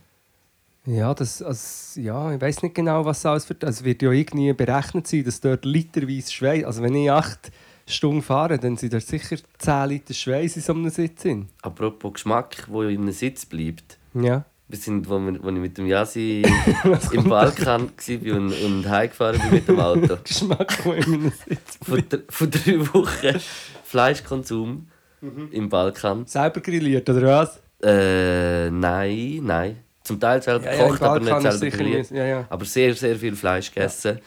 Ja, 0.86 1.14
das, 1.14 1.40
also, 1.42 2.00
ja, 2.00 2.34
ich 2.34 2.40
weiß 2.40 2.62
nicht 2.62 2.74
genau, 2.74 3.04
was 3.04 3.24
alles 3.24 3.44
für. 3.44 3.54
Also, 3.62 3.80
es 3.80 3.84
wird 3.84 4.02
ja 4.02 4.10
irgendwie 4.10 4.52
berechnet 4.52 5.06
sein, 5.06 5.24
dass 5.24 5.40
dort 5.40 5.64
literweise 5.64 6.32
Schweiß. 6.32 6.64
Also, 6.64 6.82
wenn 6.82 6.94
ich 6.96 7.10
acht 7.10 7.52
Stunden 7.90 8.22
fahre, 8.22 8.58
dann 8.58 8.76
sind 8.76 8.92
dort 8.92 9.02
sicher 9.04 9.36
10 9.58 9.88
Liter 9.88 10.14
Schweiß 10.14 10.56
in 10.56 10.62
so 10.62 10.72
einem 10.72 10.88
Sitz. 10.90 11.22
Drin. 11.22 11.48
Apropos 11.62 12.14
Geschmack, 12.14 12.64
wo 12.68 12.82
in 12.82 13.02
einem 13.02 13.12
Sitz 13.12 13.44
bleibt. 13.46 13.98
Ja. 14.14 14.44
Wir 14.68 14.78
sind, 14.78 15.08
wo, 15.08 15.18
wir, 15.18 15.42
wo 15.42 15.48
ich 15.48 15.54
mit 15.56 15.76
dem 15.78 15.86
Yasi 15.86 16.42
im 17.12 17.28
Balkan 17.28 17.90
war 17.90 18.36
und, 18.36 18.52
und 18.62 18.88
heimgefahren 18.88 19.40
bin 19.40 19.50
mit 19.50 19.68
dem 19.68 19.80
Auto. 19.80 20.16
Geschmack, 20.24 20.78
der 20.84 20.94
in 20.96 21.14
einem 21.14 21.32
Sitz. 21.32 21.78
Dr- 22.08 22.20
von 22.28 22.50
drei 22.50 22.94
Wochen 22.94 23.40
Fleischkonsum 23.84 24.86
Mhm. 25.22 25.48
im 25.50 25.68
Balkan. 25.68 26.24
Selber 26.26 26.60
grilliert, 26.60 27.06
oder 27.10 27.22
was? 27.26 27.60
Äh, 27.82 28.70
nein, 28.70 29.40
nein. 29.42 29.76
Zum 30.02 30.18
Teil 30.18 30.40
selber 30.42 30.64
Ja, 30.64 30.72
ja, 30.72 30.84
gekocht, 30.84 31.02
aber 31.02 31.20
Balkan 31.20 31.42
nicht 31.42 31.52
selber 31.58 31.76
grilliert. 31.76 32.10
ja, 32.10 32.24
ja. 32.24 32.46
Aber 32.48 32.64
sehr, 32.64 32.94
sehr 32.94 33.16
viel 33.16 33.36
Fleisch 33.36 33.70
gegessen. 33.70 34.18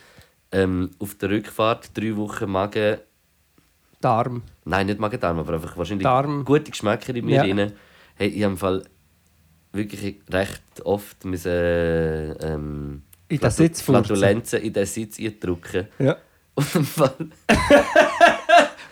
Ähm, 0.51 0.91
auf 0.99 1.15
der 1.15 1.31
Rückfahrt 1.31 1.89
drei 1.97 2.15
Wochen 2.15 2.51
Magen. 2.51 2.97
Darm. 4.03 4.43
Nein, 4.65 4.87
nicht 4.87 4.99
Magen-Darm, 4.99 5.39
aber 5.39 5.53
einfach 5.53 5.77
wahrscheinlich 5.77 6.03
Darm. 6.03 6.43
gute 6.45 6.71
Geschmäcker 6.71 7.15
in 7.15 7.25
mir 7.25 7.35
Ja. 7.35 7.41
rein. 7.43 7.73
Hey, 8.15 8.27
ich 8.27 8.43
habe 8.43 8.51
im 8.53 8.57
Fall 8.57 8.83
wirklich 9.71 10.21
recht 10.31 10.61
oft 10.83 11.25
müssen, 11.25 11.49
ähm, 12.41 13.01
In 13.29 13.39
den 13.39 13.49
Sitz. 13.51 13.81
Flatulenzen 13.81 14.61
in 14.61 14.73
den 14.73 14.85
Sitz 14.85 15.17
drücken. 15.39 15.87
Ja. 15.99 16.17
Und 16.55 16.75
im 16.75 16.85
Fall, 16.85 17.15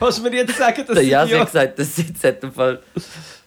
Willst 0.02 0.18
du 0.18 0.24
mir 0.24 0.34
jetzt 0.36 0.58
sagen, 0.58 0.84
dass 0.88 1.06
ja- 1.06 1.28
hat 1.28 1.46
gesagt, 1.46 1.78
der 1.78 1.86
Sitz 1.86 2.24
hat 2.24 2.44
im 2.44 2.52
Fall 2.52 2.80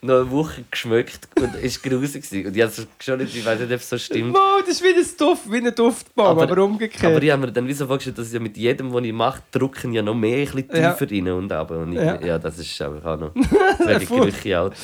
noch 0.01 0.17
eine 0.21 0.31
Woche 0.31 0.63
geschmeckt 0.71 1.29
und 1.41 1.55
ist 1.57 1.83
grusig 1.83 2.23
gewesen. 2.31 2.47
Und 2.47 2.57
ich 2.57 2.87
schon 3.05 3.19
nicht, 3.19 3.35
ich 3.35 3.45
weiß 3.45 3.59
nicht, 3.61 3.73
ob 3.73 3.81
es 3.81 3.89
so 3.89 3.97
stimmt. 3.99 4.35
Wow, 4.35 4.61
das 4.61 4.69
ist 4.77 4.83
wie 4.83 4.89
ein, 4.89 5.07
Duft, 5.19 5.51
wie 5.51 5.57
ein 5.67 5.75
Duftbaum, 5.75 6.39
aber, 6.39 6.63
umgekehrt. 6.63 7.05
Aber 7.05 7.23
ich 7.23 7.31
habe 7.31 7.47
mir 7.47 7.53
dann 7.53 7.67
wie 7.67 7.73
so 7.73 7.87
vorgestellt, 7.87 8.19
dass 8.19 8.27
ich 8.29 8.35
ja 8.35 8.41
mit 8.41 8.57
jedem, 8.59 8.93
was 8.93 9.03
ich 9.03 9.13
mache, 9.15 9.41
drücken 9.51 9.93
ja 9.95 10.03
noch 10.03 10.15
mehr, 10.15 10.47
ein 10.47 10.53
bisschen 10.65 10.83
Ja. 10.83 10.93
tiefer 10.93 11.11
rein 11.11 11.29
und 11.29 11.51
runter. 11.53 11.71
Und 11.79 11.93
ich, 11.93 11.99
Ja. 11.99 12.21
ja. 12.21 12.39
das 12.39 12.59
ist 12.59 12.81
einfach 12.83 13.05
auch 13.15 13.19
noch 13.19 13.33
Voll. 14.07 14.21
Gerüche 14.21 14.61
Autos. 14.61 14.79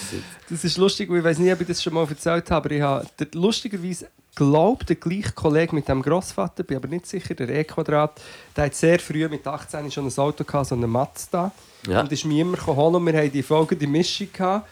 Das 0.49 0.65
ist 0.65 0.79
lustig, 0.79 1.11
weil 1.11 1.19
ich 1.19 1.25
weiß 1.25 1.39
nicht, 1.39 1.53
ob 1.53 1.61
ich 1.61 1.67
das 1.67 1.83
schon 1.83 1.93
mal 1.93 2.07
erzählt 2.09 2.51
habe, 2.51 2.55
aber 2.67 2.71
ich 2.75 2.81
habe 2.83 3.07
lustigerweise 3.35 4.09
glaubt 4.41 4.89
der 4.89 4.97
gleiche 4.97 5.33
Kollege 5.33 5.75
mit 5.75 5.87
dem 5.87 6.01
Grossvater, 6.01 6.63
bin 6.63 6.79
aber 6.79 6.89
nicht 6.89 7.07
sicher, 7.07 7.35
der 7.35 7.51
E-Quadrat, 7.51 8.23
der 8.57 8.65
hat 8.65 8.75
sehr 8.75 8.99
früh 8.99 9.29
mit 9.29 9.47
18 9.47 9.91
schon 9.91 10.07
ein 10.07 10.19
Auto 10.19 10.45
gehabt, 10.45 10.69
so 10.69 10.75
einen 10.75 10.89
Mazda. 10.89 11.53
Ja. 11.87 12.01
Und 12.01 12.11
ist 12.11 12.25
mich 12.25 12.39
immer 12.39 12.57
holen 12.67 12.95
und 12.95 13.07
wir 13.07 13.19
hatten 13.19 13.33
die 13.33 13.43
folgende 13.43 13.87
Mischung. 13.87 14.29
Gehabt. 14.33 14.67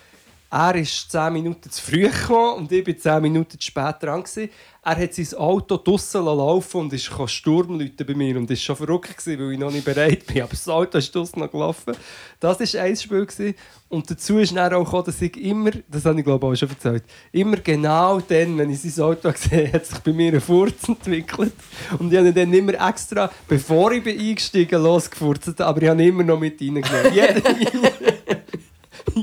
Er 0.50 0.74
ist 0.76 1.10
10 1.10 1.30
Minuten 1.34 1.70
zu 1.70 1.82
früh 1.82 2.08
gekommen 2.08 2.54
und 2.60 2.72
ich 2.72 2.82
bin 2.82 2.98
10 2.98 3.20
Minuten 3.20 3.60
zu 3.60 3.66
spät 3.66 3.96
dran. 4.00 4.22
Gewesen. 4.22 4.48
Er 4.82 4.96
hat 4.96 5.12
sein 5.12 5.38
Auto 5.38 5.76
draussen 5.76 6.24
laufen 6.24 6.80
und 6.80 6.92
ist 6.94 7.10
Sturmleuten 7.26 8.06
bei 8.06 8.14
mir 8.14 8.38
und 8.38 8.50
ist 8.50 8.62
schon 8.62 8.76
verrückt 8.76 9.14
gewesen, 9.14 9.38
weil 9.38 9.52
ich 9.52 9.58
noch 9.58 9.70
nicht 9.70 9.84
bereit 9.84 10.26
bin. 10.26 10.40
Aber 10.40 10.52
das 10.52 10.66
Auto 10.66 10.96
ist 10.96 11.14
draussen 11.14 11.40
noch 11.40 11.50
gelaufen. 11.50 11.94
Das 12.40 12.58
war 12.60 12.80
ein 12.80 12.96
Spiel. 12.96 13.26
Gewesen. 13.26 13.54
Und 13.90 14.10
dazu 14.10 14.38
ist 14.38 14.56
dann 14.56 14.72
auch 14.72 14.84
gekommen, 14.84 15.04
dass 15.04 15.20
ich 15.20 15.36
immer, 15.36 15.72
das 15.86 16.06
habe 16.06 16.18
ich 16.18 16.24
glaube 16.24 16.46
ich 16.46 16.52
auch 16.52 16.56
schon 16.56 16.70
erzählt, 16.70 17.04
immer 17.30 17.56
genau 17.58 18.20
dann, 18.20 18.56
wenn 18.56 18.70
ich 18.70 18.80
sein 18.80 19.04
Auto 19.04 19.30
gesehen 19.32 19.66
habe, 19.66 19.72
hat 19.74 19.84
sich 19.84 19.98
bei 19.98 20.12
mir 20.14 20.32
ein 20.32 20.40
Furz 20.40 20.88
entwickelt. 20.88 21.52
Und 21.98 22.10
ich 22.10 22.18
habe 22.18 22.28
ihn 22.28 22.34
dann 22.34 22.54
immer 22.54 22.88
extra, 22.88 23.30
bevor 23.46 23.92
ich 23.92 24.02
bin 24.02 24.18
eingestiegen 24.18 24.82
losgefurzt, 24.82 25.60
aber 25.60 25.82
ich 25.82 25.88
habe 25.90 26.02
ihn 26.02 26.08
immer 26.08 26.22
noch 26.22 26.40
mit 26.40 26.58
reingenommen. 26.58 27.12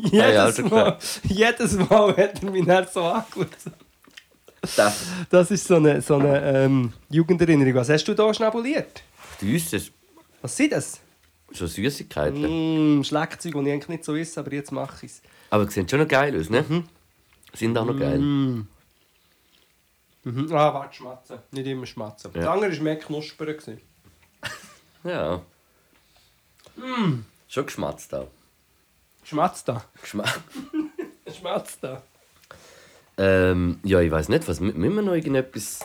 Jede- 0.05 0.17
ja, 0.17 0.27
jedes, 0.29 0.59
also 0.59 0.63
Mal, 0.75 0.97
jedes 1.23 1.73
Mal 1.89 2.17
hat 2.17 2.43
er 2.43 2.51
mich 2.51 2.65
dann 2.65 2.87
so 2.91 3.03
angeschaut. 3.03 3.47
Das 4.75 5.05
Das 5.29 5.51
ist 5.51 5.67
so 5.67 5.75
eine, 5.75 6.01
so 6.01 6.15
eine 6.15 6.41
ähm, 6.63 6.93
Jugenderinnerung. 7.09 7.75
Was 7.75 7.89
hast 7.89 8.05
du 8.05 8.13
da 8.15 8.33
schnabuliert? 8.33 9.03
Düster. 9.41 9.79
Was 10.41 10.55
sind 10.57 10.71
das? 10.71 10.99
Schon 11.51 11.67
Süßigkeiten. 11.67 12.99
Mm, 12.99 13.03
Schleckzeug, 13.03 13.53
das 13.53 13.61
ich 13.63 13.71
eigentlich 13.71 13.87
nicht 13.89 14.03
so 14.05 14.15
esse, 14.15 14.39
aber 14.39 14.51
jetzt 14.53 14.71
mache 14.71 15.05
ich 15.05 15.11
es. 15.11 15.21
Aber 15.51 15.65
sie 15.67 15.71
sehen 15.73 15.87
schon 15.87 15.99
noch 15.99 16.07
geil 16.07 16.37
aus, 16.39 16.49
ne? 16.49 16.65
Sind 17.53 17.77
auch 17.77 17.85
noch 17.85 17.97
geil. 17.97 18.17
Mhm. 18.17 18.67
Ah, 20.51 20.73
warte, 20.73 20.95
schmatzen. 20.95 21.37
Nicht 21.51 21.67
immer 21.67 21.85
schmatzen. 21.85 22.31
Ja. 22.33 22.41
Das 22.41 22.49
andere 22.49 22.75
war 22.75 22.83
mehr 22.83 22.97
knusperer. 22.99 23.53
gewesen. 23.53 23.81
Ja. 25.03 25.39
Mm. 26.77 27.23
Schon 27.47 27.65
geschmatzt 27.67 28.11
auch. 28.15 28.27
Schmatzt 29.25 29.67
da. 29.67 29.83
Geschma 30.01 30.23
Schmatzt 31.37 31.79
da. 31.81 32.01
ähm, 33.17 33.79
ja, 33.83 33.99
ich 33.99 34.11
weiß 34.11 34.29
nicht, 34.29 34.47
was 34.47 34.61
mü- 34.61 34.73
müssen 34.73 34.95
wir 34.95 35.01
noch 35.01 35.13
irgendetwas. 35.13 35.79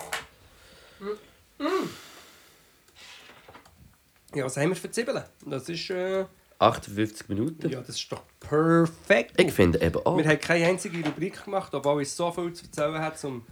Ja, 4.35 4.45
was 4.45 4.57
haben 4.57 4.69
wir 4.69 4.77
für 4.77 4.91
Zwiebeln? 4.91 5.25
Das 5.47 5.69
ist, 5.69 5.91
äh, 5.91 6.25
58 6.59 7.29
Minuten? 7.29 7.69
ja, 7.71 7.81
das 7.81 7.97
ist 7.97 8.13
doch 8.13 8.23
perfekt. 8.39 9.41
Ich 9.41 9.53
finde 9.53 9.81
eben 9.81 9.97
auch. 10.05 10.19
Wir 10.19 10.27
haben 10.29 10.41
keine 10.41 10.67
einzige 10.67 11.03
Rubrik 11.05 11.43
gemacht, 11.45 11.75
obwohl 11.75 12.03
ich 12.03 12.11
so 12.13 12.31
viel 12.31 12.53
zu 12.53 12.65
erzählen 12.67 12.99
habe 12.99 13.17
zum, 13.17 13.45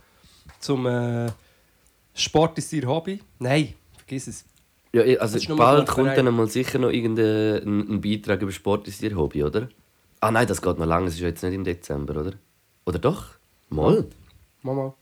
zum 0.60 0.86
äh, 0.86 1.32
Sport 2.14 2.58
ist 2.58 2.72
ihr 2.72 2.86
Hobby. 2.86 3.20
Nein, 3.38 3.74
vergiss 3.96 4.26
es. 4.28 4.44
Ja, 4.92 5.02
ich- 5.02 5.20
also 5.20 5.56
bald 5.56 5.88
kommt 5.88 6.16
dann 6.16 6.34
mal 6.34 6.48
sicher 6.48 6.78
noch 6.78 6.90
irgendein 6.90 7.62
ein, 7.62 7.92
ein 7.94 8.00
Beitrag 8.00 8.40
über 8.42 8.52
Sport 8.52 8.88
ist 8.88 9.02
ihr 9.02 9.14
Hobby, 9.16 9.44
oder? 9.44 9.68
Ah 10.20 10.30
nein, 10.30 10.46
das 10.46 10.60
geht 10.62 10.78
noch 10.78 10.86
lange, 10.86 11.08
es 11.08 11.14
ist 11.14 11.20
jetzt 11.20 11.42
nicht 11.42 11.54
im 11.54 11.64
Dezember, 11.64 12.20
oder? 12.20 12.32
Oder 12.86 12.98
doch? 12.98 13.26
Mal. 13.68 14.06
Mama. 14.62 14.94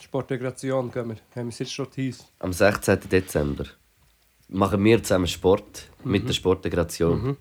Sportintegration 0.00 0.90
gehen 0.92 1.08
wir. 1.08 1.16
Haben 1.34 1.50
wir 1.50 1.56
jetzt 1.58 1.72
schon 1.72 1.88
heiß. 1.96 2.24
Am 2.38 2.52
16. 2.52 3.00
Dezember 3.10 3.64
machen 4.48 4.82
wir 4.84 5.02
zusammen 5.02 5.26
Sport 5.26 5.88
mit 6.04 6.22
Mhm. 6.22 6.26
der 6.28 6.34
Sportintegration. 6.34 7.36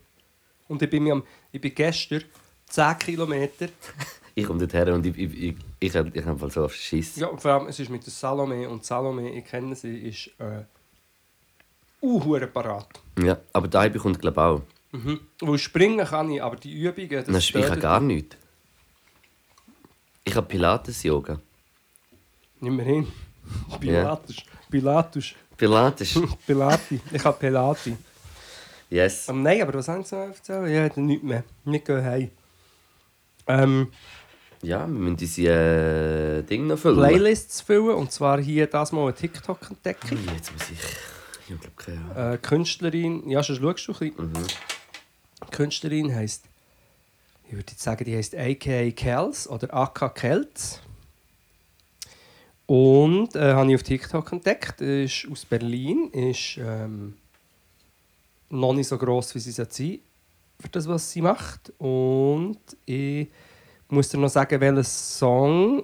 Und 0.68 0.82
ich 0.82 0.90
bin, 0.90 1.04
mir 1.04 1.14
am, 1.14 1.24
ich 1.52 1.62
bin 1.62 1.74
gestern 1.74 2.24
10 2.70 2.98
Kilometer. 3.00 3.68
Ich 4.40 4.46
komme 4.46 4.60
dorthin 4.68 4.94
und 4.94 5.04
ich, 5.04 5.18
ich, 5.18 5.34
ich, 5.34 5.56
ich, 5.80 5.96
ich, 5.96 6.26
habe 6.26 6.50
so 6.52 6.66
auf 6.66 6.76
Schiss. 6.76 7.16
Ja, 7.16 7.36
vor 7.36 7.52
allem, 7.54 7.68
es 7.70 7.80
ist 7.80 7.90
mit 7.90 8.06
der 8.06 8.14
Salome. 8.14 8.70
Und 8.70 8.86
Salome, 8.86 9.32
ich 9.36 9.44
kenne 9.44 9.76
sie, 9.76 9.98
ist 9.98 10.28
äh, 10.38 10.62
uh, 12.02 12.40
parat. 12.48 12.88
Ja, 13.20 13.38
aber 13.54 13.68
da 13.68 13.88
bekommt 13.88 14.20
glaube 14.20 14.42
auch. 14.42 14.62
Mhm. 14.92 15.20
Weil 15.42 15.58
springen 15.58 16.06
kann 16.06 16.30
ich, 16.32 16.42
aber 16.42 16.56
die 16.56 16.74
Übungen, 16.74 17.10
das 17.10 17.26
Das 17.26 17.44
ich 17.44 17.56
habe 17.56 17.66
tötet 17.66 17.82
gar 17.82 18.00
nichts. 18.00 18.38
Ich 20.24 20.36
habe 20.36 20.48
Pilates-Yoga. 20.48 21.40
Nicht 22.60 22.74
mehr 22.74 22.86
hin. 22.86 23.08
Pilatus. 23.80 24.38
Pilatus. 24.70 25.36
Pilates? 25.56 26.20
Pilati. 26.46 27.00
Ich 27.12 27.24
habe 27.24 27.38
Pilati. 27.38 27.96
yes. 28.90 29.30
Ähm, 29.30 29.42
nein, 29.42 29.62
aber 29.62 29.74
was 29.76 29.88
haben 29.88 30.04
sie 30.04 30.16
noch 30.16 30.28
erzählt? 30.28 30.70
Ja, 30.70 30.90
dann 30.90 31.06
nichts 31.06 31.24
mehr. 31.24 31.44
Wir 31.64 31.80
gehen 31.80 32.04
heim. 32.04 32.32
Ähm, 33.48 33.88
Ja, 34.62 34.82
wir 34.82 34.88
müssen 34.88 35.14
unsere 35.14 36.40
äh, 36.40 36.44
Dinge 36.44 36.68
noch 36.68 36.80
füllen. 36.80 36.98
Playlists 36.98 37.62
füllen. 37.62 37.96
Und 37.96 38.12
zwar 38.12 38.40
hier 38.42 38.68
das 38.68 38.92
mal 38.92 39.04
eine 39.04 39.14
TikTok-Entdeckung. 39.16 40.18
Jetzt 40.34 40.52
muss 40.54 40.70
ich... 40.72 40.80
Ich 41.50 41.62
glaube 41.62 41.72
keine. 41.78 42.34
Äh, 42.34 42.38
Künstlerin, 42.40 43.30
ja, 43.30 43.42
schon 43.42 43.56
schaust 43.56 43.88
du 43.88 43.94
ein 43.94 44.14
bisschen. 44.14 44.48
Die 45.46 45.52
Künstlerin 45.52 46.14
heisst, 46.14 46.44
ich 47.46 47.54
würde 47.54 47.72
jetzt 47.72 47.82
sagen, 47.82 48.04
die 48.04 48.18
heisst 48.18 48.36
AKA 48.36 48.92
Kels 48.92 49.48
oder 49.50 49.74
AK 49.74 50.14
Kelz. 50.14 50.82
Und 52.66 53.34
äh, 53.38 53.54
habe 53.54 53.70
ich 53.70 53.76
auf 53.76 53.84
TikTok 53.84 54.34
entdeckt. 54.34 54.82
Ist 54.82 55.26
aus 55.32 55.46
Berlin, 55.46 56.10
ist 56.12 56.58
ähm, 56.58 57.16
noch 58.50 58.74
nicht 58.74 58.90
so 58.90 58.98
gross, 58.98 59.34
wie 59.34 59.40
sie 59.40 59.52
sein 59.52 59.68
sollte 59.70 60.00
für 60.60 60.70
das, 60.70 60.86
was 60.86 61.10
sie 61.10 61.22
macht. 61.22 61.72
Und 61.78 62.60
ich 62.86 63.30
muss 63.88 64.10
dir 64.10 64.18
noch 64.18 64.28
sagen, 64.28 64.60
welchen 64.60 64.84
Song 64.84 65.84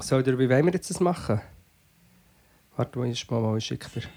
soll 0.00 0.24
der, 0.24 0.36
wie 0.36 0.50
wollen 0.50 0.66
wir 0.66 0.72
jetzt 0.72 0.90
das 0.90 0.98
machen? 0.98 1.40
Warte, 2.76 2.98
wo 2.98 3.04
ist 3.04 3.30
mal, 3.30 3.56
ich 3.56 3.66
schicke 3.66 3.88
dir. 4.00 4.08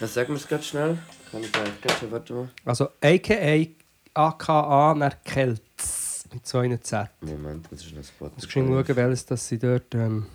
Ja, 0.00 0.06
sagen 0.06 0.28
wir 0.28 0.36
es 0.36 0.46
ganz 0.48 0.66
schnell. 0.66 0.98
Kann 1.30 1.42
ich 1.42 1.50
gleich, 1.52 1.80
gleich 1.80 1.98
schon, 1.98 2.10
warte 2.10 2.32
mal. 2.34 2.48
Also 2.64 2.88
AKA 3.02 3.66
AKA 4.14 4.94
nach 4.94 5.16
Kelz 5.24 6.24
mit 6.32 6.46
so 6.46 6.58
einer 6.58 6.80
Z. 6.80 7.08
Moment, 7.20 7.66
das 7.70 7.84
ist 7.84 7.96
ein 7.96 8.04
Spot. 8.04 8.30
Muss 8.34 8.44
geschwind 8.44 8.68
schauen, 8.68 8.96
welches 8.96 9.26
dass 9.26 9.48
sie 9.48 9.58
dort. 9.58 9.94
Ähm 9.94 10.26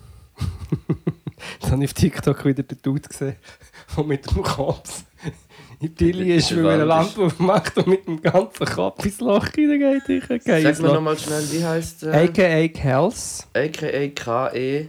Jetzt 1.60 1.70
habe 1.72 1.84
ich 1.84 1.90
auf 1.90 1.94
TikTok 1.94 2.44
wieder 2.44 2.62
den 2.62 2.78
Dude 2.82 3.08
gesehen, 3.08 3.36
der 3.96 4.04
mit 4.04 4.30
dem 4.30 4.42
Kopf 4.42 5.04
in 5.24 5.32
die 5.80 5.94
Tilly 5.94 6.36
ist, 6.36 6.54
weil 6.56 6.64
er 6.64 6.72
eine 6.74 6.84
Lampe 6.84 7.22
aufmacht 7.22 7.76
und 7.78 7.86
mit 7.88 8.06
dem 8.06 8.20
ganzen 8.22 8.66
Kopf 8.66 9.04
ins 9.04 9.20
Loch 9.20 9.48
hineingeht. 9.48 10.08
Ich 10.08 10.24
Sag 10.24 10.44
gehe 10.44 10.62
mir 10.62 10.92
nochmal 10.94 11.18
schnell, 11.18 11.44
wie 11.50 11.64
heißt 11.64 12.04
äh, 12.04 12.10
AKA 12.10 12.68
Kelz. 12.68 13.46
AKA 13.54 14.08
K.E. 14.08 14.88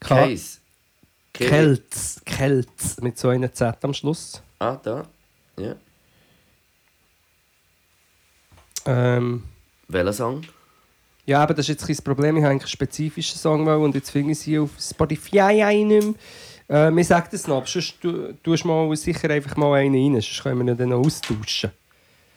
K- 0.00 0.08
Case. 0.26 0.58
Ke- 1.32 1.46
Kelz. 1.48 2.20
Kelz 2.24 3.00
mit 3.00 3.18
so 3.18 3.28
einer 3.28 3.52
Z 3.52 3.76
am 3.82 3.94
Schluss. 3.94 4.42
Ah, 4.58 4.76
da. 4.82 5.06
Ja. 5.56 5.74
Ähm, 8.86 9.42
Welcher 9.88 10.12
Song? 10.12 10.42
Ja, 11.24 11.42
aber 11.42 11.54
das 11.54 11.68
ist 11.68 11.80
jetzt 11.80 11.86
kein 11.86 12.04
Problem. 12.04 12.36
Ich 12.36 12.42
habe 12.42 12.50
eigentlich 12.52 12.62
einen 12.64 12.68
spezifischen 12.68 13.38
Song 13.38 13.66
und 13.66 13.94
jetzt 13.94 14.10
finde 14.10 14.32
ich 14.32 14.40
sie 14.40 14.58
auf 14.58 14.70
Spotify 14.78 15.40
einem. 15.62 16.16
Äh, 16.68 16.90
mir 16.90 17.04
sagt 17.04 17.32
es 17.34 17.46
noch, 17.46 17.66
sonst 17.66 18.00
tu, 18.00 18.32
tust 18.42 18.64
mal 18.64 18.94
sicher 18.96 19.30
einfach 19.30 19.56
mal 19.56 19.74
einen 19.78 19.94
rein, 19.94 20.20
sonst 20.20 20.42
können 20.42 20.64
wir 20.66 20.72
ihn 20.72 20.76
dann 20.76 20.88
noch 20.88 20.98
austauschen. 21.04 21.70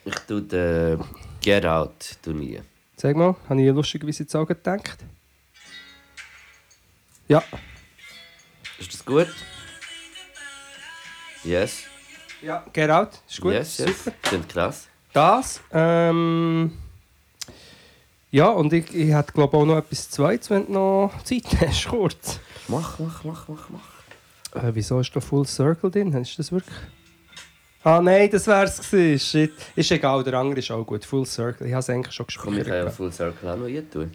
Ich 0.04 0.16
tue 0.28 0.42
den 0.42 1.04
Get 1.42 1.66
Out 1.66 2.18
nie. 2.28 2.62
Sag 2.96 3.16
mal, 3.16 3.36
habe 3.50 3.62
ich 3.62 3.74
lustigerweise 3.74 4.24
jetzt 4.24 4.36
auch 4.36 4.46
gedacht? 4.46 4.98
Ja, 7.28 7.44
Ist 8.80 8.94
das 8.94 9.06
gut? 9.06 9.28
Yes. 11.44 11.84
ja. 12.42 12.66
Get 12.74 12.90
Out, 12.90 13.10
ist 13.30 13.40
gut, 13.42 13.54
yes, 13.54 13.78
yes. 13.78 14.04
super. 14.04 14.16
Sind 14.30 14.50
krass. 14.50 14.88
Das, 15.14 15.62
ähm, 15.72 16.74
Ja, 18.32 18.50
und 18.50 18.74
ich, 18.74 18.94
ich 18.94 19.14
hätte 19.14 19.32
glaube 19.32 19.56
auch 19.58 19.66
noch 19.66 19.78
etwas 19.78 20.10
Zweites, 20.10 20.50
wenn 20.50 20.66
du 20.66 20.74
noch 20.74 21.24
Zeit 21.24 21.44
hast, 21.62 21.88
kurz. 21.88 22.40
Mach, 22.68 22.98
mach, 23.00 23.24
mach, 23.24 23.48
mach, 23.48 23.70
mach. 23.70 24.62
Äh, 24.64 24.72
wieso 24.74 25.00
ist 25.00 25.16
da 25.16 25.20
Full 25.22 25.46
Circle 25.46 25.92
drin? 25.92 26.12
Ist 26.14 26.38
das 26.40 26.52
wirklich... 26.52 26.76
Ah 27.84 28.02
nein, 28.02 28.30
das 28.32 28.48
wär's 28.48 28.78
gewesen. 28.80 29.20
Shit. 29.24 29.54
Ist 29.76 29.92
egal, 29.92 30.24
der 30.24 30.34
andere 30.34 30.60
ist 30.60 30.72
auch 30.72 30.84
gut. 30.84 31.06
Full 31.06 31.26
Circle. 31.28 31.68
Ich 31.68 31.74
habe 31.74 31.82
es 31.82 31.90
eigentlich 31.92 32.16
schon 32.16 32.26
Komm, 32.36 32.58
ich 32.58 32.64
kann 32.64 32.74
ja 32.74 32.84
gespielt. 32.86 32.96
Full 32.96 33.12
Circle 33.14 33.50
auch 33.50 33.58
noch 33.58 33.68
hier 33.68 33.88
tun. 33.90 34.12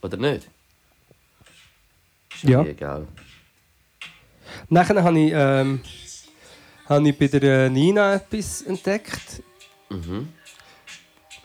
Oder 0.00 0.16
nicht? 0.16 0.48
Ist 2.34 2.44
Ja. 2.44 2.62
egal. 2.64 3.06
Nachher 4.68 5.02
habe 5.02 5.18
ich, 5.18 5.32
ähm, 5.34 5.80
habe 6.88 7.08
ich 7.08 7.18
bei 7.18 7.26
der 7.26 7.66
äh, 7.66 7.70
Nina 7.70 8.14
etwas 8.14 8.62
entdeckt. 8.62 9.42
Mhm. 9.90 10.28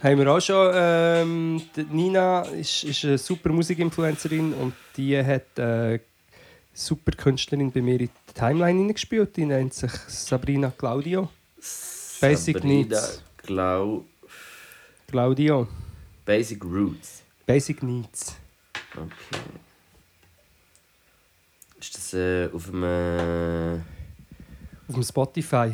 Haben 0.02 0.18
wir 0.18 0.32
auch 0.32 0.42
schon. 0.42 0.72
Ähm, 0.74 1.62
Nina 1.92 2.42
ist, 2.42 2.84
ist 2.84 3.06
eine 3.06 3.18
super 3.18 3.50
Musikinfluencerin 3.50 4.54
und 4.54 4.74
die 4.98 5.18
hat 5.18 5.60
äh, 5.60 6.00
super 6.74 7.12
Künstlerin 7.12 7.72
bei 7.72 7.82
mir 7.82 8.00
in 8.00 8.08
die 8.08 8.34
Timeline 8.34 8.80
hineingespielt. 8.80 9.38
Die 9.38 9.46
nennt 9.46 9.74
sich 9.74 9.92
Sabrina 9.92 10.72
Claudio. 10.76 11.30
Basic 12.20 12.56
Sabrina 12.56 12.74
Needs. 12.74 13.24
Glau 13.38 14.06
Claudio. 15.08 15.68
Basic 16.26 16.64
Roots. 16.64 17.22
Basic 17.46 17.84
Needs. 17.84 18.36
Okay. 18.96 19.42
Das 22.12 22.20
äh, 22.20 22.50
auf 22.54 22.66
dem. 22.66 22.84
Äh, 22.84 23.76
Auf 24.88 24.96
dem 24.96 25.04
Spotify. 25.04 25.72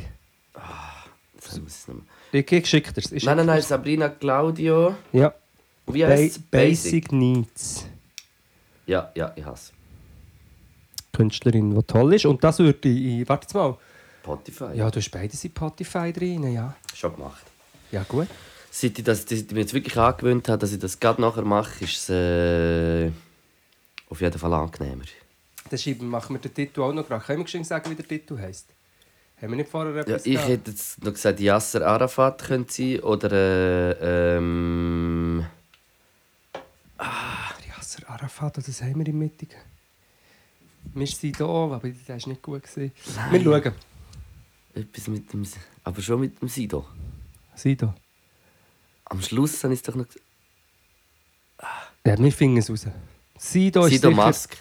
das 0.54 1.60
muss 1.60 1.82
ich 1.82 1.88
noch 1.88 1.96
mal- 1.96 2.04
Ich 2.32 2.52
ich 2.52 2.70
schicke 2.70 2.94
dir 2.94 3.02
es. 3.02 3.12
Nein, 3.24 3.38
nein, 3.38 3.46
nein, 3.48 3.62
Sabrina 3.62 4.10
Claudio. 4.10 4.96
Ja. 5.12 5.34
Wie 5.88 6.02
Ba 6.04 6.10
heißt 6.10 6.38
es? 6.38 6.40
Basic 6.44 7.12
Needs. 7.12 7.86
Ja, 8.86 9.12
ja, 9.16 9.34
ich 9.36 9.46
hasse 9.46 9.72
Künstlerin, 11.14 11.74
die 11.74 11.84
toll 11.84 12.14
ist. 12.14 12.26
Und 12.26 12.44
das 12.44 12.60
würde 12.60 12.88
ich. 12.90 13.28
Warte 13.28 13.46
jetzt 13.46 13.54
mal. 13.56 13.78
Spotify. 14.22 14.76
Ja, 14.76 14.92
du 14.92 15.00
hast 15.00 15.10
beides 15.10 15.44
in 15.44 15.52
Spotify 15.52 16.12
drin, 16.14 16.52
ja. 16.54 16.76
Schon 16.94 17.16
gemacht. 17.16 17.44
Ja, 17.92 18.04
gut. 18.04 18.28
Seit 18.70 19.00
ich, 19.00 19.04
das, 19.06 19.24
dass 19.26 19.40
ich 19.40 19.50
mir 19.52 19.62
jetzt 19.62 19.74
wirklich 19.74 19.98
angewöhnt 19.98 20.48
habe, 20.50 20.60
dass 20.60 20.74
ich 20.74 20.80
das 20.80 21.00
gerade 21.00 21.22
nachher 21.22 21.44
mache, 21.44 21.86
ist 21.86 22.10
es 22.10 22.10
äh, 22.10 23.10
auf 24.10 24.20
jeden 24.22 24.38
Fall 24.38 24.54
angenehmer. 24.54 25.06
Dann 25.70 25.80
schreiben, 25.80 26.08
machen 26.08 26.36
wir 26.36 26.40
den 26.42 26.54
Titel 26.54 26.82
auch 26.82 26.94
noch 26.94 27.08
gerade. 27.08 27.24
Können 27.26 27.40
wir 27.44 27.48
schon 27.48 27.64
sagen, 27.64 27.90
wie 27.92 27.96
der 27.96 28.08
Titel 28.08 28.38
heisst? 28.40 28.68
Haben 29.42 29.50
wir 29.52 29.58
nicht 29.58 29.70
vorher 29.70 29.94
Ja, 29.94 30.02
etwas 30.02 30.26
ich 30.26 30.34
gehabt? 30.34 30.50
hätte 30.50 30.72
jetzt 30.72 31.04
noch 31.04 31.14
gesagt, 31.14 31.40
Yasser 31.40 31.86
Arafat 31.86 32.44
könnte 32.44 32.74
sein 32.74 33.00
oder 33.02 33.32
äh, 33.32 34.38
ähm, 34.38 35.46
Yasser 37.68 38.10
Arafat, 38.10 38.58
das 38.58 38.82
haben 38.82 38.98
wir 39.00 39.08
im 39.08 39.20
Mittag. 39.20 39.50
Wir 40.94 41.08
sind 41.08 41.40
da, 41.40 41.46
aber 41.46 41.82
das 41.90 42.08
war 42.08 42.16
nicht 42.32 42.42
gut. 42.42 42.64
Gewesen. 42.64 42.92
Wir 43.32 43.44
schauen. 43.44 43.74
etwas 44.74 45.08
mit 45.08 45.34
dem, 45.34 45.46
aber 45.84 46.02
schon 46.02 46.20
mit 46.22 46.42
dem 46.42 46.48
Sido. 46.48 46.86
Sido. 47.56 47.94
Am 49.06 49.22
Schluss 49.22 49.64
habe 49.64 49.74
ich 49.74 49.80
es 49.80 49.84
doch 49.84 49.96
noch 49.96 50.06
gesagt. 50.08 50.24
Ja, 52.06 52.18
wir 52.18 52.32
finden 52.32 52.58
es 52.58 52.70
raus. 52.70 52.86
Sido 53.38 53.86
ist 53.86 53.92
Sido 53.94 54.10
sicher- 54.10 54.26
Musk. 54.28 54.58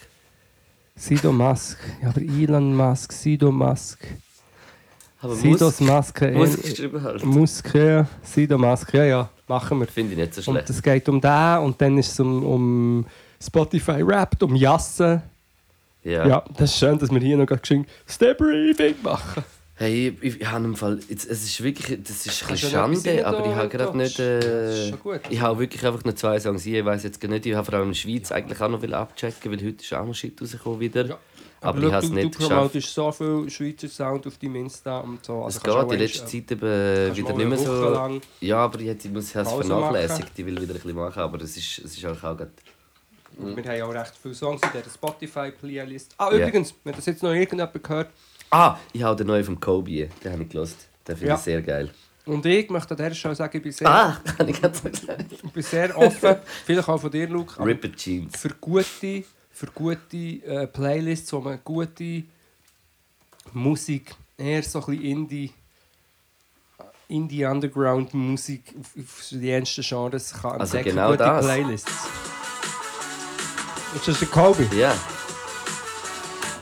Sido 0.96 1.30
Musk. 1.32 1.78
Ja, 2.02 2.08
aber 2.08 2.20
Elon 2.22 2.74
Musk, 2.74 3.12
Sido 3.12 3.52
Musk. 3.52 4.06
Aber 5.20 5.34
Sidos 5.34 5.80
Musk, 5.80 6.20
Maske. 6.20 6.30
Musk 6.32 6.58
äh, 6.58 6.68
geschrieben 6.70 7.02
halt. 7.02 7.24
Musk, 7.24 7.74
ja. 7.74 8.06
Sido 8.22 8.58
Musk, 8.58 8.92
ja, 8.94 9.04
ja. 9.04 9.28
Machen 9.48 9.80
wir. 9.80 9.86
Finde 9.86 10.12
ich 10.12 10.18
nicht 10.18 10.34
so 10.34 10.50
Und 10.50 10.56
schlecht. 10.56 10.70
es 10.70 10.82
geht 10.82 11.08
um 11.08 11.20
den 11.20 11.58
und 11.58 11.80
dann 11.80 11.98
ist 11.98 12.12
es 12.12 12.20
um, 12.20 12.44
um 12.44 13.06
Spotify 13.42 14.02
Rap, 14.02 14.42
um 14.42 14.54
Jassen. 14.56 15.22
Ja. 16.02 16.26
Ja. 16.26 16.44
das 16.56 16.70
ist 16.70 16.78
schön, 16.78 16.98
dass 16.98 17.10
wir 17.10 17.20
hier 17.20 17.36
noch 17.36 17.46
gerade 17.46 17.60
geschwind 17.60 17.88
Step 18.06 18.38
Briefing 18.38 18.94
machen. 19.02 19.42
Hey, 19.78 20.16
ich, 20.22 20.40
ich 20.40 20.46
habe 20.50 20.64
im 20.64 20.74
Fall, 20.74 21.00
jetzt, 21.10 21.28
es 21.28 21.44
ist 21.44 21.62
wirklich, 21.62 22.02
das 22.02 22.24
ist 22.24 22.42
ein 22.44 22.48
du 22.48 22.56
Schande, 22.56 23.26
aber 23.26 23.44
ich 23.46 23.54
habe 23.54 23.68
gerade 23.68 23.94
nicht, 23.96 24.18
äh, 24.18 24.88
ich 25.28 25.40
habe 25.40 25.58
wirklich 25.60 25.84
einfach 25.84 26.02
nur 26.02 26.16
zwei 26.16 26.40
Songs 26.40 26.62
hier, 26.62 26.80
ich 26.80 26.84
weiß 26.86 27.02
jetzt 27.02 27.20
gar 27.20 27.28
nicht, 27.28 27.44
ich 27.44 27.54
habe 27.54 27.64
vor 27.66 27.74
allem 27.74 27.88
in 27.88 27.90
der 27.90 27.98
Schweiz 27.98 28.32
eigentlich 28.32 28.58
auch 28.58 28.70
noch 28.70 28.80
will 28.80 28.94
abchecken, 28.94 29.52
weil 29.52 29.58
heute 29.58 29.84
ist 29.84 29.92
auch 29.92 30.06
noch 30.06 30.14
Shit 30.14 30.40
rausgekommen 30.40 30.80
wieder. 30.80 31.04
Ja. 31.06 31.18
Aber, 31.60 31.78
schau, 31.80 31.86
ich 31.88 31.92
habe 31.92 32.04
es 32.04 32.10
du, 32.10 32.14
nicht 32.14 32.24
du 32.34 32.38
geschafft. 32.38 32.54
promotest 32.54 32.94
so 32.94 33.12
viel 33.12 33.50
Schweizer 33.50 33.88
Sound 33.88 34.26
auf 34.26 34.38
deinem 34.38 34.56
Insta 34.56 35.00
und 35.00 35.22
so. 35.22 35.42
Also 35.44 35.58
Es 35.58 35.62
du 35.62 35.70
geht 35.70 35.82
in 35.82 35.90
eins, 35.90 36.00
letzter 36.00 36.24
äh, 36.24 36.26
Zeit 36.26 36.50
eben 36.52 37.16
wieder 37.16 37.32
nicht 37.34 37.48
mehr 37.48 37.58
so. 37.58 37.88
lang 37.90 38.20
Ja, 38.40 38.56
aber 38.58 38.80
ich, 38.80 38.88
hätte- 38.88 39.08
ich 39.08 39.12
muss 39.14 39.24
es 39.24 39.30
vernachlässigt, 39.32 40.32
ich 40.38 40.46
will 40.46 40.54
wieder 40.58 40.72
ein 40.72 40.80
bisschen 40.80 40.94
machen, 40.94 41.20
aber 41.20 41.38
es 41.42 41.54
ist, 41.54 41.80
es 41.84 41.98
ist 41.98 42.04
auch, 42.06 42.18
gerade... 42.18 42.50
Wir 43.38 43.64
haben 43.64 43.82
auch 43.82 43.94
recht 43.94 44.14
viele 44.22 44.34
Songs 44.34 44.62
in 44.62 44.70
dieser 44.72 44.90
Spotify-Playlist. 44.90 46.14
Ah, 46.16 46.30
übrigens, 46.30 46.72
wenn 46.84 46.94
das 46.94 47.04
jetzt 47.04 47.22
noch 47.22 47.32
irgendjemand 47.32 47.82
gehört, 47.84 48.08
Ah, 48.50 48.78
ich 48.92 49.02
habe 49.02 49.16
den 49.16 49.26
neuen 49.26 49.44
vom 49.44 49.58
Kobe, 49.60 50.08
den 50.22 50.32
habe 50.32 50.42
ich 50.42 50.48
gelost. 50.48 50.76
Den 51.06 51.16
finde 51.16 51.30
Ja. 51.30 51.34
ich 51.36 51.40
sehr 51.42 51.62
geil. 51.62 51.90
und 52.26 52.44
ich 52.46 52.68
möchte 52.70 52.90
an 52.92 52.96
dieser 52.96 53.14
Stelle 53.14 53.34
sagen, 53.36 53.56
ich 53.56 53.62
bin 53.62 53.72
sehr, 53.72 53.88
Ah, 53.88 54.20
habe 54.38 54.50
ich 54.50 54.60
gesagt. 54.60 55.02
ich 55.30 55.52
bin 55.52 55.62
sehr 55.62 55.96
offen, 55.96 56.36
vielleicht 56.64 56.88
auch 56.88 57.00
von 57.00 57.10
dir, 57.10 57.28
Luke, 57.28 57.64
Ripper 57.64 57.92
Jeans. 57.94 58.36
für 58.36 58.50
gute, 58.60 59.24
für 59.52 59.66
gute 59.74 60.16
äh, 60.16 60.66
Playlists, 60.66 61.32
wo 61.32 61.40
man 61.40 61.60
gute 61.62 62.24
Musik, 63.52 64.14
eher 64.36 64.62
so 64.62 64.80
ein 64.80 64.86
bisschen 64.86 65.04
Indie, 65.04 65.52
Indie 67.08 67.44
Underground 67.44 68.12
Musik 68.14 68.74
auf, 68.80 68.90
auf 68.98 69.26
die 69.30 69.48
ernsten 69.50 69.82
Genres 69.82 70.32
kann 70.32 70.60
Also 70.60 70.76
entdecken. 70.76 70.96
genau 70.96 71.10
gute 71.12 71.18
das. 71.18 71.44
Playlists. 71.44 71.92
Ist 73.94 74.08
das 74.08 74.18
der 74.18 74.28
Kobe? 74.28 74.68
Ja. 74.76 74.94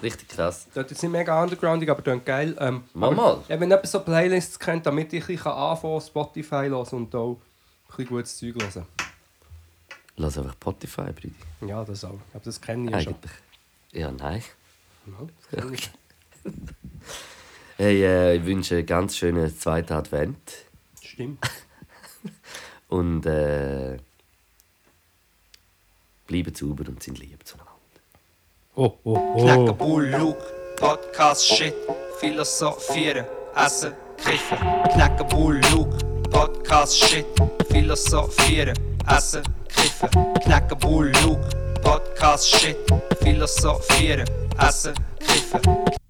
Richtig 0.05 0.29
krass. 0.29 0.67
Das 0.75 0.91
ist 0.93 1.03
nicht 1.03 1.11
mega 1.11 1.43
undergroundig, 1.43 1.89
aber 1.89 2.03
klingt 2.03 2.27
geil. 2.27 2.55
Ähm, 2.61 2.85
Mal, 2.93 3.11
mal. 3.11 3.43
Ja, 3.49 3.59
wenn 3.59 3.71
jemand 3.71 3.89
so 3.89 4.01
Playlists 4.01 4.59
kennt, 4.59 4.85
damit 4.85 5.11
ich 5.15 5.27
ein 5.31 5.39
anfangen 5.39 5.99
kann, 5.99 6.07
Spotify 6.07 6.69
hören 6.69 6.87
und 6.91 7.15
auch 7.15 7.33
ein 7.33 7.39
bisschen 7.89 8.07
gutes 8.09 8.37
Zeug 8.37 8.55
hören. 8.61 8.87
Lass 10.17 10.37
einfach 10.37 10.53
Spotify, 10.53 11.11
Bridi. 11.11 11.35
Ja, 11.67 11.83
das 11.85 12.05
auch. 12.05 12.21
Aber 12.35 12.45
das 12.45 12.61
kenne 12.61 12.85
ich 12.85 12.91
ja 12.91 13.01
schon. 13.01 13.15
Eigentlich. 13.15 13.33
Ja, 13.93 14.13
nein. 14.13 14.43
Ja, 15.53 15.71
ich. 15.71 15.91
Hey, 17.77 18.05
äh, 18.05 18.37
ich 18.37 18.45
wünsche 18.45 18.77
einen 18.77 18.87
ganz 18.87 19.17
schönen 19.17 19.59
zweiten 19.59 19.95
Advent. 19.95 20.39
Stimmt. 21.03 21.45
Und 22.89 23.27
äh, 23.27 23.97
bleiben 26.29 26.55
sauber 26.55 26.89
und 26.89 27.03
sind 27.03 27.19
lieb 27.19 27.45
zueinander. 27.45 27.64
Oh, 28.77 28.99
oh, 29.07 29.15
oh. 29.15 29.73
Bull, 29.73 30.03
Luke, 30.03 30.77
Podcast, 30.79 31.45
Shit, 31.47 31.75
Philosophieren, 32.21 33.25
Essen, 33.57 33.95
Kiffen. 34.17 34.59
Luke, 35.71 35.97
Podcast, 36.31 37.09
Shit, 37.09 37.25
Philosophieren, 37.71 38.75
Essen, 39.09 39.45
Kiffen. 39.69 40.11
Luke, 41.23 41.41
Podcast, 41.85 42.59
Shit, 42.59 42.77
Philosophieren, 43.23 44.27
Essen, 44.59 44.95
Kiffen. 45.21 46.04